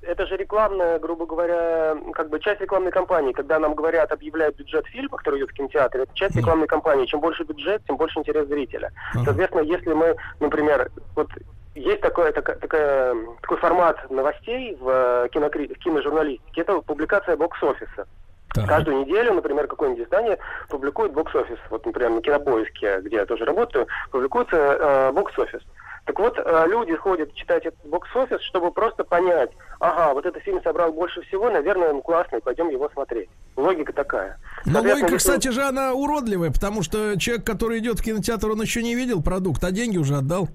это 0.02 0.26
же 0.26 0.36
рекламная, 0.36 0.98
грубо 0.98 1.26
говоря, 1.26 1.94
как 2.14 2.30
бы 2.30 2.40
часть 2.40 2.60
рекламной 2.60 2.90
кампании. 2.90 3.32
Когда 3.32 3.58
нам 3.58 3.74
говорят, 3.74 4.10
объявляют 4.10 4.56
бюджет 4.56 4.86
фильма, 4.86 5.18
который 5.18 5.38
идет 5.38 5.50
в 5.50 5.54
кинотеатре, 5.54 6.04
это 6.04 6.14
часть 6.14 6.34
рекламной 6.36 6.66
кампании. 6.66 7.06
Чем 7.06 7.20
больше 7.20 7.44
бюджет, 7.44 7.82
тем 7.86 7.96
больше 7.96 8.18
интерес 8.18 8.46
зрителя. 8.48 8.90
Соответственно, 9.24 9.62
если 9.62 9.92
мы, 9.92 10.16
например, 10.40 10.90
вот 11.14 11.28
есть 11.74 12.00
такой, 12.00 12.32
такая, 12.32 12.56
такая, 12.56 13.14
такой 13.42 13.56
формат 13.58 14.10
новостей 14.10 14.76
в, 14.80 14.88
э, 14.88 15.28
кинокри- 15.32 15.74
в 15.74 15.78
киножурналистике, 15.78 16.62
это 16.62 16.80
публикация 16.80 17.36
бокс-офиса. 17.36 18.06
Каждую 18.54 19.00
неделю, 19.00 19.34
например, 19.34 19.66
какое-нибудь 19.66 20.06
издание 20.06 20.38
публикует 20.68 21.12
бокс-офис. 21.12 21.58
Вот, 21.70 21.84
например, 21.84 22.10
на 22.10 22.22
Кинопоиске, 22.22 23.00
где 23.02 23.16
я 23.16 23.26
тоже 23.26 23.44
работаю, 23.44 23.86
публикуется 24.10 24.56
э, 24.56 25.12
бокс-офис. 25.12 25.60
Так 26.06 26.18
вот, 26.18 26.38
э, 26.38 26.64
люди 26.68 26.96
ходят 26.96 27.34
читать 27.34 27.66
этот 27.66 27.84
бокс-офис, 27.84 28.40
чтобы 28.40 28.72
просто 28.72 29.04
понять, 29.04 29.50
ага, 29.78 30.14
вот 30.14 30.24
этот 30.24 30.42
фильм 30.42 30.62
собрал 30.62 30.90
больше 30.90 31.20
всего, 31.22 31.50
наверное, 31.50 31.92
он 31.92 32.00
классный, 32.00 32.40
пойдем 32.40 32.70
его 32.70 32.88
смотреть. 32.88 33.28
Логика 33.56 33.92
такая. 33.92 34.38
Но 34.64 34.72
Соответственно, 34.72 34.94
логика, 34.94 35.18
кстати 35.18 35.48
же, 35.48 35.62
она 35.62 35.92
уродливая, 35.92 36.50
потому 36.50 36.82
что 36.82 37.18
человек, 37.18 37.44
который 37.44 37.80
идет 37.80 38.00
в 38.00 38.02
кинотеатр, 38.02 38.50
он 38.50 38.62
еще 38.62 38.82
не 38.82 38.94
видел 38.94 39.22
продукт, 39.22 39.62
а 39.62 39.70
деньги 39.70 39.98
уже 39.98 40.16
отдал. 40.16 40.48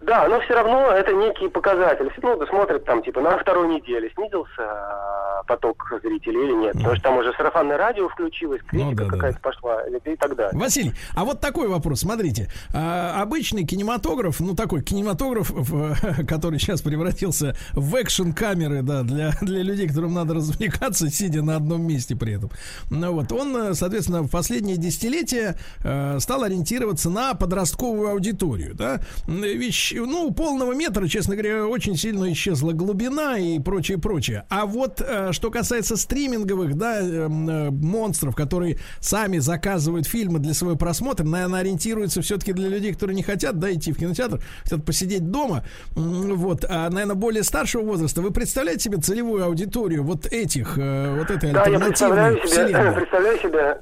Да, 0.00 0.28
но 0.28 0.40
все 0.40 0.54
равно 0.54 0.90
это 0.92 1.12
некий 1.12 1.48
показатель. 1.48 2.10
Ну, 2.22 2.46
смотрят 2.46 2.84
там, 2.84 3.02
типа, 3.02 3.20
на 3.20 3.36
второй 3.38 3.68
неделе 3.68 4.10
снизился 4.14 4.62
а, 4.62 5.42
поток 5.46 5.92
зрителей 6.02 6.44
или 6.44 6.52
нет. 6.54 6.74
Потому 6.74 6.94
что 6.94 7.02
там 7.02 7.16
уже 7.18 7.32
сарафанное 7.34 7.76
радио 7.76 8.08
включилось, 8.08 8.60
критика 8.68 9.06
какая-то 9.06 9.40
пошла 9.40 9.82
или- 9.88 10.00
и 10.12 10.16
так 10.16 10.36
далее. 10.36 10.58
Василий, 10.58 10.92
а 11.16 11.24
вот 11.24 11.40
такой 11.40 11.68
вопрос, 11.68 12.00
смотрите, 12.00 12.48
а, 12.72 13.20
обычный 13.20 13.64
кинематограф, 13.64 14.38
ну 14.40 14.54
такой 14.54 14.82
кинематограф, 14.82 15.50
который 16.28 16.58
сейчас 16.60 16.80
превратился 16.80 17.56
в 17.72 18.00
экшен 18.00 18.32
камеры, 18.32 18.82
да, 18.82 19.02
для 19.02 19.32
для 19.40 19.62
людей, 19.62 19.88
которым 19.88 20.14
надо 20.14 20.34
развлекаться, 20.34 21.10
сидя 21.10 21.42
на 21.42 21.56
одном 21.56 21.82
месте 21.86 22.14
при 22.16 22.36
этом. 22.36 22.50
Ну 22.90 23.12
вот, 23.12 23.32
он, 23.32 23.74
соответственно, 23.74 24.22
в 24.22 24.30
последние 24.30 24.76
десятилетия 24.76 25.56
э, 25.82 26.18
стал 26.20 26.44
ориентироваться 26.44 27.10
на 27.10 27.34
подростковую 27.34 28.10
аудиторию, 28.10 28.74
да. 28.74 29.00
Ведь, 29.26 29.87
ну, 29.94 30.30
полного 30.32 30.72
метра, 30.72 31.06
честно 31.08 31.34
говоря, 31.36 31.66
очень 31.66 31.96
сильно 31.96 32.30
исчезла 32.32 32.72
глубина 32.72 33.38
и 33.38 33.58
прочее, 33.58 33.98
прочее. 33.98 34.44
А 34.48 34.66
вот 34.66 35.00
э, 35.00 35.32
что 35.32 35.50
касается 35.50 35.96
стриминговых, 35.96 36.74
да, 36.76 37.00
эм, 37.00 37.48
э, 37.48 37.70
монстров, 37.70 38.34
которые 38.34 38.78
сами 39.00 39.38
заказывают 39.38 40.06
фильмы 40.06 40.38
для 40.38 40.54
своего 40.54 40.76
просмотра, 40.76 41.24
наверное, 41.24 41.60
ориентируются 41.60 42.22
все-таки 42.22 42.52
для 42.52 42.68
людей, 42.68 42.92
которые 42.92 43.16
не 43.16 43.22
хотят, 43.22 43.58
да, 43.58 43.72
идти 43.72 43.92
в 43.92 43.98
кинотеатр, 43.98 44.40
хотят 44.62 44.84
посидеть 44.84 45.30
дома, 45.30 45.64
вот, 45.94 46.64
а, 46.68 46.88
наверное, 46.90 47.16
более 47.16 47.42
старшего 47.42 47.82
возраста. 47.82 48.22
Вы 48.22 48.30
представляете 48.30 48.84
себе 48.84 48.98
целевую 48.98 49.44
аудиторию 49.44 50.02
вот 50.04 50.26
этих, 50.26 50.78
э, 50.78 51.16
вот 51.18 51.30
этой 51.30 51.52
Да, 51.52 51.60
я 51.66 51.76
альтернативной 51.76 51.88
представляю 51.88 52.36
себе, 52.36 52.46
вселенной? 52.46 52.92
представляю 52.94 53.38
себе. 53.38 53.80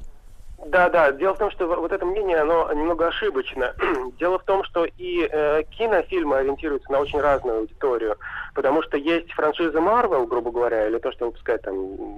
Да, 0.69 0.89
да. 0.89 1.11
Дело 1.11 1.33
в 1.33 1.37
том, 1.37 1.51
что 1.51 1.65
вот 1.67 1.91
это 1.91 2.05
мнение, 2.05 2.39
оно 2.39 2.71
немного 2.73 3.07
ошибочно. 3.07 3.73
Дело 4.19 4.39
в 4.39 4.43
том, 4.43 4.63
что 4.63 4.85
и 4.85 5.27
э, 5.29 5.63
кинофильмы 5.71 6.37
ориентируются 6.37 6.91
на 6.91 6.99
очень 6.99 7.19
разную 7.21 7.59
аудиторию, 7.59 8.17
потому 8.57 8.81
что 8.81 8.97
есть 8.97 9.31
франшиза 9.33 9.77
Marvel, 9.77 10.25
грубо 10.25 10.49
говоря, 10.49 10.87
или 10.87 10.97
то, 10.97 11.11
что 11.11 11.27
выпускает 11.27 11.61
там 11.61 11.75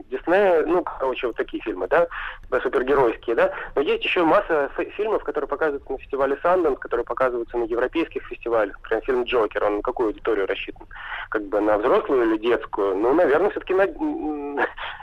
Disney, 0.10 0.66
ну, 0.66 0.86
короче, 0.86 1.28
вот 1.28 1.36
такие 1.36 1.62
фильмы, 1.62 1.90
да, 1.90 2.08
супергеройские, 2.64 3.36
да. 3.36 3.52
Но 3.76 3.82
есть 3.82 4.06
еще 4.06 4.24
масса 4.24 4.70
фи- 4.78 4.90
фильмов, 4.92 5.22
которые 5.26 5.50
показываются 5.50 5.92
на 5.92 5.98
фестивале 5.98 6.38
Sundance, 6.42 6.78
которые 6.78 7.04
показываются 7.04 7.58
на 7.58 7.66
европейских 7.66 8.26
фестивалях. 8.26 8.78
Например, 8.78 9.04
фильм 9.04 9.24
Джокер, 9.26 9.66
он 9.66 9.76
на 9.76 9.82
какую 9.82 10.08
аудиторию 10.08 10.48
рассчитан? 10.48 10.88
Как 11.30 11.44
бы 11.44 11.60
на 11.60 11.78
взрослую 11.78 12.24
или 12.24 12.38
детскую? 12.38 12.96
Ну, 12.96 13.14
наверное, 13.14 13.50
все-таки 13.50 13.74
на, 13.74 13.86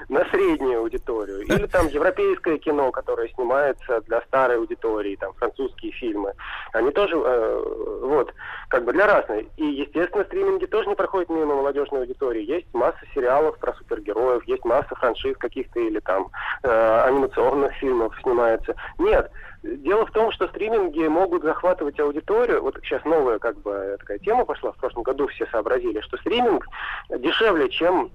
на 0.08 0.24
среднюю 0.30 0.80
аудиторию. 0.80 1.42
Или 1.42 1.66
там 1.66 1.86
европейское 1.88 2.56
кино, 2.56 2.90
которое 2.92 3.28
снимается 3.28 4.00
для 4.06 4.22
старой 4.22 4.56
аудитории, 4.56 5.16
там 5.16 5.34
французские 5.34 5.92
фильмы. 5.92 6.32
Они 6.72 6.90
тоже, 6.92 7.14
э, 7.14 7.62
вот, 8.04 8.32
как 8.70 8.84
бы 8.84 8.94
для 8.94 9.06
разной. 9.06 9.50
И, 9.58 9.64
естественно, 9.66 10.24
стриминги 10.24 10.64
тоже 10.64 10.88
не 10.88 10.94
проходят 10.94 11.25
мимо 11.28 11.56
молодежной 11.56 12.02
аудитории. 12.02 12.42
Есть 12.42 12.66
масса 12.72 13.00
сериалов 13.14 13.58
про 13.58 13.72
супергероев, 13.74 14.44
есть 14.44 14.64
масса 14.64 14.94
франшиз 14.94 15.36
каких-то 15.36 15.80
или 15.80 16.00
там 16.00 16.30
э, 16.62 17.00
анимационных 17.06 17.72
фильмов 17.74 18.14
снимается. 18.22 18.74
Нет, 18.98 19.30
Дело 19.66 20.06
в 20.06 20.12
том, 20.12 20.30
что 20.30 20.46
стриминги 20.48 21.06
могут 21.08 21.42
захватывать 21.42 21.98
аудиторию. 21.98 22.62
Вот 22.62 22.76
сейчас 22.82 23.04
новая 23.04 23.38
как 23.40 23.58
бы 23.62 23.96
такая 23.98 24.18
тема 24.18 24.44
пошла. 24.44 24.70
В 24.70 24.76
прошлом 24.76 25.02
году 25.02 25.26
все 25.26 25.46
сообразили, 25.46 26.00
что 26.00 26.16
стриминг 26.18 26.66
дешевле, 27.10 27.68
чем 27.68 28.10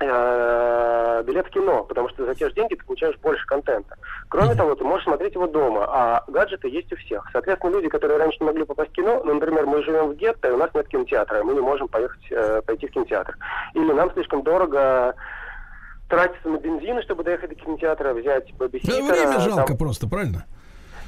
билет 0.00 1.46
в 1.46 1.50
кино, 1.50 1.84
потому 1.84 2.08
что 2.10 2.26
за 2.26 2.34
те 2.34 2.48
же 2.48 2.54
деньги 2.54 2.74
ты 2.74 2.84
получаешь 2.84 3.16
больше 3.18 3.46
контента. 3.46 3.96
Кроме 4.28 4.54
того, 4.54 4.74
ты 4.74 4.84
можешь 4.84 5.04
смотреть 5.04 5.34
его 5.34 5.46
дома, 5.46 5.84
а 5.88 6.24
гаджеты 6.28 6.68
есть 6.68 6.92
у 6.92 6.96
всех. 6.96 7.28
Соответственно, 7.32 7.72
люди, 7.72 7.88
которые 7.88 8.18
раньше 8.18 8.38
не 8.40 8.46
могли 8.46 8.64
попасть 8.64 8.90
в 8.90 8.94
кино, 8.94 9.22
ну, 9.24 9.34
например, 9.34 9.66
мы 9.66 9.82
живем 9.82 10.10
в 10.10 10.16
гетто, 10.16 10.48
и 10.48 10.52
у 10.52 10.56
нас 10.56 10.70
нет 10.74 10.88
кинотеатра, 10.88 11.42
мы 11.44 11.54
не 11.54 11.60
можем 11.60 11.88
поехать, 11.88 12.22
э, 12.30 12.62
пойти 12.66 12.86
в 12.86 12.90
кинотеатр. 12.90 13.36
Или 13.74 13.92
нам 13.92 14.12
слишком 14.12 14.42
дорого 14.42 15.14
тратиться 16.08 16.48
на 16.48 16.58
бензин, 16.58 17.02
чтобы 17.02 17.24
доехать 17.24 17.50
до 17.50 17.54
кинотеатра, 17.56 18.12
взять 18.12 18.46
Да, 18.50 18.66
бэбиситера. 18.66 19.02
время 19.02 19.32
там, 19.32 19.40
жалко 19.40 19.76
просто, 19.76 20.06
правильно? 20.08 20.44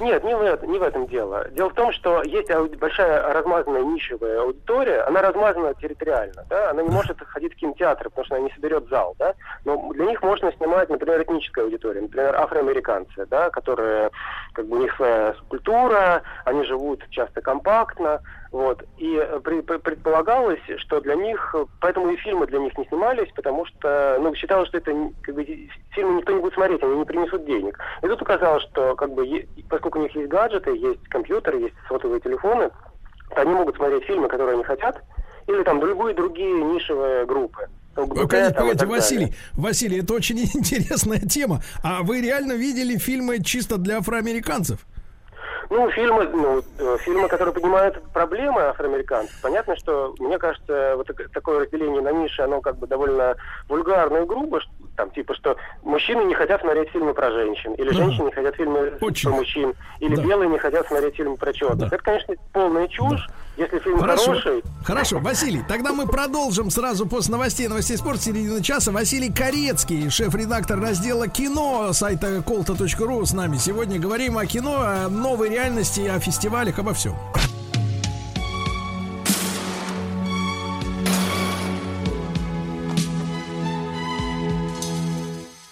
Нет, 0.01 0.25
не 0.25 0.37
в, 0.37 0.65
не 0.67 0.79
в 0.79 0.83
этом 0.83 1.07
дело. 1.07 1.49
Дело 1.51 1.71
в 1.71 1.75
том, 1.75 1.93
что 1.93 2.23
есть 2.23 2.51
большая 2.79 3.33
размазанная 3.33 3.83
нишевая 3.83 4.41
аудитория, 4.41 5.03
она 5.03 5.23
размазана 5.23 5.75
территориально, 5.75 6.45
да, 6.49 6.71
она 6.71 6.83
не 6.83 6.91
может 6.91 7.19
ходить 7.21 7.55
в 7.55 7.57
кинотеатр, 7.57 8.11
потому 8.11 8.27
что 8.27 8.37
она 8.37 8.45
не 8.45 8.53
соберет 8.53 8.89
зал, 8.89 9.15
да, 9.19 9.35
но 9.65 9.93
для 9.93 10.07
них 10.07 10.23
можно 10.23 10.53
снимать, 10.53 10.89
например, 10.91 11.23
этническая 11.23 11.65
аудитория, 11.65 12.01
например, 12.03 12.35
афроамериканцы, 12.37 13.27
да, 13.27 13.51
которые, 13.51 14.11
как 14.53 14.67
бы 14.67 14.79
у 14.79 14.81
них 14.83 14.95
своя 14.97 15.35
культура, 15.49 16.23
они 16.45 16.65
живут 16.65 17.05
часто 17.11 17.41
компактно, 17.41 18.21
вот, 18.57 18.83
и 18.97 19.17
э, 19.17 19.39
при- 19.41 19.61
при- 19.61 19.77
предполагалось, 19.77 20.61
что 20.79 21.01
для 21.03 21.15
них, 21.15 21.55
э, 21.55 21.67
поэтому 21.79 22.11
и 22.11 22.17
фильмы 22.17 22.47
для 22.47 22.59
них 22.59 22.77
не 22.79 22.87
снимались, 22.87 23.29
потому 23.35 23.67
что, 23.67 24.19
ну, 24.19 24.35
считалось, 24.35 24.69
что 24.69 24.79
это 24.79 24.93
как 25.21 25.35
бы, 25.35 25.45
фильмы 25.91 26.15
никто 26.19 26.33
не 26.33 26.41
будет 26.41 26.55
смотреть, 26.55 26.83
они 26.83 26.97
не 26.97 27.05
принесут 27.05 27.45
денег. 27.45 27.79
И 28.03 28.07
тут 28.07 28.23
оказалось, 28.23 28.63
что 28.65 28.97
как 28.97 29.13
бы, 29.13 29.47
поскольку 29.69 29.99
у 29.99 30.03
них 30.03 30.17
есть 30.17 30.29
гаджеты, 30.29 30.71
есть 30.71 31.07
компьютеры, 31.09 31.61
есть 31.61 31.75
сотовые 31.87 32.19
телефоны, 32.21 32.71
то 33.35 33.43
они 33.43 33.53
могут 33.53 33.77
смотреть 33.77 34.05
фильмы, 34.05 34.27
которые 34.29 34.55
они 34.55 34.65
хотят, 34.65 35.03
или 35.47 35.63
там 35.63 35.85
любые 35.85 36.15
другие 36.15 36.51
нишевые 36.65 37.27
группы. 37.27 37.69
Ну, 37.95 38.07
Погодите, 38.07 38.55
погодите, 38.55 38.87
Василий. 38.87 39.35
Василий, 39.53 40.01
это 40.01 40.15
очень 40.15 40.39
интересная 40.55 41.21
тема. 41.21 41.61
А 41.83 42.03
вы 42.03 42.23
реально 42.23 42.53
видели 42.53 42.97
фильмы 42.97 43.43
чисто 43.43 43.77
для 43.77 43.99
афроамериканцев? 43.99 44.87
Ну, 45.71 45.91
фильмы, 45.91 46.25
ну, 46.33 46.63
э, 46.79 46.97
фильмы, 47.01 47.29
которые 47.29 47.53
поднимают 47.55 48.01
проблемы 48.13 48.63
афроамериканцев. 48.63 49.41
Понятно, 49.43 49.77
что, 49.77 50.15
мне 50.19 50.39
кажется, 50.39 50.95
вот 50.97 51.07
так- 51.07 51.31
такое 51.33 51.61
разделение 51.61 52.01
на 52.03 52.13
ниши, 52.13 52.43
оно 52.43 52.61
как 52.61 52.79
бы 52.79 52.87
довольно 52.87 53.37
вульгарно 53.69 54.19
и 54.19 54.27
грубо, 54.27 54.61
что, 54.61 54.71
там, 54.97 55.11
типа, 55.11 55.35
что 55.35 55.57
мужчины 55.83 56.23
не 56.23 56.35
хотят 56.35 56.61
смотреть 56.61 56.91
фильмы 56.91 57.15
про 57.15 57.31
женщин, 57.33 57.75
или 57.75 57.89
Да. 57.89 57.95
женщины 57.95 58.27
не 58.27 58.33
хотят 58.33 58.55
фильмы 58.57 58.93
Очень. 59.01 59.31
про 59.31 59.37
мужчин, 59.39 59.75
или 60.01 60.15
Да. 60.15 60.23
белые 60.23 60.49
не 60.49 60.59
хотят 60.59 60.87
смотреть 60.87 61.17
фильмы 61.17 61.37
про 61.37 61.53
черных. 61.53 61.93
Это, 61.93 62.03
конечно, 62.03 62.35
полная 62.53 62.89
чушь, 62.89 63.27
если 63.57 63.79
фильм 63.79 63.99
Хорошо. 63.99 64.27
хороший. 64.27 64.63
Хорошо, 64.85 65.19
Василий, 65.19 65.63
тогда 65.67 65.93
мы 65.93 66.07
продолжим 66.07 66.71
сразу 66.71 67.07
после 67.07 67.33
новостей, 67.33 67.69
новостей 67.69 67.97
спорта, 67.97 68.23
середины 68.23 68.63
часа. 68.63 68.93
Василий 68.93 69.33
Корецкий, 69.33 70.11
шеф-редактор 70.11 70.81
раздела 70.81 71.29
кино 71.29 71.93
сайта 71.93 72.43
колта.ру 72.43 73.25
с 73.25 73.33
нами. 73.33 73.57
Сегодня 73.57 73.99
говорим 73.99 74.39
о 74.39 74.47
кино, 74.47 74.77
о 74.81 75.09
новой 75.09 75.51
реальности, 75.51 76.01
о 76.01 76.21
фестивалях, 76.21 76.79
обо 76.79 76.95
всем. 76.95 77.15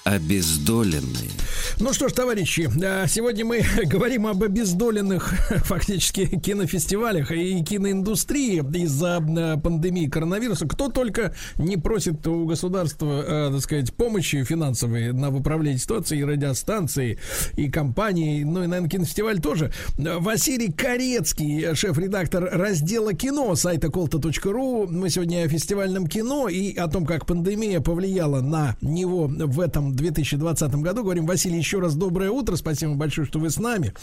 Обездоленные. 0.04 1.33
Ну 1.80 1.92
что 1.92 2.08
ж, 2.08 2.12
товарищи, 2.12 2.70
э, 2.82 3.06
сегодня 3.08 3.44
мы 3.44 3.60
говорим 3.84 4.28
об 4.28 4.44
обездоленных 4.44 5.34
фактически 5.64 6.26
кинофестивалях 6.38 7.32
и 7.32 7.64
киноиндустрии 7.64 8.62
из-за 8.84 9.20
э, 9.20 9.60
пандемии 9.60 10.06
коронавируса. 10.06 10.68
Кто 10.68 10.88
только 10.88 11.34
не 11.56 11.76
просит 11.76 12.24
у 12.28 12.46
государства, 12.46 13.24
э, 13.26 13.50
так 13.52 13.60
сказать, 13.60 13.92
помощи 13.92 14.44
финансовой 14.44 15.12
на 15.12 15.30
выправление 15.30 15.78
ситуации, 15.78 16.18
и 16.20 16.24
радиостанции, 16.24 17.18
и 17.56 17.68
компании, 17.68 18.44
ну 18.44 18.62
и, 18.62 18.68
наверное, 18.68 18.90
кинофестиваль 18.90 19.40
тоже. 19.40 19.72
Василий 19.98 20.70
Корецкий, 20.70 21.74
шеф-редактор 21.74 22.48
раздела 22.52 23.14
кино 23.14 23.52
сайта 23.56 23.88
колта.ру. 23.90 24.86
Мы 24.86 25.10
сегодня 25.10 25.42
о 25.42 25.48
фестивальном 25.48 26.06
кино 26.06 26.48
и 26.48 26.76
о 26.76 26.86
том, 26.86 27.04
как 27.04 27.26
пандемия 27.26 27.80
повлияла 27.80 28.40
на 28.40 28.76
него 28.80 29.26
в 29.26 29.58
этом 29.58 29.96
2020 29.96 30.74
году. 30.76 31.02
Говорим, 31.02 31.26
Василий, 31.26 31.63
еще 31.64 31.80
раз 31.80 31.94
доброе 31.94 32.30
утро. 32.30 32.56
Спасибо 32.56 32.94
большое, 32.94 33.26
что 33.26 33.38
вы 33.38 33.48
с 33.50 33.58
нами. 33.58 33.94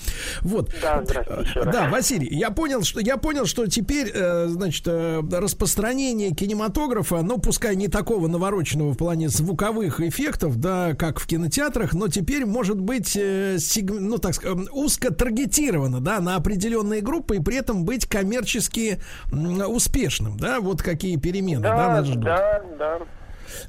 Вот. 0.42 0.74
Да, 0.82 1.04
раз. 1.08 1.48
Да, 1.72 1.90
Василий, 1.90 2.28
я 2.36 2.50
понял, 2.50 2.84
что 2.84 3.00
я 3.00 3.18
понял, 3.18 3.46
что 3.46 3.68
теперь, 3.68 4.12
э, 4.14 4.48
значит, 4.48 4.84
э, 4.88 5.22
распространение 5.32 6.32
кинематографа, 6.32 7.22
ну, 7.22 7.38
пускай 7.38 7.76
не 7.76 7.88
такого 7.88 8.28
навороченного 8.28 8.94
в 8.94 8.98
плане 8.98 9.30
звуковых 9.30 10.02
эффектов, 10.02 10.58
да, 10.60 10.94
как 10.96 11.20
в 11.20 11.28
кинотеатрах, 11.28 11.94
но 11.94 12.08
теперь 12.08 12.46
может 12.46 12.80
быть, 12.80 13.16
э, 13.16 13.58
сег- 13.60 13.94
ну, 14.00 14.18
так 14.18 14.34
сказать, 14.34 14.68
узко 14.72 15.14
таргетировано, 15.14 16.00
да, 16.02 16.20
на 16.20 16.36
определенные 16.36 17.02
группы 17.02 17.36
и 17.38 17.40
при 17.40 17.58
этом 17.58 17.86
быть 17.86 18.06
коммерчески 18.08 19.00
успешным, 19.32 20.38
да, 20.38 20.60
вот 20.60 20.82
какие 20.82 21.18
перемены, 21.18 21.62
да, 21.62 21.76
Да, 21.76 21.94
нас 21.94 22.08
ждут. 22.08 22.24
да, 22.24 22.62
да. 22.80 23.00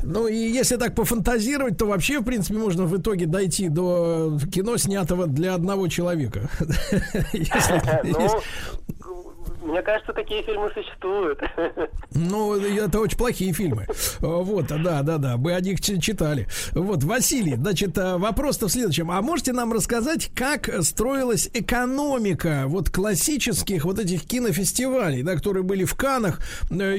Ну 0.03 0.27
и 0.27 0.37
если 0.37 0.77
так 0.77 0.95
пофантазировать, 0.95 1.77
то 1.79 1.87
вообще, 1.87 2.21
в 2.21 2.25
принципе, 2.25 2.59
можно 2.59 2.85
в 2.85 2.97
итоге 2.99 3.27
дойти 3.27 3.69
до 3.69 4.39
кино, 4.53 4.77
снятого 4.77 5.27
для 5.27 5.55
одного 5.55 5.89
человека. 5.89 6.51
Мне 9.63 9.81
кажется, 9.83 10.13
такие 10.13 10.43
фильмы 10.43 10.71
существуют. 10.75 11.41
Ну, 12.15 12.55
это 12.57 13.01
очень 13.01 13.17
плохие 13.17 13.53
фильмы. 13.53 13.87
Вот, 14.21 14.67
да, 14.67 15.03
да, 15.03 15.19
да, 15.19 15.37
мы 15.37 15.55
о 15.55 15.61
них 15.61 15.81
читали. 15.81 16.47
Вот, 16.73 17.05
Василий, 17.05 17.55
значит, 17.55 17.97
э, 17.97 18.17
вопрос-то 18.19 18.69
в 18.69 18.73
следующем. 18.73 19.11
А 19.11 19.23
можете 19.23 19.53
нам 19.53 19.73
рассказать, 19.73 20.31
как 20.35 20.69
строилась 20.83 21.49
экономика 21.55 22.65
вот 22.67 22.91
классических 22.91 23.85
вот 23.85 23.99
этих 23.99 24.25
кинофестивалей, 24.25 25.23
да, 25.23 25.37
которые 25.37 25.63
были 25.63 25.85
в 25.85 25.95
Канах? 25.95 26.41
Э, 26.71 26.99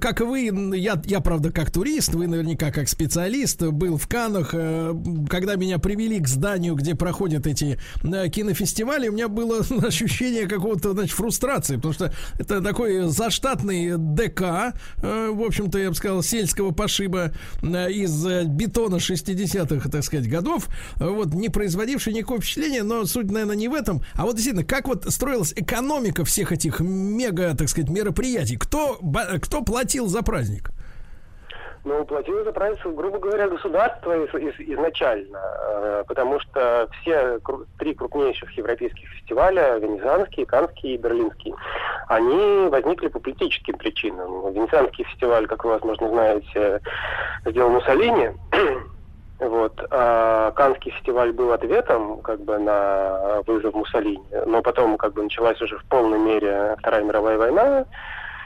Как 0.00 0.20
вы, 0.20 0.50
я, 0.76 1.00
я, 1.04 1.20
правда, 1.20 1.52
как 1.52 1.70
турист, 1.70 2.14
вы 2.14 2.26
наверняка 2.26 2.70
как 2.70 2.88
специалист, 2.88 3.62
был 3.62 3.96
в 3.98 4.08
Канах, 4.08 4.50
э, 4.54 4.94
когда 5.28 5.56
меня 5.56 5.78
привели 5.78 6.20
к 6.20 6.28
зданию, 6.28 6.74
где 6.74 6.94
проходят 6.94 7.46
эти 7.46 7.78
э, 8.02 8.28
кинофестивали, 8.28 9.08
у 9.08 9.12
меня 9.12 9.28
было 9.28 9.60
ощущение 9.86 10.46
какого-то, 10.46 10.92
значит, 10.92 11.12
фрустрации, 11.16 11.76
потому 11.82 11.92
что 11.92 12.12
это 12.38 12.60
такой 12.60 13.08
заштатный 13.10 13.92
ДК, 13.96 14.74
э, 15.02 15.30
в 15.32 15.42
общем-то, 15.42 15.78
я 15.78 15.88
бы 15.90 15.94
сказал, 15.94 16.22
сельского 16.22 16.70
пошиба 16.70 17.32
э, 17.62 17.90
из 17.90 18.26
э, 18.26 18.44
бетона 18.44 18.96
60-х, 18.96 19.88
так 19.90 20.04
сказать, 20.04 20.28
годов, 20.28 20.68
вот, 20.96 21.34
не 21.34 21.48
производивший 21.48 22.12
никакого 22.12 22.40
впечатления, 22.40 22.82
но 22.82 23.04
суть, 23.04 23.30
наверное, 23.30 23.56
не 23.56 23.68
в 23.68 23.74
этом, 23.74 24.02
а 24.14 24.22
вот 24.22 24.36
действительно, 24.36 24.64
как 24.64 24.88
вот 24.88 25.06
строилась 25.12 25.52
экономика 25.54 26.24
всех 26.24 26.52
этих 26.52 26.80
мега, 26.80 27.54
так 27.56 27.68
сказать, 27.68 27.90
мероприятий, 27.90 28.56
кто, 28.56 29.00
кто 29.42 29.62
платил 29.62 30.06
за 30.06 30.22
праздник? 30.22 30.70
Ну, 31.84 32.04
платило 32.04 32.44
за 32.44 32.52
правительство, 32.52 32.92
грубо 32.92 33.18
говоря, 33.18 33.48
государство 33.48 34.16
из- 34.16 34.32
из- 34.34 34.60
изначально, 34.60 35.40
э, 35.42 36.04
потому 36.06 36.38
что 36.38 36.88
все 37.00 37.38
кру- 37.42 37.66
три 37.76 37.94
крупнейших 37.94 38.56
европейских 38.56 39.08
фестиваля, 39.08 39.78
Венецианский, 39.78 40.44
Канский 40.44 40.94
и 40.94 40.96
Берлинский, 40.96 41.52
они 42.06 42.68
возникли 42.68 43.08
по 43.08 43.18
политическим 43.18 43.76
причинам. 43.78 44.52
Венецианский 44.52 45.04
фестиваль, 45.04 45.48
как 45.48 45.64
вы, 45.64 45.72
возможно, 45.72 46.08
знаете, 46.08 46.80
сделал 47.46 47.70
Муссолини, 47.70 48.30
вот. 49.40 49.84
А 49.90 50.52
Канский 50.52 50.92
фестиваль 50.92 51.32
был 51.32 51.52
ответом 51.52 52.22
как 52.22 52.40
бы 52.42 52.58
на 52.58 53.42
вызов 53.44 53.74
Муссолини. 53.74 54.22
Но 54.46 54.62
потом 54.62 54.96
как 54.96 55.14
бы 55.14 55.24
началась 55.24 55.60
уже 55.60 55.78
в 55.78 55.84
полной 55.86 56.20
мере 56.20 56.76
Вторая 56.78 57.02
мировая 57.02 57.38
война. 57.38 57.86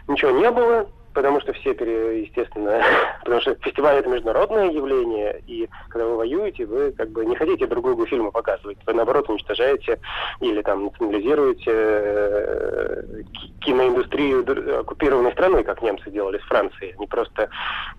Ничего 0.08 0.30
не 0.30 0.50
было, 0.50 0.86
потому 1.16 1.40
что 1.40 1.55
все, 1.55 1.72
пере- 1.72 2.20
естественно, 2.24 2.82
потому 3.24 3.40
что 3.40 3.55
фестиваль 3.55 3.97
это 3.97 4.09
международное 4.10 4.70
явление, 4.70 5.43
и 5.47 5.66
когда 5.88 6.06
вы 6.06 6.16
воюете, 6.18 6.66
вы 6.66 6.93
как 6.93 7.09
бы 7.10 7.24
не 7.24 7.34
хотите 7.34 7.66
друг 7.66 7.86
другу 7.86 8.06
показывать. 8.30 8.76
Вы 8.86 8.93
наоборот 8.93 9.30
уничтожаете 9.30 9.98
или 10.40 10.60
там 10.60 10.84
национализируете 10.84 11.70
э, 11.72 13.02
ки- 13.32 13.52
киноиндустрию 13.60 14.80
оккупированной 14.80 15.32
страны, 15.32 15.64
как 15.64 15.80
немцы 15.80 16.10
делали 16.10 16.36
с 16.38 16.43
Францией. 16.43 16.94
Они 16.98 17.06
просто 17.06 17.48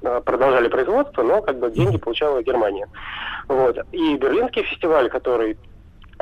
э, 0.03 0.22
продолжали 0.23 0.68
производство, 0.68 1.23
но 1.23 1.41
как 1.41 1.57
бы 1.57 1.72
деньги 1.72 1.98
получала 1.98 2.44
Германия. 2.44 2.88
Вот. 3.48 3.80
И 3.94 4.15
Берлинский 4.18 4.61
фестиваль, 4.61 5.10
который 5.10 5.57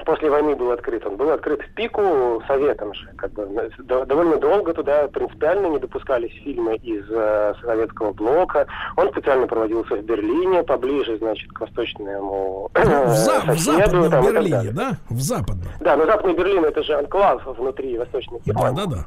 после 0.06 0.30
войны 0.30 0.56
был 0.56 0.72
открыт, 0.72 1.06
он 1.06 1.16
был 1.16 1.30
открыт 1.32 1.62
в 1.62 1.74
пику 1.76 2.42
советом 2.48 2.94
же. 2.94 3.08
Как 3.18 3.32
бы, 3.32 3.48
довольно 3.80 4.38
долго 4.38 4.74
туда 4.74 5.08
принципиально 5.08 5.68
не 5.68 5.80
допускались 5.80 6.32
фильмы 6.44 6.76
из 6.78 7.06
э, 7.10 7.54
советского 7.62 8.12
блока. 8.14 8.68
Он 8.98 9.10
специально 9.12 9.48
проводился 9.48 9.96
в 9.96 10.04
Берлине, 10.04 10.64
поближе, 10.64 11.18
значит, 11.18 11.52
к 11.52 11.62
восточному 11.62 12.70
В, 12.74 13.16
за- 13.16 13.42
в 13.42 13.60
соседу, 13.60 14.04
западном 14.04 14.12
там, 14.12 14.26
Берлине, 14.26 14.72
да? 14.72 14.92
В 15.10 15.20
западном. 15.22 15.68
Да, 15.80 15.96
но 15.96 16.06
Западный 16.06 16.34
Берлин 16.36 16.66
это 16.66 16.84
же 16.84 16.94
анклав 16.94 17.46
внутри 17.46 17.98
Восточной 17.98 18.40
Германии. 18.46 18.76
Да, 18.76 18.86
да, 18.86 18.96
да. 18.96 19.06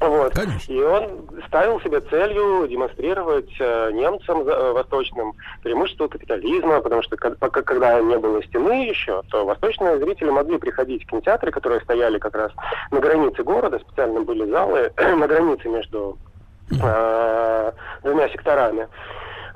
Вот. 0.00 0.34
И 0.68 0.82
он 0.82 1.26
ставил 1.46 1.80
себе 1.80 2.00
целью 2.00 2.66
демонстрировать 2.68 3.50
э, 3.58 3.90
немцам 3.92 4.46
э, 4.46 4.72
восточным 4.72 5.34
преимущество 5.62 6.08
капитализма, 6.08 6.80
потому 6.80 7.02
что 7.02 7.16
ка- 7.16 7.30
пока, 7.38 7.62
когда 7.62 8.00
не 8.00 8.18
было 8.18 8.42
стены 8.44 8.88
еще, 8.88 9.22
то 9.30 9.44
восточные 9.44 9.98
зрители 9.98 10.30
могли 10.30 10.58
приходить 10.58 11.04
в 11.04 11.10
кинотеатры, 11.10 11.50
которые 11.50 11.80
стояли 11.80 12.18
как 12.18 12.34
раз 12.36 12.52
на 12.90 13.00
границе 13.00 13.42
города, 13.42 13.78
специально 13.78 14.20
были 14.20 14.44
залы 14.50 14.92
на 15.16 15.26
границе 15.26 15.68
между 15.68 16.18
э, 16.70 17.72
двумя 18.02 18.28
секторами. 18.28 18.88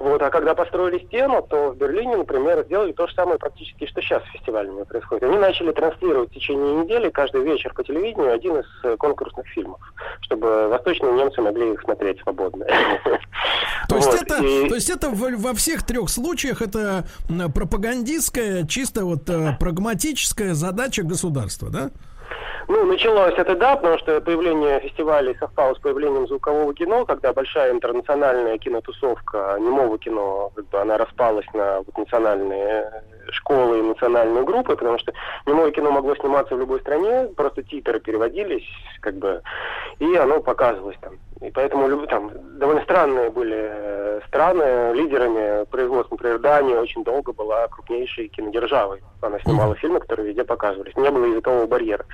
Вот, 0.01 0.23
а 0.23 0.31
когда 0.31 0.55
построили 0.55 1.05
стену, 1.07 1.47
то 1.49 1.71
в 1.73 1.77
Берлине, 1.77 2.17
например, 2.17 2.65
сделали 2.65 2.93
то 2.93 3.07
же 3.07 3.15
самое 3.15 3.39
практически, 3.39 3.87
что 3.87 4.01
сейчас 4.01 4.23
с 4.25 4.33
фестивалями 4.33 4.83
происходит. 4.85 5.25
Они 5.25 5.37
начали 5.37 5.73
транслировать 5.73 6.31
в 6.31 6.35
течение 6.35 6.75
недели 6.83 7.11
каждый 7.11 7.43
вечер 7.43 7.75
по 7.75 7.85
телевидению 7.85 8.33
один 8.33 8.57
из 8.57 8.65
э, 8.83 8.97
конкурсных 8.97 9.47
фильмов, 9.49 9.79
чтобы 10.23 10.69
восточные 10.69 11.13
немцы 11.13 11.43
могли 11.43 11.75
их 11.75 11.83
смотреть 11.83 12.19
свободно. 12.23 12.65
То 13.91 13.97
есть, 13.97 14.09
Вот, 14.11 14.23
это, 14.23 14.43
и- 14.43 14.69
то 14.69 14.75
есть 14.77 14.89
это 14.89 15.11
во, 15.11 15.31
во 15.37 15.53
всех 15.55 15.83
трех 15.85 16.09
случаях 16.09 16.63
это 16.63 17.05
пропагандистская, 17.55 18.67
чисто 18.67 19.05
вот 19.05 19.29
э, 19.29 19.57
прагматическая 19.59 20.55
задача 20.55 21.03
государства, 21.03 21.69
да? 21.71 21.91
Ну, 22.73 22.87
началось 22.87 23.35
это 23.37 23.57
да, 23.57 23.75
потому 23.75 23.99
что 23.99 24.21
появление 24.21 24.79
фестивалей 24.79 25.37
совпало 25.41 25.75
с 25.75 25.79
появлением 25.81 26.29
звукового 26.29 26.73
кино, 26.73 27.05
когда 27.05 27.33
большая 27.33 27.73
интернациональная 27.73 28.59
кинотусовка 28.59 29.57
немого 29.59 29.99
кино, 29.99 30.53
как 30.55 30.69
бы 30.69 30.81
она 30.81 30.97
распалась 30.97 31.47
на 31.53 31.79
вот 31.79 31.99
национальные 31.99 33.03
школы 33.33 33.81
и 33.81 33.83
национальные 33.83 34.45
группы, 34.45 34.77
потому 34.77 35.01
что 35.01 35.13
немое 35.47 35.73
кино 35.73 35.91
могло 35.91 36.15
сниматься 36.15 36.55
в 36.55 36.61
любой 36.61 36.79
стране, 36.79 37.27
просто 37.37 37.65
титры 37.65 37.99
переводились, 37.99 38.69
как 39.01 39.17
бы, 39.17 39.43
и 39.99 40.15
оно 40.15 40.41
показывалось 40.41 40.97
там. 41.01 41.15
И 41.41 41.51
поэтому 41.51 42.07
там 42.07 42.31
довольно 42.59 42.83
странные 42.83 43.31
были 43.31 43.57
э, 43.59 44.21
страны 44.27 44.93
лидерами 44.95 45.65
производства. 45.65 46.15
Например, 46.15 46.39
Дания 46.39 46.79
очень 46.79 47.03
долго 47.03 47.33
была 47.33 47.67
крупнейшей 47.69 48.29
кинодержавой. 48.29 49.03
Она 49.23 49.39
снимала 49.41 49.75
фильмы, 49.75 50.01
которые 50.01 50.29
везде 50.29 50.45
показывались. 50.45 50.95
Не 50.97 51.11
было 51.11 51.25
языкового 51.25 51.67
барьера. 51.67 52.05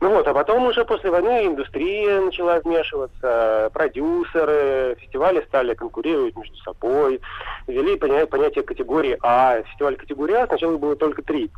Ну 0.00 0.10
вот, 0.10 0.26
а 0.26 0.34
потом 0.34 0.66
уже 0.66 0.84
после 0.84 1.10
войны 1.10 1.46
индустрия 1.46 2.20
начала 2.20 2.58
вмешиваться, 2.58 3.70
продюсеры, 3.72 4.96
фестивали 4.98 5.42
стали 5.42 5.74
конкурировать 5.74 6.36
между 6.36 6.56
собой, 6.56 7.20
ввели 7.68 7.96
поня- 7.96 8.26
понятие 8.26 8.64
категории 8.64 9.16
А. 9.22 9.62
Фестиваль 9.62 9.94
категории 9.96 10.34
А 10.34 10.48
сначала 10.48 10.76
было 10.78 10.96
только 10.96 11.22
три. 11.22 11.48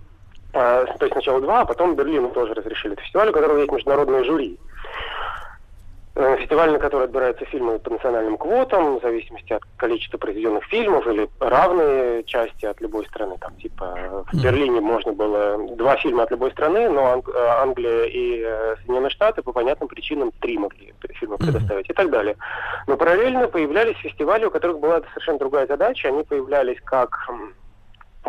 А, 0.53 0.85
то 0.85 1.07
есть 1.07 1.13
сначала 1.13 1.41
два, 1.41 1.63
а 1.63 1.65
потом 1.65 1.97
Берлину 1.97 2.29
тоже 2.29 2.53
разрешили. 2.53 2.93
Это 2.93 3.03
фестиваль, 3.03 3.31
у 3.31 3.33
которого 3.33 3.59
есть 3.59 3.73
международное 3.73 4.23
жюри. 4.25 4.59
Фестиваль, 6.37 6.71
на 6.71 6.79
который 6.79 7.05
отбираются 7.05 7.45
фильмы 7.47 7.79
по 7.79 7.91
национальным 7.91 8.37
квотам, 8.39 8.99
в 8.99 9.03
зависимости 9.03 9.53
от 9.53 9.63
количества 9.77 10.19
произведенных 10.19 10.65
фильмов 10.65 11.07
или 11.07 11.29
равные 11.41 12.25
части 12.25 12.67
от 12.67 12.81
любой 12.81 13.07
страны. 13.07 13.37
Там, 13.41 13.55
типа, 13.57 14.25
в 14.33 14.43
Берлине 14.43 14.81
можно 14.81 15.13
было 15.13 15.59
два 15.77 15.97
фильма 15.97 16.25
от 16.25 16.31
любой 16.31 16.51
страны, 16.53 16.89
но 16.89 17.13
Ан- 17.13 17.23
э, 17.27 17.47
Англия 17.63 18.05
и 18.05 18.43
э, 18.45 18.77
Соединенные 18.77 19.11
Штаты 19.11 19.43
по 19.43 19.53
понятным 19.53 19.89
причинам 19.89 20.33
три 20.41 20.59
могли 20.59 20.95
фильмы 21.15 21.39
предоставить 21.39 21.89
и 21.89 21.93
так 21.93 22.11
далее. 22.11 22.37
Но 22.87 22.97
параллельно 22.97 23.49
появлялись 23.49 23.97
фестивали, 23.97 24.45
у 24.45 24.51
которых 24.51 24.79
была 24.79 25.01
совершенно 25.11 25.39
другая 25.39 25.67
задача. 25.67 26.09
Они 26.09 26.23
появлялись 26.23 26.81
как 26.85 27.29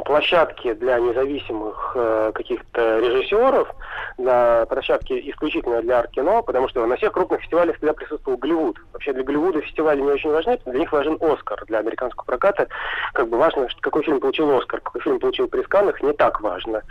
площадки 0.06 0.74
для 0.74 1.00
независимых 1.00 1.92
э, 1.96 2.32
каких-то 2.34 3.00
режиссеров, 3.00 3.74
на 4.18 4.66
площадки 4.66 5.14
исключительно 5.30 5.82
для 5.82 6.00
арт-кино, 6.00 6.44
потому 6.44 6.68
что 6.70 6.86
на 6.86 6.96
всех 6.96 7.14
крупных 7.14 7.42
фестивалях 7.42 7.78
всегда 7.78 7.94
присутствовал 7.94 8.38
Голливуд. 8.38 8.78
Вообще 8.94 9.14
для 9.14 9.24
Голливуда 9.24 9.62
фестивали 9.62 10.02
не 10.02 10.12
очень 10.12 10.32
важны, 10.32 10.60
для 10.66 10.80
них 10.80 10.92
важен 10.92 11.18
Оскар. 11.22 11.64
Для 11.68 11.80
американского 11.80 12.26
проката 12.26 12.68
как 13.14 13.30
бы 13.30 13.38
важно, 13.38 13.70
что- 13.70 13.82
какой 13.82 14.04
фильм 14.04 14.20
получил 14.20 14.56
Оскар, 14.58 14.82
какой 14.82 15.02
фильм 15.02 15.20
получил 15.20 15.48
при 15.48 15.62
Каннах, 15.62 16.02
не 16.02 16.14
так 16.14 16.42
важно. 16.42 16.82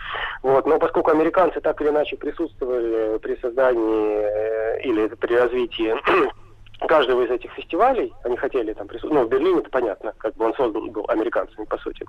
Вот. 0.42 0.66
Но 0.66 0.78
поскольку 0.78 1.10
американцы 1.10 1.60
так 1.60 1.80
или 1.80 1.88
иначе 1.88 2.16
присутствовали 2.16 3.18
при 3.18 3.36
создании 3.36 4.18
э, 4.20 4.80
или 4.82 5.08
при 5.08 5.34
развитии 5.34 5.96
каждого 6.78 7.22
из 7.22 7.30
этих 7.30 7.52
фестивалей, 7.52 8.12
они 8.24 8.36
хотели 8.36 8.72
там 8.72 8.86
присутствовать, 8.86 9.22
ну, 9.22 9.26
в 9.26 9.30
Берлине 9.30 9.60
это 9.60 9.70
понятно, 9.70 10.12
как 10.18 10.34
бы 10.34 10.46
он 10.46 10.54
создан 10.54 10.90
был 10.90 11.04
американцами, 11.08 11.64
по 11.64 11.78
сути, 11.78 12.04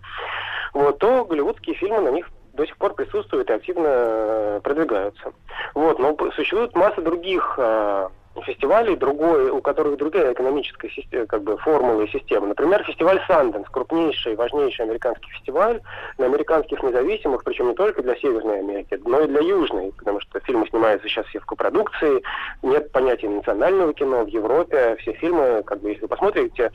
вот, 0.74 1.00
то 1.00 1.26
голливудские 1.26 1.76
фильмы 1.76 2.02
на 2.02 2.10
них 2.10 2.30
до 2.54 2.66
сих 2.66 2.76
пор 2.78 2.94
присутствуют 2.96 3.50
и 3.50 3.54
активно 3.54 3.88
э, 3.88 4.62
продвигаются. 4.64 5.32
Вот, 5.76 6.00
но 6.00 6.18
существует 6.32 6.76
масса 6.76 7.02
других 7.02 7.56
э, 7.58 8.10
фестивалей, 8.42 8.96
другой, 8.96 9.50
у 9.50 9.62
которых 9.62 9.98
другая 9.98 10.34
экономическая 10.34 10.90
система, 10.90 11.26
как 11.26 11.44
бы 11.44 11.58
формула 11.58 12.02
и 12.02 12.12
система. 12.12 12.48
Например, 12.48 12.84
фестиваль 12.84 13.22
Санденс, 13.28 13.68
крупнейший, 13.70 14.36
важнейший 14.36 14.86
американский 14.86 15.30
фестиваль 15.32 15.82
для 16.18 16.26
американских 16.28 16.82
независимых, 16.84 17.44
причем 17.44 17.70
не 17.70 17.76
только 17.76 18.02
для 18.02 18.16
Северной 18.16 18.60
Америки, 18.60 19.00
но 19.06 19.22
и 19.22 19.28
для 19.28 19.42
Южной, 19.42 19.94
потому 19.98 20.20
что 20.22 20.40
фильмы 20.42 20.68
снимаются 20.68 21.08
сейчас 21.08 21.26
все 21.28 21.40
в 21.40 21.46
копродукции, 21.46 22.22
нет 22.62 22.92
понятия 22.92 23.30
национального 23.30 23.94
кино 23.94 24.24
в 24.24 24.28
Европе, 24.28 24.96
все 25.00 25.14
фильмы, 25.14 25.64
как 25.66 25.82
бы, 25.82 25.90
если 25.90 26.04
вы 26.04 26.08
посмотрите 26.08 26.72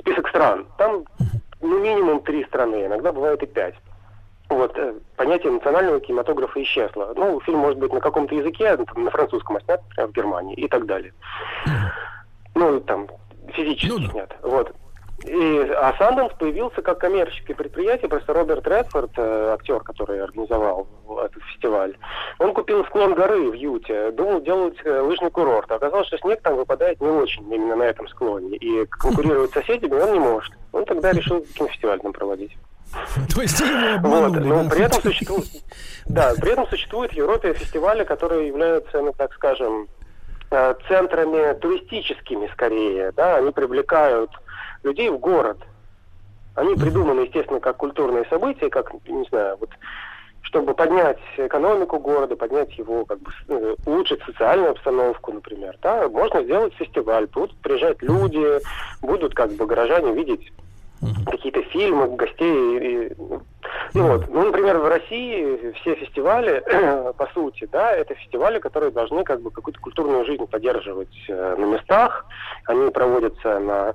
список 0.00 0.28
стран, 0.28 0.66
там 0.78 1.04
ну, 1.60 1.80
минимум 1.80 2.22
три 2.22 2.44
страны, 2.44 2.86
иногда 2.86 3.12
бывает 3.12 3.42
и 3.42 3.46
пять. 3.46 3.74
Вот, 4.48 4.78
э, 4.78 4.94
понятие 5.16 5.52
национального 5.52 6.00
кинематографа 6.00 6.62
исчезло. 6.62 7.12
Ну, 7.16 7.40
фильм 7.40 7.58
может 7.58 7.78
быть 7.78 7.92
на 7.92 8.00
каком-то 8.00 8.34
языке, 8.34 8.76
там, 8.76 9.04
на 9.04 9.10
французском, 9.10 9.56
а 9.56 9.60
снят 9.60 9.82
например, 9.88 10.08
в 10.08 10.12
Германии 10.12 10.54
и 10.54 10.68
так 10.68 10.86
далее. 10.86 11.12
Ну, 12.54 12.80
там, 12.80 13.08
физически 13.52 14.08
снят. 14.10 14.34
Вот. 14.42 14.72
И, 15.24 15.58
а 15.76 15.94
Санденс 15.98 16.32
появился 16.38 16.82
как 16.82 16.98
коммерческое 16.98 17.56
предприятие, 17.56 18.08
просто 18.08 18.34
Роберт 18.34 18.66
Редфорд, 18.68 19.12
э, 19.16 19.54
актер, 19.54 19.80
который 19.80 20.22
организовал 20.22 20.86
этот 21.24 21.42
фестиваль, 21.44 21.96
он 22.38 22.52
купил 22.52 22.84
склон 22.84 23.14
горы 23.14 23.50
в 23.50 23.54
Юте, 23.54 24.10
думал 24.10 24.42
делать 24.42 24.76
э, 24.84 25.00
лыжный 25.00 25.30
курорт. 25.30 25.72
А 25.72 25.76
Оказалось, 25.76 26.08
что 26.08 26.18
снег 26.18 26.42
там 26.42 26.56
выпадает 26.56 27.00
не 27.00 27.08
очень 27.08 27.50
именно 27.52 27.76
на 27.76 27.84
этом 27.84 28.06
склоне, 28.08 28.56
и 28.58 28.84
конкурировать 28.86 29.50
с 29.50 29.54
соседями 29.54 29.94
он 29.94 30.12
не 30.12 30.20
может. 30.20 30.52
Он 30.72 30.84
тогда 30.84 31.12
решил 31.12 31.44
кинофестиваль 31.56 32.00
там 32.00 32.12
проводить. 32.12 32.56
То 33.34 33.42
есть 33.42 33.60
его 33.60 33.70
Вот, 33.70 33.96
обманули, 33.96 34.48
но 34.48 34.64
да? 34.64 34.70
при 34.70 34.84
этом 34.84 35.02
существует, 35.02 35.46
да, 36.06 36.32
при 36.40 36.52
этом 36.52 36.66
существует 36.68 37.12
в 37.12 37.16
Европе 37.16 37.52
фестивали, 37.54 38.04
которые 38.04 38.46
являются, 38.48 39.00
ну, 39.00 39.12
так 39.16 39.32
скажем, 39.34 39.88
э, 40.50 40.74
центрами 40.88 41.58
туристическими 41.58 42.48
скорее, 42.52 43.12
да, 43.12 43.36
они 43.36 43.50
привлекают 43.50 44.30
людей 44.82 45.08
в 45.10 45.18
город. 45.18 45.58
Они 46.54 46.74
придуманы, 46.74 47.20
естественно, 47.20 47.60
как 47.60 47.76
культурные 47.76 48.24
события, 48.30 48.70
как, 48.70 48.90
не 49.06 49.24
знаю, 49.28 49.58
вот, 49.60 49.70
чтобы 50.40 50.72
поднять 50.74 51.18
экономику 51.36 51.98
города, 51.98 52.34
поднять 52.34 52.72
его, 52.78 53.04
как 53.04 53.18
бы, 53.20 53.30
э, 53.48 53.74
улучшить 53.84 54.22
социальную 54.22 54.70
обстановку, 54.70 55.32
например, 55.32 55.76
да, 55.82 56.08
можно 56.08 56.42
сделать 56.44 56.72
фестиваль, 56.74 57.26
будут 57.26 57.54
приезжать 57.58 58.00
люди, 58.00 58.60
будут, 59.02 59.34
как 59.34 59.52
бы, 59.52 59.66
горожане 59.66 60.14
видеть 60.14 60.50
какие-то 61.26 61.62
фильмы, 61.62 62.08
гостей. 62.16 62.78
и- 62.78 63.14
ну, 63.94 64.08
вот. 64.08 64.28
ну, 64.28 64.44
например, 64.44 64.78
в 64.78 64.88
России 64.88 65.72
все 65.80 65.94
фестивали, 65.94 66.62
по 67.18 67.26
сути, 67.34 67.68
да, 67.72 67.92
это 67.92 68.14
фестивали, 68.14 68.58
которые 68.58 68.90
должны 68.90 69.24
как 69.24 69.40
бы 69.40 69.50
какую-то 69.50 69.80
культурную 69.80 70.24
жизнь 70.24 70.46
поддерживать 70.46 71.16
э, 71.28 71.56
на 71.56 71.64
местах. 71.64 72.26
Они 72.66 72.90
проводятся 72.90 73.58
на 73.58 73.94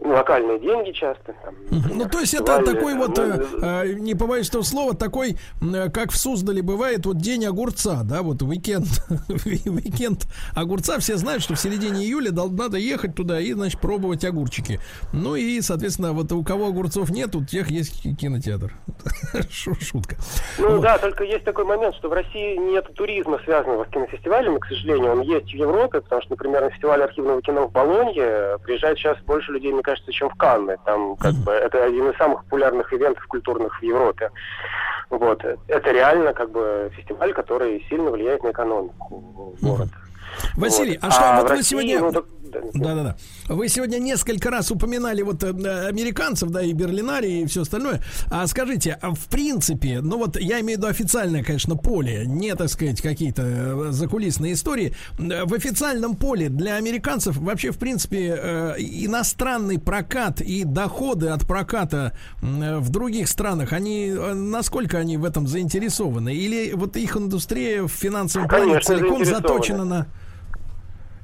локальные 0.00 0.58
деньги 0.60 0.92
часто. 0.92 1.34
там, 1.44 1.54
Ну, 1.70 2.08
то 2.08 2.20
есть 2.20 2.34
это 2.34 2.62
такой 2.64 2.94
вот, 2.94 3.16
ну, 3.16 3.22
э, 3.24 3.84
э, 3.84 3.92
не 3.94 4.14
побоюсь 4.14 4.48
этого 4.48 4.62
слова, 4.62 4.94
такой, 4.94 5.36
э, 5.60 5.90
как 5.90 6.10
в 6.12 6.16
Суздале 6.16 6.62
бывает, 6.62 7.04
вот 7.06 7.18
день 7.18 7.44
огурца, 7.46 8.00
да, 8.04 8.22
вот 8.22 8.42
уикенд, 8.42 8.86
уикенд 9.28 10.26
огурца, 10.54 10.98
все 10.98 11.16
знают, 11.16 11.42
что 11.42 11.54
в 11.54 11.60
середине 11.60 12.04
июля 12.04 12.32
надо 12.32 12.78
ехать 12.78 13.14
туда 13.14 13.40
и, 13.40 13.52
значит, 13.52 13.80
пробовать 13.80 14.24
огурчики. 14.24 14.80
Ну 15.12 15.36
и, 15.36 15.60
соответственно, 15.60 16.12
вот 16.12 16.32
у 16.32 16.42
кого 16.44 16.68
огурцов 16.68 17.10
нет, 17.10 17.34
у 17.36 17.44
тех 17.44 17.70
есть 17.70 18.02
ки- 18.02 18.14
кинотеатр. 18.14 18.72
Шу- 19.50 19.74
Шутка. 19.80 20.16
Ну 20.58 20.70
Вот. 20.76 20.82
да, 20.82 20.98
только 20.98 21.24
есть 21.24 21.44
такой 21.44 21.64
момент, 21.64 21.94
что 21.96 22.08
в 22.08 22.12
России 22.12 22.56
нет 22.56 22.92
туризма, 22.94 23.38
связанного 23.44 23.84
с 23.84 23.88
кинофестивалями, 23.88 24.58
к 24.58 24.66
сожалению. 24.66 25.12
Он 25.12 25.20
есть 25.22 25.46
в 25.46 25.54
Европе, 25.56 26.00
потому 26.00 26.22
что, 26.22 26.30
например, 26.32 26.62
на 26.64 26.70
фестиваль 26.70 27.02
архивного 27.02 27.42
кино 27.42 27.66
в 27.68 27.72
Болонье 27.72 28.58
приезжает 28.64 28.98
сейчас 28.98 29.18
больше 29.26 29.52
людей, 29.52 29.72
мне 29.72 29.82
кажется, 29.90 30.12
чем 30.12 30.30
в 30.30 30.34
Канны. 30.34 30.76
Там 30.84 31.16
как 31.16 31.34
бы 31.34 31.52
это 31.52 31.84
один 31.84 32.10
из 32.10 32.16
самых 32.16 32.44
популярных 32.44 32.92
ивентов 32.92 33.26
культурных 33.26 33.80
в 33.80 33.82
Европе. 33.82 34.30
Вот. 35.10 35.44
Это 35.44 35.90
реально 35.90 36.32
как 36.32 36.50
бы 36.50 36.90
фестиваль, 36.94 37.32
который 37.32 37.84
сильно 37.88 38.10
влияет 38.10 38.42
на 38.44 38.50
экономику 38.50 39.54
города. 39.60 39.90
Василий, 40.56 40.98
Вот. 41.00 41.04
а 41.04 41.10
что, 41.10 41.20
А 41.30 41.36
вот 41.36 41.46
в 41.46 41.48
вы 41.50 41.56
России, 41.56 41.70
сегодня... 41.70 42.00
ну, 42.00 42.12
Да-да-да. 42.74 43.16
Вы 43.48 43.68
сегодня 43.68 43.98
несколько 43.98 44.50
раз 44.50 44.70
упоминали 44.70 45.22
вот 45.22 45.42
э, 45.42 45.48
американцев, 45.88 46.50
да, 46.50 46.62
и 46.62 46.72
Берлинарии, 46.72 47.42
и 47.42 47.46
все 47.46 47.62
остальное. 47.62 48.00
А 48.30 48.46
скажите, 48.46 48.98
а 49.00 49.12
в 49.14 49.26
принципе, 49.26 50.00
ну 50.00 50.18
вот 50.18 50.36
я 50.38 50.60
имею 50.60 50.78
в 50.78 50.82
виду 50.82 50.86
официальное, 50.88 51.42
конечно, 51.42 51.76
поле, 51.76 52.24
не, 52.26 52.54
так 52.54 52.68
сказать, 52.68 53.00
какие-то 53.00 53.42
э, 53.42 53.88
закулисные 53.90 54.52
истории. 54.54 54.94
Э, 55.18 55.44
В 55.44 55.54
официальном 55.54 56.16
поле 56.16 56.48
для 56.48 56.76
американцев 56.76 57.36
вообще, 57.36 57.70
в 57.70 57.78
принципе, 57.78 58.74
иностранный 58.78 59.78
прокат 59.78 60.40
и 60.40 60.64
доходы 60.64 61.28
от 61.28 61.46
проката 61.46 62.16
в 62.42 62.88
других 62.90 63.28
странах, 63.28 63.72
они, 63.72 64.10
насколько 64.12 64.98
они 64.98 65.16
в 65.16 65.24
этом 65.24 65.46
заинтересованы? 65.46 66.34
Или 66.34 66.72
вот 66.72 66.96
их 66.96 67.16
индустрия 67.16 67.82
в 67.82 67.88
финансовом 67.88 68.48
плане 68.48 68.80
целиком 68.80 69.24
заточена 69.24 69.84
на... 69.84 70.06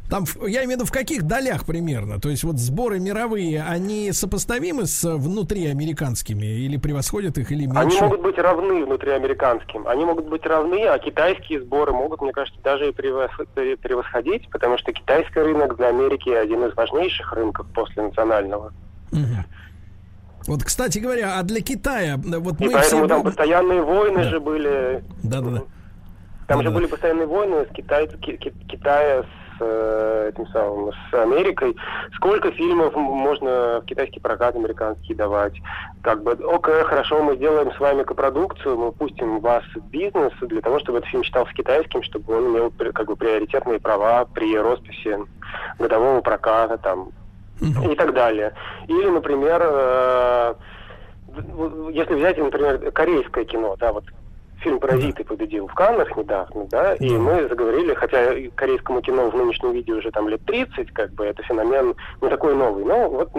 Там, 0.08 0.24
я 0.46 0.60
имею 0.64 0.68
в 0.68 0.72
виду, 0.72 0.84
в 0.84 0.92
каких 0.92 1.24
долях 1.24 1.64
примерно? 1.64 2.20
То 2.20 2.28
есть 2.28 2.44
вот 2.44 2.58
сборы 2.58 3.00
мировые, 3.00 3.62
они 3.64 4.12
сопоставимы 4.12 4.86
с 4.86 5.02
внутриамериканскими 5.04 6.46
или 6.46 6.76
превосходят 6.76 7.38
их, 7.38 7.50
или 7.50 7.66
меньше? 7.66 7.80
Они 7.80 8.00
могут 8.00 8.22
быть 8.22 8.38
равны 8.38 8.84
внутриамериканским. 8.84 9.86
Они 9.88 10.04
могут 10.04 10.28
быть 10.28 10.46
равны, 10.46 10.84
а 10.86 10.98
китайские 10.98 11.60
сборы 11.62 11.92
могут, 11.92 12.22
мне 12.22 12.32
кажется, 12.32 12.60
даже 12.62 12.88
и 12.88 12.90
э, 12.90 13.76
превосходить, 13.76 14.48
потому 14.50 14.78
что 14.78 14.92
китайский 14.92 15.40
рынок 15.40 15.76
для 15.76 15.88
Америки 15.88 16.28
один 16.30 16.64
из 16.64 16.74
важнейших 16.76 17.32
рынков 17.32 17.66
после 17.74 18.04
национального. 18.04 18.72
Мгм. 19.10 19.44
Вот, 20.46 20.62
кстати 20.62 21.00
говоря, 21.00 21.40
а 21.40 21.42
для 21.42 21.60
Китая, 21.60 22.14
э, 22.14 22.38
вот 22.38 22.60
И 22.60 22.66
мы 22.66 22.72
поэтому 22.72 23.02
все... 23.02 23.08
там 23.08 23.22
постоянные 23.24 23.82
войны 23.82 24.22
Да. 24.22 24.30
же 24.30 24.38
были. 24.38 25.02
Да-да-да. 25.24 25.62
Там 26.46 26.58
же 26.60 26.64
Да-да. 26.66 26.70
были 26.76 26.86
постоянные 26.86 27.26
войны 27.26 27.66
с 27.68 27.74
Китай, 27.74 28.06
Ки- 28.06 28.36
Ки- 28.36 28.54
Китая 28.68 29.24
с 29.24 29.26
э, 29.60 30.30
этим 30.32 30.46
самым, 30.48 30.92
с 30.92 31.14
Америкой. 31.14 31.76
Сколько 32.14 32.50
фильмов 32.52 32.94
можно 32.94 33.80
в 33.80 33.84
китайский 33.84 34.20
прокат 34.20 34.56
американский 34.56 35.14
давать? 35.14 35.54
Как 36.02 36.22
бы, 36.22 36.32
окей, 36.32 36.82
хорошо, 36.84 37.22
мы 37.22 37.36
сделаем 37.36 37.72
с 37.72 37.80
вами 37.80 38.02
копродукцию, 38.02 38.76
мы 38.76 38.92
пустим 38.92 39.40
вас 39.40 39.64
в 39.74 39.90
бизнес 39.90 40.32
для 40.40 40.60
того, 40.60 40.78
чтобы 40.80 40.98
этот 40.98 41.10
фильм 41.10 41.24
считался 41.24 41.52
китайским, 41.52 42.02
чтобы 42.02 42.36
он 42.36 42.46
имел 42.48 42.72
как 42.92 43.06
бы 43.06 43.16
приоритетные 43.16 43.80
права 43.80 44.24
при 44.24 44.56
росписи 44.56 45.18
годового 45.78 46.20
проката 46.20 46.78
там 46.78 47.10
и 47.60 47.94
так 47.94 48.12
далее. 48.12 48.52
Или, 48.88 49.08
например, 49.08 49.62
э, 49.64 50.54
если 51.92 52.14
взять, 52.14 52.38
например, 52.38 52.90
корейское 52.92 53.44
кино, 53.44 53.76
да, 53.78 53.92
вот 53.92 54.04
фильм 54.58 54.78
«Паразиты» 54.80 55.24
победил 55.24 55.66
в 55.68 55.74
Каннах 55.74 56.16
недавно, 56.16 56.66
да, 56.70 56.94
и 56.94 57.08
мы 57.18 57.48
заговорили, 57.48 57.94
хотя 57.94 58.34
корейскому 58.54 59.00
кино 59.02 59.30
в 59.30 59.36
нынешнем 59.36 59.72
виде 59.72 59.92
уже 59.92 60.10
там 60.10 60.28
лет 60.28 60.42
30, 60.44 60.90
как 60.92 61.12
бы 61.14 61.24
это 61.26 61.42
феномен 61.42 61.94
не 62.20 62.28
такой 62.28 62.54
новый, 62.54 62.84
но 62.84 63.08
вот 63.08 63.30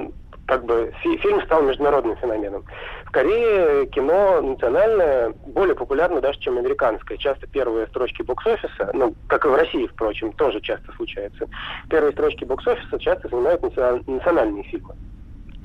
как 0.45 0.64
бы 0.64 0.94
фи- 1.02 1.18
фильм 1.18 1.41
стал 1.41 1.61
международным 1.64 2.15
феноменом. 2.18 2.64
В 3.06 3.11
Корее 3.11 3.85
кино 3.88 4.41
национальное 4.41 5.34
более 5.45 5.76
популярно 5.76 6.22
даже, 6.22 6.39
чем 6.39 6.57
американское. 6.57 7.18
Часто 7.18 7.48
первые 7.48 7.88
строчки 7.88 8.22
бокс-офиса, 8.22 8.91
ну, 8.94 9.14
как 9.27 9.45
и 9.45 9.49
в 9.49 9.56
России, 9.56 9.88
впрочем, 9.88 10.31
тоже 10.34 10.61
часто 10.61 10.94
случается, 10.94 11.48
первые 11.89 12.14
строчки 12.14 12.45
бокс-офиса 12.45 12.98
часто 12.99 13.27
занимают 13.27 13.61
национ- 13.61 14.03
национальные 14.07 14.64
фильмы. 14.64 14.94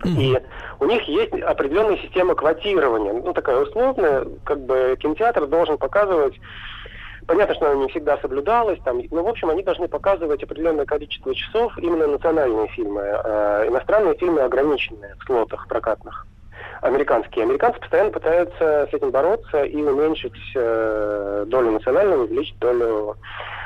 И 0.04 0.36
у 0.80 0.84
них 0.84 1.02
есть 1.02 1.34
определенная 1.42 1.96
система 1.98 2.34
квотирования, 2.34 3.12
ну 3.12 3.32
такая 3.32 3.58
условная, 3.60 4.26
как 4.44 4.60
бы 4.60 4.96
кинотеатр 4.98 5.46
должен 5.46 5.78
показывать, 5.78 6.34
понятно, 7.26 7.54
что 7.54 7.70
она 7.70 7.82
не 7.82 7.88
всегда 7.88 8.18
соблюдалась, 8.18 8.78
там, 8.84 9.00
но 9.10 9.22
в 9.22 9.28
общем 9.28 9.50
они 9.50 9.62
должны 9.62 9.88
показывать 9.88 10.42
определенное 10.42 10.86
количество 10.86 11.34
часов 11.34 11.76
именно 11.78 12.06
национальные 12.06 12.68
фильмы, 12.68 13.02
э, 13.02 13.68
иностранные 13.68 14.16
фильмы 14.16 14.40
ограниченные 14.40 15.14
в 15.20 15.24
слотах 15.24 15.68
прокатных. 15.68 16.26
Американские. 16.80 17.44
Американцы 17.44 17.80
постоянно 17.80 18.10
пытаются 18.10 18.88
с 18.90 18.94
этим 18.94 19.10
бороться 19.10 19.62
и 19.64 19.76
уменьшить 19.82 20.32
э, 20.54 21.44
долю 21.46 21.70
национального, 21.72 22.24
увеличить 22.24 22.58
долю 22.58 23.16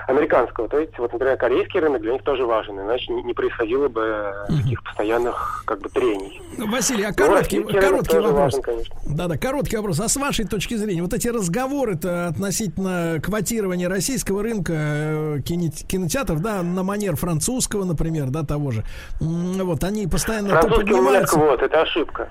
американского. 0.07 0.69
То 0.69 0.79
есть, 0.79 0.97
вот, 0.99 1.13
например, 1.13 1.37
корейский 1.37 1.81
рынок 1.81 2.01
для 2.03 2.13
них 2.13 2.23
тоже 2.23 2.47
важен, 2.47 2.81
иначе 2.81 3.13
не, 3.13 3.35
происходило 3.35 3.89
бы 3.89 4.33
э, 4.49 4.57
таких 4.63 4.83
постоянных 4.85 5.65
как 5.67 5.81
бы 5.81 5.89
трений. 5.89 6.41
Василий, 6.59 7.05
а 7.05 7.09
Ну, 7.09 7.15
короткий, 7.15 7.59
рынок 7.59 7.81
короткий 7.81 8.17
вопрос. 8.19 8.35
важен, 8.35 8.63
конечно. 8.63 8.95
Да-да, 9.07 9.37
короткий 9.37 9.77
вопрос. 9.77 10.01
А 10.01 10.09
с 10.09 10.17
вашей 10.17 10.47
точки 10.47 10.75
зрения, 10.75 11.03
вот 11.03 11.13
эти 11.13 11.29
разговоры-то 11.29 12.29
относительно 12.29 13.21
квотирования 13.23 13.89
российского 13.89 14.43
рынка 14.43 14.73
э, 14.77 15.39
кинотеатров, 15.43 16.41
да, 16.41 16.63
на 16.63 16.83
манер 16.83 17.17
французского, 17.17 17.85
например, 17.85 18.27
да, 18.29 18.45
того 18.45 18.71
же, 18.71 18.85
вот 19.21 19.83
они 19.83 20.07
постоянно 20.07 20.49
то 20.51 20.55
Французским 20.69 20.87
нет 20.87 20.95
поднимаются. 20.97 21.35
квот, 21.35 21.63
это 21.63 21.83
ошибка. 21.83 22.29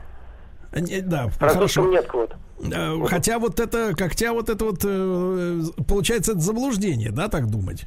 Да, 0.75 1.29
хорошо. 1.39 1.85
нет 1.85 2.05
квот. 2.05 2.35
Э, 2.73 2.95
Хотя 3.07 3.39
вот 3.39 3.59
это, 3.59 3.93
хотя 3.97 4.33
вот 4.33 4.49
это 4.49 4.65
вот, 4.65 4.79
э, 4.83 5.61
получается, 5.87 6.33
это 6.33 6.41
заблуждение, 6.41 7.11
да, 7.11 7.27
так 7.27 7.47
думать? 7.47 7.85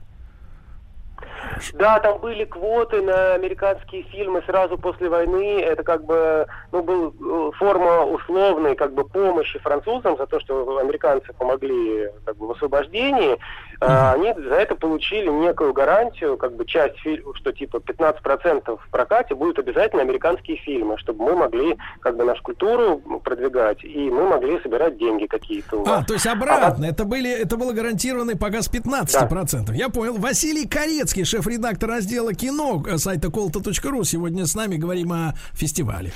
Да, 1.74 1.98
там 2.00 2.18
были 2.18 2.44
квоты 2.44 3.02
на 3.02 3.34
американские 3.34 4.02
фильмы 4.04 4.42
сразу 4.46 4.78
после 4.78 5.08
войны. 5.08 5.60
Это 5.60 5.82
как 5.82 6.04
бы, 6.04 6.46
ну, 6.72 6.82
был 6.82 7.14
э, 7.18 7.50
форма 7.56 8.04
условной 8.04 8.76
как 8.76 8.94
бы 8.94 9.04
помощи 9.04 9.58
французам 9.58 10.16
за 10.16 10.26
то, 10.26 10.40
что 10.40 10.78
американцы 10.78 11.32
помогли 11.32 12.08
как 12.24 12.36
бы 12.36 12.48
в 12.48 12.50
освобождении. 12.52 13.38
А, 13.80 14.14
они 14.14 14.34
за 14.34 14.54
это 14.54 14.74
получили 14.74 15.28
некую 15.28 15.72
гарантию, 15.72 16.36
как 16.36 16.54
бы 16.54 16.64
часть 16.66 16.98
фильма, 16.98 17.32
что 17.36 17.52
типа 17.52 17.76
15% 17.76 18.78
в 18.78 18.90
прокате 18.90 19.34
будут 19.34 19.58
обязательно 19.58 20.02
американские 20.02 20.56
фильмы, 20.56 20.98
чтобы 20.98 21.24
мы 21.24 21.36
могли 21.36 21.76
как 22.00 22.16
бы 22.16 22.24
нашу 22.24 22.42
культуру 22.42 22.98
продвигать, 23.22 23.84
и 23.84 24.10
мы 24.10 24.28
могли 24.28 24.60
собирать 24.62 24.98
деньги 24.98 25.26
какие-то 25.26 25.84
А, 25.86 26.02
то 26.04 26.14
есть 26.14 26.26
обратно. 26.26 26.86
Это 26.86 27.04
были, 27.04 27.30
это 27.30 27.56
было 27.56 27.72
гарантированный 27.72 28.36
показ 28.36 28.68
15%. 28.68 29.74
Я 29.74 29.88
понял. 29.90 30.16
Василий 30.16 30.66
Корецкий, 30.66 31.24
шеф-редактор 31.24 31.90
раздела 31.90 32.34
кино 32.34 32.82
э, 32.88 32.98
сайта 32.98 33.30
колта.ру. 33.30 34.04
Сегодня 34.04 34.46
с 34.46 34.54
нами 34.54 34.76
говорим 34.76 35.12
о 35.12 35.34
фестивале. 35.52 36.12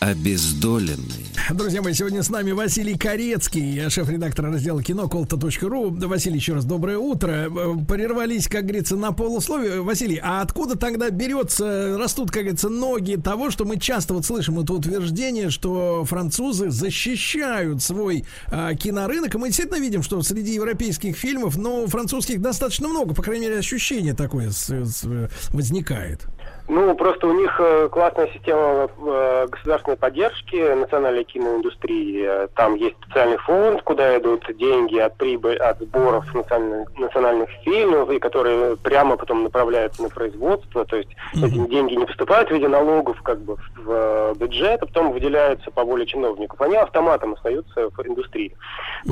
Обездоленный. 0.00 1.26
Друзья 1.50 1.82
мои, 1.82 1.92
сегодня 1.92 2.22
с 2.22 2.30
нами 2.30 2.52
Василий 2.52 2.96
Корецкий, 2.96 3.90
шеф-редактор 3.90 4.46
раздела 4.46 4.82
кино 4.82 5.08
колта.ру. 5.10 5.90
Василий, 5.90 6.36
еще 6.36 6.54
раз 6.54 6.64
доброе 6.64 6.96
утро. 6.96 7.30
Э, 7.50 7.74
Прервались, 7.86 8.48
как 8.48 8.62
говорится, 8.62 8.96
на 8.96 9.12
полусловие. 9.12 9.82
Василий, 9.82 10.18
а 10.22 10.40
откуда 10.40 10.78
тогда 10.78 11.10
берется, 11.10 11.98
растут, 11.98 12.30
как 12.30 12.44
говорится, 12.44 12.70
ноги 12.70 13.16
того, 13.16 13.50
что 13.50 13.66
мы 13.66 13.78
часто 13.78 14.14
вот 14.14 14.24
слышим 14.24 14.58
это 14.58 14.72
утверждение, 14.72 15.50
что 15.50 16.02
французы 16.06 16.70
защищают 16.70 17.82
свой 17.82 18.24
а, 18.46 18.74
кинорынок. 18.74 19.34
И 19.34 19.38
мы 19.38 19.48
действительно 19.48 19.80
видим, 19.80 20.02
что 20.02 20.22
среди 20.22 20.54
европейских 20.54 21.14
фильмов, 21.14 21.58
но 21.58 21.86
французских 21.88 22.40
достаточно 22.40 22.88
много, 22.88 23.14
по 23.14 23.22
крайней 23.22 23.48
мере, 23.48 23.58
ощущение 23.58 24.14
такое 24.14 24.50
с- 24.50 24.70
с- 24.70 25.04
возникает. 25.50 26.22
Ну, 26.70 26.94
просто 26.94 27.26
у 27.26 27.32
них 27.32 27.52
э, 27.58 27.88
классная 27.90 28.28
система 28.28 28.88
э, 28.96 29.46
государственной 29.50 29.96
поддержки 29.96 30.72
национальной 30.74 31.24
киноиндустрии. 31.24 32.24
Э, 32.24 32.48
Там 32.54 32.76
есть 32.76 32.94
специальный 33.02 33.38
фонд, 33.38 33.82
куда 33.82 34.16
идут 34.16 34.46
деньги 34.56 34.96
от 34.96 35.16
прибыли, 35.16 35.56
от 35.56 35.80
сборов 35.80 36.32
национальных, 36.32 36.96
национальных 36.96 37.50
фильмов, 37.64 38.08
и 38.10 38.20
которые 38.20 38.76
прямо 38.76 39.16
потом 39.16 39.42
направляются 39.42 40.00
на 40.04 40.10
производство. 40.10 40.84
То 40.84 40.98
есть 40.98 41.08
эти 41.34 41.58
деньги 41.68 41.94
не 41.94 42.06
поступают 42.06 42.50
в 42.50 42.52
виде 42.52 42.68
налогов 42.68 43.20
как 43.22 43.40
бы 43.40 43.56
в, 43.56 44.34
в 44.34 44.38
бюджет, 44.38 44.80
а 44.80 44.86
потом 44.86 45.10
выделяются 45.10 45.72
по 45.72 45.82
воле 45.82 46.06
чиновников. 46.06 46.60
Они 46.60 46.76
автоматом 46.76 47.32
остаются 47.32 47.90
в 47.90 48.06
индустрии. 48.06 48.54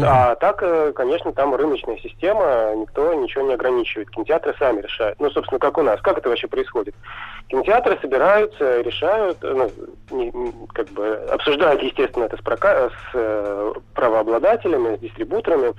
А 0.00 0.36
так, 0.36 0.62
конечно, 0.94 1.32
там 1.32 1.56
рыночная 1.56 1.96
система, 1.96 2.72
никто 2.76 3.14
ничего 3.14 3.42
не 3.42 3.54
ограничивает. 3.54 4.10
Кинотеатры 4.10 4.54
сами 4.60 4.80
решают. 4.80 5.18
Ну, 5.18 5.28
собственно, 5.30 5.58
как 5.58 5.76
у 5.76 5.82
нас. 5.82 6.00
Как 6.00 6.18
это 6.18 6.28
вообще 6.28 6.46
происходит? 6.46 6.94
Кинотеатры 7.48 7.98
собираются, 8.02 8.82
решают, 8.82 9.38
э, 9.42 9.54
ну, 9.54 9.72
не- 10.10 10.66
как 10.74 10.86
бы 10.88 11.14
обсуждают, 11.32 11.82
естественно, 11.82 12.24
это 12.24 12.36
с, 12.36 12.42
прока- 12.42 12.90
с 12.90 13.10
э, 13.14 13.72
правообладателями, 13.94 14.96
с 14.96 15.00
дистрибуторами 15.00 15.72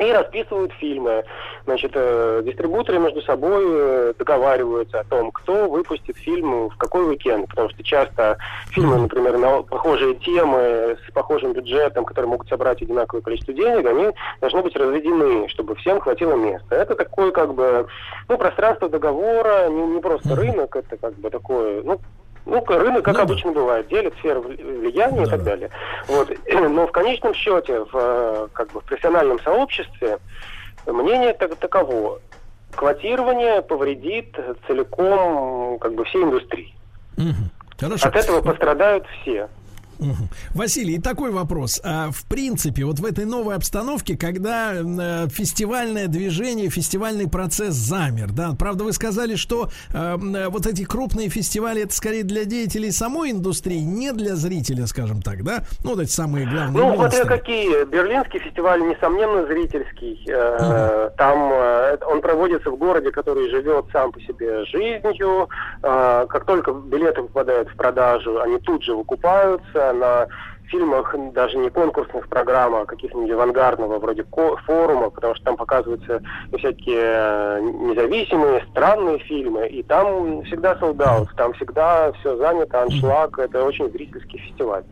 и 0.00 0.12
расписывают 0.12 0.72
фильмы. 0.72 1.24
Значит, 1.64 1.92
э, 1.94 2.42
дистрибуторы 2.44 2.98
между 2.98 3.22
собой 3.22 3.64
э, 3.66 4.14
договариваются 4.18 5.00
о 5.00 5.04
том, 5.04 5.30
кто 5.30 5.68
выпустит 5.68 6.16
фильм 6.16 6.68
в 6.68 6.76
какой 6.76 7.08
уикенд, 7.08 7.48
потому 7.48 7.70
что 7.70 7.82
часто 7.82 8.38
фильмы, 8.70 8.98
например, 8.98 9.38
на 9.38 9.62
похожие 9.62 10.14
темы 10.16 10.96
с 11.06 11.12
похожим 11.12 11.52
бюджетом, 11.52 12.04
которые 12.04 12.30
могут 12.30 12.48
собрать 12.48 12.82
одинаковое 12.82 13.22
количество 13.22 13.54
денег, 13.54 13.86
они 13.86 14.10
должны 14.40 14.62
быть 14.62 14.76
разведены, 14.76 15.48
чтобы 15.48 15.76
всем 15.76 16.00
хватило 16.00 16.34
места. 16.34 16.74
Это 16.74 16.94
такое 16.94 17.30
как 17.30 17.54
бы, 17.54 17.86
ну, 18.28 18.36
пространство 18.36 18.88
договора, 18.88 19.68
не, 19.68 19.86
не 19.86 20.00
просто 20.00 20.34
рынок, 20.34 20.74
это 20.76 20.96
как 20.96 21.14
бы 21.14 21.30
такое, 21.30 21.82
ну, 21.82 22.00
ну, 22.46 22.64
рынок, 22.66 23.04
как 23.04 23.18
обычно 23.18 23.52
бывает, 23.52 23.88
делит 23.88 24.14
сферы 24.18 24.40
вли- 24.40 24.78
влияния 24.80 25.22
и 25.22 25.26
так 25.26 25.42
далее. 25.42 25.70
Вот. 26.08 26.30
Но 26.52 26.86
в 26.86 26.92
конечном 26.92 27.34
счете, 27.34 27.80
в, 27.80 27.90
э, 27.94 28.48
как 28.52 28.72
бы, 28.72 28.80
в 28.80 28.84
профессиональном 28.84 29.40
сообществе 29.40 30.18
мнение 30.86 31.32
так- 31.34 31.56
таково. 31.56 32.20
Квотирование 32.74 33.62
повредит 33.62 34.36
целиком 34.66 35.78
как 35.78 35.94
бы 35.94 36.04
всей 36.04 36.24
индустрии. 36.24 36.74
Хорошо. 37.78 38.08
От 38.08 38.16
этого 38.16 38.40
пострадают 38.42 39.06
все. 39.22 39.48
Василий, 40.54 40.98
такой 40.98 41.30
вопрос. 41.30 41.80
А, 41.84 42.10
в 42.10 42.24
принципе, 42.26 42.84
вот 42.84 42.98
в 42.98 43.04
этой 43.04 43.24
новой 43.24 43.54
обстановке, 43.56 44.16
когда 44.16 44.72
э, 44.74 45.28
фестивальное 45.28 46.08
движение, 46.08 46.70
фестивальный 46.70 47.28
процесс 47.28 47.74
замер, 47.74 48.32
да, 48.32 48.54
правда, 48.58 48.84
вы 48.84 48.92
сказали, 48.92 49.36
что 49.36 49.68
э, 49.92 50.16
э, 50.18 50.48
вот 50.48 50.66
эти 50.66 50.84
крупные 50.84 51.28
фестивали 51.28 51.82
это 51.82 51.94
скорее 51.94 52.24
для 52.24 52.44
деятелей 52.44 52.90
самой 52.90 53.30
индустрии, 53.30 53.80
не 53.80 54.12
для 54.12 54.36
зрителя, 54.36 54.86
скажем 54.86 55.22
так, 55.22 55.42
да? 55.44 55.64
Ну, 55.82 55.90
вот 55.90 56.00
эти 56.00 56.10
самые 56.10 56.46
главные 56.46 56.84
Ну, 56.84 56.94
смотря 56.96 57.24
какие. 57.24 57.84
Берлинский 57.84 58.40
фестиваль, 58.40 58.80
несомненно, 58.80 59.46
зрительский. 59.46 60.24
Э, 60.28 61.10
Там 61.16 61.50
э, 61.52 61.98
он 62.06 62.20
проводится 62.20 62.70
в 62.70 62.76
городе, 62.76 63.10
который 63.10 63.50
живет 63.50 63.86
сам 63.92 64.12
по 64.12 64.20
себе 64.20 64.64
жизнью. 64.66 65.48
Э, 65.82 66.26
Как 66.28 66.44
только 66.44 66.72
билеты 66.72 67.22
попадают 67.22 67.68
в 67.68 67.76
продажу, 67.76 68.40
они 68.40 68.58
тут 68.58 68.82
же 68.82 68.94
выкупаются 68.94 69.83
на 69.92 70.28
фильмах 70.68 71.14
даже 71.32 71.56
не 71.58 71.70
конкурсных 71.70 72.28
программ, 72.28 72.74
а 72.74 72.86
каких-нибудь 72.86 73.30
авангардного, 73.30 73.98
вроде 73.98 74.24
форума, 74.66 75.10
потому 75.10 75.34
что 75.34 75.44
там 75.44 75.56
показываются 75.56 76.22
всякие 76.56 77.04
э, 77.04 77.60
независимые, 77.60 78.64
странные 78.70 79.18
фильмы, 79.20 79.68
и 79.68 79.82
там 79.82 80.42
всегда 80.44 80.76
солдат, 80.76 81.28
там 81.36 81.52
всегда 81.54 82.12
все 82.12 82.36
занято, 82.36 82.82
аншлаг, 82.82 83.38
это 83.38 83.64
очень 83.64 83.90
зрительский 83.90 84.38
фестиваль. 84.38 84.84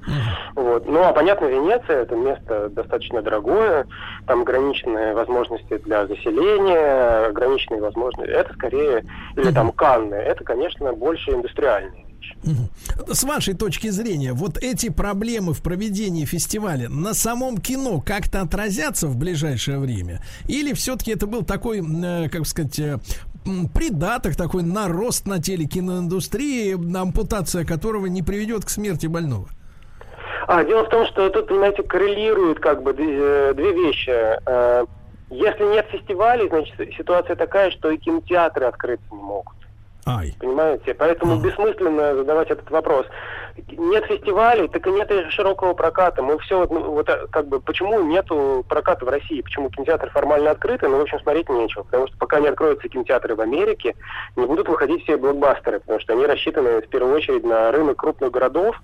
Вот. 0.55 0.86
Ну, 0.86 1.02
а 1.02 1.12
понятно, 1.12 1.47
Венеция 1.47 2.02
это 2.02 2.14
место 2.14 2.69
достаточно 2.69 3.23
дорогое, 3.23 3.86
там 4.27 4.43
ограниченные 4.43 5.14
возможности 5.14 5.78
для 5.78 6.06
заселения, 6.06 7.27
ограниченные 7.27 7.81
возможности. 7.81 8.31
Это 8.31 8.52
скорее, 8.55 9.05
или 9.36 9.51
там 9.52 9.73
Канны, 9.73 10.14
это, 10.14 10.44
конечно, 10.44 10.93
больше 10.93 11.32
индустриальные. 11.32 12.12
С 13.11 13.24
вашей 13.24 13.55
точки 13.55 13.89
зрения, 13.89 14.32
вот 14.32 14.59
эти 14.59 14.90
проблемы 14.90 15.55
в 15.55 15.62
проведении 15.62 16.24
фестиваля 16.24 16.89
на 16.89 17.15
самом 17.15 17.59
кино 17.59 18.01
как-то 18.01 18.40
отразятся 18.40 19.07
в 19.07 19.16
ближайшее 19.16 19.78
время? 19.78 20.20
Или 20.49 20.73
все-таки 20.73 21.12
это 21.12 21.27
был 21.27 21.43
такой, 21.43 21.81
э, 21.81 22.28
как 22.28 22.47
сказать, 22.47 22.78
э, 22.78 22.99
придаток, 23.74 24.36
такой 24.36 24.62
нарост 24.62 25.27
на 25.27 25.40
теле 25.40 25.66
киноиндустрии, 25.66 26.74
ампутация 26.97 27.65
которого 27.65 28.07
не 28.07 28.23
приведет 28.23 28.65
к 28.65 28.69
смерти 28.69 29.07
больного? 29.07 29.49
А, 30.49 30.65
дело 30.65 30.85
в 30.85 30.89
том, 30.89 31.07
что 31.07 31.31
тут, 31.31 31.49
понимаете, 31.49 31.82
коррелируют 31.82 32.59
как 32.59 32.82
бы 32.82 32.93
две 32.93 33.07
э, 33.07 33.53
вещи. 33.55 34.90
Если 35.31 35.65
нет 35.65 35.86
фестивалей, 35.90 36.47
значит, 36.49 36.74
ситуация 36.94 37.36
такая, 37.36 37.70
что 37.70 37.90
и 37.90 37.97
кинотеатры 37.97 38.66
открыться 38.66 39.07
не 39.12 39.23
могут. 39.23 39.55
Ай. 40.05 40.35
Понимаете? 40.41 40.95
Поэтому 40.95 41.37
бессмысленно 41.37 42.16
задавать 42.16 42.51
этот 42.51 42.69
вопрос. 42.70 43.07
Нет 43.70 44.05
фестивалей, 44.07 44.66
так 44.69 44.87
и 44.87 44.91
нет 44.91 45.11
и 45.11 45.31
широкого 45.31 45.74
проката. 45.74 46.23
Мы 46.23 46.39
все, 46.39 46.59
вот, 46.59 46.70
ну, 46.70 46.99
а, 46.99 47.27
как 47.31 47.47
бы, 47.47 47.61
почему 47.61 48.03
нету 48.03 48.65
проката 48.69 49.05
в 49.05 49.09
России? 49.09 49.43
Почему 49.43 49.70
кинотеатры 49.70 50.11
формально 50.11 50.51
открыты, 50.51 50.89
но, 50.89 50.99
в 50.99 51.03
общем, 51.03 51.20
смотреть 51.20 51.49
нечего? 51.49 51.85
Потому 51.85 52.09
что 52.09 52.16
пока 52.19 52.41
не 52.41 52.49
откроются 52.49 52.89
кинотеатры 52.89 53.37
в 53.37 53.41
Америке, 53.41 53.95
не 54.37 54.47
будут 54.47 54.69
выходить 54.69 55.05
все 55.05 55.16
блокбастеры, 55.16 55.81
потому 55.81 56.01
что 56.01 56.15
они 56.15 56.27
рассчитаны 56.27 56.81
в 56.81 56.89
первую 56.89 57.15
очередь 57.15 57.45
на 57.45 57.70
рынок 57.70 57.99
крупных 57.99 58.31
городов, 58.31 58.81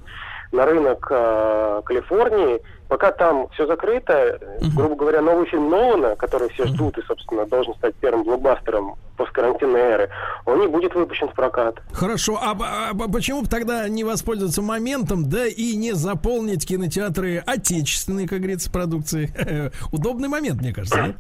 на 0.53 0.65
рынок 0.67 1.07
э, 1.11 1.83
Калифорнии. 1.85 2.61
Пока 2.89 3.13
там 3.13 3.49
все 3.51 3.67
закрыто, 3.67 4.13
э, 4.13 4.39
грубо 4.75 4.95
говоря, 4.97 5.21
новый 5.21 5.47
фильм 5.47 5.69
Нолана, 5.69 6.17
который 6.17 6.49
все 6.51 6.65
ждут 6.67 6.97
и, 6.99 7.03
собственно, 7.03 7.45
должен 7.47 7.75
стать 7.75 7.95
первым 7.97 8.25
блокбастером 8.25 8.97
посткарантинной 9.19 9.81
эры, 9.81 10.11
он 10.47 10.61
не 10.61 10.69
будет 10.69 10.95
выпущен 10.95 11.29
в 11.29 11.35
прокат. 11.35 11.75
Хорошо, 11.93 12.39
а, 12.41 12.53
а- 12.59 12.91
а 12.93 13.09
почему 13.13 13.43
бы 13.43 13.49
тогда 13.49 13.89
не 13.89 14.05
воспользоваться 14.05 14.63
моментом, 14.63 15.29
да 15.29 15.47
и 15.47 15.75
не 15.77 15.93
заполнить 15.93 16.67
кинотеатры 16.67 17.43
отечественной, 17.45 18.27
как 18.29 18.39
говорится, 18.39 18.71
продукции? 18.71 19.35
Удобный 19.93 20.29
момент, 20.29 20.61
мне 20.63 20.73
кажется? 20.73 21.15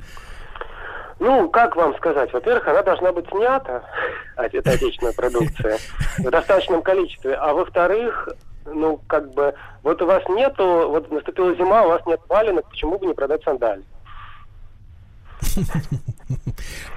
Ну, 1.21 1.49
как 1.51 1.75
вам 1.75 1.97
сказать? 1.97 2.33
Во-первых, 2.33 2.67
она 2.69 2.83
должна 2.83 3.13
быть 3.13 3.27
снята, 3.29 3.83
а- 4.37 4.45
эта 4.47 4.71
отечественная 4.71 5.13
продукция, 5.13 5.79
в 6.19 6.31
достаточном 6.31 6.81
количестве. 6.83 7.35
А 7.35 7.53
во-вторых, 7.53 8.29
ну, 8.75 9.01
как 9.07 9.33
бы, 9.35 9.55
вот 9.83 10.01
у 10.03 10.07
вас 10.07 10.23
нету, 10.29 10.89
вот 10.89 11.11
наступила 11.11 11.55
зима, 11.55 11.85
у 11.85 11.89
вас 11.89 12.03
нет 12.07 12.21
валенок, 12.29 12.69
почему 12.69 12.99
бы 12.99 13.07
не 13.07 13.15
продать 13.15 13.43
сандали? 13.43 13.83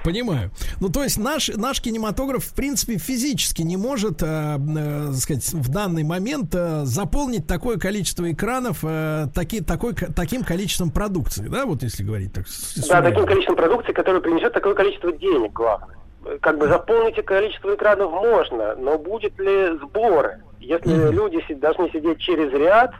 Понимаю. 0.04 0.50
Ну, 0.80 0.88
то 0.88 1.02
есть 1.02 1.18
наш, 1.18 1.48
наш 1.48 1.80
кинематограф, 1.80 2.44
в 2.44 2.54
принципе, 2.54 2.98
физически 2.98 3.62
не 3.62 3.76
может, 3.76 4.22
э, 4.22 4.58
э, 4.58 5.12
сказать, 5.12 5.48
в 5.52 5.68
данный 5.70 6.02
момент 6.02 6.54
э, 6.54 6.84
заполнить 6.84 7.46
такое 7.46 7.78
количество 7.78 8.30
экранов 8.30 8.80
э, 8.82 9.28
таки, 9.34 9.60
такой, 9.60 9.94
ко- 9.94 10.12
таким 10.12 10.42
количеством 10.42 10.90
продукции, 10.90 11.46
да, 11.48 11.66
вот 11.66 11.82
если 11.82 12.02
говорить 12.02 12.32
так. 12.32 12.46
Да, 12.88 13.02
таким 13.02 13.26
количеством 13.26 13.56
продукции, 13.56 13.92
которое 13.92 14.20
принесет 14.20 14.52
такое 14.52 14.74
количество 14.74 15.12
денег, 15.12 15.52
главное. 15.52 15.96
Как 16.40 16.58
бы 16.58 16.68
заполнить 16.68 17.24
количество 17.24 17.74
экранов 17.74 18.12
можно, 18.12 18.74
но 18.76 18.96
будет 18.98 19.38
ли 19.38 19.76
сборы? 19.78 20.42
Если 20.60 21.10
люди 21.10 21.42
должны 21.54 21.90
сидеть 21.90 22.20
через 22.20 22.52
ряд, 22.52 22.92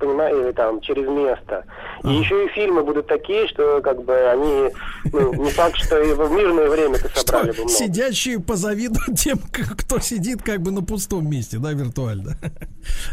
понимаете, 0.00 0.40
или 0.42 0.52
там 0.52 0.80
через 0.80 1.06
место, 1.08 1.64
и 2.04 2.08
еще 2.14 2.46
и 2.46 2.48
фильмы 2.48 2.82
будут 2.82 3.06
такие, 3.06 3.46
что 3.48 3.80
как 3.82 4.02
бы 4.04 4.14
они, 4.14 4.70
ну, 5.12 5.32
не 5.34 5.50
факт, 5.50 5.76
что 5.76 6.00
и 6.00 6.12
в 6.14 6.30
мирное 6.32 6.68
время-то 6.68 7.08
собрали 7.14 7.50
бы 7.50 7.58
много. 7.58 7.70
Сидящие 7.70 8.40
позавидуют 8.40 9.18
тем, 9.18 9.38
кто 9.38 9.98
сидит 10.00 10.42
как 10.42 10.60
бы 10.62 10.70
на 10.70 10.82
пустом 10.82 11.28
месте, 11.30 11.58
да, 11.58 11.72
виртуально. 11.72 12.36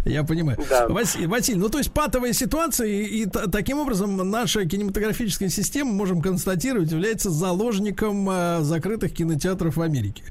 Я 0.06 0.24
понимаю. 0.24 0.58
Да. 0.70 0.88
Василий, 0.88 1.28
Василий, 1.28 1.60
ну 1.60 1.70
то 1.70 1.78
есть 1.78 1.92
патовая 1.92 2.34
ситуация, 2.34 2.88
и, 2.88 3.04
и 3.04 3.26
та- 3.26 3.48
таким 3.48 3.80
образом 3.80 4.18
наша 4.30 4.66
кинематографическая 4.66 5.50
система, 5.50 5.92
можем 5.92 6.22
констатировать, 6.22 6.92
является 6.92 7.30
заложником 7.30 8.30
э, 8.30 8.60
закрытых 8.62 9.14
кинотеатров 9.14 9.76
в 9.78 9.82
Америке. 9.82 10.24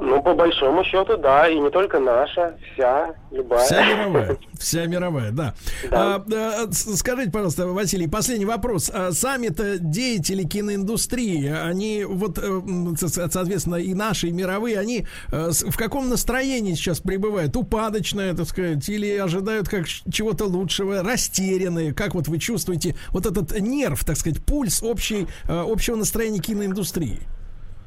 Ну, 0.00 0.20
по 0.22 0.34
большому 0.34 0.82
счету, 0.84 1.16
да, 1.16 1.48
и 1.48 1.58
не 1.58 1.70
только 1.70 2.00
наша, 2.00 2.56
вся, 2.72 3.14
любая. 3.30 3.64
Вся 3.64 3.86
мировая. 3.86 4.38
Вся 4.58 4.86
мировая, 4.86 5.30
да. 5.30 5.54
Да. 5.88 6.16
А, 6.16 6.24
а, 6.64 6.72
скажите, 6.72 7.30
пожалуйста, 7.30 7.68
Василий, 7.68 8.08
последний 8.08 8.44
вопрос. 8.44 8.90
А 8.92 9.12
Сами-то 9.12 9.78
деятели 9.78 10.42
киноиндустрии, 10.42 11.48
они 11.48 12.04
вот, 12.04 12.38
э, 12.38 12.60
соответственно, 12.96 13.76
и 13.76 13.94
наши, 13.94 14.28
и 14.28 14.32
мировые, 14.32 14.80
они 14.80 15.06
э, 15.30 15.50
в 15.52 15.76
каком 15.76 16.08
настроении 16.08 16.74
сейчас 16.74 16.98
пребывают? 16.98 17.56
Упадочное, 17.56 18.34
так 18.34 18.46
сказать, 18.48 18.88
или 18.88 19.16
ожидают 19.16 19.68
как 19.68 19.86
чего-то 19.86 20.46
лучшего, 20.46 21.02
растерянные? 21.02 21.94
Как 21.94 22.14
вот 22.14 22.26
вы 22.26 22.38
чувствуете 22.38 22.96
вот 23.10 23.26
этот 23.26 23.58
нерв, 23.60 24.04
так 24.04 24.16
сказать, 24.16 24.44
пульс 24.44 24.82
общей, 24.82 25.28
э, 25.48 25.64
общего 25.66 25.94
настроения 25.94 26.40
киноиндустрии? 26.40 27.20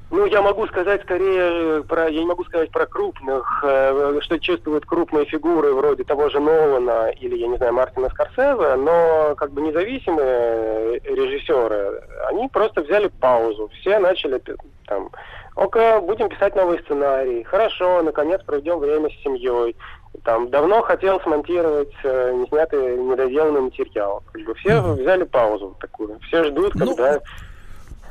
Ну, 0.09 0.25
я 0.25 0.41
могу 0.41 0.65
сказать 0.67 1.01
скорее 1.01 1.83
про, 1.83 2.07
я 2.07 2.19
не 2.21 2.25
могу 2.25 2.45
сказать 2.45 2.71
про 2.71 2.85
крупных, 2.85 3.61
э, 3.61 4.19
что 4.21 4.39
чувствуют 4.39 4.85
крупные 4.85 5.25
фигуры 5.25 5.73
вроде 5.73 6.05
того 6.05 6.29
же 6.29 6.39
Нолана 6.39 7.09
или, 7.09 7.35
я 7.35 7.47
не 7.47 7.57
знаю, 7.57 7.73
Мартина 7.73 8.09
Скорсезе, 8.09 8.75
но 8.75 9.35
как 9.35 9.51
бы 9.51 9.61
независимые 9.61 10.99
режиссеры, 10.99 12.03
они 12.27 12.47
просто 12.47 12.81
взяли 12.83 13.07
паузу. 13.07 13.69
Все 13.81 13.99
начали 13.99 14.41
там, 14.85 15.11
ока, 15.55 15.99
будем 15.99 16.29
писать 16.29 16.55
новый 16.55 16.79
сценарий. 16.79 17.43
Хорошо, 17.43 18.01
наконец 18.01 18.41
проведем 18.43 18.79
время 18.79 19.09
с 19.09 19.23
семьей. 19.23 19.75
Там 20.23 20.49
давно 20.49 20.81
хотел 20.83 21.19
смонтировать 21.19 21.93
э, 22.03 22.33
неснятый, 22.33 22.95
недоделанный 22.97 23.61
материал. 23.61 24.23
Как 24.31 24.41
бы 24.43 24.53
все 24.55 24.81
взяли 24.93 25.25
паузу 25.25 25.75
такую. 25.81 26.17
Все 26.21 26.45
ждут, 26.45 26.73
когда 26.73 27.19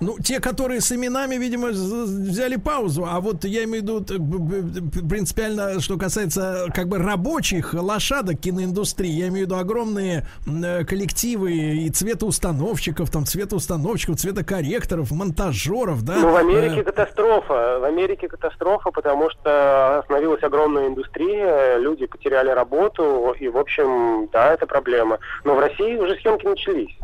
Ну, 0.00 0.16
те, 0.22 0.40
которые 0.40 0.80
с 0.80 0.92
именами, 0.92 1.36
видимо, 1.36 1.68
взяли 1.68 2.56
паузу. 2.56 3.06
А 3.08 3.20
вот 3.20 3.44
я 3.44 3.64
имею 3.64 3.84
в 3.84 3.86
виду 3.86 5.08
принципиально, 5.08 5.80
что 5.80 5.96
касается 5.96 6.66
как 6.74 6.88
бы 6.88 6.98
рабочих 6.98 7.74
лошадок 7.74 8.40
киноиндустрии. 8.40 9.10
Я 9.10 9.28
имею 9.28 9.46
в 9.46 9.50
виду 9.50 9.56
огромные 9.56 10.26
э, 10.46 10.84
коллективы 10.84 11.52
и 11.52 11.90
цветоустановщиков, 11.90 13.10
там 13.10 13.24
цветоустановщиков, 13.24 14.16
цветокорректоров, 14.16 15.10
монтажеров, 15.10 16.02
да. 16.02 16.16
Ну, 16.16 16.30
в 16.30 16.36
Америке 16.36 16.76
Э, 16.80 16.84
катастрофа. 16.84 17.78
В 17.80 17.84
Америке 17.84 18.28
катастрофа, 18.28 18.90
потому 18.90 19.30
что 19.30 19.98
остановилась 19.98 20.42
огромная 20.42 20.88
индустрия, 20.88 21.78
люди 21.78 22.06
потеряли 22.06 22.50
работу, 22.50 23.34
и, 23.38 23.48
в 23.48 23.56
общем, 23.56 24.28
да, 24.32 24.52
это 24.52 24.66
проблема. 24.66 25.18
Но 25.44 25.54
в 25.54 25.58
России 25.58 25.96
уже 25.96 26.16
съемки 26.16 26.46
начались. 26.46 26.96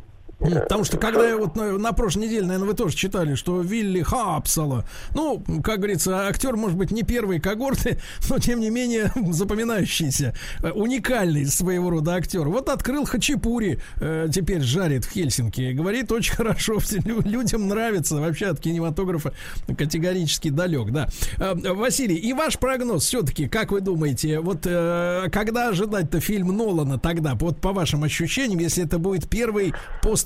Ну, 0.45 0.61
Потому 0.61 0.85
что 0.85 0.97
когда 0.97 1.29
я 1.29 1.37
вот 1.37 1.57
на, 1.57 1.79
на 1.79 1.93
прошлой 1.93 2.27
неделе, 2.27 2.47
наверное, 2.47 2.69
вы 2.69 2.75
тоже 2.75 2.97
читали, 2.97 3.35
что 3.35 3.61
Вилли 3.61 4.03
Хапсала, 4.03 4.85
ну, 5.15 5.43
как 5.63 5.79
говорится, 5.79 6.27
актер, 6.27 6.57
может 6.57 6.77
быть, 6.77 6.91
не 6.91 7.03
первой 7.03 7.41
когорты, 7.41 8.01
но 8.29 8.39
тем 8.39 8.61
не 8.61 8.71
менее 8.71 9.13
запоминающийся, 9.31 10.35
э, 10.63 10.71
уникальный 10.71 11.47
своего 11.47 11.91
рода 11.91 12.15
актер. 12.15 12.49
Вот 12.49 12.69
открыл 12.69 13.05
хачапури, 13.05 13.79
э, 14.01 14.29
теперь 14.33 14.63
жарит 14.63 15.05
в 15.05 15.11
Хельсинки. 15.11 15.73
Говорит, 15.73 16.11
очень 16.11 16.35
хорошо, 16.35 16.79
людям 17.25 17.69
нравится. 17.69 18.17
Вообще 18.17 18.47
от 18.47 18.61
кинематографа 18.61 19.33
категорически 19.77 20.49
далек, 20.49 20.91
да. 20.91 21.09
Э, 21.39 21.55
Василий, 21.55 22.17
и 22.17 22.33
ваш 22.33 22.59
прогноз 22.59 23.05
все-таки, 23.05 23.49
как 23.49 23.71
вы 23.71 23.81
думаете, 23.81 24.41
вот 24.41 24.61
э, 24.65 25.29
когда 25.33 25.69
ожидать-то 25.69 26.21
фильм 26.21 26.49
Нолана 26.49 26.99
тогда, 26.99 27.35
вот 27.35 27.61
по 27.61 27.73
вашим 27.73 28.05
ощущениям, 28.05 28.59
если 28.59 28.85
это 28.85 28.99
будет 28.99 29.29
первый 29.29 29.73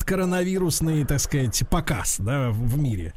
посткоронавирусный, 0.06 1.04
так 1.04 1.18
сказать, 1.18 1.62
показ, 1.68 2.16
да, 2.20 2.50
в 2.50 2.78
мире? 2.78 3.12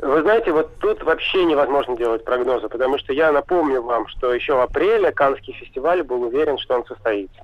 Вы 0.00 0.22
знаете, 0.22 0.52
вот 0.52 0.78
тут 0.78 1.02
вообще 1.02 1.44
невозможно 1.44 1.96
делать 1.96 2.24
прогнозы, 2.24 2.68
потому 2.68 2.98
что 2.98 3.12
я 3.12 3.32
напомню 3.32 3.82
вам, 3.82 4.06
что 4.06 4.32
еще 4.32 4.54
в 4.54 4.60
апреле 4.60 5.10
Каннский 5.10 5.52
фестиваль 5.54 6.04
был 6.04 6.22
уверен, 6.22 6.56
что 6.58 6.76
он 6.76 6.86
состоится. 6.86 7.40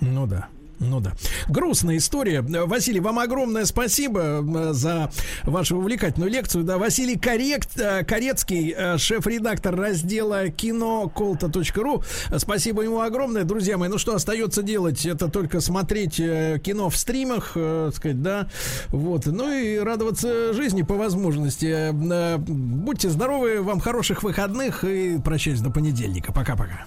Ну 0.00 0.26
да. 0.26 0.48
Ну 0.80 1.00
да. 1.00 1.12
Грустная 1.48 1.96
история. 1.96 2.40
Василий, 2.42 3.00
вам 3.00 3.18
огромное 3.18 3.64
спасибо 3.64 4.72
за 4.72 5.10
вашу 5.44 5.76
увлекательную 5.76 6.30
лекцию. 6.30 6.64
Да, 6.64 6.78
Василий 6.78 7.16
Коррект, 7.16 7.78
э, 7.78 8.04
Корецкий, 8.04 8.74
э, 8.76 8.98
шеф-редактор 8.98 9.74
раздела 9.74 10.48
киноколта.ру. 10.48 12.04
Спасибо 12.36 12.82
ему 12.82 13.00
огромное, 13.00 13.44
друзья 13.44 13.76
мои. 13.76 13.88
Ну 13.88 13.98
что 13.98 14.14
остается 14.14 14.62
делать? 14.62 15.04
Это 15.04 15.28
только 15.28 15.60
смотреть 15.60 16.20
э, 16.20 16.60
кино 16.62 16.90
в 16.90 16.96
стримах, 16.96 17.52
так 17.54 17.94
сказать, 17.94 18.22
да. 18.22 18.48
Вот. 18.88 19.26
Ну 19.26 19.52
и 19.52 19.78
радоваться 19.78 20.52
жизни 20.52 20.82
по 20.82 20.94
возможности. 20.94 21.90
Будьте 21.92 23.10
здоровы, 23.10 23.62
вам 23.62 23.80
хороших 23.80 24.22
выходных 24.22 24.84
и 24.84 25.18
прощаюсь 25.18 25.60
до 25.60 25.70
понедельника. 25.70 26.32
Пока-пока. 26.32 26.86